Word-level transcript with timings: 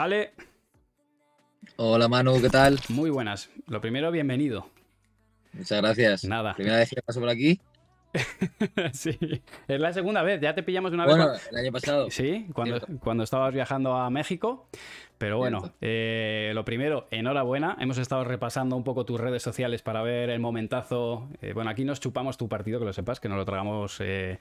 Ale. 0.00 0.32
Hola 1.74 2.06
Manu, 2.06 2.40
¿qué 2.40 2.48
tal? 2.48 2.78
Muy 2.88 3.10
buenas. 3.10 3.50
Lo 3.66 3.80
primero, 3.80 4.12
bienvenido. 4.12 4.70
Muchas 5.52 5.82
gracias. 5.82 6.22
Nada. 6.22 6.54
Primera 6.54 6.76
vez 6.76 6.90
que 6.90 7.02
paso 7.02 7.18
por 7.18 7.28
aquí. 7.28 7.60
sí, 8.92 9.18
es 9.68 9.80
la 9.80 9.92
segunda 9.92 10.22
vez, 10.22 10.40
ya 10.40 10.54
te 10.54 10.62
pillamos 10.62 10.92
una 10.92 11.06
vez. 11.06 11.16
Bueno, 11.16 11.32
el 11.50 11.56
año 11.56 11.72
pasado. 11.72 12.08
Sí, 12.18 12.46
cuando, 12.52 12.80
cuando 13.00 13.24
estabas 13.24 13.52
viajando 13.52 13.94
a 13.94 14.10
México. 14.10 14.68
Pero 15.18 15.36
bueno, 15.36 15.72
eh, 15.80 16.52
lo 16.54 16.64
primero, 16.64 17.08
enhorabuena. 17.10 17.76
Hemos 17.80 17.98
estado 17.98 18.22
repasando 18.22 18.76
un 18.76 18.84
poco 18.84 19.04
tus 19.04 19.20
redes 19.20 19.42
sociales 19.42 19.82
para 19.82 20.00
ver 20.02 20.30
el 20.30 20.38
momentazo. 20.38 21.28
Eh, 21.42 21.52
bueno, 21.52 21.70
aquí 21.70 21.84
nos 21.84 21.98
chupamos 21.98 22.38
tu 22.38 22.48
partido, 22.48 22.78
que 22.78 22.84
lo 22.84 22.92
sepas, 22.92 23.18
que 23.18 23.28
nos 23.28 23.36
lo 23.36 23.44
tragamos 23.44 23.96
eh, 24.00 24.38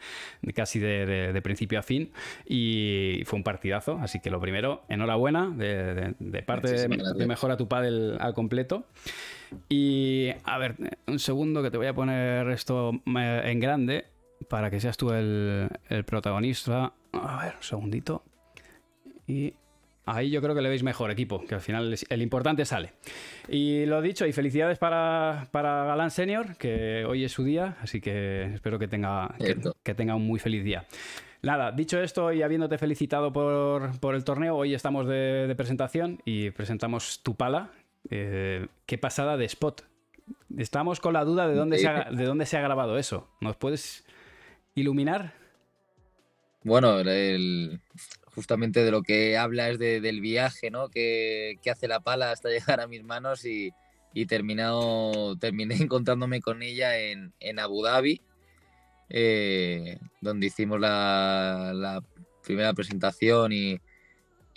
casi 0.53 0.79
de, 0.79 1.39
principio 1.43 1.79
a 1.79 1.81
fin. 1.81 2.11
Y 2.45 3.23
fue 3.25 3.37
un 3.37 3.43
partidazo. 3.43 3.97
Así 3.99 4.19
que 4.19 4.29
lo 4.29 4.39
primero, 4.39 4.83
enhorabuena 4.87 5.49
de, 5.49 6.43
parte 6.45 6.87
de, 6.87 7.25
Mejora 7.25 7.57
tu 7.57 7.67
Padel 7.67 8.15
al 8.19 8.35
completo. 8.35 8.85
Y 9.69 10.29
a 10.43 10.57
ver, 10.57 10.75
un 11.07 11.19
segundo 11.19 11.63
que 11.63 11.71
te 11.71 11.77
voy 11.77 11.87
a 11.87 11.93
poner 11.93 12.49
esto 12.49 12.91
en 13.05 13.59
grande 13.59 14.05
para 14.49 14.69
que 14.69 14.79
seas 14.79 14.97
tú 14.97 15.11
el, 15.11 15.69
el 15.89 16.03
protagonista. 16.03 16.93
A 17.13 17.45
ver, 17.45 17.55
un 17.55 17.63
segundito. 17.63 18.23
Y 19.27 19.53
Ahí 20.07 20.29
yo 20.29 20.41
creo 20.41 20.55
que 20.55 20.61
le 20.61 20.69
veis 20.69 20.83
mejor 20.83 21.11
equipo, 21.11 21.43
que 21.45 21.55
al 21.55 21.59
final 21.59 21.93
el 22.09 22.21
importante 22.21 22.63
sale. 22.63 22.93
Y 23.49 23.85
lo 23.85 24.01
dicho, 24.01 24.25
y 24.25 24.31
felicidades 24.31 24.77
para, 24.77 25.49
para 25.51 25.83
Galán 25.83 26.11
Senior, 26.11 26.55
que 26.55 27.03
hoy 27.05 27.25
es 27.25 27.33
su 27.33 27.43
día, 27.43 27.75
así 27.81 27.99
que 27.99 28.45
espero 28.53 28.79
que 28.79 28.87
tenga, 28.87 29.35
que, 29.83 29.93
tenga 29.95 30.15
un 30.15 30.25
muy 30.25 30.39
feliz 30.39 30.63
día. 30.63 30.85
Nada, 31.41 31.73
dicho 31.73 32.01
esto 32.01 32.31
y 32.31 32.41
habiéndote 32.41 32.77
felicitado 32.77 33.33
por, 33.33 34.15
el 34.15 34.23
torneo, 34.23 34.55
hoy 34.55 34.73
estamos 34.73 35.07
de, 35.07 35.53
presentación 35.57 36.21
y 36.23 36.51
presentamos 36.51 37.21
tu 37.21 37.35
pala. 37.35 37.71
Eh, 38.09 38.67
qué 38.85 38.97
pasada 38.97 39.37
de 39.37 39.45
spot. 39.45 39.83
Estamos 40.57 40.99
con 40.99 41.13
la 41.13 41.23
duda 41.23 41.47
de 41.47 41.55
dónde, 41.55 41.77
se 41.77 41.87
ha, 41.87 42.09
de 42.11 42.25
dónde 42.25 42.45
se 42.45 42.57
ha 42.57 42.61
grabado 42.61 42.97
eso. 42.97 43.29
¿Nos 43.41 43.55
puedes 43.55 44.05
iluminar? 44.75 45.33
Bueno, 46.63 46.99
el, 46.99 47.79
justamente 48.37 48.83
de 48.83 48.91
lo 48.91 49.01
que 49.01 49.35
habla 49.35 49.69
es 49.69 49.79
del 49.79 50.21
viaje 50.21 50.69
¿no? 50.69 50.89
que, 50.89 51.57
hace 51.71 51.87
la 51.87 52.01
pala 52.01 52.31
hasta 52.31 52.49
llegar 52.49 52.79
a 52.79 52.87
mis 52.87 53.03
manos 53.03 53.45
y, 53.45 53.73
terminado, 54.27 55.35
terminé 55.37 55.75
encontrándome 55.81 56.41
con 56.41 56.61
ella 56.61 56.99
en, 56.99 57.59
Abu 57.59 57.83
Dhabi, 57.83 58.21
eh, 59.09 59.97
donde 60.21 60.47
hicimos 60.47 60.79
la, 60.79 62.03
primera 62.43 62.73
presentación 62.73 63.51
y, 63.53 63.79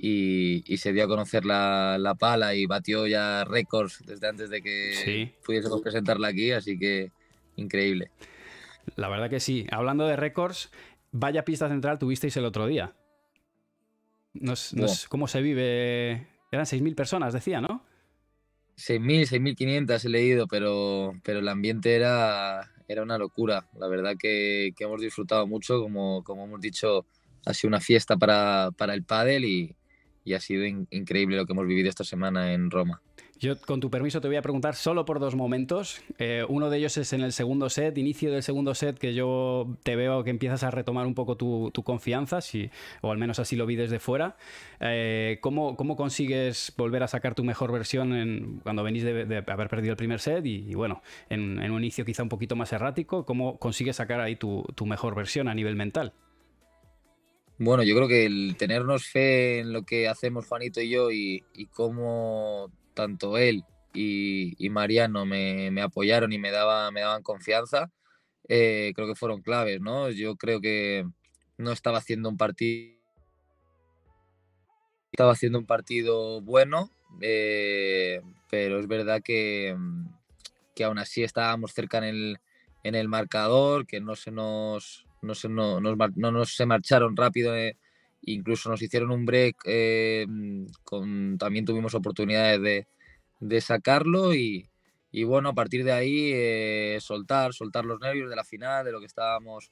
y, 0.03 0.77
se 0.79 0.93
dio 0.93 1.05
a 1.05 1.09
conocer 1.09 1.45
la, 1.45 2.17
pala 2.19 2.55
y 2.55 2.67
batió 2.67 3.07
ya 3.07 3.45
récords 3.45 4.03
desde 4.07 4.29
antes 4.29 4.51
de 4.51 4.63
que 4.63 5.35
pudiésemos 5.45 5.83
presentarla 5.83 6.29
aquí, 6.29 6.53
así 6.53 6.79
que 6.79 7.13
increíble. 7.57 8.11
La 8.97 9.09
verdad 9.09 9.29
que 9.29 9.41
sí. 9.41 9.67
Hablando 9.71 10.07
de 10.07 10.17
récords, 10.17 10.71
vaya 11.13 11.45
pista 11.45 11.69
central 11.69 11.99
tuvisteis 11.99 12.37
el 12.37 12.47
otro 12.47 12.67
día. 12.67 12.95
No 14.33 14.55
es, 14.55 15.07
cómo 15.09 15.29
se 15.29 15.43
vive. 15.43 16.27
Eran 16.51 16.65
6.000 16.65 16.95
personas, 16.95 17.33
decía, 17.33 17.61
¿no? 17.61 17.85
6.000, 18.77 19.57
6.500 19.57 20.05
he 20.05 20.09
leído, 20.09 20.47
pero, 20.47 21.13
pero 21.23 21.41
el 21.41 21.49
ambiente 21.49 21.95
era, 21.95 22.73
era 22.89 23.03
una 23.03 23.19
locura. 23.19 23.69
La 23.79 23.89
verdad 23.89 24.15
que, 24.19 24.73
hemos 24.79 25.01
disfrutado 25.01 25.47
mucho, 25.47 25.83
como, 25.83 26.25
como 26.25 26.45
hemos 26.45 26.61
dicho, 26.61 27.05
ha 27.45 27.53
sido 27.53 27.69
una 27.69 27.81
fiesta 27.81 28.17
para, 28.17 28.71
para 28.77 28.95
el 28.95 29.05
pádel 29.05 29.45
y, 29.45 29.77
y 30.25 30.35
ha 30.35 30.41
sido 30.41 30.65
increíble 30.65 31.37
lo 31.37 31.47
que 31.47 31.53
hemos 31.53 31.67
vivido 31.67 31.89
esta 31.89 32.05
semana 32.05 32.53
en 32.53 32.71
Roma. 32.71 33.01
Yo, 33.41 33.59
con 33.59 33.81
tu 33.81 33.91
permiso, 33.91 34.21
te 34.21 34.29
voy 34.29 34.37
a 34.37 34.43
preguntar 34.43 34.75
solo 34.75 35.07
por 35.07 35.19
dos 35.19 35.35
momentos. 35.35 36.03
Eh, 36.19 36.45
uno 36.47 36.69
de 36.69 36.77
ellos 36.77 36.99
es 36.99 37.15
en 37.15 37.23
el 37.23 37.33
segundo 37.33 37.71
set, 37.71 37.97
inicio 37.97 38.31
del 38.31 38.43
segundo 38.43 38.75
set, 38.75 38.99
que 38.99 39.15
yo 39.15 39.79
te 39.83 39.97
veo 39.97 40.23
que 40.25 40.29
empiezas 40.29 40.63
a 40.63 40.71
retomar 40.71 41.07
un 41.07 41.15
poco 41.15 41.39
tu, 41.39 41.73
confianza, 41.83 42.41
o 43.01 43.11
al 43.11 43.17
menos 43.17 43.39
así 43.39 43.57
lo 43.57 43.65
vi 43.65 43.77
desde 43.77 43.99
fuera. 43.99 44.37
Eh, 44.81 45.39
¿cómo, 45.41 45.75
consigues 45.97 46.75
volver 46.77 47.03
a 47.03 47.09
sacar 47.09 47.35
tu 47.35 47.43
mejor 47.43 47.73
versión 47.73 48.61
cuando 48.63 48.83
venís 48.83 49.05
de, 49.05 49.43
haber 49.47 49.69
perdido 49.71 49.93
el 49.93 49.97
primer 49.97 50.21
set? 50.21 50.45
Y, 50.45 50.75
bueno, 50.75 51.01
en, 51.31 51.59
un 51.71 51.79
inicio 51.79 52.05
quizá 52.05 52.23
un 52.23 52.29
poquito 52.29 52.57
más 52.57 52.75
errático, 52.75 53.25
¿cómo 53.25 53.59
consigues 53.59 53.97
sacar 53.97 54.21
ahí 54.21 54.37
tu, 54.37 54.67
mejor 54.85 55.15
versión 55.15 55.49
a 55.49 55.55
nivel 55.55 55.77
mental? 55.77 56.13
Bueno, 57.63 57.83
yo 57.83 57.95
creo 57.95 58.09
que 58.09 58.25
el 58.25 58.57
tenernos 58.57 59.07
fe 59.07 59.59
en 59.59 59.75
lo 59.75 59.85
que 59.85 60.09
hacemos 60.09 60.47
Juanito 60.47 60.81
y 60.81 60.89
yo 60.89 61.11
y, 61.11 61.45
cómo 61.75 62.73
tanto 62.95 63.37
él 63.37 63.65
y, 63.93 64.57
Mariano 64.71 65.27
me, 65.27 65.79
apoyaron 65.83 66.33
y 66.33 66.39
me, 66.39 66.51
daba, 66.53 66.91
me 66.91 67.03
daban 67.03 67.23
confianza, 67.23 67.93
eh, 68.49 68.93
creo 68.95 69.07
que 69.07 69.15
fueron 69.15 69.43
claves, 69.43 69.79
¿no? 69.83 70.09
Yo 70.09 70.37
creo 70.37 70.63
que 70.63 71.07
no 71.59 71.73
estaba 71.73 71.99
haciendo 71.99 72.31
un 72.31 72.39
partido 72.39 72.99
estaba 75.13 75.33
haciendo 75.33 75.59
un 75.59 75.67
partido 75.67 76.41
bueno, 76.41 76.91
eh, 77.21 78.23
pero 78.49 78.81
es 78.81 78.87
verdad 78.87 79.21
que, 79.23 79.77
que 80.75 80.85
aún 80.85 80.99
así 80.99 81.23
estábamos 81.23 81.73
cerca 81.73 81.99
en 81.99 82.05
el, 82.05 82.39
en 82.85 82.95
el 82.95 83.09
marcador, 83.09 83.87
que 83.87 84.01
no 84.01 84.17
se 84.17 84.31
nos, 84.31 85.05
no 85.23 85.35
se, 85.35 85.49
no, 85.49 85.81
nos, 85.81 86.55
se 86.55 86.67
marcharon 86.67 87.17
rápido, 87.17 87.57
eh, 87.57 87.77
incluso 88.23 88.71
nos 88.71 88.83
hicieron 88.83 89.11
un 89.11 89.27
break, 89.27 89.57
con, 90.85 91.39
también 91.39 91.65
tuvimos 91.65 91.95
oportunidades 91.95 92.61
de, 92.61 92.87
de 93.41 93.61
sacarlo 93.61 94.35
y, 94.35 94.69
bueno, 95.25 95.49
a 95.49 95.55
partir 95.55 95.83
de 95.85 95.93
ahí 95.93 96.31
eh, 96.33 96.99
soltar, 97.01 97.53
soltar 97.53 97.85
los 97.85 98.01
nervios 98.01 98.31
de 98.31 98.37
la 98.37 98.45
final, 98.45 98.85
de 98.85 98.93
lo 98.93 99.01
que 99.01 99.07
estábamos 99.07 99.71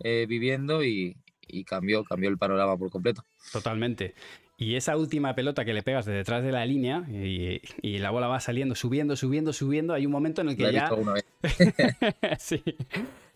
eh, 0.00 0.26
viviendo 0.28 0.82
y, 0.84 1.16
cambió, 1.66 2.04
cambió 2.04 2.30
el 2.30 2.38
panorama 2.38 2.76
por 2.76 2.90
completo. 2.90 3.24
Totalmente. 3.52 4.14
Y 4.60 4.74
esa 4.74 4.96
última 4.96 5.36
pelota 5.36 5.64
que 5.64 5.72
le 5.72 5.84
pegas 5.84 6.04
de 6.04 6.12
detrás 6.12 6.42
de 6.42 6.50
la 6.50 6.66
línea 6.66 7.04
y, 7.08 7.98
la 7.98 8.10
bola 8.10 8.26
va 8.26 8.40
saliendo, 8.40 8.74
subiendo, 8.74 9.14
subiendo, 9.14 9.52
subiendo, 9.52 9.94
hay 9.94 10.04
un 10.04 10.10
momento 10.10 10.40
en 10.40 10.48
el 10.48 10.56
que 10.56 10.72
ya... 10.72 10.90
sí. 12.38 12.64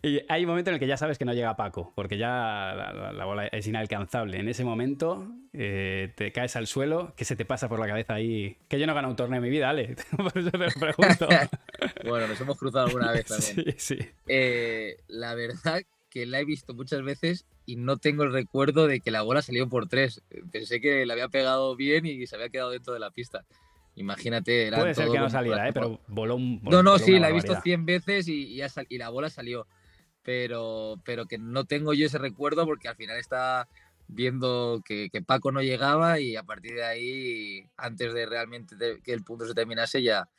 Y 0.01 0.19
hay 0.27 0.43
un 0.43 0.49
momento 0.49 0.69
en 0.69 0.73
el 0.73 0.79
que 0.81 0.87
ya 0.87 0.97
sabes 0.97 1.17
que 1.17 1.23
no 1.23 1.33
llega 1.33 1.55
Paco, 1.55 1.93
porque 1.95 2.17
ya 2.17 3.13
la, 3.15 3.23
bola 3.23 3.47
es 3.47 3.65
inalcanzable. 3.67 4.37
En 4.37 4.49
ese 4.49 4.65
momento 4.65 5.31
eh, 5.53 6.11
te 6.17 6.33
caes 6.33 6.57
al 6.57 6.67
suelo, 6.67 7.13
¿qué 7.15 7.23
se 7.23 7.37
te 7.37 7.45
pasa 7.45 7.69
por 7.69 7.79
la 7.79 7.87
cabeza 7.87 8.15
ahí? 8.15 8.57
Que 8.67 8.77
yo 8.77 8.85
no 8.85 8.93
gano 8.93 9.07
un 9.07 9.15
torneo 9.15 9.37
en 9.37 9.43
mi 9.43 9.49
vida, 9.49 9.69
Ale. 9.69 9.95
por 10.17 10.37
eso 10.37 10.51
te 10.51 10.57
lo 10.57 10.71
pregunto. 10.77 11.29
bueno, 12.05 12.27
nos 12.27 12.41
hemos 12.41 12.57
cruzado 12.57 12.87
alguna 12.87 13.13
vez 13.13 13.23
también. 13.27 13.75
Sí, 13.77 13.95
sí. 13.95 14.09
Eh, 14.27 14.97
la 15.07 15.35
verdad 15.35 15.81
que 16.09 16.25
la 16.25 16.41
he 16.41 16.45
visto 16.45 16.73
muchas 16.73 17.01
veces 17.01 17.45
y 17.65 17.75
no 17.75 17.97
tengo 17.97 18.23
el 18.23 18.33
recuerdo 18.33 18.87
de 18.87 18.99
que 18.99 19.11
la 19.11 19.21
bola 19.21 19.41
salió 19.41 19.67
por 19.69 19.87
tres. 19.87 20.21
Pensé 20.51 20.81
que 20.81 21.05
la 21.05 21.13
había 21.13 21.29
pegado 21.29 21.75
bien 21.75 22.05
y 22.05 22.25
se 22.27 22.35
había 22.35 22.49
quedado 22.49 22.71
dentro 22.71 22.93
de 22.93 22.99
la 22.99 23.11
pista. 23.11 23.45
Imagínate, 23.95 24.67
era 24.67 24.79
Puede 24.79 24.95
ser 24.95 25.09
que 25.09 25.19
no 25.19 25.29
saliera, 25.29 25.69
¿eh? 25.69 25.73
pero 25.73 25.99
voló 26.07 26.35
un. 26.35 26.59
no, 26.63 26.81
no, 26.81 26.97
sí, 26.97 27.19
la 27.19 27.29
he 27.29 27.33
visto 27.33 27.59
100 27.61 27.85
veces 27.85 28.27
y, 28.27 28.59
y 28.89 28.97
la 28.97 29.09
bola 29.09 29.29
salió 29.29 29.67
pero, 30.23 30.99
pero 31.05 31.25
que 31.25 31.37
no 31.37 31.65
tengo 31.65 31.93
yo 31.93 32.05
ese 32.05 32.17
recuerdo 32.17 32.65
porque 32.65 32.87
al 32.87 32.95
final 32.95 33.17
está 33.17 33.67
viendo 34.07 34.81
que, 34.85 35.09
Paco 35.25 35.51
no 35.51 35.61
llegaba 35.61 36.19
y 36.19 36.35
a 36.35 36.43
partir 36.43 36.75
de 36.75 36.85
ahí, 36.85 37.67
antes 37.77 38.13
de 38.13 38.25
realmente 38.25 38.75
que 39.03 39.13
el 39.13 39.23
punto 39.23 39.45
se 39.45 39.53
terminase, 39.53 40.01
ya, 40.01 40.29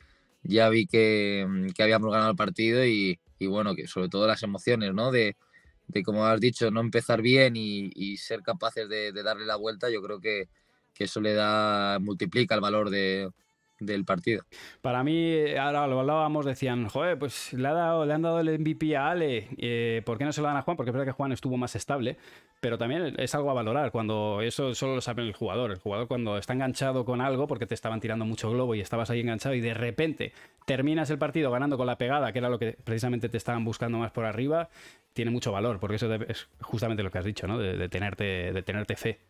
ya 0.43 0.69
vi 0.69 0.87
que, 0.87 1.47
habíamos 1.79 2.11
ganado 2.11 2.31
el 2.31 2.37
partido 2.37 2.85
y, 2.85 3.19
bueno, 3.41 3.75
que 3.75 3.87
sobre 3.87 4.09
todo 4.09 4.27
las 4.27 4.43
emociones, 4.43 4.95
¿no? 4.95 5.11
De, 5.11 5.37
como 6.05 6.27
has 6.27 6.41
dicho, 6.41 6.71
no 6.71 6.81
empezar 6.81 7.23
bien 7.23 7.55
y, 7.57 8.17
ser 8.17 8.43
capaces 8.43 8.89
de, 8.89 9.13
darle 9.13 9.47
la 9.47 9.57
vuelta, 9.57 9.91
yo 9.91 10.03
creo 10.03 10.21
que, 10.21 10.49
que 10.93 11.05
eso 11.05 11.21
le 11.21 11.35
da, 11.35 11.99
multiplica 12.01 12.55
el 12.55 12.61
valor 12.61 12.91
de, 12.91 13.31
del 13.85 14.05
partido. 14.05 14.45
Para 14.81 15.03
mí, 15.05 15.55
ahora 15.57 15.87
lo 15.87 16.01
hablábamos, 16.01 16.47
decían, 16.47 16.89
joder, 16.89 17.19
pues 17.19 17.53
le, 17.53 17.69
han 17.69 18.23
dado 18.23 18.41
el 18.41 18.59
MVP 18.59 18.97
a 18.97 19.11
Ale, 19.11 19.49
eh, 19.59 20.03
¿por 20.05 20.19
qué 20.19 20.25
no 20.25 20.33
se 20.33 20.41
lo 20.41 20.49
dan 20.49 20.57
a 20.57 20.63
Juan? 20.63 20.77
Porque 20.77 20.91
es 20.91 20.93
verdad 20.93 21.07
que 21.07 21.13
Juan 21.13 21.33
estuvo 21.33 21.57
más 21.57 21.77
estable, 21.77 22.17
pero 22.61 22.79
también 22.79 23.15
es 23.19 23.35
algo 23.35 23.51
a 23.51 23.55
valorar, 23.55 23.91
cuando 23.91 24.41
eso 24.41 24.75
solo 24.75 24.95
lo 24.95 25.01
sabe 25.01 25.23
el 25.23 25.35
jugador. 25.35 25.71
El 25.71 25.79
jugador 25.79 26.09
cuando 26.09 26.39
está 26.39 26.53
enganchado 26.55 27.05
con 27.05 27.21
algo, 27.21 27.47
porque 27.47 27.67
te 27.67 27.75
estaban 27.75 28.01
tirando 28.01 28.25
mucho 28.25 28.51
globo 28.51 28.75
y 28.75 28.81
estabas 28.81 29.11
ahí 29.11 29.21
enganchado 29.21 29.55
y 29.55 29.61
de 29.61 29.75
repente 29.75 30.33
terminas 30.65 31.11
el 31.11 31.19
partido 31.19 31.51
ganando 31.51 31.77
con 31.77 31.87
la 31.87 31.99
pegada, 31.99 32.33
que 32.33 32.39
era 32.39 32.49
lo 32.49 32.59
que 32.59 32.77
precisamente 32.85 33.29
te 33.29 33.37
estaban 33.37 33.65
buscando 33.65 33.99
más 33.99 34.13
por 34.13 34.25
arriba, 34.25 34.71
tiene 35.13 35.31
mucho 35.31 35.53
valor, 35.53 35.79
porque 35.79 35.97
eso 35.97 36.13
es 36.15 36.49
justamente 36.61 37.03
lo 37.03 37.11
que 37.11 37.19
has 37.19 37.25
dicho, 37.25 37.47
¿no? 37.47 37.59
De, 37.59 37.89
tenerte, 37.89 38.53
de 38.53 38.63
tenerte 38.63 38.97
fe. 38.97 39.21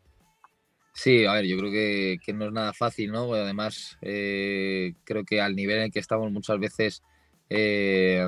Sí, 0.96 1.26
a 1.26 1.32
ver, 1.34 1.44
yo 1.46 1.58
creo 1.58 1.72
que, 1.72 2.32
no 2.34 2.46
es 2.46 2.52
nada 2.52 2.72
fácil, 2.72 3.10
¿no? 3.10 3.34
además, 3.34 3.98
eh, 4.00 4.94
creo 5.02 5.24
que 5.24 5.40
al 5.40 5.56
nivel 5.56 5.78
en 5.78 5.82
el 5.84 5.90
que 5.92 5.98
estamos 5.98 6.30
muchas 6.30 6.60
veces 6.60 7.02
eh, 7.50 8.24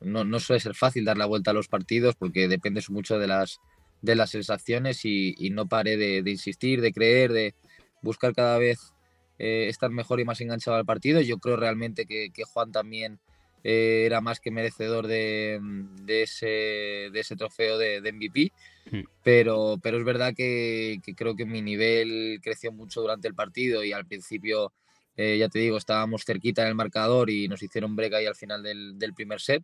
no, 0.00 0.38
suele 0.38 0.60
ser 0.60 0.76
fácil 0.76 1.04
dar 1.04 1.18
la 1.18 1.26
vuelta 1.26 1.50
a 1.50 1.54
los 1.54 1.66
partidos 1.66 2.14
porque 2.14 2.46
dependes 2.46 2.90
mucho 2.90 3.18
de 3.18 3.26
las, 3.26 3.60
de 4.02 4.14
las 4.14 4.30
sensaciones 4.30 5.04
y, 5.04 5.34
no 5.50 5.66
paré 5.66 5.96
de, 5.96 6.30
insistir, 6.30 6.80
de 6.80 6.92
creer, 6.92 7.32
de, 7.32 7.54
buscar 8.02 8.34
cada 8.34 8.56
vez 8.58 8.92
eh, 9.40 9.66
estar 9.68 9.90
mejor 9.90 10.20
y 10.20 10.24
más 10.24 10.40
enganchado 10.40 10.76
al 10.76 10.86
partido. 10.86 11.20
Yo 11.22 11.38
creo 11.38 11.56
realmente 11.56 12.06
que, 12.06 12.30
Juan 12.52 12.70
también 12.70 13.18
era 13.64 14.20
más 14.20 14.38
que 14.38 14.52
merecedor 14.52 15.08
de, 15.08 15.60
ese, 16.06 16.46
de 16.46 17.20
ese, 17.20 17.34
trofeo 17.34 17.78
de, 17.78 18.00
MVP, 18.12 18.52
hmm. 18.52 18.73
Pero, 19.22 19.78
pero 19.82 19.98
es 19.98 20.04
verdad 20.04 20.34
que, 20.34 21.00
creo 21.16 21.36
que 21.36 21.46
mi 21.46 21.62
nivel 21.62 22.40
creció 22.42 22.72
mucho 22.72 23.00
durante 23.00 23.28
el 23.28 23.34
partido 23.34 23.84
y 23.84 23.92
al 23.92 24.06
principio, 24.06 24.72
eh, 25.16 25.38
ya 25.38 25.48
te 25.48 25.58
digo, 25.58 25.76
estábamos 25.76 26.24
cerquita 26.24 26.62
en 26.62 26.68
el 26.68 26.74
marcador 26.74 27.30
y 27.30 27.48
nos 27.48 27.62
hicieron 27.62 27.96
break 27.96 28.14
ahí 28.14 28.26
al 28.26 28.36
final 28.36 28.62
del, 28.62 29.14
primer 29.14 29.40
set. 29.40 29.62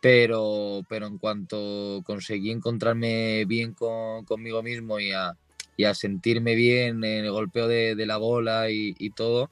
Pero, 0.00 0.82
pero 0.88 1.08
en 1.08 1.18
cuanto 1.18 2.02
conseguí 2.04 2.52
encontrarme 2.52 3.44
bien 3.46 3.74
conmigo 3.74 4.62
mismo 4.62 5.00
y 5.00 5.10
a, 5.10 5.36
y 5.78 5.84
a 5.84 5.94
sentirme 5.94 6.56
bien 6.56 7.04
en 7.04 7.24
el 7.24 7.30
golpeo 7.30 7.68
de, 7.68 7.94
la 8.04 8.16
bola 8.16 8.68
y, 8.68 9.10
todo, 9.10 9.48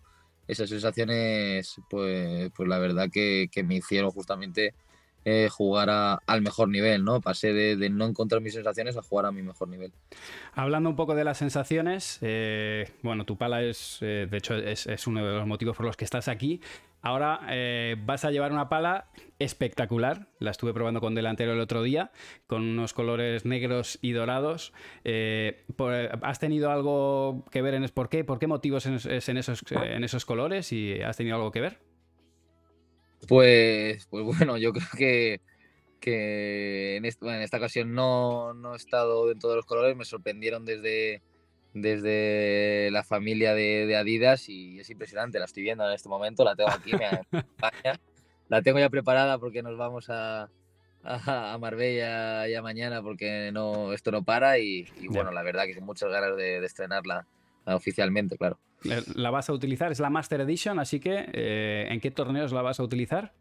esas 0.49 0.69
sensaciones, 0.69 1.77
pues, 1.89 2.51
pues 2.55 2.69
la 2.69 2.79
verdad 2.79 3.09
que, 3.13 3.49
me 3.65 3.77
hicieron 3.77 4.11
justamente 4.11 4.75
eh, 5.28 5.49
jugar 5.50 5.90
al 6.25 6.40
mejor 6.40 6.69
nivel, 6.69 7.02
¿no? 7.02 7.20
Pasé 7.20 7.52
de, 7.52 7.90
no 7.90 8.06
encontrar 8.06 8.40
mis 8.40 8.55
sensaciones 8.55 8.96
a 8.96 9.02
jugar 9.02 9.26
a 9.26 9.32
mi 9.32 9.43
mejor 9.43 9.67
nivel. 9.67 9.90
Hablando 10.55 10.88
un 10.88 10.94
poco 10.94 11.17
de 11.17 11.25
las 11.25 11.38
sensaciones, 11.38 12.20
eh, 12.23 12.93
bueno, 13.02 13.25
tu 13.25 13.37
pala 13.37 13.64
es, 13.64 13.99
eh, 14.02 14.28
de 14.31 14.37
hecho, 14.37 14.55
es, 14.55 14.87
es, 14.87 15.06
uno 15.08 15.26
de 15.26 15.34
los 15.34 15.44
motivos 15.49 15.76
por 15.76 15.84
los 15.84 15.96
que 15.96 16.05
estás 16.05 16.28
aquí. 16.28 16.61
Ahora 17.02 17.40
vas 18.05 18.25
a 18.25 18.31
llevar 18.31 18.52
una 18.52 18.69
pala 18.69 19.06
espectacular. 19.40 20.28
La 20.38 20.52
estuve 20.52 20.73
probando 20.73 21.00
con 21.00 21.17
delantero 21.17 21.52
el 21.52 21.61
otro 21.61 21.82
día, 21.82 22.12
con 22.46 22.62
unos 22.62 22.94
colores 22.94 23.44
negros 23.44 23.99
y 24.02 24.12
dorados. 24.12 24.73
¿Has 25.05 26.38
tenido 26.38 26.70
algo 26.70 27.44
que 27.50 27.62
ver 27.62 27.75
en 27.75 27.88
por 27.90 28.08
qué? 28.08 28.23
¿Por 28.25 28.38
qué 28.38 28.46
motivos 28.46 28.87
es 28.87 29.28
en 29.28 29.37
esos, 29.37 29.62
en 29.70 30.05
esos 30.05 30.25
colores? 30.25 30.73
¿Y 30.73 31.00
has 31.00 31.17
tenido 31.17 31.37
algo 31.37 31.52
que 31.52 31.61
ver? 31.61 31.86
Pues, 33.26 34.06
pues 34.06 34.25
bueno, 34.25 34.56
yo 34.56 34.73
creo 34.73 34.88
que, 34.96 35.40
que 36.00 36.96
en, 36.96 37.05
esta, 37.05 37.37
en 37.37 37.43
esta 37.43 37.56
ocasión 37.56 37.94
no, 37.94 38.55
no 38.55 38.75
he 38.75 38.76
estado 38.76 39.31
en 39.31 39.38
todos 39.38 39.56
los 39.56 39.67
colores. 39.67 39.96
Me 39.96 40.05
sorprendieron 40.05 40.64
desde 40.64 41.23
desde 41.76 42.90
la 42.90 43.05
familia 43.05 43.55
de, 43.55 43.94
Adidas 43.96 44.49
y 44.49 44.81
es 44.81 44.88
impresionante, 44.88 45.38
la 45.38 45.44
estoy 45.44 45.62
viendo 45.62 45.87
en 45.87 45.93
este 45.93 46.08
momento, 46.08 46.43
la 46.43 46.56
tengo 46.56 46.70
aquí, 46.70 46.93
me 46.93 47.06
la 48.49 48.62
tengo 48.62 48.78
ya 48.78 48.88
preparada 48.88 49.38
porque 49.38 49.62
nos 49.62 49.76
vamos 49.76 50.08
a, 50.08 50.49
a, 51.02 51.58
Marbella 51.61 52.49
ya 52.49 52.62
mañana 52.62 53.02
porque 53.02 53.50
no, 53.52 53.93
esto 53.93 54.11
no 54.11 54.25
para 54.25 54.58
y, 54.58 54.87
bueno, 55.11 55.32
la 55.32 55.43
verdad 55.43 55.67
que 55.67 55.75
tengo 55.75 55.87
muchas 55.87 56.11
ganas 56.11 56.34
de, 56.37 56.64
estrenarla 56.64 57.26
oficialmente, 57.67 58.38
claro. 58.38 58.58
Eh, 58.91 59.03
¿La 59.15 59.31
vas 59.31 59.49
a 59.49 59.53
utilizar? 59.53 59.93
Es 59.93 60.00
la 60.00 60.11
Master 60.11 60.41
Edition, 60.41 60.79
así 60.79 61.00
que 61.00 61.29
eh, 61.33 61.87
¿en 61.91 62.00
qué 62.00 62.11
torneos 62.11 62.53
la 62.53 62.62
vas 62.62 62.81
a 62.81 62.83
utilizar? 62.83 63.33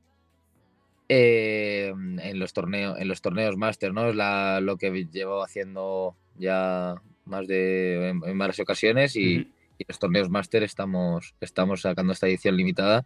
Eh, 1.07 1.93
en 1.95 2.39
los 2.39 2.53
torneos, 2.53 2.99
en 2.99 3.07
los 3.07 3.21
torneos 3.21 3.57
Master, 3.57 3.93
¿no? 3.93 4.09
Es 4.09 4.15
la, 4.15 4.59
lo 4.61 4.77
que 4.77 5.07
llevo 5.11 5.43
haciendo 5.43 6.15
ya 6.37 6.95
más 7.25 7.47
de 7.47 8.09
en, 8.09 8.37
varias 8.37 8.59
ocasiones 8.59 9.15
y, 9.15 9.35
en 9.35 9.85
los 9.87 9.99
torneos 9.99 10.29
máster 10.29 10.63
estamos, 10.63 11.35
estamos 11.41 11.81
sacando 11.81 12.13
esta 12.13 12.27
edición 12.27 12.55
limitada 12.55 13.05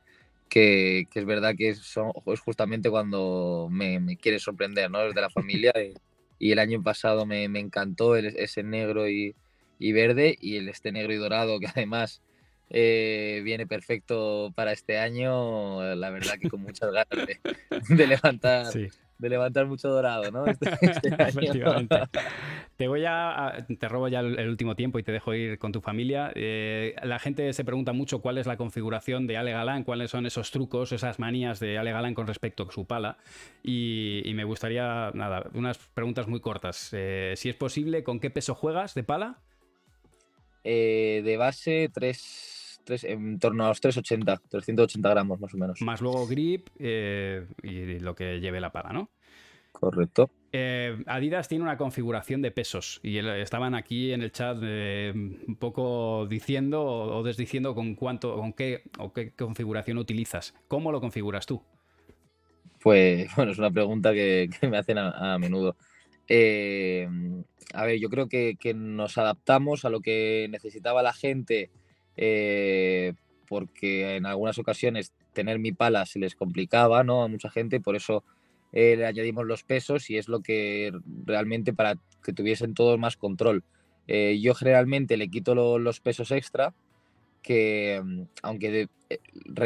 que, 0.50 1.08
es 1.14 1.26
verdad 1.26 1.56
que 1.56 1.70
es, 1.70 1.96
justamente 2.44 2.90
cuando 2.90 3.70
me, 3.72 4.00
me, 4.00 4.18
quiere 4.18 4.40
sorprender, 4.40 4.92
¿no? 4.92 5.00
Desde 5.00 5.22
la 5.22 5.30
familia 5.30 5.72
y, 6.40 6.52
el 6.52 6.60
año 6.60 6.82
pasado 6.82 7.26
me, 7.26 7.44
encantó 7.44 8.16
ese 8.16 8.64
negro 8.64 9.08
y, 9.08 9.36
verde 9.80 10.38
y 10.42 10.58
el 10.58 10.70
este 10.70 10.92
negro 10.92 11.14
y 11.14 11.18
dorado 11.18 11.60
que 11.60 11.68
además 11.68 12.22
eh, 12.70 13.42
viene 13.44 13.68
perfecto 13.68 14.52
para 14.56 14.72
este 14.72 15.00
año, 15.00 15.96
la 15.96 16.10
verdad 16.10 16.36
que 16.40 16.50
con 16.50 16.62
muchas 16.62 16.92
ganas 16.92 17.28
de, 17.90 18.08
levantar 18.08 18.68
de 19.20 19.30
levantar 19.30 19.68
mucho 19.68 19.90
dorado, 19.90 20.32
¿no? 20.32 20.46
Este, 20.46 20.70
este 20.82 21.10
te 22.78 22.88
voy 22.88 23.04
a, 23.06 23.66
te 23.78 23.88
robo 23.90 24.08
ya 24.08 24.22
el, 24.22 24.48
último 24.48 24.76
tiempo 24.76 24.98
y 24.98 25.04
te 25.04 25.12
dejo 25.12 25.34
ir 25.34 25.60
con 25.60 25.74
tu 25.74 25.82
familia. 25.82 26.32
Eh, 26.36 26.96
la 27.04 27.20
gente 27.20 27.52
se 27.54 27.66
pregunta 27.66 27.92
mucho 27.92 28.22
cuál 28.22 28.38
es 28.38 28.48
la 28.48 28.56
configuración 28.56 29.28
de 29.28 29.38
Ale 29.38 29.52
Galán, 29.52 29.84
cuáles 29.84 30.10
son 30.10 30.26
esos 30.26 30.52
trucos, 30.52 30.94
esas 30.94 31.20
manías 31.20 31.60
de 31.60 31.78
Ale 31.78 31.92
Galán 31.92 32.14
con 32.14 32.28
respecto 32.28 32.64
a 32.68 32.72
su 32.72 32.86
pala. 32.86 33.18
Y, 33.62 34.32
me 34.34 34.46
gustaría, 34.46 35.12
nada, 35.14 35.50
unas 35.54 35.78
preguntas 35.78 36.28
muy 36.28 36.40
cortas. 36.40 36.90
Eh, 36.94 37.34
si 37.36 37.50
es 37.50 37.56
posible, 37.56 38.04
¿con 38.04 38.22
qué 38.22 38.30
peso 38.30 38.56
juegas 38.56 38.94
de 38.96 39.04
pala? 39.04 39.40
Eh, 40.64 41.22
de 41.26 41.36
base, 41.36 41.90
3 41.94 42.59
en 42.90 43.40
torno 43.40 43.66
a 43.66 43.70
los 43.70 43.82
380, 43.82 44.42
380 44.50 45.10
gramos 45.10 45.40
más 45.40 45.54
o 45.54 45.58
menos. 45.58 45.82
Más 45.82 46.02
luego 46.02 46.28
grip 46.28 46.70
y 46.80 48.00
lo 48.00 48.16
que 48.16 48.40
lleve 48.40 48.60
la 48.60 48.72
pala, 48.72 48.94
¿no? 48.94 49.10
Correcto. 49.72 50.30
Eh, 50.52 51.04
Adidas 51.06 51.48
tiene 51.48 51.64
una 51.64 51.78
configuración 51.78 52.42
de 52.42 52.52
pesos 52.52 53.00
y 53.04 53.18
estaban 53.20 53.76
aquí 53.76 54.12
en 54.12 54.22
el 54.22 54.32
chat 54.32 54.58
eh, 54.62 55.14
un 55.16 55.56
poco 55.58 56.26
diciendo 56.28 56.84
o, 56.84 57.24
desdiciendo 57.24 57.76
con 57.76 57.96
cuánto, 57.96 58.36
con 58.36 58.54
qué 58.54 58.84
o 58.98 59.14
qué 59.14 59.32
configuración 59.32 59.98
utilizas. 59.98 60.56
¿Cómo 60.68 60.92
lo 60.92 61.00
configuras 61.00 61.46
tú? 61.46 61.62
Pues 62.82 63.30
bueno, 63.36 63.52
es 63.52 63.60
una 63.60 63.72
pregunta 63.72 64.12
que, 64.12 64.50
me 64.70 64.78
hacen 64.78 64.98
a, 64.98 65.38
menudo. 65.40 65.76
Eh, 66.28 67.08
a 67.74 67.86
ver, 67.86 68.00
yo 68.00 68.10
creo 68.10 68.28
que, 68.28 68.58
nos 68.76 69.18
adaptamos 69.18 69.86
a 69.86 69.90
lo 69.90 70.02
que 70.02 70.48
necesitaba 70.50 71.04
la 71.04 71.14
gente 71.14 71.70
porque 73.48 74.16
en 74.16 74.26
algunas 74.26 74.60
ocasiones 74.60 75.14
tener 75.34 75.60
mi 75.60 75.72
pala 75.72 76.06
se 76.06 76.20
les 76.20 76.36
complicaba, 76.36 77.04
¿no? 77.04 77.24
A 77.24 77.28
mucha 77.28 77.50
gente, 77.50 77.80
por 77.80 77.96
eso 77.96 78.24
eh, 78.72 78.96
le 78.96 79.06
añadimos 79.06 79.46
los 79.46 79.64
pesos 79.64 80.10
y 80.10 80.18
es 80.18 80.28
lo 80.28 80.42
que 80.42 80.94
realmente 81.26 81.74
para 81.74 81.96
que 82.24 82.34
tuviesen 82.34 82.74
todos 82.74 83.00
más 83.00 83.18
control. 83.18 83.64
Eh, 84.08 84.40
yo 84.42 84.54
generalmente 84.54 85.18
le 85.18 85.30
quito 85.30 85.56
los 85.80 86.00
pesos 86.00 86.32
extra, 86.32 86.74
que 87.42 88.02
mm, 88.04 88.22
aunque 88.44 88.90
eh, 89.10 89.20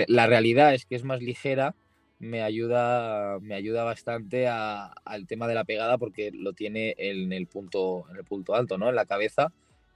la 0.08 0.28
realidad 0.28 0.74
es 0.74 0.86
que 0.86 0.96
es 0.96 1.04
más 1.04 1.22
ligera, 1.22 1.76
me 2.20 2.42
ayuda, 2.42 3.40
me 3.42 3.56
ayuda 3.56 3.84
bastante 3.84 4.48
al 4.48 5.28
tema 5.28 5.48
de 5.48 5.56
la 5.56 5.66
pegada 5.66 5.98
porque 5.98 6.32
lo 6.32 6.54
tiene 6.54 6.96
en 6.98 7.34
el 7.34 7.48
punto, 7.48 8.06
en 8.10 8.18
el 8.18 8.24
punto 8.24 8.56
alto, 8.56 8.78
¿no? 8.78 8.90
En 8.90 8.96
la 8.96 9.06
cabeza. 9.06 9.52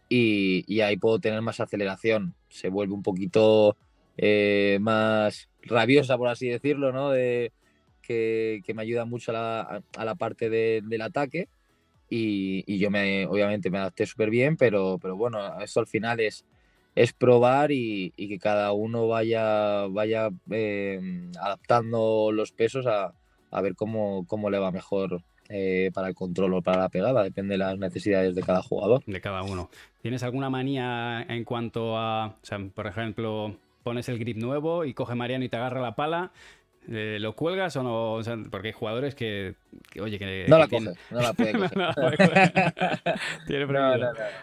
Y, 0.09 0.63
y 0.67 0.81
ahí 0.81 0.97
puedo 0.97 1.19
tener 1.19 1.41
más 1.41 1.59
aceleración. 1.59 2.33
Se 2.49 2.69
vuelve 2.69 2.93
un 2.93 3.03
poquito 3.03 3.75
más 4.79 5.49
rabiosa, 5.61 6.17
por 6.17 6.29
así 6.29 6.49
decirlo, 6.49 6.91
¿no? 6.91 7.11
De, 7.11 7.51
que, 8.07 8.73
me 8.73 8.81
ayuda 8.81 9.05
mucho 9.05 9.31
a 9.35 9.81
la, 9.97 10.15
parte 10.15 10.49
del 10.49 11.01
ataque. 11.01 11.49
Y, 12.09 12.77
yo 12.77 12.89
me, 12.89 13.25
obviamente 13.27 13.69
me 13.69 13.79
adapté 13.79 14.05
súper 14.05 14.29
bien, 14.29 14.55
pero, 14.55 14.97
pero 15.01 15.17
bueno, 15.17 15.59
eso 15.61 15.79
al 15.79 15.87
final 15.87 16.19
es, 16.19 16.45
es 16.95 17.13
probar 17.13 17.71
y, 17.71 18.11
que 18.11 18.39
cada 18.39 18.71
uno 18.71 19.07
vaya, 19.07 19.87
vaya 19.87 20.29
em, 20.49 21.31
adaptando 21.39 22.31
los 22.31 22.51
pesos 22.51 22.85
a, 22.87 23.13
ver 23.61 23.75
cómo, 23.75 24.25
cómo 24.27 24.49
le 24.49 24.59
va 24.59 24.71
mejor 24.71 25.23
eh, 25.49 25.91
para 25.93 26.09
el 26.09 26.15
control 26.15 26.53
o 26.55 26.61
para 26.61 26.81
la 26.81 26.89
pegada, 26.89 27.23
depende 27.23 27.53
de 27.53 27.59
las 27.59 27.77
necesidades 27.77 28.35
de 28.35 28.43
cada 28.43 28.61
jugador. 28.61 29.03
De 29.05 29.21
cada 29.21 29.43
uno. 29.43 29.69
¿Tienes 30.01 30.23
alguna 30.23 30.49
manía 30.49 31.25
en 31.27 31.43
cuanto 31.43 31.97
a, 31.97 32.27
o 32.27 32.45
sea, 32.45 32.59
por 32.73 32.87
ejemplo, 32.87 33.55
pones 33.83 34.09
el 34.09 34.19
grip 34.19 34.37
nuevo 34.37 34.85
y 34.85 34.93
coge 34.93 35.15
Mariano 35.15 35.45
y 35.45 35.49
te 35.49 35.57
agarra 35.57 35.81
la 35.81 35.95
pala 35.95 36.31
eh, 36.89 37.17
¿Lo 37.19 37.35
cuelgas 37.35 37.75
o 37.75 37.83
no? 37.83 38.21
porque 38.49 38.69
hay 38.69 38.73
jugadores 38.73 39.13
que, 39.13 39.55
oye, 39.99 40.17
que. 40.17 40.45
No 40.47 40.57
la 40.57 40.67
coge, 40.67 40.93
no 41.11 41.19
la 41.19 41.33
puede 41.33 41.51
Tiene 43.47 43.65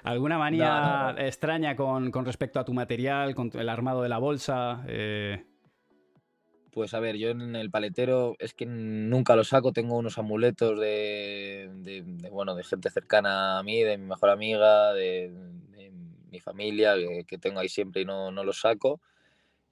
¿Alguna 0.03 0.39
manía 0.39 1.15
extraña 1.19 1.75
con, 1.75 2.13
respecto 2.25 2.61
a 2.61 2.65
tu 2.65 2.75
material, 2.75 3.35
con 3.35 3.51
el 3.55 3.69
armado 3.69 4.03
de 4.03 4.11
la 4.11 4.19
bolsa? 4.19 4.85
Eh, 4.89 5.43
pues 6.75 6.93
a 6.95 7.01
ver, 7.01 7.17
yo 7.17 7.31
en 7.31 7.55
el 7.57 7.71
paletero 7.71 8.35
es 8.39 8.53
que 8.53 8.67
nunca 8.67 9.37
lo 9.37 9.45
saco, 9.45 9.73
tengo 9.73 9.97
unos 9.97 10.19
amuletos 10.19 10.79
de, 10.81 11.71
bueno, 12.33 12.55
de 12.55 12.65
gente 12.65 12.91
cercana 12.91 13.59
a 13.59 13.63
mí, 13.63 13.83
de 13.83 13.97
mi 13.97 14.07
mejor 14.07 14.31
amiga, 14.31 14.93
de, 14.93 15.33
mi 16.31 16.41
familia, 16.41 16.95
que, 17.27 17.39
tengo 17.39 17.61
ahí 17.61 17.69
siempre 17.69 18.03
y 18.03 18.05
no, 18.05 18.33
no 18.33 18.43
los 18.43 18.61
saco. 18.61 19.01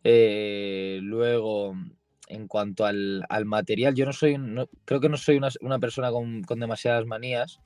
Eh, 0.05 1.01
luego, 1.03 1.75
en 2.29 2.49
cuanto 2.49 2.85
al, 2.87 3.27
material, 3.45 3.95
yo 3.95 4.07
no 4.07 4.13
soy, 4.13 4.37
creo 4.85 5.01
que 5.01 5.09
no 5.09 5.17
soy 5.17 5.41
una, 5.61 5.79
persona 5.79 6.11
con, 6.11 6.43
demasiadas 6.43 7.05
manías 7.07 7.61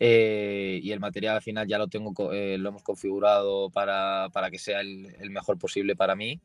eh, 0.00 0.80
y 0.82 0.90
el 0.92 1.00
material 1.00 1.36
al 1.36 1.42
final 1.42 1.66
ya 1.68 1.78
lo 1.78 1.88
tengo, 1.88 2.32
eh, 2.32 2.58
lo 2.58 2.70
hemos 2.70 2.82
configurado 2.82 3.70
para, 3.70 4.30
que 4.50 4.58
sea 4.58 4.80
el, 4.80 5.30
mejor 5.30 5.58
posible 5.58 5.96
para 5.96 6.16
mí. 6.16 6.40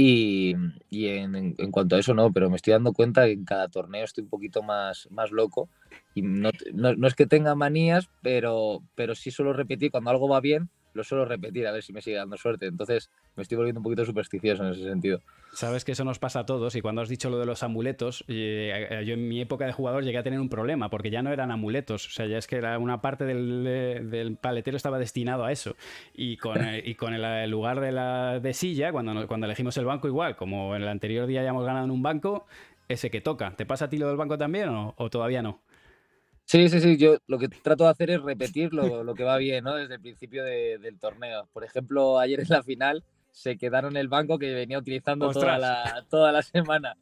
Y, 0.00 0.54
en, 0.92 1.72
cuanto 1.72 1.96
a 1.96 1.98
eso, 1.98 2.14
no, 2.14 2.32
pero 2.32 2.48
me 2.48 2.54
estoy 2.54 2.72
dando 2.72 2.92
cuenta 2.92 3.24
que 3.24 3.32
en 3.32 3.44
cada 3.44 3.66
torneo 3.66 4.04
estoy 4.04 4.22
un 4.22 4.30
poquito 4.30 4.62
más, 4.62 5.08
más 5.10 5.32
loco. 5.32 5.68
Y 6.14 6.22
no, 6.22 6.50
es 6.50 7.14
que 7.16 7.26
tenga 7.26 7.56
manías, 7.56 8.08
pero, 8.22 8.84
pero 8.94 9.16
sí 9.16 9.32
suelo 9.32 9.52
repetir 9.52 9.90
cuando 9.90 10.10
algo 10.10 10.28
va 10.28 10.40
bien, 10.40 10.70
lo 10.98 11.04
suelo 11.04 11.24
repetir 11.24 11.66
a 11.66 11.72
ver 11.72 11.82
si 11.82 11.92
me 11.92 12.02
sigue 12.02 12.16
dando 12.16 12.36
suerte. 12.36 12.66
Entonces 12.66 13.10
me 13.36 13.42
estoy 13.42 13.56
volviendo 13.56 13.80
un 13.80 13.84
poquito 13.84 14.04
supersticioso 14.04 14.64
en 14.64 14.72
ese 14.72 14.82
sentido. 14.82 15.20
Sabes 15.54 15.84
que 15.84 15.92
eso 15.92 16.04
nos 16.04 16.18
pasa 16.18 16.40
a 16.40 16.46
todos 16.46 16.74
y 16.74 16.82
cuando 16.82 17.00
has 17.00 17.08
dicho 17.08 17.30
lo 17.30 17.38
de 17.38 17.46
los 17.46 17.62
amuletos, 17.62 18.24
eh, 18.28 19.02
yo 19.06 19.14
en 19.14 19.28
mi 19.28 19.40
época 19.40 19.64
de 19.64 19.72
jugador 19.72 20.04
llegué 20.04 20.18
a 20.18 20.22
tener 20.22 20.40
un 20.40 20.50
problema 20.50 20.90
porque 20.90 21.10
ya 21.10 21.22
no 21.22 21.32
eran 21.32 21.50
amuletos, 21.50 22.06
o 22.06 22.10
sea, 22.10 22.26
ya 22.26 22.36
es 22.36 22.46
que 22.46 22.56
era 22.56 22.78
una 22.78 23.00
parte 23.00 23.24
del, 23.24 24.36
paletero 24.40 24.76
estaba 24.76 24.98
destinado 24.98 25.44
a 25.44 25.52
eso. 25.52 25.76
Y 26.14 26.36
con, 26.36 26.58
y 26.84 26.94
con 26.96 27.14
el, 27.14 27.50
lugar 27.50 27.80
de 27.80 27.92
la 27.92 28.40
de 28.40 28.52
silla, 28.52 28.92
cuando, 28.92 29.26
cuando 29.26 29.46
elegimos 29.46 29.76
el 29.78 29.86
banco 29.86 30.08
igual, 30.08 30.36
como 30.36 30.76
en 30.76 30.82
el 30.82 30.88
anterior 30.88 31.26
día 31.26 31.42
ya 31.42 31.50
hemos 31.50 31.64
ganado 31.64 31.84
en 31.84 31.92
un 31.92 32.02
banco, 32.02 32.46
ese 32.88 33.10
que 33.10 33.20
toca. 33.20 33.54
¿Te 33.56 33.64
pasa 33.64 33.86
a 33.86 33.88
ti 33.88 33.98
lo 33.98 34.08
del 34.08 34.16
banco 34.16 34.36
también 34.36 34.68
o 34.68 35.10
todavía 35.10 35.42
no? 35.42 35.60
Sí, 36.48 36.66
sí, 36.70 36.80
sí. 36.80 36.96
Yo 36.96 37.18
lo 37.26 37.38
que 37.38 37.48
trato 37.48 37.84
de 37.84 37.90
hacer 37.90 38.08
es 38.08 38.22
repetir 38.22 38.72
lo, 38.72 39.14
que 39.14 39.22
va 39.22 39.36
bien, 39.36 39.64
¿no? 39.64 39.74
Desde 39.74 39.96
el 39.96 40.00
principio 40.00 40.42
del 40.44 40.98
torneo. 40.98 41.46
Por 41.52 41.62
ejemplo, 41.62 42.18
ayer 42.18 42.40
en 42.40 42.48
la 42.48 42.62
final 42.62 43.04
se 43.32 43.58
quedaron 43.58 43.98
el 43.98 44.08
banco 44.08 44.38
que 44.38 44.54
venía 44.54 44.78
utilizando 44.78 45.30
toda 45.30 45.58
la, 45.58 46.06
toda 46.08 46.32
la 46.32 46.40
semana. 46.42 46.96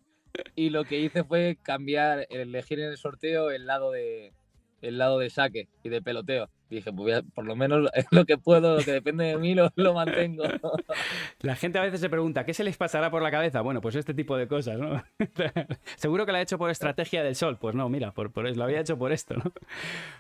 Y 0.57 0.71
lo 0.71 0.85
que 0.85 0.99
hice 0.99 1.23
fue 1.23 1.59
cambiar, 1.63 2.27
elegir 2.29 2.81
en 2.81 2.91
el 2.91 2.97
sorteo 2.97 3.53
el 3.53 3.67
lado 3.67 3.93
de, 3.93 4.33
el 4.89 4.99
lado 4.99 5.19
de 5.19 5.31
saque 5.31 5.69
y 5.83 5.89
de 5.89 6.03
peloteo. 6.03 6.49
Dije, 6.69 6.93
pues 6.93 7.23
por 7.35 7.45
lo 7.45 7.55
menos 7.55 7.89
lo 8.11 8.25
que 8.25 8.39
puedo, 8.39 8.77
lo 8.77 8.85
que 8.85 8.93
depende 8.93 9.25
de 9.25 9.37
mí, 9.37 9.55
lo, 9.55 9.95
mantengo. 9.95 10.45
La 11.41 11.55
gente 11.55 11.79
a 11.79 11.83
veces 11.83 12.01
se 12.01 12.09
pregunta, 12.09 12.45
¿qué 12.45 12.55
se 12.55 12.65
les 12.65 12.77
pasará 12.77 13.11
por 13.11 13.23
la 13.23 13.31
cabeza? 13.31 13.61
Bueno, 13.61 13.81
pues 13.81 13.95
este 13.95 14.15
tipo 14.15 14.37
de 14.37 14.49
cosas, 14.49 14.79
¿no? 14.79 15.03
Seguro 15.97 16.27
que 16.27 16.33
lo 16.33 16.39
ha 16.39 16.41
hecho 16.41 16.59
por 16.59 16.71
estrategia 16.71 17.23
del 17.23 17.37
sol. 17.37 17.57
Pues 17.61 17.75
no, 17.75 17.89
mira, 17.89 18.13
por, 18.13 18.33
por, 18.33 18.57
lo 18.57 18.65
había 18.65 18.81
hecho 18.81 18.99
por 18.99 19.13
esto, 19.13 19.35
¿no? 19.37 19.53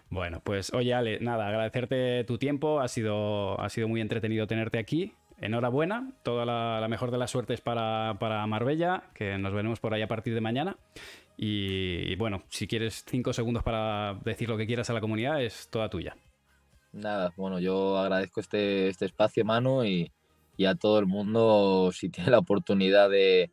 Bueno, 0.08 0.40
pues 0.44 0.72
oye, 0.72 0.94
Ale, 0.94 1.18
nada, 1.20 1.48
agradecerte 1.48 2.22
tu 2.24 2.38
tiempo. 2.38 2.80
Ha 2.80 2.88
sido, 2.88 3.60
ha 3.60 3.68
sido 3.68 3.88
muy 3.88 4.00
entretenido 4.00 4.46
tenerte 4.46 4.78
aquí. 4.78 5.14
Enhorabuena, 5.38 6.12
toda 6.22 6.46
la, 6.46 6.80
la 6.80 6.88
mejor 6.88 7.10
de 7.10 7.18
las 7.18 7.30
suertes 7.30 7.60
para, 7.60 8.16
para 8.18 8.46
Marbella, 8.46 9.02
que 9.14 9.36
nos 9.36 9.52
veremos 9.52 9.80
por 9.80 9.92
ahí 9.92 10.00
a 10.00 10.08
partir 10.08 10.32
de 10.32 10.40
mañana. 10.40 10.76
Y, 11.36 12.16
bueno, 12.16 12.44
si 12.48 12.66
quieres 12.66 13.04
cinco 13.06 13.32
segundos 13.32 13.62
para 13.62 14.18
decir 14.24 14.48
lo 14.48 14.56
que 14.56 14.66
quieras 14.66 14.88
a 14.88 14.94
la 14.94 15.00
comunidad, 15.00 15.42
es 15.42 15.68
toda 15.68 15.90
tuya. 15.90 16.16
Nada, 16.92 17.32
bueno, 17.36 17.60
yo 17.60 17.98
agradezco 17.98 18.40
este, 18.40 18.88
este 18.88 19.04
espacio, 19.04 19.44
mano, 19.44 19.84
y, 19.84 20.10
a 20.66 20.74
todo 20.74 20.98
el 20.98 21.06
mundo 21.06 21.90
si 21.92 22.08
tiene 22.10 22.30
la 22.30 22.38
oportunidad 22.38 23.10
de, 23.10 23.50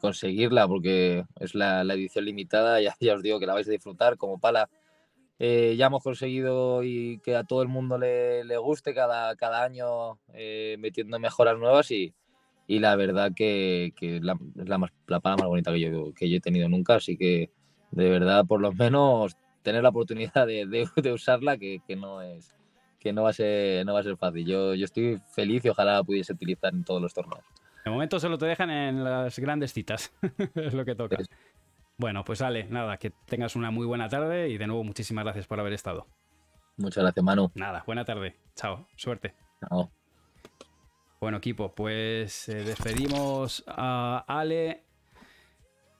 conseguirla, 0.00 0.66
porque 0.66 1.24
es 1.38 1.54
la, 1.54 1.82
edición 1.82 2.24
limitada, 2.24 2.80
ya, 2.82 2.96
ya, 2.98 3.14
os 3.14 3.22
digo 3.22 3.38
que 3.38 3.46
la 3.46 3.54
vais 3.54 3.68
a 3.68 3.72
disfrutar 3.72 4.16
como 4.16 4.38
pala. 4.40 4.68
Eh, 5.38 5.74
ya 5.76 5.86
hemos 5.86 6.04
conseguido 6.04 6.84
y 6.84 7.18
que 7.18 7.34
a 7.34 7.42
todo 7.42 7.62
el 7.62 7.68
mundo 7.68 7.98
le, 7.98 8.56
guste 8.58 8.94
cada, 8.94 9.34
cada 9.34 9.64
año 9.64 10.20
eh, 10.34 10.76
metiendo 10.78 11.18
mejoras 11.18 11.58
nuevas 11.58 11.90
y, 11.90 12.14
y 12.66 12.78
la 12.78 12.96
verdad 12.96 13.32
que, 13.34 13.92
es 14.00 14.22
la, 14.22 14.38
la, 14.54 14.78
más, 14.78 14.90
la 15.06 15.20
pala 15.20 15.36
más 15.36 15.46
bonita 15.46 15.72
que 15.72 15.80
yo, 15.80 16.12
que 16.14 16.28
yo 16.28 16.36
he 16.36 16.40
tenido 16.40 16.68
nunca, 16.68 16.96
así 16.96 17.16
que 17.16 17.50
de 17.90 18.10
verdad 18.10 18.46
por 18.46 18.60
lo 18.60 18.72
menos 18.72 19.36
tener 19.62 19.82
la 19.82 19.90
oportunidad 19.90 20.46
de, 20.46 20.88
de, 20.96 21.12
usarla 21.12 21.56
que, 21.56 21.80
que, 21.86 21.96
no 21.96 22.22
es 22.22 22.54
que 22.98 23.12
no 23.12 23.24
va 23.24 23.30
a 23.30 23.32
ser 23.32 23.84
no 23.84 23.94
va 23.94 24.00
a 24.00 24.04
ser 24.04 24.16
fácil. 24.16 24.46
Yo, 24.46 24.74
yo 24.74 24.84
estoy 24.84 25.20
feliz 25.32 25.64
y 25.64 25.68
ojalá 25.68 25.94
la 25.94 26.04
pudiese 26.04 26.32
utilizar 26.32 26.72
en 26.72 26.84
todos 26.84 27.02
los 27.02 27.12
torneos. 27.14 27.44
De 27.84 27.90
momento 27.90 28.20
solo 28.20 28.38
te 28.38 28.46
dejan 28.46 28.70
en 28.70 29.02
las 29.02 29.38
grandes 29.38 29.72
citas, 29.72 30.12
es 30.54 30.74
lo 30.74 30.84
que 30.84 30.94
toca. 30.94 31.18
Bueno, 31.98 32.24
pues 32.24 32.42
Ale, 32.42 32.64
nada, 32.64 32.96
que 32.96 33.10
tengas 33.26 33.54
una 33.54 33.70
muy 33.70 33.86
buena 33.86 34.08
tarde 34.08 34.48
y 34.48 34.58
de 34.58 34.66
nuevo 34.66 34.84
muchísimas 34.84 35.24
gracias 35.24 35.46
por 35.46 35.60
haber 35.60 35.72
estado. 35.72 36.06
Muchas 36.76 37.02
gracias, 37.02 37.24
Manu. 37.24 37.50
Nada, 37.54 37.82
buena 37.86 38.04
tarde. 38.04 38.36
Chao, 38.54 38.88
suerte. 38.96 39.34
Chao. 39.60 39.92
Bueno, 41.22 41.38
equipo, 41.38 41.72
pues 41.72 42.48
eh, 42.48 42.64
despedimos 42.64 43.62
a 43.68 44.24
Ale. 44.26 44.82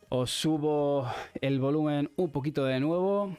Os 0.08 0.32
subo 0.32 1.06
el 1.40 1.60
volumen 1.60 2.10
un 2.16 2.32
poquito 2.32 2.64
de 2.64 2.80
nuevo. 2.80 3.36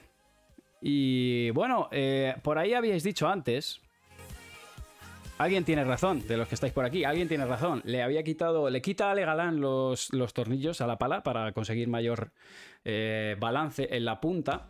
Y 0.80 1.50
bueno, 1.50 1.90
eh, 1.92 2.36
por 2.42 2.58
ahí 2.58 2.74
habíais 2.74 3.04
dicho 3.04 3.28
antes. 3.28 3.82
Alguien 5.38 5.66
tiene 5.66 5.84
razón, 5.84 6.26
de 6.26 6.38
los 6.38 6.48
que 6.48 6.56
estáis 6.56 6.72
por 6.72 6.86
aquí, 6.86 7.04
alguien 7.04 7.28
tiene 7.28 7.46
razón. 7.46 7.82
Le 7.84 8.02
había 8.02 8.24
quitado, 8.24 8.70
le 8.70 8.82
quita 8.82 9.10
a 9.10 9.12
Ale 9.12 9.26
Galán 9.26 9.60
los, 9.60 10.14
los 10.14 10.34
tornillos 10.34 10.80
a 10.80 10.88
la 10.88 10.98
pala 10.98 11.22
para 11.22 11.52
conseguir 11.52 11.90
mayor 11.90 12.32
eh, 12.86 13.36
balance 13.42 13.90
en 13.92 14.06
la 14.06 14.22
punta. 14.22 14.68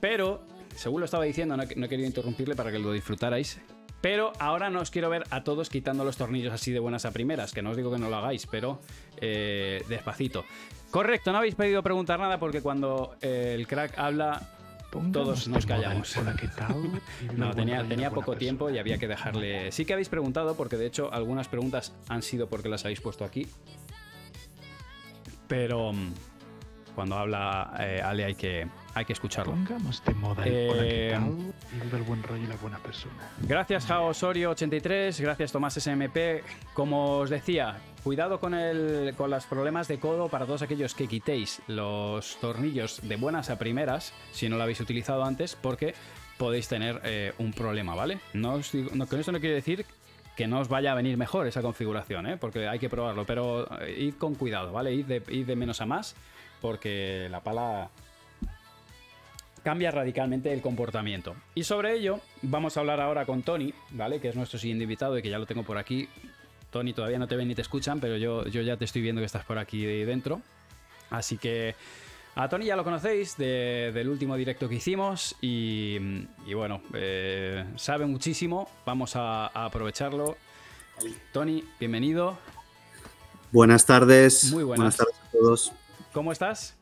Pero, 0.00 0.42
según 0.74 0.98
lo 0.98 1.04
estaba 1.04 1.22
diciendo, 1.22 1.56
no, 1.56 1.62
no 1.62 1.86
he 1.86 1.88
querido 1.88 2.08
interrumpirle 2.08 2.56
para 2.56 2.72
que 2.72 2.80
lo 2.80 2.90
disfrutarais. 2.90 3.60
Pero 4.06 4.32
ahora 4.38 4.70
no 4.70 4.78
os 4.82 4.92
quiero 4.92 5.10
ver 5.10 5.24
a 5.30 5.42
todos 5.42 5.68
quitando 5.68 6.04
los 6.04 6.16
tornillos 6.16 6.52
así 6.52 6.70
de 6.70 6.78
buenas 6.78 7.04
a 7.04 7.10
primeras, 7.10 7.50
que 7.50 7.60
no 7.60 7.70
os 7.70 7.76
digo 7.76 7.90
que 7.90 7.98
no 7.98 8.08
lo 8.08 8.14
hagáis, 8.14 8.46
pero 8.46 8.78
eh, 9.20 9.84
despacito. 9.88 10.44
Correcto, 10.92 11.32
no 11.32 11.38
habéis 11.38 11.56
pedido 11.56 11.82
preguntar 11.82 12.20
nada 12.20 12.38
porque 12.38 12.60
cuando 12.62 13.16
eh, 13.20 13.56
el 13.58 13.66
crack 13.66 13.98
habla, 13.98 14.48
todos 15.12 15.48
nos 15.48 15.66
callamos. 15.66 16.16
no, 17.36 17.52
tenía, 17.52 17.82
tenía 17.88 18.12
poco 18.12 18.36
tiempo 18.36 18.70
y 18.70 18.78
había 18.78 18.96
que 18.96 19.08
dejarle. 19.08 19.72
Sí 19.72 19.84
que 19.84 19.94
habéis 19.94 20.08
preguntado, 20.08 20.54
porque 20.54 20.76
de 20.76 20.86
hecho 20.86 21.12
algunas 21.12 21.48
preguntas 21.48 21.92
han 22.08 22.22
sido 22.22 22.48
porque 22.48 22.68
las 22.68 22.84
habéis 22.84 23.00
puesto 23.00 23.24
aquí. 23.24 23.48
Pero 25.48 25.92
mm, 25.92 26.12
cuando 26.94 27.16
habla 27.16 27.74
eh, 27.80 28.00
Ale 28.04 28.26
hay 28.26 28.34
que, 28.36 28.68
hay 28.96 29.04
que 29.04 29.12
escucharlo. 29.12 29.52
Pongamos 29.52 30.02
de 30.02 30.14
moda 30.14 30.42
el 30.44 30.52
eh, 30.52 31.12
el 31.12 32.02
buen 32.02 32.22
rollo 32.22 32.42
y 32.42 32.46
la 32.46 32.56
buena 32.56 32.78
persona. 32.78 33.30
Gracias, 33.42 33.84
Jao 33.84 34.10
Osorio83. 34.10 35.20
Gracias, 35.20 35.52
Tomás 35.52 35.76
SMP. 35.76 36.42
Como 36.72 37.18
os 37.18 37.28
decía, 37.28 37.76
cuidado 38.02 38.40
con, 38.40 38.54
el, 38.54 39.12
con 39.14 39.28
los 39.28 39.44
problemas 39.44 39.86
de 39.86 39.98
codo 39.98 40.28
para 40.30 40.46
todos 40.46 40.62
aquellos 40.62 40.94
que 40.94 41.08
quitéis 41.08 41.60
los 41.66 42.38
tornillos 42.40 43.06
de 43.06 43.16
buenas 43.16 43.50
a 43.50 43.58
primeras, 43.58 44.14
si 44.32 44.48
no 44.48 44.56
lo 44.56 44.62
habéis 44.62 44.80
utilizado 44.80 45.24
antes, 45.24 45.56
porque 45.56 45.94
podéis 46.38 46.66
tener 46.66 47.02
eh, 47.04 47.34
un 47.36 47.52
problema, 47.52 47.94
¿vale? 47.94 48.18
No, 48.32 48.52
con 48.52 49.20
esto 49.20 49.32
no 49.32 49.40
quiere 49.40 49.56
decir 49.56 49.84
que 50.38 50.46
no 50.46 50.60
os 50.60 50.68
vaya 50.68 50.92
a 50.92 50.94
venir 50.94 51.18
mejor 51.18 51.46
esa 51.46 51.60
configuración, 51.60 52.26
¿eh? 52.26 52.36
porque 52.38 52.66
hay 52.66 52.78
que 52.78 52.88
probarlo, 52.88 53.26
pero 53.26 53.66
eh, 53.82 54.04
id 54.04 54.14
con 54.14 54.34
cuidado, 54.34 54.72
¿vale? 54.72 54.94
Id 54.94 55.04
de, 55.04 55.22
id 55.28 55.46
de 55.46 55.56
menos 55.56 55.82
a 55.82 55.86
más, 55.86 56.14
porque 56.62 57.28
la 57.30 57.40
pala 57.40 57.90
cambia 59.66 59.90
radicalmente 59.90 60.52
el 60.52 60.60
comportamiento. 60.60 61.34
Y 61.56 61.64
sobre 61.64 61.94
ello 61.94 62.20
vamos 62.40 62.76
a 62.76 62.80
hablar 62.80 63.00
ahora 63.00 63.26
con 63.26 63.42
Tony, 63.42 63.74
¿vale? 63.90 64.20
Que 64.20 64.28
es 64.28 64.36
nuestro 64.36 64.60
siguiente 64.60 64.84
invitado 64.84 65.18
y 65.18 65.22
que 65.22 65.28
ya 65.28 65.40
lo 65.40 65.46
tengo 65.46 65.64
por 65.64 65.76
aquí. 65.76 66.08
Tony, 66.70 66.92
todavía 66.92 67.18
no 67.18 67.26
te 67.26 67.34
ven 67.34 67.48
ni 67.48 67.56
te 67.56 67.62
escuchan, 67.62 67.98
pero 67.98 68.16
yo, 68.16 68.46
yo 68.46 68.62
ya 68.62 68.76
te 68.76 68.84
estoy 68.84 69.02
viendo 69.02 69.20
que 69.20 69.24
estás 69.24 69.44
por 69.44 69.58
aquí 69.58 69.84
dentro. 69.84 70.40
Así 71.10 71.36
que 71.36 71.74
a 72.36 72.48
Tony 72.48 72.66
ya 72.66 72.76
lo 72.76 72.84
conocéis 72.84 73.36
del 73.36 74.08
último 74.08 74.36
directo 74.36 74.68
que 74.68 74.76
hicimos 74.76 75.34
y, 75.40 75.98
bueno, 76.54 76.80
eh, 76.94 77.64
sabe 77.74 78.06
muchísimo, 78.06 78.70
vamos 78.84 79.16
a, 79.16 79.48
aprovecharlo. 79.48 80.36
Tony, 81.32 81.64
bienvenido. 81.80 82.38
Buenas 83.50 83.84
tardes. 83.84 84.52
Muy 84.52 84.62
buenas. 84.62 84.96
buenas 84.96 84.96
tardes 84.96 85.16
a 85.16 85.30
todos. 85.32 85.72
¿Cómo 86.12 86.30
estás? 86.30 86.75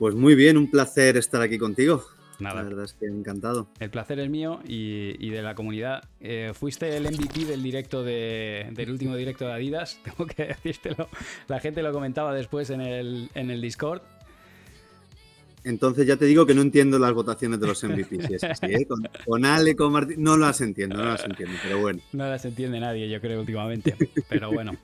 Pues 0.00 0.14
muy 0.14 0.34
bien, 0.34 0.56
un 0.56 0.70
placer 0.70 1.18
estar 1.18 1.42
aquí 1.42 1.58
contigo. 1.58 2.02
Nada. 2.38 2.62
La 2.62 2.62
verdad 2.62 2.86
es 2.86 2.94
que 2.94 3.04
encantado. 3.04 3.68
El 3.80 3.90
placer 3.90 4.18
es 4.18 4.30
mío 4.30 4.60
y, 4.66 5.28
de 5.28 5.42
la 5.42 5.54
comunidad. 5.54 6.08
Eh, 6.20 6.52
fuiste 6.54 6.96
el 6.96 7.02
MVP 7.02 7.44
del 7.44 7.62
directo 7.62 8.02
del 8.02 8.90
último 8.90 9.14
directo 9.14 9.44
de 9.44 9.52
Adidas. 9.52 10.00
Tengo 10.04 10.26
que 10.26 10.46
decírtelo. 10.46 11.06
La 11.48 11.60
gente 11.60 11.82
lo 11.82 11.92
comentaba 11.92 12.32
después 12.32 12.70
en 12.70 12.80
el, 12.80 13.28
en 13.34 13.50
el 13.50 13.60
Discord. 13.60 14.00
Entonces 15.64 16.06
ya 16.06 16.16
te 16.16 16.24
digo 16.24 16.46
que 16.46 16.54
no 16.54 16.62
entiendo 16.62 16.98
las 16.98 17.12
votaciones 17.12 17.60
de 17.60 17.66
los 17.66 17.84
MVPs. 17.84 18.42
¿eh? 18.62 18.86
con, 19.26 19.44
Ale, 19.44 19.76
con 19.76 19.92
Martín, 19.92 20.22
no 20.22 20.38
las 20.38 20.62
entiendo, 20.62 20.96
no 20.96 21.04
las 21.04 21.24
entiendo, 21.26 21.58
pero 21.62 21.78
bueno. 21.78 22.00
No 22.14 22.26
las 22.26 22.42
entiende 22.46 22.80
nadie, 22.80 23.06
yo 23.10 23.20
creo, 23.20 23.40
últimamente. 23.40 23.94
Pero 24.30 24.50
bueno. 24.50 24.78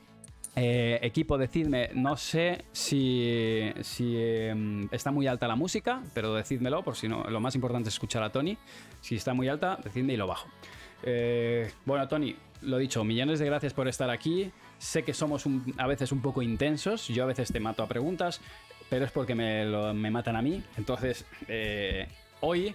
Eh, 0.59 0.99
equipo, 1.03 1.37
decidme, 1.37 1.91
no 1.93 2.17
sé 2.17 2.65
si, 2.73 3.75
em, 4.17 4.89
está 4.91 5.11
muy 5.11 5.27
alta 5.27 5.47
la 5.47 5.55
música, 5.55 6.03
pero 6.15 6.33
decídmelo, 6.33 6.83
por 6.83 6.97
si 6.97 7.09
no, 7.09 7.25
lo 7.25 7.41
más 7.41 7.55
importante 7.55 7.91
es 7.91 7.95
escuchar 7.95 8.23
a 8.23 8.31
Tony. 8.31 8.57
Si 9.03 9.17
está 9.17 9.35
muy 9.35 9.49
alta, 9.49 9.79
decidme 9.85 10.15
y 10.15 10.17
lo 10.17 10.27
bajo. 10.27 10.49
Eh, 11.03 11.71
bueno, 11.85 12.09
Tony, 12.09 12.35
lo 12.63 12.79
dicho, 12.79 13.05
millones 13.05 13.39
de 13.39 13.45
gracias 13.45 13.75
por 13.75 13.87
estar 13.87 14.09
aquí. 14.09 14.51
Sé 14.79 15.03
que 15.03 15.13
somos 15.13 15.45
a 15.77 15.87
veces 15.87 16.11
un 16.11 16.23
poco 16.23 16.41
intensos, 16.41 17.07
yo 17.09 17.25
a 17.25 17.27
veces 17.27 17.53
te 17.53 17.61
mato 17.61 17.83
a 17.83 17.87
preguntas, 17.87 18.41
pero 18.89 19.05
es 19.05 19.13
porque 19.13 19.35
me, 19.35 20.11
matan 20.11 20.37
a 20.37 20.43
mí. 20.43 20.63
Entonces, 20.79 21.27
eh, 21.49 22.09
hoy 22.41 22.75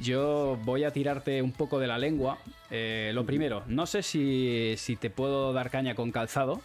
yo 0.00 0.58
voy 0.64 0.84
a 0.84 0.92
tirarte 0.92 1.42
un 1.42 1.52
poco 1.52 1.78
de 1.78 1.88
la 1.88 1.98
lengua. 1.98 2.38
lo 2.70 3.26
primero, 3.26 3.64
no 3.66 3.84
sé 3.84 4.02
si, 4.02 4.76
si 4.78 4.96
te 4.96 5.10
puedo 5.10 5.52
dar 5.52 5.68
caña 5.68 5.94
con 5.94 6.10
calzado 6.10 6.62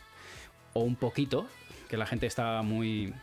o 0.74 0.82
un 0.82 0.96
poquito, 0.96 1.48
que 1.90 1.98
la 1.98 2.06
gente 2.06 2.26
está 2.26 2.62
muy... 2.62 3.14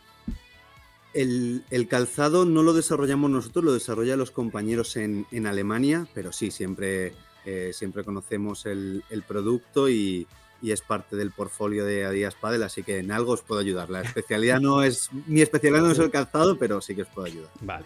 El, 1.13 1.63
calzado 1.89 2.45
no 2.45 2.63
lo 2.63 2.73
desarrollamos 2.73 3.29
nosotros, 3.29 3.65
lo 3.65 3.73
desarrollan 3.73 4.17
los 4.17 4.31
compañeros 4.31 4.95
en, 4.95 5.25
Alemania, 5.45 6.07
pero 6.13 6.31
sí, 6.31 6.51
siempre 6.51 7.13
eh, 7.45 7.71
siempre 7.73 8.05
conocemos 8.05 8.65
el, 8.65 9.03
producto 9.27 9.89
y, 9.89 10.25
es 10.63 10.81
parte 10.81 11.17
del 11.17 11.31
portfolio 11.31 11.83
de 11.85 12.05
Adidas 12.05 12.35
Padel, 12.35 12.63
así 12.63 12.83
que 12.83 12.99
en 12.99 13.11
algo 13.11 13.33
os 13.33 13.41
puedo 13.41 13.59
ayudar. 13.59 13.89
La 13.89 14.01
especialidad 14.01 14.61
no 14.61 14.83
es, 14.83 15.09
mi 15.27 15.41
especialidad 15.41 15.81
no 15.81 15.91
es 15.91 15.99
el 15.99 16.11
calzado, 16.11 16.57
pero 16.57 16.79
sí 16.79 16.95
que 16.95 17.01
os 17.01 17.09
puedo 17.09 17.27
ayudar. 17.27 17.49
Vale. 17.59 17.85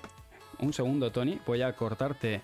Un 0.60 0.74
segundo, 0.74 1.12
Tony. 1.12 1.40
Voy 1.46 1.62
a 1.62 1.76
cortarte 1.76 2.42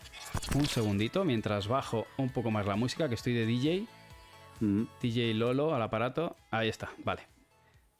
un 0.56 0.66
segundito 0.66 1.24
mientras 1.24 1.68
bajo 1.68 2.08
un 2.18 2.30
poco 2.30 2.52
más 2.52 2.66
la 2.66 2.76
música, 2.76 3.08
que 3.08 3.16
estoy 3.16 3.34
de 3.34 3.46
DJ. 3.46 3.88
Mm. 4.62 4.84
DJ 5.02 5.34
Lolo 5.34 5.76
al 5.76 5.82
aparato. 5.82 6.38
Ahí 6.52 6.70
está, 6.70 6.90
vale. 7.04 7.24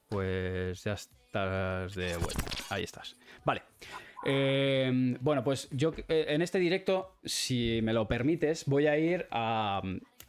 Pues 0.08 0.82
ya 0.84 0.94
estás 0.94 1.94
de 1.94 2.16
vuelta. 2.16 2.44
Ahí 2.70 2.84
estás. 2.84 3.16
Vale. 3.44 3.62
Eh, 4.24 5.16
bueno, 5.20 5.42
pues 5.42 5.68
yo 5.72 5.92
eh, 6.08 6.26
en 6.28 6.42
este 6.42 6.58
directo, 6.58 7.16
si 7.24 7.80
me 7.82 7.92
lo 7.92 8.06
permites, 8.06 8.66
voy 8.66 8.86
a 8.86 8.96
ir 8.96 9.26
a, 9.30 9.82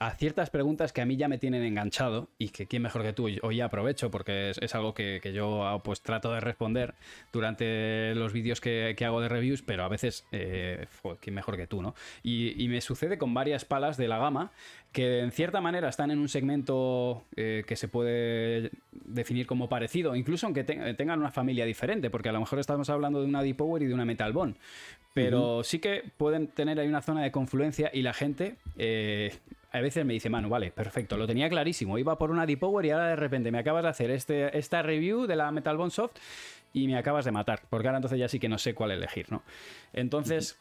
a 0.07 0.11
ciertas 0.15 0.49
preguntas 0.49 0.91
que 0.91 1.01
a 1.01 1.05
mí 1.05 1.15
ya 1.15 1.27
me 1.27 1.37
tienen 1.37 1.63
enganchado 1.63 2.29
y 2.37 2.49
que 2.49 2.67
quién 2.67 2.81
mejor 2.81 3.03
que 3.03 3.13
tú, 3.13 3.29
hoy 3.41 3.61
aprovecho 3.61 4.11
porque 4.11 4.51
es, 4.59 4.75
algo 4.75 4.93
que, 4.93 5.21
yo 5.33 5.65
ah, 5.65 5.81
pues 5.81 6.01
trato 6.01 6.33
de 6.33 6.39
responder 6.39 6.93
durante 7.31 8.13
los 8.15 8.33
vídeos 8.33 8.59
que, 8.59 8.95
hago 9.03 9.21
de 9.21 9.29
reviews, 9.29 9.61
pero 9.61 9.83
a 9.83 9.87
veces, 9.87 10.25
eh, 10.31 10.87
quién 11.19 11.35
mejor 11.35 11.57
que 11.57 11.67
tú, 11.67 11.81
¿no? 11.81 11.95
Y, 12.21 12.67
me 12.73 12.81
sucede 12.81 13.17
con 13.17 13.33
varias 13.33 13.65
palas 13.65 13.97
de 13.97 14.07
la 14.07 14.17
gama 14.17 14.51
que 14.91 15.19
en 15.19 15.31
cierta 15.31 15.61
manera 15.61 15.89
están 15.89 16.09
en 16.11 16.19
un 16.19 16.27
segmento 16.27 17.23
eh, 17.35 17.63
que 17.67 17.75
se 17.75 17.87
puede 17.87 18.71
definir 18.91 19.45
como 19.45 19.69
parecido, 19.69 20.15
incluso 20.15 20.47
aunque 20.47 20.63
tengan 20.63 21.19
una 21.19 21.31
familia 21.31 21.65
diferente, 21.65 22.09
porque 22.09 22.29
a 22.29 22.31
lo 22.31 22.39
mejor 22.39 22.59
estamos 22.59 22.89
hablando 22.89 23.21
de 23.21 23.27
una 23.27 23.43
Deep 23.43 23.57
Power 23.57 23.83
y 23.83 23.85
de 23.85 23.93
una 23.93 24.05
Metal 24.05 24.33
Bond, 24.33 24.55
pero 25.13 25.63
sí 25.63 25.79
que 25.79 26.03
pueden 26.17 26.47
tener 26.47 26.79
ahí 26.79 26.87
una 26.87 27.01
zona 27.01 27.21
de 27.21 27.31
confluencia 27.31 27.91
y 27.93 28.01
la 28.01 28.13
gente 28.13 28.55
eh, 28.77 29.33
a 29.73 29.81
veces 29.81 30.05
me 30.05 30.13
dice, 30.13 30.29
Manu, 30.29 30.49
vale, 30.49 30.71
perfecto, 30.71 31.17
lo 31.17 31.25
tenía 31.25 31.49
clarísimo, 31.49 31.97
iba 31.97 32.15
por 32.17 32.29
una 32.29 32.45
D-Power 32.45 32.85
y 32.85 32.91
ahora 32.91 33.07
de 33.07 33.15
repente 33.15 33.51
me 33.51 33.57
acabas 33.57 33.81
de 33.83 33.89
hacer 33.89 34.11
este, 34.11 34.55
esta 34.57 34.83
review 34.83 35.25
de 35.25 35.35
la 35.35 35.51
Metal 35.51 35.75
Bond 35.75 35.91
Soft 35.91 36.13
y 36.73 36.87
me 36.87 36.95
acabas 36.95 37.25
de 37.25 37.31
matar, 37.31 37.63
porque 37.69 37.87
ahora 37.87 37.97
entonces 37.97 38.19
ya 38.19 38.29
sí 38.29 38.39
que 38.39 38.47
no 38.47 38.59
sé 38.59 38.75
cuál 38.75 38.91
elegir, 38.91 39.31
¿no? 39.31 39.41
Entonces... 39.91 40.59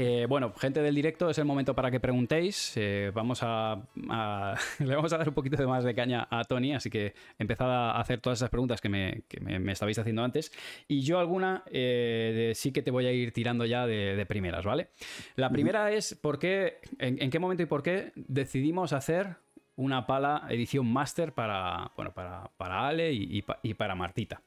Eh, 0.00 0.26
bueno, 0.28 0.52
gente 0.52 0.80
del 0.80 0.94
directo, 0.94 1.28
es 1.28 1.38
el 1.38 1.44
momento 1.44 1.74
para 1.74 1.90
que 1.90 1.98
preguntéis. 1.98 2.72
Eh, 2.76 3.10
vamos 3.12 3.40
a, 3.42 3.82
le 4.78 4.94
vamos 4.94 5.12
a 5.12 5.18
dar 5.18 5.28
un 5.28 5.34
poquito 5.34 5.56
de 5.56 5.66
más 5.66 5.82
de 5.82 5.92
caña 5.92 6.28
a 6.30 6.44
Tony, 6.44 6.72
así 6.72 6.88
que 6.88 7.14
empezad 7.36 7.68
a 7.68 7.98
hacer 7.98 8.20
todas 8.20 8.38
esas 8.38 8.48
preguntas 8.48 8.80
que 8.80 8.88
me, 8.88 9.72
estabais 9.72 9.98
haciendo 9.98 10.22
antes. 10.22 10.52
Y 10.86 11.00
yo 11.00 11.18
alguna 11.18 11.64
eh, 11.72 12.52
sí 12.54 12.70
que 12.70 12.82
te 12.82 12.92
voy 12.92 13.06
a 13.06 13.12
ir 13.12 13.32
tirando 13.32 13.64
ya 13.64 13.88
de, 13.88 14.24
primeras, 14.28 14.64
¿vale? 14.64 14.90
La 15.34 15.50
primera 15.50 15.90
es 15.90 16.14
¿por 16.14 16.38
qué, 16.38 16.78
en, 17.00 17.28
qué 17.28 17.40
momento 17.40 17.64
y 17.64 17.66
por 17.66 17.82
qué 17.82 18.12
decidimos 18.14 18.92
hacer 18.92 19.38
una 19.74 20.06
pala 20.06 20.46
edición 20.48 20.86
máster 20.86 21.32
para, 21.32 21.90
bueno, 21.96 22.14
para, 22.14 22.52
para 22.56 22.86
Ale 22.86 23.12
y 23.12 23.74
para 23.74 23.96
Martita. 23.96 24.42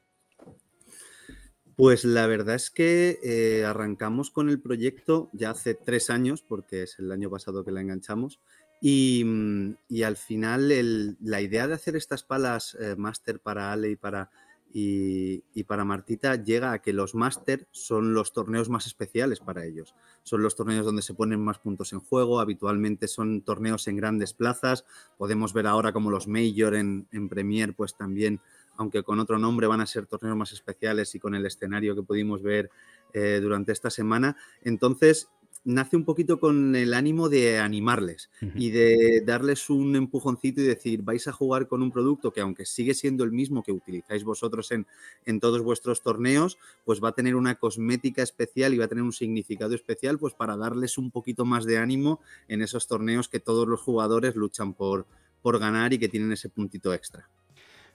Pues 1.82 2.04
la 2.04 2.28
verdad 2.28 2.54
es 2.54 2.70
que 2.70 3.18
eh, 3.24 3.64
arrancamos 3.64 4.30
con 4.30 4.48
el 4.48 4.60
proyecto 4.60 5.30
ya 5.32 5.50
hace 5.50 5.74
tres 5.74 6.10
años, 6.10 6.40
porque 6.40 6.84
es 6.84 7.00
el 7.00 7.10
año 7.10 7.28
pasado 7.28 7.64
que 7.64 7.72
la 7.72 7.80
enganchamos, 7.80 8.38
y, 8.80 9.24
mm, 9.26 9.74
al 10.04 10.16
final 10.16 11.16
la 11.20 11.40
idea 11.40 11.66
de 11.66 11.74
hacer 11.74 11.96
estas 11.96 12.22
palas 12.22 12.76
eh, 12.78 12.94
máster 12.96 13.40
para 13.40 13.72
Ale 13.72 13.90
y 13.90 13.96
para, 13.96 14.30
y, 14.72 15.42
para 15.64 15.84
Martita 15.84 16.36
llega 16.36 16.70
a 16.70 16.80
que 16.80 16.92
los 16.92 17.16
máster 17.16 17.66
son 17.72 18.14
los 18.14 18.32
torneos 18.32 18.68
más 18.68 18.86
especiales 18.86 19.40
para 19.40 19.64
ellos. 19.64 19.96
Son 20.22 20.40
los 20.40 20.54
torneos 20.54 20.86
donde 20.86 21.02
se 21.02 21.14
ponen 21.14 21.40
más 21.40 21.58
puntos 21.58 21.92
en 21.92 21.98
juego, 21.98 22.38
habitualmente 22.38 23.08
son 23.08 23.42
torneos 23.42 23.88
en 23.88 23.96
grandes 23.96 24.34
plazas, 24.34 24.84
podemos 25.18 25.52
ver 25.52 25.66
ahora 25.66 25.92
como 25.92 26.12
los 26.12 26.28
Major 26.28 26.76
en, 26.76 27.08
en 27.10 27.28
Premier 27.28 27.74
pues 27.74 27.96
también 27.96 28.40
aunque 28.76 29.02
con 29.02 29.20
otro 29.20 29.38
nombre 29.38 29.66
van 29.66 29.80
a 29.80 29.86
ser 29.86 30.06
torneos 30.06 30.36
más 30.36 30.52
especiales 30.52 31.14
y 31.14 31.20
con 31.20 31.34
el 31.34 31.46
escenario 31.46 31.94
que 31.94 32.02
pudimos 32.02 32.42
ver 32.42 32.70
eh, 33.12 33.40
durante 33.42 33.72
esta 33.72 33.90
semana. 33.90 34.36
Entonces, 34.62 35.28
nace 35.64 35.96
un 35.96 36.04
poquito 36.04 36.40
con 36.40 36.74
el 36.74 36.92
ánimo 36.92 37.28
de 37.28 37.58
animarles 37.58 38.30
y 38.56 38.70
de 38.70 39.22
darles 39.24 39.70
un 39.70 39.94
empujoncito 39.94 40.60
y 40.60 40.64
decir, 40.64 41.02
vais 41.02 41.28
a 41.28 41.32
jugar 41.32 41.68
con 41.68 41.82
un 41.82 41.92
producto 41.92 42.32
que 42.32 42.40
aunque 42.40 42.66
sigue 42.66 42.94
siendo 42.94 43.22
el 43.22 43.32
mismo 43.32 43.62
que 43.62 43.72
utilizáis 43.72 44.24
vosotros 44.24 44.72
en, 44.72 44.86
en, 45.24 45.38
todos 45.40 45.62
vuestros 45.62 46.02
torneos, 46.02 46.58
pues 46.84 47.02
va 47.02 47.10
a 47.10 47.14
tener 47.14 47.36
una 47.36 47.56
cosmética 47.56 48.22
especial 48.22 48.74
y 48.74 48.78
va 48.78 48.86
a 48.86 48.88
tener 48.88 49.04
un 49.04 49.12
significado 49.12 49.74
especial, 49.74 50.18
pues 50.18 50.34
para 50.34 50.56
darles 50.56 50.98
un 50.98 51.10
poquito 51.10 51.44
más 51.44 51.64
de 51.64 51.78
ánimo 51.78 52.20
en 52.48 52.62
esos 52.62 52.88
torneos 52.88 53.28
que 53.28 53.40
todos 53.40 53.68
los 53.68 53.80
jugadores 53.80 54.34
luchan 54.34 54.74
por, 54.74 55.06
por 55.42 55.58
ganar 55.58 55.92
y 55.92 55.98
que 55.98 56.08
tienen 56.08 56.32
ese 56.32 56.48
puntito 56.48 56.92
extra. 56.92 57.28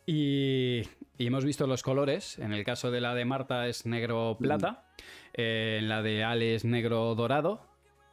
Y, 0.08 0.84
hemos 1.20 1.43
visto 1.43 1.67
los 1.67 1.84
colores. 1.84 2.39
En 2.39 2.54
el 2.54 2.63
caso 2.63 2.89
de 2.89 3.02
la 3.02 3.13
de 3.13 3.26
Marta 3.26 3.67
es 3.67 3.86
negro-plata. 3.86 4.86
Eh, 5.34 5.80
en 5.82 5.89
la 5.89 6.02
de 6.02 6.24
Ale 6.24 6.56
es 6.56 6.63
negro-dorado. 6.65 7.62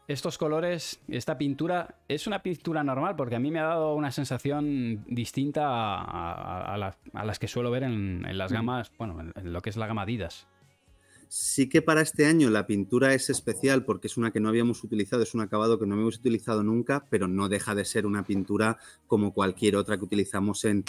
Estos 0.06 0.36
colores, 0.36 1.00
esta 1.08 1.38
pintura, 1.38 1.94
es 2.08 2.26
una 2.26 2.42
pintura 2.42 2.84
normal 2.84 3.16
porque 3.16 3.36
a 3.36 3.38
mí 3.38 3.50
me 3.50 3.60
ha 3.60 3.64
dado 3.64 3.94
una 3.94 4.10
sensación 4.10 5.02
distinta 5.06 5.64
a, 5.66 6.76
las 7.24 7.38
que 7.38 7.48
suelo 7.48 7.70
ver 7.70 7.84
en, 7.84 8.26
las 8.36 8.52
gamas, 8.52 8.92
bueno, 8.98 9.20
en, 9.34 9.52
lo 9.52 9.62
que 9.62 9.70
es 9.70 9.78
la 9.78 9.86
gama 9.86 10.02
Adidas. 10.02 10.46
Sí 11.36 11.68
que 11.68 11.82
para 11.82 12.00
este 12.00 12.26
año 12.26 12.48
la 12.48 12.64
pintura 12.64 13.12
es 13.12 13.28
especial 13.28 13.84
porque 13.84 14.06
es 14.06 14.16
una 14.16 14.30
que 14.30 14.38
no 14.38 14.48
habíamos 14.48 14.84
utilizado, 14.84 15.24
es 15.24 15.34
un 15.34 15.40
acabado 15.40 15.80
que 15.80 15.84
no 15.84 15.94
habíamos 15.94 16.18
utilizado 16.18 16.62
nunca, 16.62 17.06
pero 17.10 17.26
no 17.26 17.48
deja 17.48 17.74
de 17.74 17.84
ser 17.84 18.06
una 18.06 18.24
pintura 18.24 18.78
como 19.08 19.34
cualquier 19.34 19.74
otra 19.74 19.98
que 19.98 20.04
utilizamos 20.04 20.64
en, 20.64 20.84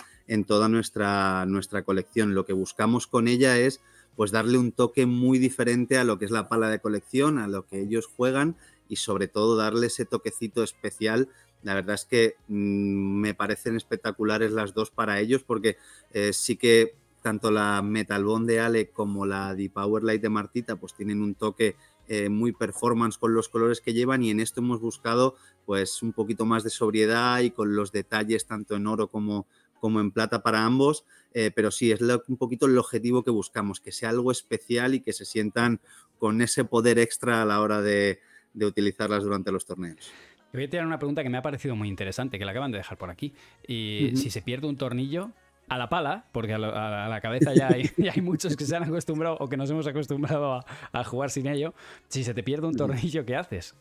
toda 0.45 0.69
nuestra, 0.69 1.47
nuestra 1.47 1.81
colección. 1.81 2.35
Lo 2.35 2.45
que 2.45 2.53
buscamos 2.53 3.07
con 3.07 3.27
ella 3.27 3.57
es 3.57 3.81
pues 4.15 4.29
darle 4.29 4.59
un 4.59 4.71
toque 4.71 5.07
muy 5.07 5.39
diferente 5.39 5.97
a 5.97 6.03
lo 6.03 6.19
que 6.19 6.25
es 6.25 6.31
la 6.31 6.47
pala 6.47 6.69
de 6.69 6.77
colección, 6.77 7.39
a 7.39 7.47
lo 7.47 7.65
que 7.65 7.81
ellos 7.81 8.05
juegan 8.05 8.55
y 8.87 8.97
sobre 8.97 9.27
todo 9.27 9.57
darle 9.57 9.87
ese 9.87 10.05
toquecito 10.05 10.61
especial. 10.61 11.27
La 11.63 11.73
verdad 11.73 11.95
es 11.95 12.05
que 12.05 12.35
mm, 12.49 13.19
me 13.19 13.33
parecen 13.33 13.77
espectaculares 13.77 14.51
las 14.51 14.75
dos 14.75 14.91
para 14.91 15.19
ellos 15.19 15.43
porque 15.43 15.77
eh, 16.13 16.33
sí 16.33 16.55
que 16.55 16.93
tanto 17.25 17.49
la 17.49 17.81
Metal 17.81 18.23
Bond 18.23 18.47
de 18.47 18.59
Ale 18.59 18.91
como 18.91 19.25
la 19.25 19.55
The 19.57 19.71
Power 19.71 20.03
Light 20.03 20.21
de 20.21 20.29
Martita 20.29 20.75
pues 20.75 20.93
tienen 20.93 21.23
un 21.23 21.33
toque 21.33 21.75
eh, 22.07 22.29
muy 22.29 22.51
performance 22.51 23.17
con 23.17 23.33
los 23.33 23.49
colores 23.49 23.81
que 23.81 23.95
llevan 23.95 24.21
y 24.21 24.29
en 24.29 24.39
esto 24.39 24.61
hemos 24.61 24.79
buscado 24.79 25.33
pues 25.65 26.03
un 26.03 26.13
poquito 26.13 26.45
más 26.45 26.63
de 26.63 26.69
sobriedad 26.69 27.39
y 27.39 27.49
con 27.49 27.75
los 27.75 27.91
detalles 27.91 28.45
tanto 28.45 28.75
en 28.75 28.85
oro 28.85 29.07
como, 29.07 29.47
como 29.79 30.01
en 30.01 30.11
plata 30.11 30.43
para 30.43 30.65
ambos, 30.65 31.03
eh, 31.33 31.49
pero 31.49 31.71
sí, 31.71 31.91
es 31.91 31.99
un 32.27 32.37
poquito 32.37 32.67
el 32.67 32.77
objetivo 32.77 33.23
que 33.23 33.31
buscamos, 33.31 33.79
que 33.79 33.91
sea 33.91 34.09
algo 34.09 34.31
especial 34.31 34.93
y 34.93 34.99
que 34.99 35.11
se 35.11 35.25
sientan 35.25 35.79
con 36.19 36.43
ese 36.43 36.63
poder 36.63 36.99
extra 36.99 37.41
a 37.41 37.45
la 37.45 37.59
hora 37.59 37.81
de, 37.81 38.19
utilizarlas 38.53 39.23
durante 39.23 39.51
los 39.51 39.65
torneos. 39.65 40.11
Te 40.51 40.59
voy 40.59 40.65
a 40.65 40.69
tirar 40.69 40.85
una 40.85 40.99
pregunta 40.99 41.23
que 41.23 41.29
me 41.29 41.39
ha 41.39 41.41
parecido 41.41 41.75
muy 41.75 41.89
interesante, 41.89 42.37
que 42.37 42.45
la 42.45 42.51
acaban 42.51 42.71
de 42.71 42.77
dejar 42.77 42.99
por 42.99 43.09
aquí. 43.09 43.33
Y 43.67 44.11
si 44.13 44.29
se 44.29 44.43
pierde 44.43 44.67
un 44.67 44.77
tornillo, 44.77 45.31
a 45.67 45.77
la 45.77 45.89
pala, 45.89 46.27
porque 46.31 46.53
a, 46.53 46.57
la 46.59 47.21
cabeza 47.21 47.53
ya 47.53 47.67
hay, 47.67 47.89
hay, 48.13 48.21
muchos 48.21 48.55
que 48.55 48.65
se 48.65 48.75
han 48.75 48.83
acostumbrado 48.83 49.37
o 49.39 49.49
que 49.49 49.57
nos 49.57 49.69
hemos 49.69 49.87
acostumbrado 49.87 50.65
a, 50.91 51.03
jugar 51.03 51.29
sin 51.29 51.47
ello. 51.47 51.73
Si 52.07 52.23
se 52.23 52.33
te 52.33 52.43
pierde 52.43 52.67
un 52.67 52.75
tornillo, 52.75 53.25
¿qué 53.25 53.35
haces? 53.35 53.75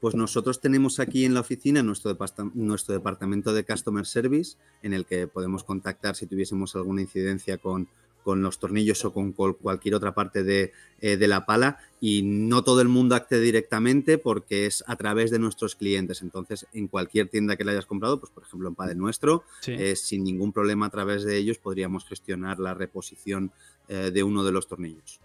Pues 0.00 0.14
nosotros 0.14 0.60
tenemos 0.60 1.00
aquí 1.00 1.24
en 1.24 1.34
la 1.34 1.40
oficina 1.40 1.82
nuestro, 1.82 2.16
nuestro 2.54 2.94
departamento 2.94 3.54
de 3.54 3.64
Customer 3.64 4.04
Service, 4.04 4.56
en 4.82 4.92
el 4.92 5.06
que 5.06 5.26
podemos 5.26 5.64
contactar 5.64 6.16
si 6.16 6.26
tuviésemos 6.26 6.76
alguna 6.76 7.00
incidencia 7.00 7.58
con, 7.58 7.88
con 8.26 8.42
los 8.42 8.58
tornillos 8.58 9.04
o 9.04 9.12
con 9.12 9.30
cualquier 9.30 9.94
otra 9.94 10.12
parte 10.12 10.40
eh, 11.00 11.16
de, 11.16 11.28
la 11.28 11.46
pala 11.46 11.78
y 12.00 12.22
no 12.24 12.64
todo 12.64 12.80
el 12.80 12.88
mundo 12.88 13.14
accede 13.14 13.40
directamente 13.40 14.18
porque 14.18 14.66
es 14.66 14.82
a 14.88 14.96
través 14.96 15.30
de 15.30 15.38
nuestros 15.38 15.76
clientes. 15.76 16.22
Entonces, 16.22 16.66
en 16.72 16.88
cualquier 16.88 17.28
tienda 17.28 17.54
que 17.54 17.62
le 17.64 17.70
hayas 17.70 17.86
comprado, 17.86 18.18
pues 18.18 18.32
por 18.32 18.42
ejemplo 18.42 18.68
en 18.68 18.74
Padre 18.74 18.96
Nuestro, 18.96 19.44
eh, 19.68 19.94
sin 19.94 20.24
ningún 20.24 20.52
problema 20.52 20.86
a 20.86 20.90
través 20.90 21.22
de 21.22 21.36
ellos 21.36 21.58
podríamos 21.58 22.04
gestionar 22.04 22.58
la 22.58 22.74
reposición 22.74 23.52
eh, 23.86 24.10
de 24.12 24.24
uno 24.24 24.42
de 24.42 24.50
los 24.50 24.66
tornillos. 24.66 25.20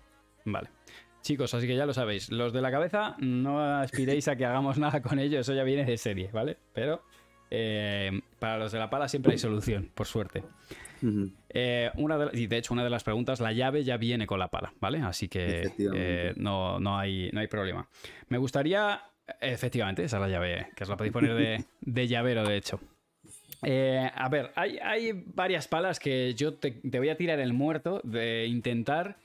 Vale. 0.46 0.70
Chicos, 1.24 1.56
así 1.56 1.66
que 1.66 1.76
ya 1.76 1.88
lo 1.88 1.96
sabéis, 1.96 2.30
los 2.30 2.54
de 2.54 2.62
la 2.62 2.70
cabeza 2.70 3.16
no 3.18 3.64
aspiréis 3.64 4.28
a 4.28 4.36
que 4.36 4.46
hagamos 4.46 4.78
nada 4.78 5.02
con 5.02 5.18
ellos, 5.18 5.40
eso 5.42 5.56
ya 5.56 5.64
viene 5.64 5.86
de 5.86 5.98
serie, 5.98 6.30
¿vale? 6.32 6.60
Pero 6.72 7.02
para 8.38 8.60
los 8.60 8.72
de 8.72 8.78
la 8.78 8.92
pala 8.92 9.08
siempre 9.08 9.32
hay 9.32 9.40
solución, 9.40 9.90
por 9.96 10.06
suerte. 10.06 10.44
Eh, 11.54 11.92
una 11.96 12.18
de, 12.18 12.40
y 12.40 12.48
de 12.48 12.58
hecho, 12.58 12.74
una 12.74 12.84
de 12.84 12.90
las 12.90 13.04
preguntas, 13.04 13.40
la 13.40 13.52
llave 13.52 13.84
ya 13.84 13.98
viene 13.98 14.26
con 14.26 14.40
la 14.40 14.48
pala, 14.48 14.74
¿vale? 14.80 15.00
Así 15.00 15.28
que 15.28 15.72
eh, 15.78 16.34
no, 16.38 16.80
no, 16.80 16.98
hay, 16.98 17.30
no 17.34 17.42
hay 17.42 17.48
problema. 17.48 17.88
Me 18.30 18.38
gustaría, 18.38 19.02
efectivamente, 19.40 20.04
esa 20.04 20.18
es 20.18 20.22
la 20.22 20.30
llave, 20.30 20.68
que 20.76 20.84
os 20.84 20.90
la 20.90 20.98
podéis 20.98 21.14
poner 21.14 21.66
de, 21.82 22.08
llavero, 22.08 22.48
de 22.48 22.58
hecho. 22.58 22.80
Eh, 23.64 24.10
a 24.14 24.30
ver, 24.30 24.52
hay, 24.56 25.12
varias 25.26 25.68
palas 25.68 26.00
que 26.00 26.34
yo 26.36 26.54
te, 26.54 26.80
voy 26.84 27.10
a 27.10 27.18
tirar 27.18 27.40
el 27.40 27.54
muerto 27.54 28.02
de 28.04 28.48
intentar 28.48 29.18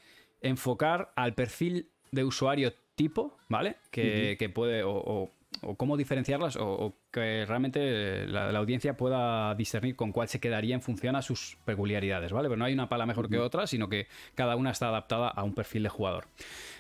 enfocar 0.43 1.12
al 1.17 1.35
perfil 1.35 1.89
de 2.11 2.25
usuario 2.25 2.73
tipo, 2.97 3.37
¿vale? 3.49 3.77
Que, 3.91 4.51
puede, 4.53 4.83
o, 4.85 5.31
cómo 5.77 5.97
diferenciarlas 5.97 6.57
o, 6.57 6.95
que 7.11 7.45
realmente 7.47 8.27
la, 8.27 8.51
audiencia 8.57 8.97
pueda 8.97 9.55
discernir 9.55 9.97
con 9.97 10.12
cuál 10.12 10.29
se 10.29 10.40
quedaría 10.40 10.75
en 10.75 10.83
función 10.83 11.16
a 11.16 11.23
sus 11.23 11.59
peculiaridades, 11.64 12.33
¿vale? 12.33 12.49
Pero 12.49 12.57
no 12.57 12.64
hay 12.64 12.75
una 12.75 12.88
pala 12.88 13.07
mejor 13.07 13.29
que 13.29 13.38
otra, 13.38 13.66
sino 13.66 13.88
que 13.88 14.07
cada 14.35 14.57
una 14.57 14.71
está 14.71 14.88
adaptada 14.88 15.29
a 15.29 15.42
un 15.42 15.55
perfil 15.55 15.85
de 15.85 15.88
jugador. 15.88 16.27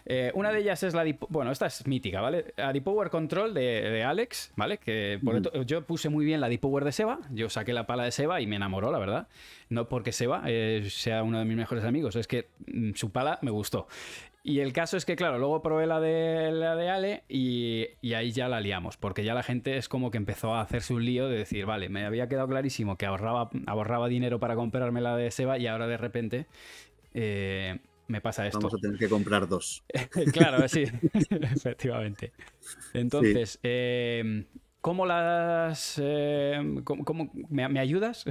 Eh, 0.04 0.30
una 0.34 0.52
de 0.52 0.60
ellas 0.60 0.82
es 0.82 0.94
la... 0.94 1.04
Bueno, 1.28 1.50
esta 1.50 1.66
es 1.66 1.86
mítica, 1.86 2.20
¿vale? 2.20 2.54
La 2.56 2.72
Power 2.82 3.10
Control 3.10 3.54
de, 3.54 4.04
Alex, 4.04 4.52
¿vale? 4.56 4.78
Que 4.78 5.20
yo 5.66 5.84
puse 5.84 6.08
muy 6.08 6.24
bien 6.24 6.40
la 6.40 6.50
Power 6.60 6.84
de 6.84 6.92
Seba, 6.92 7.18
yo 7.30 7.50
saqué 7.50 7.72
la 7.72 7.86
pala 7.86 8.04
de 8.04 8.12
Seba 8.12 8.40
y 8.40 8.46
me 8.46 8.56
enamoró, 8.56 8.92
la 8.92 8.98
verdad. 8.98 9.28
No 9.68 9.88
porque 9.88 10.12
Seba 10.12 10.42
eh, 10.46 10.86
sea 10.90 11.22
uno 11.22 11.38
de 11.38 11.44
mis 11.44 11.56
mejores 11.56 11.84
amigos, 11.84 12.16
es 12.16 12.26
que 12.26 12.48
mm, 12.66 12.92
su 12.94 13.10
pala 13.10 13.38
me 13.42 13.50
gustó. 13.50 13.88
Y 14.48 14.60
el 14.60 14.72
caso 14.72 14.96
es 14.96 15.04
que, 15.04 15.16
claro, 15.16 15.40
luego 15.40 15.60
probé 15.60 15.88
la 15.88 15.98
de, 15.98 16.52
la 16.52 16.76
de 16.76 16.88
Ale 16.88 17.24
y, 17.28 17.88
ahí 18.14 18.30
ya 18.30 18.46
la 18.48 18.60
liamos, 18.60 18.96
porque 18.96 19.24
ya 19.24 19.34
la 19.34 19.42
gente 19.42 19.76
es 19.76 19.88
como 19.88 20.12
que 20.12 20.18
empezó 20.18 20.54
a 20.54 20.60
hacerse 20.60 20.94
un 20.94 21.04
lío 21.04 21.28
de 21.28 21.38
decir, 21.38 21.66
vale, 21.66 21.88
me 21.88 22.06
había 22.06 22.28
quedado 22.28 22.46
clarísimo 22.46 22.96
que 22.96 23.06
ahorraba, 23.06 23.50
ahorraba 23.66 24.06
dinero 24.06 24.38
para 24.38 24.54
comprarme 24.54 25.00
la 25.00 25.16
de 25.16 25.32
Seba 25.32 25.58
y 25.58 25.66
ahora 25.66 25.88
de 25.88 25.96
repente 25.96 26.46
eh, 27.12 27.80
me 28.06 28.20
pasa 28.20 28.46
esto. 28.46 28.60
Vamos 28.60 28.74
a 28.74 28.78
tener 28.78 28.96
que 29.00 29.08
comprar 29.08 29.48
dos. 29.48 29.82
claro, 30.32 30.68
sí, 30.68 30.84
efectivamente. 31.30 32.32
Entonces, 32.94 33.58
eh, 33.64 34.44
¿cómo 34.80 35.06
las... 35.06 36.00
Eh, 36.00 36.82
cómo, 36.84 37.32
me 37.48 37.80
ayudas? 37.80 38.24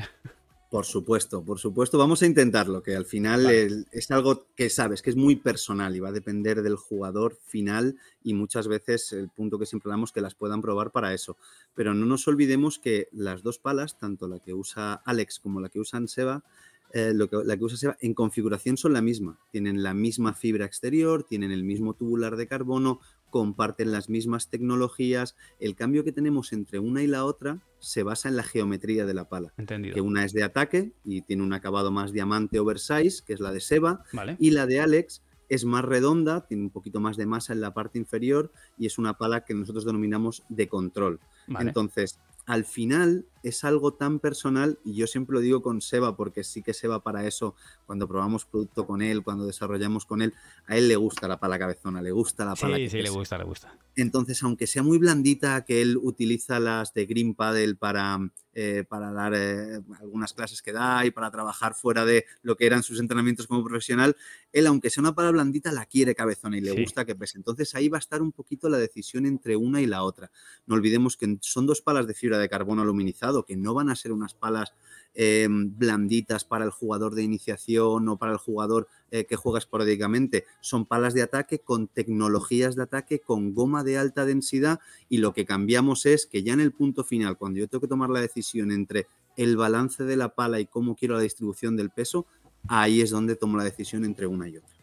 Por 0.70 0.86
supuesto, 0.86 1.44
por 1.44 1.60
supuesto. 1.60 1.98
Vamos 1.98 2.22
a 2.22 2.26
intentarlo, 2.26 2.82
que 2.82 2.96
al 2.96 3.06
final 3.06 3.86
es 3.92 4.12
algo 4.12 4.48
que 4.56 4.70
sabes, 4.70 5.02
que 5.02 5.12
es 5.12 5.16
muy 5.16 5.36
personal 5.36 5.96
y 5.96 6.00
va 6.00 6.10
a 6.10 6.12
depender 6.12 6.64
del 6.64 6.76
jugador 6.76 7.38
final 7.46 7.98
y 8.24 8.34
muchas 8.34 8.68
veces 8.68 9.14
el 9.14 9.30
punto 9.30 9.60
que 9.60 9.68
siempre 9.68 9.90
damos 9.90 10.12
que 10.12 10.22
las 10.22 10.34
puedan 10.34 10.62
probar 10.62 10.92
para 10.92 11.14
eso. 11.14 11.38
Pero 11.76 11.94
no 11.94 12.06
nos 12.06 12.28
olvidemos 12.28 12.80
que 12.80 13.08
las 13.12 13.44
dos 13.44 13.60
palas, 13.60 14.00
tanto 14.00 14.28
la 14.28 14.40
que 14.40 14.54
usa 14.54 14.96
Alex 15.06 15.40
como 15.40 15.62
la 15.62 15.70
que 15.70 15.80
usa 15.80 16.02
Seba, 16.08 16.44
eh, 16.92 17.14
lo 17.14 17.30
que, 17.30 17.38
la 17.44 17.58
que 17.58 17.64
usa 17.64 17.78
Seba, 17.78 17.98
en 18.02 18.14
configuración 18.14 18.76
son 18.76 18.94
la 18.94 19.02
misma. 19.02 19.38
Tienen 19.52 19.84
la 19.84 19.94
misma 19.94 20.34
fibra 20.34 20.66
exterior, 20.66 21.24
tienen 21.24 21.52
el 21.52 21.64
mismo 21.64 21.94
tubular 21.94 22.38
de 22.38 22.48
carbono, 22.48 23.00
comparten 23.36 23.92
las 23.92 24.08
mismas 24.08 24.50
tecnologías. 24.50 25.36
El 25.60 25.76
cambio 25.76 26.06
que 26.06 26.14
tenemos 26.14 26.54
entre 26.54 26.80
una 26.80 27.04
y 27.04 27.08
la 27.08 27.26
otra 27.26 27.60
se 27.80 28.02
basa 28.02 28.30
en 28.30 28.38
la 28.38 28.44
geometría 28.44 29.06
de 29.06 29.14
la 29.14 29.28
pala. 29.28 29.54
Entendido. 29.58 29.94
Que 29.94 30.00
una 30.00 30.24
es 30.24 30.32
de 30.32 30.42
ataque 30.42 30.94
y 31.04 31.22
tiene 31.22 31.44
un 31.44 31.52
acabado 31.52 31.92
más 31.92 32.14
diamante 32.14 32.62
oversize, 32.62 33.26
que 33.26 33.34
es 33.34 33.42
la 33.42 33.52
de 33.52 33.60
Seba, 33.60 34.06
y 34.40 34.52
la 34.52 34.66
de 34.68 34.80
Alex 34.80 35.22
es 35.50 35.66
más 35.66 35.84
redonda, 35.84 36.48
tiene 36.48 36.64
un 36.64 36.70
poquito 36.70 37.02
más 37.02 37.18
de 37.18 37.26
masa 37.26 37.52
en 37.52 37.60
la 37.60 37.74
parte 37.74 38.00
inferior 38.00 38.54
y 38.78 38.86
es 38.86 38.98
una 38.98 39.18
pala 39.18 39.44
que 39.44 39.54
nosotros 39.54 39.84
denominamos 39.84 40.44
de 40.48 40.70
control. 40.70 41.20
Entonces, 41.60 42.22
al 42.46 42.66
final 42.66 43.26
es 43.44 43.64
algo 43.64 43.94
tan 43.94 44.20
personal 44.20 44.80
y 44.84 44.96
yo 44.96 45.08
siempre 45.08 45.34
lo 45.34 45.40
digo 45.40 45.62
con 45.62 45.82
Seba 45.82 46.16
porque 46.16 46.44
sí 46.44 46.62
que 46.62 46.74
Seba 46.74 47.04
para 47.04 47.26
eso, 47.26 47.56
cuando 47.86 48.08
probamos 48.08 48.46
producto 48.46 48.86
con 48.86 49.02
él, 49.02 49.24
cuando 49.24 49.46
desarrollamos 49.46 50.06
con 50.06 50.22
él, 50.22 50.34
a 50.68 50.78
él 50.78 50.88
le 50.88 50.96
gusta 50.96 51.28
la 51.28 51.40
pala 51.40 51.60
cabezona, 51.60 52.02
le 52.02 52.12
gusta 52.12 52.46
la 52.46 52.56
pala. 52.56 52.78
Sí, 52.78 52.90
sí, 52.90 53.02
le 53.02 53.10
gusta, 53.10 53.38
le 53.38 53.44
gusta. 53.44 53.78
Entonces, 53.96 54.42
aunque 54.44 54.68
sea 54.68 54.84
muy 54.84 54.98
blandita, 54.98 55.64
que 55.66 55.82
él 55.82 55.98
utiliza 56.02 56.60
las 56.60 56.94
de 56.94 57.06
Green 57.06 57.34
Paddle 57.34 57.76
para, 57.76 58.20
eh, 58.58 58.86
para 58.88 59.12
dar 59.12 59.34
eh, 59.36 59.82
algunas 60.00 60.34
clases 60.34 60.62
que 60.62 60.72
da 60.72 61.06
y 61.06 61.12
para 61.12 61.30
trabajar 61.30 61.76
fuera 61.76 62.06
de 62.06 62.26
lo 62.42 62.56
que 62.56 62.66
eran 62.66 62.84
sus 62.84 63.02
entrenamientos 63.02 63.48
como 63.48 63.66
profesional, 63.66 64.16
él, 64.54 64.66
aunque 64.68 64.90
sea 64.90 65.02
una 65.02 65.14
pala 65.14 65.32
blandita, 65.32 65.74
la 65.74 65.86
quiere 65.86 66.16
cabezona 66.16 66.58
y 66.58 66.62
le 66.62 66.72
gusta 66.72 67.04
que 67.04 67.16
pese. 67.16 67.38
Entonces 67.38 67.76
ahí 67.76 67.90
va 67.90 67.98
a 67.98 68.00
estar 68.00 68.22
un 68.22 68.32
poquito 68.32 68.70
la 68.70 68.78
decisión 68.78 69.26
entre 69.26 69.58
una 69.58 69.82
y 69.82 69.88
la 69.88 70.04
otra. 70.04 70.32
No 70.68 70.76
olvidemos 70.76 71.18
que 71.18 71.38
son 71.42 71.68
dos 71.68 71.82
palas 71.82 72.08
de 72.08 72.14
fibra 72.14 72.38
de 72.38 72.48
carbono 72.48 72.82
aluminizado, 72.82 73.46
que 73.46 73.58
no 73.58 73.74
van 73.74 73.90
a 73.90 73.96
ser 73.98 74.14
unas 74.14 74.34
palas 74.34 74.74
em, 75.14 75.78
blanditas 75.78 76.46
para 76.46 76.64
el 76.64 76.72
jugador 76.72 77.14
de 77.14 77.24
iniciación 77.24 78.08
o 78.08 78.18
para 78.18 78.32
el 78.32 78.38
jugador 78.38 78.88
eh, 79.12 79.26
que 79.26 79.36
juega 79.36 79.60
esporádicamente. 79.60 80.46
Son 80.62 80.86
palas 80.86 81.14
de 81.14 81.22
ataque 81.22 81.60
con 81.60 81.88
tecnologías 81.88 82.76
de 82.76 82.84
ataque, 82.84 83.20
con 83.20 83.54
goma 83.54 83.84
de 83.84 83.98
alta 83.98 84.26
densidad 84.26 84.80
y 85.10 85.20
lo 85.20 85.34
que 85.34 85.46
cambiamos 85.46 86.06
es 86.06 86.26
que 86.26 86.44
ya 86.44 86.54
en 86.54 86.60
el 86.60 86.72
punto 86.72 87.04
final, 87.04 87.38
cuando 87.38 87.60
yo 87.60 87.68
tengo 87.68 87.82
que 87.82 87.88
tomar 87.88 88.10
la 88.10 88.20
decisión 88.20 88.72
entre 88.72 89.08
el 89.38 89.58
balance 89.58 90.04
de 90.04 90.18
la 90.18 90.30
pala 90.30 90.60
y 90.60 90.66
cómo 90.66 90.96
quiero 90.96 91.16
la 91.16 91.22
distribución 91.22 91.76
del 91.76 91.90
peso, 91.90 92.26
ahí 92.68 93.02
es 93.02 93.12
donde 93.12 93.36
tomo 93.36 93.58
la 93.58 93.64
decisión 93.64 94.06
entre 94.06 94.28
una 94.28 94.48
y 94.48 94.58
otra. 94.58 94.76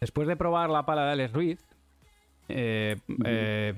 Después 0.00 0.26
de 0.26 0.36
probar 0.36 0.70
la 0.70 0.86
pala 0.86 1.04
de 1.04 1.12
Alex 1.12 1.32
Ruiz, 1.32 1.58
eh, 2.48 2.96
eh, 3.24 3.74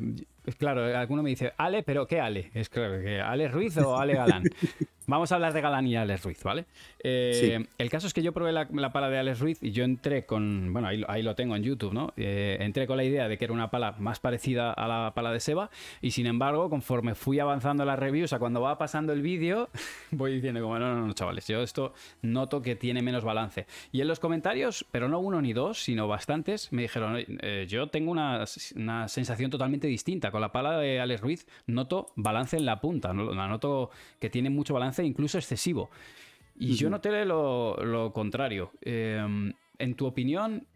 claro, 0.58 0.96
alguno 0.96 1.22
me 1.22 1.30
dice, 1.30 1.52
Ale, 1.56 1.82
pero 1.82 2.06
¿qué 2.06 2.20
Ale? 2.20 2.50
Es 2.54 2.68
claro 2.68 3.00
que 3.02 3.20
Ale 3.20 3.48
Ruiz 3.48 3.76
o 3.78 3.98
Ale 3.98 4.14
Galán. 4.14 4.44
Vamos 5.06 5.32
a 5.32 5.34
hablar 5.34 5.52
de 5.52 5.60
Galán 5.60 5.86
y 5.86 5.96
Alex 5.96 6.24
Ruiz, 6.24 6.42
¿vale? 6.44 6.64
Eh, 7.02 7.66
el 7.78 7.90
caso 7.90 8.06
es 8.06 8.14
que 8.14 8.22
yo 8.22 8.32
probé 8.32 8.52
la, 8.52 8.92
pala 8.92 9.10
de 9.10 9.18
Alex 9.18 9.40
Ruiz 9.40 9.58
y 9.60 9.72
yo 9.72 9.84
entré 9.84 10.24
con, 10.26 10.72
bueno, 10.72 10.88
ahí, 10.88 11.22
lo 11.22 11.34
tengo 11.34 11.56
en 11.56 11.62
YouTube, 11.62 11.92
¿no? 11.92 12.12
Eh, 12.16 12.58
entré 12.60 12.86
con 12.86 12.96
la 12.96 13.04
idea 13.04 13.26
de 13.26 13.36
que 13.36 13.44
era 13.44 13.52
una 13.52 13.70
pala 13.70 13.96
más 13.98 14.20
parecida 14.20 14.72
a 14.72 14.86
la 14.86 15.12
pala 15.14 15.32
de 15.32 15.40
Seba 15.40 15.70
y 16.00 16.12
sin 16.12 16.26
embargo, 16.26 16.70
conforme 16.70 17.14
fui 17.14 17.40
avanzando 17.40 17.84
la 17.84 17.96
review, 17.96 18.24
o 18.24 18.28
sea, 18.28 18.38
cuando 18.38 18.60
va 18.60 18.78
pasando 18.78 19.12
el 19.12 19.22
vídeo, 19.22 19.70
voy 20.12 20.34
diciendo 20.34 20.62
como, 20.62 20.78
no, 20.78 20.94
no, 20.94 21.06
no, 21.06 21.12
chavales, 21.14 21.48
yo 21.48 21.62
esto 21.62 21.94
noto 22.22 22.62
que 22.62 22.76
tiene 22.76 23.02
menos 23.02 23.24
balance. 23.24 23.66
Y 23.90 24.00
en 24.00 24.08
los 24.08 24.20
comentarios, 24.20 24.86
pero 24.92 25.08
no 25.08 25.18
uno 25.18 25.42
ni 25.42 25.52
dos, 25.52 25.82
sino 25.82 26.06
bastantes, 26.06 26.72
me 26.72 26.82
dijeron, 26.82 27.16
eh, 27.18 27.66
yo 27.68 27.88
tengo 27.88 28.12
una, 28.12 28.46
sensación 28.46 29.50
totalmente 29.50 29.88
distinta. 29.88 30.30
Con 30.32 30.40
la 30.40 30.50
pala 30.50 30.78
de 30.78 31.00
Alex 31.00 31.20
Ruiz 31.20 31.46
noto 31.66 32.12
balance 32.16 32.56
en 32.56 32.66
la 32.66 32.80
punta, 32.80 33.12
¿no? 33.12 33.32
noto 33.32 33.90
que 34.18 34.30
tiene 34.30 34.50
mucho 34.50 34.74
balance 34.74 35.04
incluso 35.04 35.38
excesivo. 35.38 35.90
Y 36.58 36.74
yo 36.74 36.90
noté 36.90 37.24
lo, 37.24 37.76
lo 37.76 38.12
contrario. 38.12 38.72
Em, 38.82 39.52
en 39.78 39.94
tu 39.94 40.06
opinión, 40.06 40.66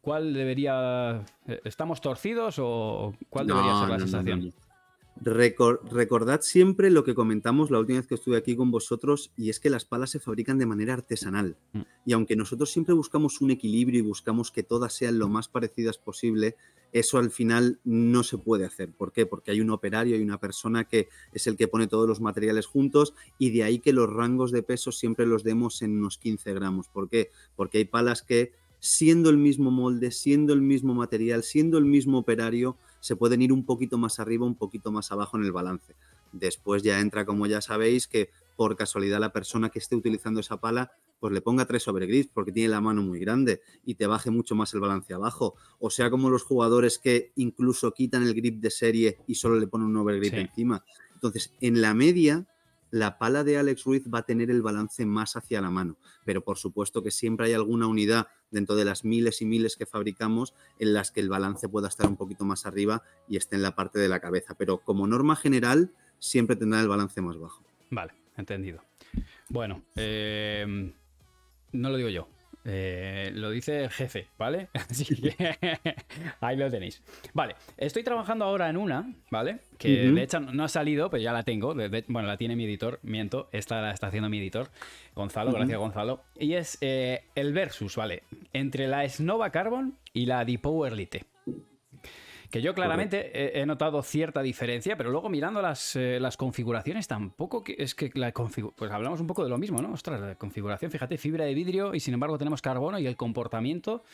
¿cuál 0.00 0.34
debería... 0.34 1.24
¿Estamos 1.64 2.00
torcidos 2.00 2.56
o 2.58 3.14
cuál 3.30 3.46
debería 3.46 3.80
ser 3.80 3.88
la 3.88 3.98
sensación? 3.98 4.52
Recordad 5.20 6.40
siempre 6.42 6.90
lo 6.90 7.04
que 7.04 7.14
comentamos 7.14 7.70
la 7.70 7.78
última 7.78 7.98
vez 7.98 8.06
que 8.06 8.16
estuve 8.16 8.36
aquí 8.36 8.56
con 8.56 8.70
vosotros 8.70 9.32
y 9.36 9.50
es 9.50 9.60
que 9.60 9.70
las 9.70 9.84
palas 9.84 10.10
se 10.10 10.20
fabrican 10.20 10.58
de 10.58 10.66
manera 10.66 10.94
artesanal. 10.94 11.56
Mm. 11.72 11.80
Y 12.06 12.12
aunque 12.12 12.36
nosotros 12.36 12.70
siempre 12.70 12.94
buscamos 12.94 13.40
un 13.40 13.50
equilibrio 13.50 14.00
y 14.00 14.02
buscamos 14.02 14.50
que 14.50 14.62
todas 14.62 14.92
sean 14.92 15.18
lo 15.18 15.28
más 15.28 15.48
parecidas 15.48 15.98
posible, 15.98 16.56
eso 16.92 17.18
al 17.18 17.30
final 17.30 17.80
no 17.84 18.22
se 18.22 18.38
puede 18.38 18.64
hacer. 18.64 18.92
¿Por 18.92 19.12
qué? 19.12 19.26
Porque 19.26 19.50
hay 19.50 19.60
un 19.60 19.70
operario, 19.70 20.14
hay 20.16 20.22
una 20.22 20.38
persona 20.38 20.84
que 20.84 21.08
es 21.32 21.46
el 21.46 21.56
que 21.56 21.68
pone 21.68 21.86
todos 21.86 22.08
los 22.08 22.20
materiales 22.20 22.66
juntos 22.66 23.14
y 23.38 23.50
de 23.50 23.64
ahí 23.64 23.80
que 23.80 23.92
los 23.92 24.12
rangos 24.12 24.52
de 24.52 24.62
peso 24.62 24.92
siempre 24.92 25.26
los 25.26 25.42
demos 25.42 25.82
en 25.82 25.98
unos 25.98 26.18
15 26.18 26.54
gramos. 26.54 26.88
¿Por 26.88 27.08
qué? 27.08 27.30
Porque 27.56 27.78
hay 27.78 27.84
palas 27.84 28.22
que 28.22 28.52
siendo 28.78 29.30
el 29.30 29.38
mismo 29.38 29.70
molde, 29.70 30.10
siendo 30.10 30.52
el 30.52 30.60
mismo 30.60 30.94
material, 30.94 31.42
siendo 31.42 31.78
el 31.78 31.86
mismo 31.86 32.18
operario, 32.18 32.76
se 33.04 33.16
pueden 33.16 33.42
ir 33.42 33.52
un 33.52 33.66
poquito 33.66 33.98
más 33.98 34.18
arriba, 34.18 34.46
un 34.46 34.54
poquito 34.54 34.90
más 34.90 35.12
abajo 35.12 35.36
en 35.36 35.44
el 35.44 35.52
balance. 35.52 35.94
Después 36.32 36.82
ya 36.82 37.00
entra, 37.00 37.26
como 37.26 37.46
ya 37.46 37.60
sabéis, 37.60 38.08
que 38.08 38.30
por 38.56 38.76
casualidad 38.76 39.20
la 39.20 39.30
persona 39.30 39.68
que 39.68 39.78
esté 39.78 39.94
utilizando 39.94 40.40
esa 40.40 40.56
pala, 40.56 40.90
pues 41.20 41.30
le 41.34 41.42
ponga 41.42 41.66
tres 41.66 41.82
sobre 41.82 42.06
gris 42.06 42.30
porque 42.32 42.50
tiene 42.50 42.70
la 42.70 42.80
mano 42.80 43.02
muy 43.02 43.18
grande 43.18 43.60
y 43.84 43.96
te 43.96 44.06
baje 44.06 44.30
mucho 44.30 44.54
más 44.54 44.72
el 44.72 44.80
balance 44.80 45.12
abajo. 45.12 45.54
O 45.80 45.90
sea, 45.90 46.08
como 46.08 46.30
los 46.30 46.44
jugadores 46.44 46.98
que 46.98 47.32
incluso 47.36 47.92
quitan 47.92 48.22
el 48.22 48.32
grip 48.32 48.62
de 48.62 48.70
serie 48.70 49.18
y 49.26 49.34
solo 49.34 49.56
le 49.56 49.66
ponen 49.66 49.88
un 49.88 49.98
overgrip 49.98 50.32
encima. 50.32 50.82
Entonces, 51.12 51.52
en 51.60 51.82
la 51.82 51.92
media, 51.92 52.46
la 52.94 53.18
pala 53.18 53.42
de 53.42 53.58
Alex 53.58 53.82
Ruiz 53.82 54.04
va 54.06 54.20
a 54.20 54.24
tener 54.24 54.52
el 54.52 54.62
balance 54.62 55.04
más 55.04 55.34
hacia 55.34 55.60
la 55.60 55.68
mano, 55.68 55.98
pero 56.24 56.44
por 56.44 56.58
supuesto 56.58 57.02
que 57.02 57.10
siempre 57.10 57.46
hay 57.46 57.52
alguna 57.52 57.88
unidad 57.88 58.28
dentro 58.52 58.76
de 58.76 58.84
las 58.84 59.04
miles 59.04 59.42
y 59.42 59.46
miles 59.46 59.74
que 59.74 59.84
fabricamos 59.84 60.54
en 60.78 60.94
las 60.94 61.10
que 61.10 61.18
el 61.18 61.28
balance 61.28 61.68
pueda 61.68 61.88
estar 61.88 62.06
un 62.06 62.16
poquito 62.16 62.44
más 62.44 62.66
arriba 62.66 63.02
y 63.28 63.36
esté 63.36 63.56
en 63.56 63.62
la 63.62 63.74
parte 63.74 63.98
de 63.98 64.08
la 64.08 64.20
cabeza, 64.20 64.54
pero 64.56 64.78
como 64.78 65.08
norma 65.08 65.34
general 65.34 65.90
siempre 66.20 66.54
tendrá 66.54 66.80
el 66.80 66.86
balance 66.86 67.20
más 67.20 67.36
bajo. 67.36 67.64
Vale, 67.90 68.12
entendido. 68.36 68.80
Bueno, 69.48 69.82
eh, 69.96 70.94
no 71.72 71.90
lo 71.90 71.96
digo 71.96 72.10
yo, 72.10 72.28
eh, 72.64 73.30
lo 73.34 73.50
dice 73.50 73.84
el 73.84 73.90
jefe, 73.90 74.28
¿vale? 74.38 74.68
Así 74.90 75.04
que 75.04 75.34
ahí 76.40 76.56
lo 76.56 76.70
tenéis. 76.70 77.02
Vale, 77.34 77.56
estoy 77.76 78.02
trabajando 78.02 78.44
ahora 78.44 78.70
en 78.70 78.76
una, 78.76 79.14
¿vale? 79.30 79.60
Que 79.78 80.08
de 80.08 80.22
hecho 80.22 80.40
no 80.40 80.64
ha 80.64 80.68
salido, 80.68 81.10
pero 81.10 81.22
ya 81.22 81.32
la 81.32 81.42
tengo. 81.42 81.74
bueno, 81.74 82.28
la 82.28 82.36
tiene 82.36 82.56
mi 82.56 82.64
editor, 82.64 83.00
miento. 83.02 83.48
Esta 83.52 83.82
la 83.82 83.90
está 83.90 84.06
haciendo 84.06 84.30
mi 84.30 84.38
editor, 84.38 84.70
Gonzalo, 85.14 85.52
gracias 85.52 85.78
Gonzalo. 85.78 86.22
Y 86.38 86.54
es 86.54 86.78
eh, 86.80 87.24
el 87.34 87.52
versus, 87.52 87.96
¿vale? 87.96 88.22
Entre 88.52 88.88
la 88.88 89.06
Snova 89.08 89.50
Carbon 89.50 89.98
y 90.12 90.26
la 90.26 90.44
Depower 90.44 90.92
Lite. 90.94 91.33
Que 92.54 92.62
yo 92.62 92.72
claramente 92.72 93.60
he, 93.60 93.66
notado 93.66 94.00
cierta 94.04 94.40
diferencia, 94.40 94.96
pero 94.96 95.10
luego 95.10 95.28
mirando 95.28 95.60
las, 95.60 95.96
eh, 95.96 96.20
las 96.20 96.36
configuraciones 96.36 97.08
tampoco 97.08 97.64
que, 97.64 97.74
es 97.76 97.96
que 97.96 98.12
la 98.14 98.32
pues 98.32 98.92
hablamos 98.92 99.20
un 99.20 99.26
poco 99.26 99.42
de 99.42 99.50
lo 99.50 99.58
mismo, 99.58 99.82
¿no? 99.82 99.92
Ostras, 99.92 100.20
la 100.20 100.36
configuración, 100.36 100.88
fíjate, 100.92 101.18
fibra 101.18 101.46
de 101.46 101.52
vidrio 101.52 101.96
y 101.96 101.98
sin 101.98 102.14
embargo 102.14 102.38
tenemos 102.38 102.62
carbono 102.62 103.00
y 103.00 103.08
el 103.08 103.16
comportamiento, 103.16 104.04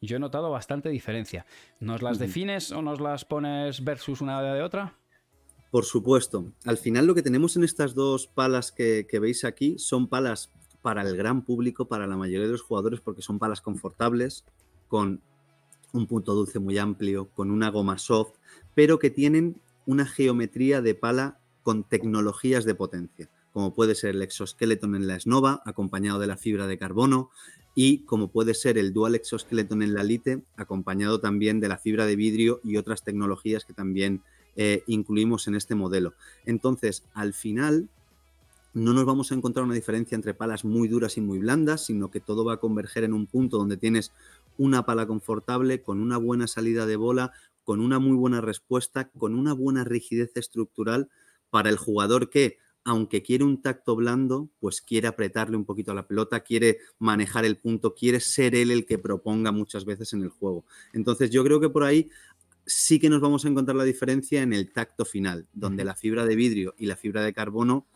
yo 0.00 0.16
he 0.16 0.18
notado 0.18 0.50
bastante 0.50 0.88
diferencia. 0.88 1.44
¿Nos 1.78 2.00
las 2.00 2.18
defines 2.18 2.72
o 2.72 2.80
nos 2.80 3.02
las 3.02 3.26
pones 3.26 3.84
versus 3.84 4.22
una 4.22 4.40
de 4.40 4.62
otra? 4.62 4.94
Por 5.70 5.84
supuesto. 5.84 6.54
Al 6.64 6.78
final 6.78 7.04
lo 7.04 7.14
que 7.14 7.20
tenemos 7.20 7.58
en 7.58 7.64
estas 7.64 7.94
dos 7.94 8.26
palas 8.28 8.72
que, 8.72 9.04
veis 9.20 9.44
aquí 9.44 9.78
son 9.78 10.08
palas 10.08 10.50
para 10.80 11.02
el 11.02 11.18
gran 11.18 11.44
público, 11.44 11.86
para 11.86 12.06
la 12.06 12.16
mayoría 12.16 12.46
de 12.46 12.52
los 12.52 12.62
jugadores, 12.62 13.02
porque 13.02 13.20
son 13.20 13.38
palas 13.38 13.60
confortables, 13.60 14.46
con 14.88 15.20
un 15.92 16.06
punto 16.06 16.34
dulce 16.34 16.58
muy 16.58 16.78
amplio, 16.78 17.28
con 17.34 17.50
una 17.50 17.70
goma 17.70 17.98
soft, 17.98 18.34
pero 18.74 18.98
que 18.98 19.10
tienen 19.10 19.60
una 19.86 20.06
geometría 20.06 20.80
de 20.82 20.94
pala 20.94 21.38
con 21.62 21.84
tecnologías 21.84 22.64
de 22.64 22.74
potencia, 22.74 23.30
como 23.52 23.74
puede 23.74 23.94
ser 23.94 24.14
el 24.14 24.22
exoskeleton 24.22 24.94
en 24.94 25.06
la 25.06 25.18
Snova, 25.18 25.62
acompañado 25.64 26.18
de 26.18 26.26
la 26.26 26.36
fibra 26.36 26.66
de 26.66 26.78
carbono, 26.78 27.30
y 27.74 27.98
como 28.04 28.28
puede 28.28 28.54
ser 28.54 28.78
el 28.78 28.92
dual 28.92 29.14
exoskeleton 29.14 29.82
en 29.82 29.94
la 29.94 30.02
Lite, 30.02 30.42
acompañado 30.56 31.20
también 31.20 31.60
de 31.60 31.68
la 31.68 31.78
fibra 31.78 32.06
de 32.06 32.16
vidrio 32.16 32.60
y 32.64 32.76
otras 32.76 33.04
tecnologías 33.04 33.64
que 33.64 33.72
también 33.72 34.22
eh, 34.56 34.82
incluimos 34.86 35.46
en 35.46 35.54
este 35.54 35.74
modelo. 35.74 36.14
Entonces, 36.44 37.04
al 37.14 37.32
final, 37.32 37.88
no 38.72 38.92
nos 38.92 39.04
vamos 39.04 39.30
a 39.30 39.34
encontrar 39.34 39.64
una 39.64 39.74
diferencia 39.74 40.14
entre 40.14 40.34
palas 40.34 40.64
muy 40.64 40.88
duras 40.88 41.16
y 41.16 41.20
muy 41.20 41.38
blandas, 41.38 41.86
sino 41.86 42.10
que 42.10 42.20
todo 42.20 42.44
va 42.44 42.54
a 42.54 42.60
converger 42.60 43.04
en 43.04 43.12
un 43.12 43.26
punto 43.26 43.58
donde 43.58 43.76
tienes 43.76 44.12
una 44.60 44.84
pala 44.84 45.06
confortable, 45.06 45.80
con 45.80 46.02
una 46.02 46.18
buena 46.18 46.46
salida 46.46 46.84
de 46.84 46.96
bola, 46.96 47.32
con 47.64 47.80
una 47.80 47.98
muy 47.98 48.14
buena 48.14 48.42
respuesta, 48.42 49.08
con 49.08 49.34
una 49.34 49.54
buena 49.54 49.84
rigidez 49.84 50.32
estructural 50.34 51.08
para 51.48 51.70
el 51.70 51.78
jugador 51.78 52.28
que, 52.28 52.58
aunque 52.84 53.22
quiere 53.22 53.44
un 53.44 53.62
tacto 53.62 53.96
blando, 53.96 54.50
pues 54.60 54.82
quiere 54.82 55.08
apretarle 55.08 55.56
un 55.56 55.64
poquito 55.64 55.92
a 55.92 55.94
la 55.94 56.06
pelota, 56.06 56.40
quiere 56.40 56.76
manejar 56.98 57.46
el 57.46 57.56
punto, 57.56 57.94
quiere 57.94 58.20
ser 58.20 58.54
él 58.54 58.70
el 58.70 58.84
que 58.84 58.98
proponga 58.98 59.50
muchas 59.50 59.86
veces 59.86 60.12
en 60.12 60.24
el 60.24 60.28
juego. 60.28 60.66
Entonces 60.92 61.30
yo 61.30 61.42
creo 61.42 61.58
que 61.58 61.70
por 61.70 61.84
ahí 61.84 62.10
sí 62.66 63.00
que 63.00 63.08
nos 63.08 63.22
vamos 63.22 63.46
a 63.46 63.48
encontrar 63.48 63.76
la 63.76 63.84
diferencia 63.84 64.42
en 64.42 64.52
el 64.52 64.72
tacto 64.72 65.06
final, 65.06 65.48
donde 65.54 65.84
la 65.86 65.96
fibra 65.96 66.26
de 66.26 66.36
vidrio 66.36 66.74
y 66.76 66.84
la 66.84 66.96
fibra 66.96 67.22
de 67.22 67.32
carbono 67.32 67.86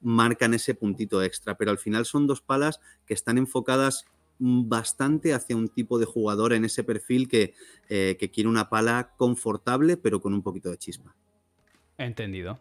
marcan 0.00 0.54
ese 0.54 0.74
puntito 0.74 1.22
extra, 1.22 1.58
pero 1.58 1.70
al 1.70 1.78
final 1.78 2.06
son 2.06 2.26
dos 2.26 2.40
palas 2.40 2.80
que 3.04 3.12
están 3.12 3.36
enfocadas 3.36 4.06
bastante 4.38 5.32
hacia 5.32 5.56
un 5.56 5.68
tipo 5.68 5.98
de 5.98 6.06
jugador 6.06 6.52
en 6.52 6.64
ese 6.64 6.84
perfil 6.84 7.28
que, 7.28 7.54
eh, 7.88 8.16
quiere 8.32 8.48
una 8.48 8.68
pala 8.68 9.14
confortable 9.16 9.96
pero 9.96 10.20
con 10.20 10.34
un 10.34 10.42
poquito 10.42 10.70
de 10.70 10.78
chispa. 10.78 11.14
Entendido. 11.98 12.58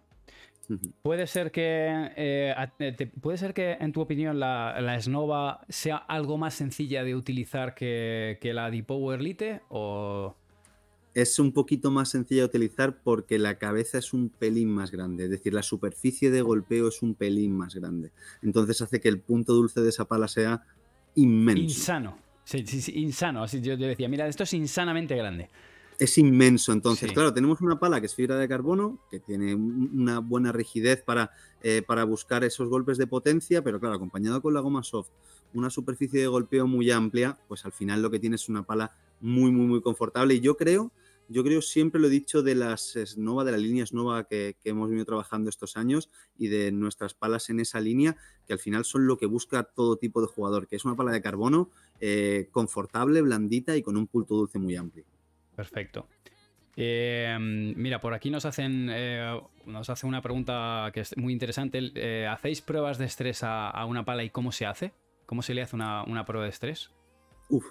Puede 1.02 1.28
ser 1.28 1.52
que 1.52 2.12
eh, 2.16 2.56
eh, 2.80 3.12
puede 3.20 3.38
ser 3.38 3.54
que 3.54 3.74
en 3.74 3.92
tu 3.92 4.00
opinión 4.00 4.40
la, 4.40 4.80
la, 4.80 5.00
Snova 5.02 5.66
sea 5.68 5.98
algo 5.98 6.38
más 6.38 6.54
sencilla 6.54 7.04
de 7.04 7.16
utilizar 7.16 7.76
que, 7.76 8.38
que 8.40 8.54
la 8.54 8.72
Depower 8.72 9.22
Lite 9.22 9.62
o 9.70 10.38
es 11.14 11.38
un 11.38 11.52
poquito 11.52 11.92
más 11.92 12.10
sencilla 12.10 12.42
de 12.42 12.48
utilizar 12.48 13.02
porque 13.04 13.38
la 13.38 13.58
cabeza 13.58 13.98
es 13.98 14.14
un 14.14 14.30
pelín 14.30 14.70
más 14.70 14.92
grande, 14.92 15.26
es 15.26 15.30
decir, 15.30 15.54
la 15.54 15.62
superficie 15.62 16.32
de 16.32 16.42
golpeo 16.42 16.88
es 16.88 17.02
un 17.02 17.14
pelín 17.14 17.56
más 17.56 17.76
grande. 17.76 18.12
Entonces 18.42 18.82
hace 18.82 19.00
que 19.00 19.10
el 19.10 19.20
punto 19.20 19.54
dulce 19.54 19.82
de 19.82 19.90
esa 19.90 20.06
pala 20.06 20.28
sea 20.28 20.64
inmenso. 21.16 21.62
Insano. 21.62 22.18
Sí, 22.44 22.66
sí, 22.66 23.00
insano. 23.00 23.44
Así 23.44 23.62
yo, 23.62 23.78
decía, 23.78 24.10
mira, 24.10 24.28
esto 24.28 24.44
es 24.44 24.54
insanamente 24.54 25.16
grande. 25.16 25.50
Es 26.00 26.18
inmenso, 26.18 26.74
entonces, 26.74 27.12
claro, 27.12 27.34
tenemos 27.34 27.62
una 27.62 27.80
pala 27.80 28.00
que 28.00 28.08
es 28.08 28.16
fibra 28.16 28.36
de 28.36 28.48
carbono, 28.48 29.00
que 29.12 29.20
tiene 29.20 29.54
una 29.54 30.20
buena 30.20 30.52
rigidez 30.52 31.04
para, 31.04 31.32
eh, 31.62 31.84
para 31.86 32.04
buscar 32.04 32.44
esos 32.44 32.68
golpes 32.68 32.98
de 32.98 33.06
potencia, 33.06 33.64
pero 33.64 33.80
claro, 33.80 33.96
acompañado 33.96 34.42
con 34.42 34.56
la 34.56 34.60
goma 34.60 34.82
soft, 34.82 35.10
una 35.54 35.70
superficie 35.70 36.20
de 36.20 36.28
golpeo 36.28 36.66
muy 36.68 36.90
amplia, 36.90 37.38
pues 37.48 37.64
al 37.66 37.72
final 37.72 38.02
lo 38.02 38.10
que 38.10 38.20
tiene 38.20 38.38
es 38.38 38.50
una 38.50 38.64
pala 38.64 38.92
muy, 39.22 39.52
muy, 39.52 39.68
muy 39.68 39.82
confortable. 39.82 40.34
Y 40.34 40.40
yo 40.40 40.58
creo 40.58 40.92
yo 41.30 41.44
creo, 41.44 41.62
siempre 41.62 42.00
lo 42.00 42.08
he 42.08 42.12
dicho 42.12 42.44
de 42.44 42.56
las 42.56 42.94
Snova, 43.06 43.44
de 43.44 43.52
la 43.52 43.58
línea 43.58 43.86
Snova 43.86 44.26
que, 44.26 44.56
que, 44.62 44.70
hemos 44.70 44.90
venido 44.90 45.06
trabajando 45.06 45.50
estos 45.50 45.78
años 45.78 46.10
y 46.38 46.48
de 46.48 46.72
nuestras 46.72 47.14
palas 47.14 47.50
en 47.50 47.60
esa 47.60 47.80
línea, 47.80 48.16
que 48.46 48.54
al 48.54 48.60
final 48.60 48.86
son 48.86 49.08
lo 49.08 49.18
que 49.18 49.26
busca 49.26 49.64
todo 49.64 49.98
tipo 49.98 50.22
de 50.22 50.28
jugador, 50.28 50.68
que 50.68 50.76
es 50.76 50.86
una 50.86 50.96
pala 50.96 51.12
de 51.12 51.22
carbono 51.22 51.70
eh, 52.00 52.50
confortable, 52.52 53.22
blandita 53.22 53.78
y 53.78 53.82
con 53.82 53.96
un 53.96 54.08
pulto 54.08 54.36
dulce 54.36 54.60
muy 54.60 54.76
amplio. 54.76 55.06
Perfecto. 55.56 56.08
Eh, 56.76 57.38
mira, 57.40 58.02
por 58.02 58.14
aquí 58.14 58.30
nos 58.30 58.46
hacen 58.46 58.90
eh, 58.92 59.40
nos 59.66 59.90
hace 59.90 60.06
una 60.08 60.22
pregunta 60.22 60.92
que 60.94 61.02
es 61.02 61.16
muy 61.16 61.32
interesante. 61.32 62.28
¿Hacéis 62.28 62.62
pruebas 62.62 62.98
de 62.98 63.06
estrés 63.06 63.40
a, 63.44 63.86
una 63.86 64.04
pala 64.04 64.24
y 64.24 64.30
cómo 64.30 64.52
se 64.52 64.66
hace? 64.66 64.92
¿Cómo 65.26 65.42
se 65.42 65.54
le 65.54 65.62
hace 65.62 65.76
una, 65.76 66.04
una 66.04 66.26
prueba 66.26 66.44
de 66.44 66.50
estrés? 66.50 66.92
Uf, 67.50 67.66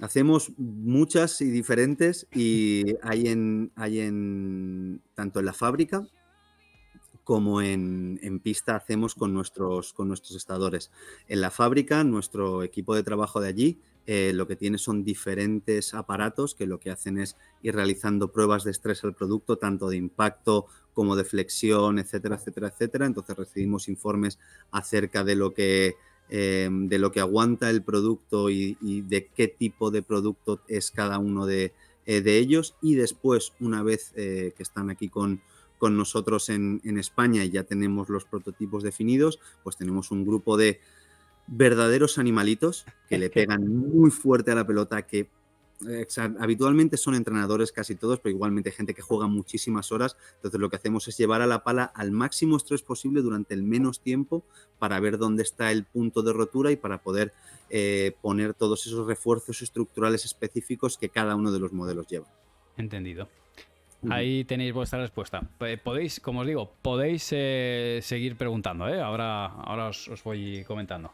Hacemos 0.00 0.52
muchas 0.56 1.40
y 1.40 1.50
diferentes 1.50 2.28
y 2.32 2.94
hay 3.02 3.28
en, 3.28 3.72
hay 3.74 4.00
en 4.00 5.02
tanto 5.14 5.40
en 5.40 5.46
la 5.46 5.52
fábrica 5.52 6.06
como 7.24 7.60
en, 7.60 8.40
pista 8.42 8.74
hacemos 8.76 9.14
con 9.14 9.34
nuestros, 9.34 9.92
con 9.92 10.08
nuestros 10.08 10.34
estadores. 10.34 10.90
En 11.26 11.42
la 11.42 11.50
fábrica, 11.50 12.02
nuestro 12.02 12.62
equipo 12.62 12.94
de 12.94 13.02
trabajo 13.02 13.40
de 13.40 13.48
allí 13.48 13.78
eh, 14.06 14.32
lo 14.32 14.48
que 14.48 14.56
tiene 14.56 14.78
son 14.78 15.04
diferentes 15.04 15.92
aparatos 15.92 16.54
que 16.54 16.66
lo 16.66 16.80
que 16.80 16.90
hacen 16.90 17.18
es 17.18 17.36
ir 17.60 17.74
realizando 17.74 18.32
pruebas 18.32 18.64
de 18.64 18.70
estrés 18.70 19.04
al 19.04 19.12
producto, 19.12 19.58
tanto 19.58 19.90
de 19.90 19.98
impacto 19.98 20.64
como 20.94 21.14
de 21.14 21.24
flexión, 21.24 21.98
etcétera, 21.98 22.36
etcétera, 22.36 22.68
etcétera. 22.68 23.04
Entonces 23.04 23.36
recibimos 23.36 23.90
informes 23.90 24.38
acerca 24.70 25.24
de 25.24 25.36
lo 25.36 25.52
que 25.52 25.96
Em, 26.30 26.88
de 26.88 26.98
lo 26.98 27.10
que 27.10 27.20
aguanta 27.20 27.70
el 27.70 27.82
producto 27.82 28.50
y, 28.50 28.76
de 29.08 29.28
qué 29.28 29.48
tipo 29.48 29.90
de 29.90 30.02
producto 30.02 30.60
es 30.68 30.90
cada 30.90 31.18
uno 31.18 31.48
eh, 31.48 31.72
de, 32.04 32.38
ellos. 32.38 32.76
Y 32.82 32.96
después, 32.96 33.54
una 33.60 33.82
vez 33.82 34.12
eh, 34.14 34.52
que 34.54 34.62
están 34.62 34.90
aquí 34.90 35.08
con, 35.08 35.40
con 35.78 35.96
nosotros 35.96 36.50
en, 36.50 36.82
en, 36.84 36.98
España 36.98 37.44
y 37.44 37.50
ya 37.50 37.64
tenemos 37.64 38.10
los 38.10 38.26
prototipos 38.26 38.82
definidos, 38.82 39.40
pues 39.62 39.78
tenemos 39.78 40.10
un 40.10 40.26
grupo 40.26 40.58
de 40.58 40.80
verdaderos 41.46 42.18
animalitos 42.18 42.84
que 43.08 43.16
le 43.16 43.30
pegan 43.30 43.66
muy 43.66 44.10
fuerte 44.10 44.50
a 44.50 44.54
la 44.54 44.66
pelota, 44.66 45.06
que 45.06 45.30
habitualmente 46.38 46.96
son 46.96 47.14
entrenadores 47.14 47.72
casi 47.72 47.94
todos, 47.94 48.20
pero 48.20 48.34
igualmente 48.34 48.70
gente 48.70 48.94
que 48.94 49.02
juega 49.02 49.26
muchísimas 49.26 49.92
horas. 49.92 50.16
Entonces 50.36 50.60
lo 50.60 50.70
que 50.70 50.76
hacemos 50.76 51.06
es 51.08 51.16
llevar 51.16 51.42
a 51.42 51.46
la 51.46 51.62
pala 51.62 51.84
al 51.84 52.10
máximo 52.10 52.56
estrés 52.56 52.82
posible 52.82 53.22
durante 53.22 53.54
el 53.54 53.62
menos 53.62 54.00
tiempo 54.00 54.44
para 54.78 54.98
ver 55.00 55.18
dónde 55.18 55.42
está 55.42 55.70
el 55.70 55.84
punto 55.84 56.22
de 56.22 56.32
rotura 56.32 56.70
y 56.70 56.76
para 56.76 57.02
poder 57.02 57.32
eh, 57.70 58.16
poner 58.20 58.54
todos 58.54 58.86
esos 58.86 59.06
refuerzos 59.06 59.62
estructurales 59.62 60.24
específicos 60.24 60.98
que 60.98 61.08
cada 61.08 61.36
uno 61.36 61.52
de 61.52 61.60
los 61.60 61.72
modelos 61.72 62.06
lleva. 62.06 62.26
Entendido. 62.76 63.28
Ahí 64.10 64.44
tenéis 64.44 64.72
vuestra 64.72 65.00
respuesta. 65.00 65.42
Podéis, 65.82 66.20
como 66.20 66.40
os 66.40 66.46
digo, 66.46 66.72
podéis 66.82 67.28
eh, 67.32 67.98
seguir 68.02 68.36
preguntando. 68.36 68.88
¿eh? 68.88 69.00
Ahora, 69.00 69.46
ahora 69.46 69.88
os 69.88 70.22
voy 70.22 70.62
comentando. 70.64 71.10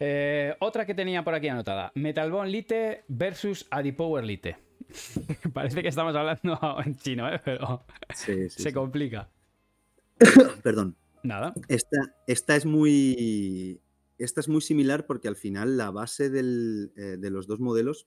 Eh, 0.00 0.54
otra 0.60 0.86
que 0.86 0.94
tenía 0.94 1.24
por 1.24 1.34
aquí 1.34 1.48
anotada: 1.48 1.92
Metalbone 1.94 2.50
Lite 2.50 3.04
versus 3.08 3.66
Adipower 3.70 4.24
Lite. 4.24 4.56
Parece 5.52 5.82
que 5.82 5.88
estamos 5.88 6.14
hablando 6.14 6.58
en 6.84 6.96
chino, 6.96 7.32
¿eh? 7.32 7.40
pero 7.44 7.84
se 8.14 8.72
complica. 8.72 9.28
Perdón. 10.62 10.96
Nada. 11.22 11.52
Esta, 11.68 11.98
esta, 12.26 12.56
es 12.56 12.64
muy. 12.64 13.80
Esta 14.18 14.40
es 14.40 14.48
muy 14.48 14.60
similar 14.60 15.06
porque 15.06 15.28
al 15.28 15.36
final 15.36 15.76
la 15.76 15.90
base 15.90 16.26
eh, 16.26 16.30
de 16.30 17.30
los 17.30 17.46
dos 17.46 17.60
modelos 17.60 18.06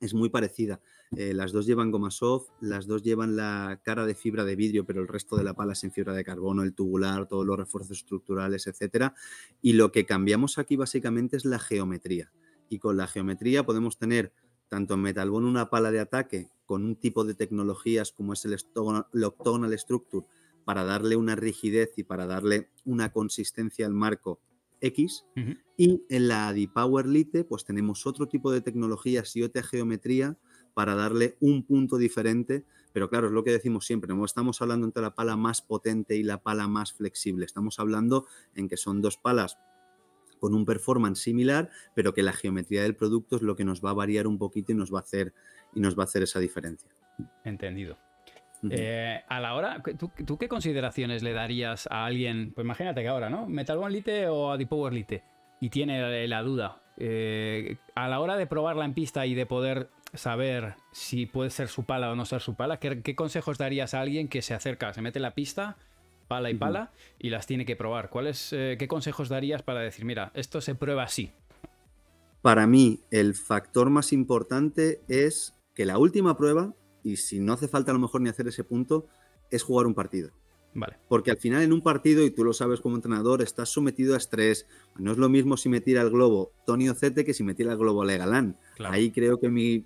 es 0.00 0.14
muy 0.14 0.28
parecida. 0.28 0.80
Eh, 1.16 1.34
las 1.34 1.50
dos 1.50 1.66
llevan 1.66 1.90
goma 1.90 2.12
soft, 2.12 2.50
las 2.60 2.86
dos 2.86 3.02
llevan 3.02 3.34
la 3.34 3.80
cara 3.82 4.06
de 4.06 4.14
fibra 4.14 4.44
de 4.44 4.54
vidrio, 4.54 4.86
pero 4.86 5.02
el 5.02 5.08
resto 5.08 5.36
de 5.36 5.42
la 5.42 5.54
pala 5.54 5.72
es 5.72 5.82
en 5.82 5.90
fibra 5.90 6.14
de 6.14 6.22
carbono, 6.22 6.62
el 6.62 6.72
tubular, 6.72 7.26
todos 7.26 7.44
los 7.44 7.58
refuerzos 7.58 7.98
estructurales, 7.98 8.68
etc. 8.68 9.12
Y 9.60 9.72
lo 9.72 9.90
que 9.90 10.06
cambiamos 10.06 10.58
aquí 10.58 10.76
básicamente 10.76 11.36
es 11.36 11.44
la 11.44 11.58
geometría. 11.58 12.32
Y 12.68 12.78
con 12.78 12.96
la 12.96 13.08
geometría 13.08 13.66
podemos 13.66 13.98
tener 13.98 14.32
tanto 14.68 14.94
en 14.94 15.00
Metalbone 15.00 15.48
una 15.48 15.68
pala 15.68 15.90
de 15.90 15.98
ataque 15.98 16.48
con 16.64 16.84
un 16.84 16.94
tipo 16.94 17.24
de 17.24 17.34
tecnologías 17.34 18.12
como 18.12 18.34
es 18.34 18.44
el, 18.44 18.54
octagonal 19.24 19.76
structure 19.76 20.24
para 20.64 20.84
darle 20.84 21.16
una 21.16 21.34
rigidez 21.34 21.90
y 21.96 22.04
para 22.04 22.26
darle 22.26 22.70
una 22.84 23.12
consistencia 23.12 23.84
al 23.84 23.94
marco 23.94 24.40
X. 24.80 25.26
Y 25.76 26.04
en 26.08 26.28
la 26.28 26.52
D-Power 26.52 27.06
Lite, 27.06 27.42
pues 27.42 27.64
tenemos 27.64 28.06
otro 28.06 28.28
tipo 28.28 28.52
de 28.52 28.60
tecnologías 28.60 29.34
y 29.34 29.42
otra 29.42 29.64
geometría 29.64 30.38
para 30.74 30.94
darle 30.94 31.36
un 31.40 31.64
punto 31.64 31.96
diferente. 31.96 32.64
Pero 32.92 33.08
claro, 33.08 33.28
es 33.28 33.32
lo 33.32 33.44
que 33.44 33.50
decimos 33.50 33.86
siempre, 33.86 34.12
no 34.14 34.24
estamos 34.24 34.60
hablando 34.62 34.86
entre 34.86 35.02
la 35.02 35.14
pala 35.14 35.36
más 35.36 35.62
potente 35.62 36.16
y 36.16 36.22
la 36.22 36.42
pala 36.42 36.66
más 36.66 36.92
flexible. 36.92 37.46
Estamos 37.46 37.78
hablando 37.78 38.26
en 38.54 38.68
que 38.68 38.76
son 38.76 39.00
dos 39.00 39.16
palas 39.16 39.58
con 40.40 40.54
un 40.54 40.64
performance 40.64 41.20
similar, 41.20 41.70
pero 41.94 42.12
que 42.14 42.22
la 42.22 42.32
geometría 42.32 42.82
del 42.82 42.96
producto 42.96 43.36
es 43.36 43.42
lo 43.42 43.54
que 43.54 43.64
nos 43.64 43.84
va 43.84 43.90
a 43.90 43.94
variar 43.94 44.26
un 44.26 44.38
poquito 44.38 44.72
y 44.72 44.74
nos 44.74 44.92
va 44.92 44.98
a 44.98 45.02
hacer, 45.02 45.32
y 45.74 45.80
nos 45.80 45.96
va 45.96 46.02
a 46.02 46.06
hacer 46.06 46.22
esa 46.22 46.40
diferencia. 46.40 46.90
Entendido. 47.44 47.98
Eh, 48.68 49.22
a 49.26 49.40
la 49.40 49.54
hora, 49.54 49.82
¿tú, 49.98 50.38
qué 50.38 50.48
consideraciones 50.48 51.22
le 51.22 51.32
darías 51.32 51.86
a 51.90 52.04
alguien? 52.04 52.52
Pues 52.52 52.64
imagínate 52.64 53.02
que 53.02 53.08
ahora, 53.08 53.30
¿no? 53.30 53.46
¿Metal 53.46 53.78
One 53.78 53.90
Lite 53.90 54.28
o 54.28 54.50
Adipower 54.50 54.92
Lite? 54.92 55.22
Y 55.60 55.70
tiene 55.70 56.26
la, 56.26 56.42
duda. 56.42 56.82
Eh, 56.96 57.76
a 57.94 58.08
la 58.08 58.20
hora 58.20 58.36
de 58.36 58.46
probarla 58.46 58.84
en 58.84 58.94
pista 58.94 59.26
y 59.26 59.34
de 59.34 59.46
poder 59.46 59.90
saber 60.14 60.74
si 60.92 61.26
puede 61.26 61.50
ser 61.50 61.68
su 61.68 61.84
pala 61.84 62.10
o 62.10 62.16
no 62.16 62.24
ser 62.24 62.40
su 62.40 62.54
pala, 62.54 62.78
¿qué, 62.78 63.14
consejos 63.14 63.58
darías 63.58 63.94
a 63.94 64.00
alguien 64.00 64.28
que 64.28 64.42
se 64.42 64.54
acerca, 64.54 64.92
se 64.92 65.02
mete 65.02 65.18
en 65.18 65.22
la 65.22 65.34
pista, 65.34 65.76
pala 66.28 66.50
y 66.50 66.54
pala, 66.54 66.92
y 67.18 67.30
las 67.30 67.46
tiene 67.46 67.64
que 67.64 67.76
probar? 67.76 68.10
¿Cuáles, 68.10 68.52
eh, 68.52 68.76
¿Qué 68.78 68.88
consejos 68.88 69.28
darías 69.28 69.62
para 69.62 69.80
decir, 69.80 70.04
mira, 70.04 70.30
esto 70.34 70.60
se 70.60 70.74
prueba 70.74 71.04
así? 71.04 71.32
Para 72.42 72.66
mí, 72.66 73.00
el 73.10 73.34
factor 73.34 73.90
más 73.90 74.12
importante 74.12 75.00
es 75.08 75.54
que 75.74 75.84
la 75.84 75.98
última 75.98 76.36
prueba, 76.36 76.74
y 77.04 77.16
si 77.16 77.40
no 77.40 77.52
hace 77.52 77.68
falta 77.68 77.90
a 77.90 77.94
lo 77.94 78.00
mejor 78.00 78.20
ni 78.20 78.30
hacer 78.30 78.48
ese 78.48 78.64
punto, 78.64 79.06
es 79.50 79.62
jugar 79.62 79.86
un 79.86 79.94
partido. 79.94 80.30
Vale. 80.72 80.96
Porque 81.08 81.32
al 81.32 81.36
final 81.36 81.62
en 81.62 81.72
un 81.72 81.82
partido, 81.82 82.24
y 82.24 82.30
tú 82.30 82.44
lo 82.44 82.52
sabes 82.52 82.80
como 82.80 82.96
entrenador, 82.96 83.42
estás 83.42 83.70
sometido 83.70 84.14
a 84.14 84.18
estrés. 84.18 84.66
No 84.96 85.12
es 85.12 85.18
lo 85.18 85.28
mismo 85.28 85.56
si 85.56 85.68
me 85.68 85.80
tira 85.80 86.02
el 86.02 86.10
globo 86.10 86.52
Tony 86.64 86.88
Ocete 86.88 87.24
que 87.24 87.34
si 87.34 87.42
me 87.42 87.54
tira 87.54 87.72
el 87.72 87.78
globo 87.78 88.04
Legalán. 88.04 88.56
Ahí 88.84 89.10
creo 89.10 89.40
que 89.40 89.48
mi, 89.48 89.84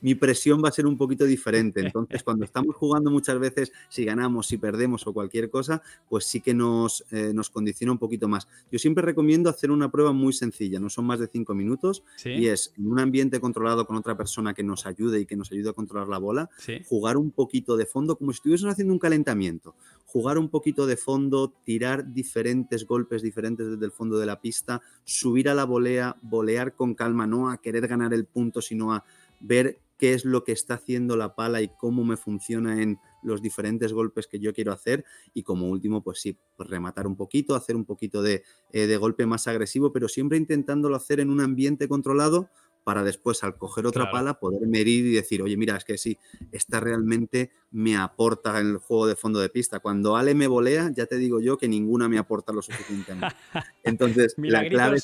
mi 0.00 0.14
presión 0.14 0.62
va 0.62 0.68
a 0.68 0.72
ser 0.72 0.86
un 0.86 0.96
poquito 0.96 1.24
diferente. 1.24 1.80
Entonces, 1.86 2.22
cuando 2.22 2.44
estamos 2.44 2.76
jugando 2.76 3.10
muchas 3.10 3.38
veces, 3.38 3.72
si 3.88 4.04
ganamos, 4.04 4.46
si 4.46 4.58
perdemos 4.58 5.06
o 5.06 5.12
cualquier 5.12 5.50
cosa, 5.50 5.82
pues 6.08 6.24
sí 6.24 6.40
que 6.40 6.54
nos, 6.54 7.04
eh, 7.10 7.32
nos 7.34 7.50
condiciona 7.50 7.92
un 7.92 7.98
poquito 7.98 8.28
más. 8.28 8.48
Yo 8.70 8.78
siempre 8.78 9.04
recomiendo 9.04 9.50
hacer 9.50 9.70
una 9.70 9.90
prueba 9.90 10.12
muy 10.12 10.32
sencilla, 10.32 10.80
no 10.80 10.90
son 10.90 11.06
más 11.06 11.20
de 11.20 11.28
cinco 11.28 11.54
minutos, 11.54 12.02
y 12.24 12.46
es 12.46 12.72
en 12.76 12.90
un 12.90 12.98
ambiente 12.98 13.40
controlado 13.40 13.86
con 13.86 13.96
otra 13.96 14.16
persona 14.16 14.54
que 14.54 14.62
nos 14.62 14.86
ayude 14.86 15.20
y 15.20 15.26
que 15.26 15.36
nos 15.36 15.50
ayude 15.52 15.70
a 15.70 15.72
controlar 15.72 16.08
la 16.08 16.18
bola, 16.18 16.50
jugar 16.86 17.16
un 17.16 17.30
poquito 17.30 17.76
de 17.76 17.86
fondo, 17.86 18.16
como 18.16 18.32
si 18.32 18.36
estuviesen 18.36 18.68
haciendo 18.68 18.92
un 18.92 18.98
calentamiento, 18.98 19.74
jugar 20.06 20.38
un 20.38 20.48
poquito 20.48 20.86
de 20.86 20.96
fondo, 20.96 21.52
tirar 21.64 22.12
diferentes 22.12 22.86
golpes 22.86 23.22
diferentes 23.22 23.68
desde 23.70 23.84
el 23.84 23.92
fondo 23.92 24.18
de 24.18 24.26
la 24.26 24.40
pista, 24.40 24.80
subir 25.04 25.48
a 25.48 25.54
la 25.54 25.64
volea, 25.64 26.16
volear 26.22 26.74
con 26.74 26.94
calma, 26.94 27.26
no 27.26 27.50
a 27.50 27.58
querer 27.58 27.86
ganar 27.86 28.14
el 28.14 28.24
punto, 28.24 28.62
sino 28.62 28.92
a 28.92 29.04
ver 29.40 29.78
qué 29.98 30.14
es 30.14 30.24
lo 30.24 30.44
que 30.44 30.52
está 30.52 30.74
haciendo 30.74 31.16
la 31.16 31.34
pala 31.34 31.60
y 31.60 31.68
cómo 31.68 32.04
me 32.04 32.16
funciona 32.16 32.80
en 32.82 32.98
los 33.22 33.42
diferentes 33.42 33.92
golpes 33.92 34.26
que 34.26 34.38
yo 34.38 34.52
quiero 34.54 34.72
hacer. 34.72 35.04
Y 35.34 35.42
como 35.42 35.68
último, 35.68 36.02
pues 36.02 36.20
sí, 36.20 36.38
rematar 36.58 37.06
un 37.06 37.16
poquito, 37.16 37.54
hacer 37.54 37.76
un 37.76 37.84
poquito 37.84 38.22
de, 38.22 38.44
eh, 38.72 38.86
de 38.86 38.96
golpe 38.96 39.26
más 39.26 39.48
agresivo, 39.48 39.92
pero 39.92 40.08
siempre 40.08 40.38
intentándolo 40.38 40.96
hacer 40.96 41.20
en 41.20 41.30
un 41.30 41.40
ambiente 41.40 41.88
controlado 41.88 42.48
para 42.88 43.02
después 43.02 43.44
al 43.44 43.58
coger 43.58 43.84
otra 43.84 44.10
pala 44.10 44.40
poder 44.40 44.66
medir 44.66 45.04
y 45.04 45.12
decir, 45.12 45.42
oye, 45.42 45.58
mira, 45.58 45.76
es 45.76 45.84
que 45.84 45.98
sí, 45.98 46.16
esta 46.52 46.80
realmente 46.80 47.50
me 47.70 47.98
aporta 47.98 48.58
en 48.58 48.68
el 48.68 48.78
juego 48.78 49.06
de 49.06 49.14
fondo 49.14 49.40
de 49.40 49.50
pista. 49.50 49.78
Cuando 49.80 50.16
Ale 50.16 50.34
me 50.34 50.46
volea, 50.46 50.90
ya 50.96 51.04
te 51.04 51.18
digo 51.18 51.38
yo 51.38 51.58
que 51.58 51.68
ninguna 51.68 52.08
me 52.08 52.16
aporta 52.16 52.50
lo 52.50 52.62
suficientemente. 52.62 53.36
Entonces, 53.84 54.34
la 54.38 54.66
clave... 54.70 55.00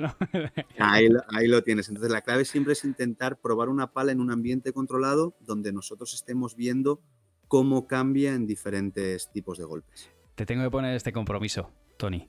¿no? 0.00 0.16
ahí, 0.78 1.10
ahí 1.28 1.48
lo 1.48 1.62
tienes. 1.62 1.90
Entonces, 1.90 2.10
la 2.10 2.22
clave 2.22 2.46
siempre 2.46 2.72
es 2.72 2.82
intentar 2.82 3.38
probar 3.38 3.68
una 3.68 3.92
pala 3.92 4.10
en 4.10 4.22
un 4.22 4.30
ambiente 4.30 4.72
controlado 4.72 5.36
donde 5.40 5.70
nosotros 5.70 6.14
estemos 6.14 6.56
viendo 6.56 7.02
cómo 7.46 7.86
cambia 7.86 8.32
en 8.32 8.46
diferentes 8.46 9.30
tipos 9.32 9.58
de 9.58 9.64
golpes. 9.64 10.10
Te 10.34 10.46
tengo 10.46 10.64
que 10.64 10.70
poner 10.70 10.96
este 10.96 11.12
compromiso, 11.12 11.70
Tony. 11.98 12.26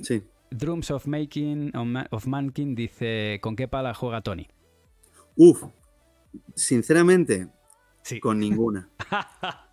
Sí. 0.00 0.22
Drums 0.50 0.90
of 0.90 1.06
Making 1.06 1.72
of 2.10 2.26
Mankin 2.26 2.74
dice: 2.74 3.38
¿Con 3.42 3.56
qué 3.56 3.68
pala 3.68 3.94
juega 3.94 4.20
Tony? 4.22 4.48
Uf, 5.36 5.64
sinceramente, 6.54 7.48
sí. 8.02 8.20
con 8.20 8.38
ninguna. 8.38 8.90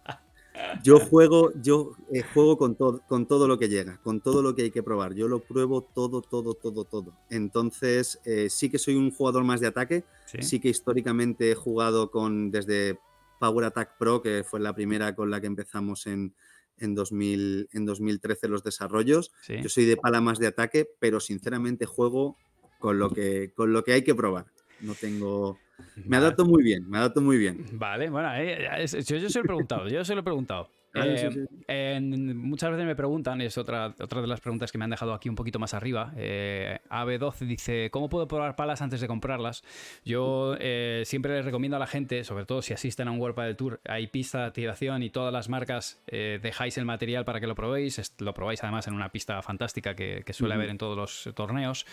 Yo 0.83 0.99
juego, 0.99 1.51
yo 1.61 1.95
eh, 2.11 2.23
juego 2.33 2.57
con, 2.57 2.75
todo, 2.75 3.01
con 3.07 3.27
todo 3.27 3.47
lo 3.47 3.57
que 3.59 3.69
llega, 3.69 3.99
con 4.01 4.21
todo 4.21 4.41
lo 4.41 4.55
que 4.55 4.63
hay 4.63 4.71
que 4.71 4.83
probar. 4.83 5.13
Yo 5.13 5.27
lo 5.27 5.39
pruebo 5.39 5.81
todo, 5.81 6.21
todo, 6.21 6.53
todo, 6.53 6.85
todo. 6.85 7.13
Entonces, 7.29 8.19
eh, 8.25 8.49
sí 8.49 8.69
que 8.69 8.77
soy 8.77 8.95
un 8.95 9.11
jugador 9.11 9.43
más 9.43 9.59
de 9.59 9.67
ataque. 9.67 10.03
¿Sí? 10.39 10.59
que 10.59 10.69
históricamente 10.69 11.51
he 11.51 11.55
jugado 11.55 12.09
con 12.09 12.51
desde 12.51 12.99
Power 13.39 13.65
Attack 13.65 13.97
Pro, 13.97 14.21
que 14.21 14.43
fue 14.43 14.59
la 14.59 14.73
primera 14.73 15.15
con 15.15 15.29
la 15.29 15.39
que 15.39 15.47
empezamos 15.47 16.07
en, 16.07 16.33
en, 16.79 16.95
2000, 16.95 17.69
en 17.73 17.85
2013 17.85 18.47
los 18.47 18.63
desarrollos. 18.63 19.31
Yo 19.47 19.69
soy 19.69 19.85
de 19.85 19.97
pala 19.97 20.21
más 20.21 20.39
de 20.39 20.47
ataque, 20.47 20.87
pero 20.99 21.19
sinceramente 21.19 21.85
juego 21.85 22.37
con 22.79 22.99
lo 22.99 23.09
que, 23.09 23.51
con 23.53 23.73
lo 23.73 23.83
que 23.83 23.93
hay 23.93 24.03
que 24.03 24.15
probar. 24.15 24.45
No 24.81 24.93
tengo... 24.95 25.57
Me 26.05 26.17
adapto 26.17 26.45
muy 26.45 26.63
bien, 26.63 26.89
me 26.89 26.97
adapto 26.97 27.21
muy 27.21 27.37
bien. 27.37 27.65
Vale, 27.73 28.09
bueno, 28.09 28.29
eh, 28.35 28.85
yo, 28.87 29.17
yo 29.17 29.29
se 29.29 29.39
lo 29.39 29.43
he 29.43 29.47
preguntado, 29.47 29.87
yo 29.89 30.05
se 30.05 30.13
lo 30.15 30.21
he 30.21 30.23
preguntado. 30.23 30.69
Eh, 30.95 31.99
muchas 32.01 32.71
veces 32.71 32.85
me 32.85 32.95
preguntan, 32.95 33.41
es 33.41 33.57
otra, 33.57 33.93
otra 33.99 34.21
de 34.21 34.27
las 34.27 34.39
preguntas 34.39 34.71
que 34.71 34.77
me 34.77 34.85
han 34.85 34.89
dejado 34.89 35.13
aquí 35.13 35.29
un 35.29 35.35
poquito 35.35 35.59
más 35.59 35.73
arriba. 35.73 36.13
Eh, 36.15 36.79
AB12 36.89 37.39
dice: 37.45 37.89
¿Cómo 37.91 38.09
puedo 38.09 38.27
probar 38.27 38.55
palas 38.55 38.81
antes 38.81 39.01
de 39.01 39.07
comprarlas? 39.07 39.63
Yo 40.03 40.55
eh, 40.59 41.03
siempre 41.05 41.35
les 41.35 41.45
recomiendo 41.45 41.75
a 41.77 41.79
la 41.79 41.87
gente, 41.87 42.23
sobre 42.23 42.45
todo 42.45 42.61
si 42.61 42.73
asisten 42.73 43.07
a 43.07 43.11
un 43.11 43.19
World 43.19 43.39
del 43.39 43.55
Tour, 43.55 43.81
hay 43.87 44.07
pista 44.07 44.39
de 44.39 44.45
activación 44.45 45.03
y 45.03 45.09
todas 45.09 45.33
las 45.33 45.49
marcas 45.49 46.01
dejáis 46.07 46.77
el 46.77 46.85
material 46.85 47.25
para 47.25 47.39
que 47.39 47.47
lo 47.47 47.55
probéis. 47.55 48.13
Lo 48.19 48.33
probáis 48.33 48.63
además 48.63 48.87
en 48.87 48.93
una 48.93 49.09
pista 49.09 49.41
fantástica 49.41 49.95
que, 49.95 50.23
suele 50.31 50.55
haber 50.55 50.69
en 50.69 50.77
todos 50.77 50.97
los 50.97 51.35
torneos. 51.35 51.85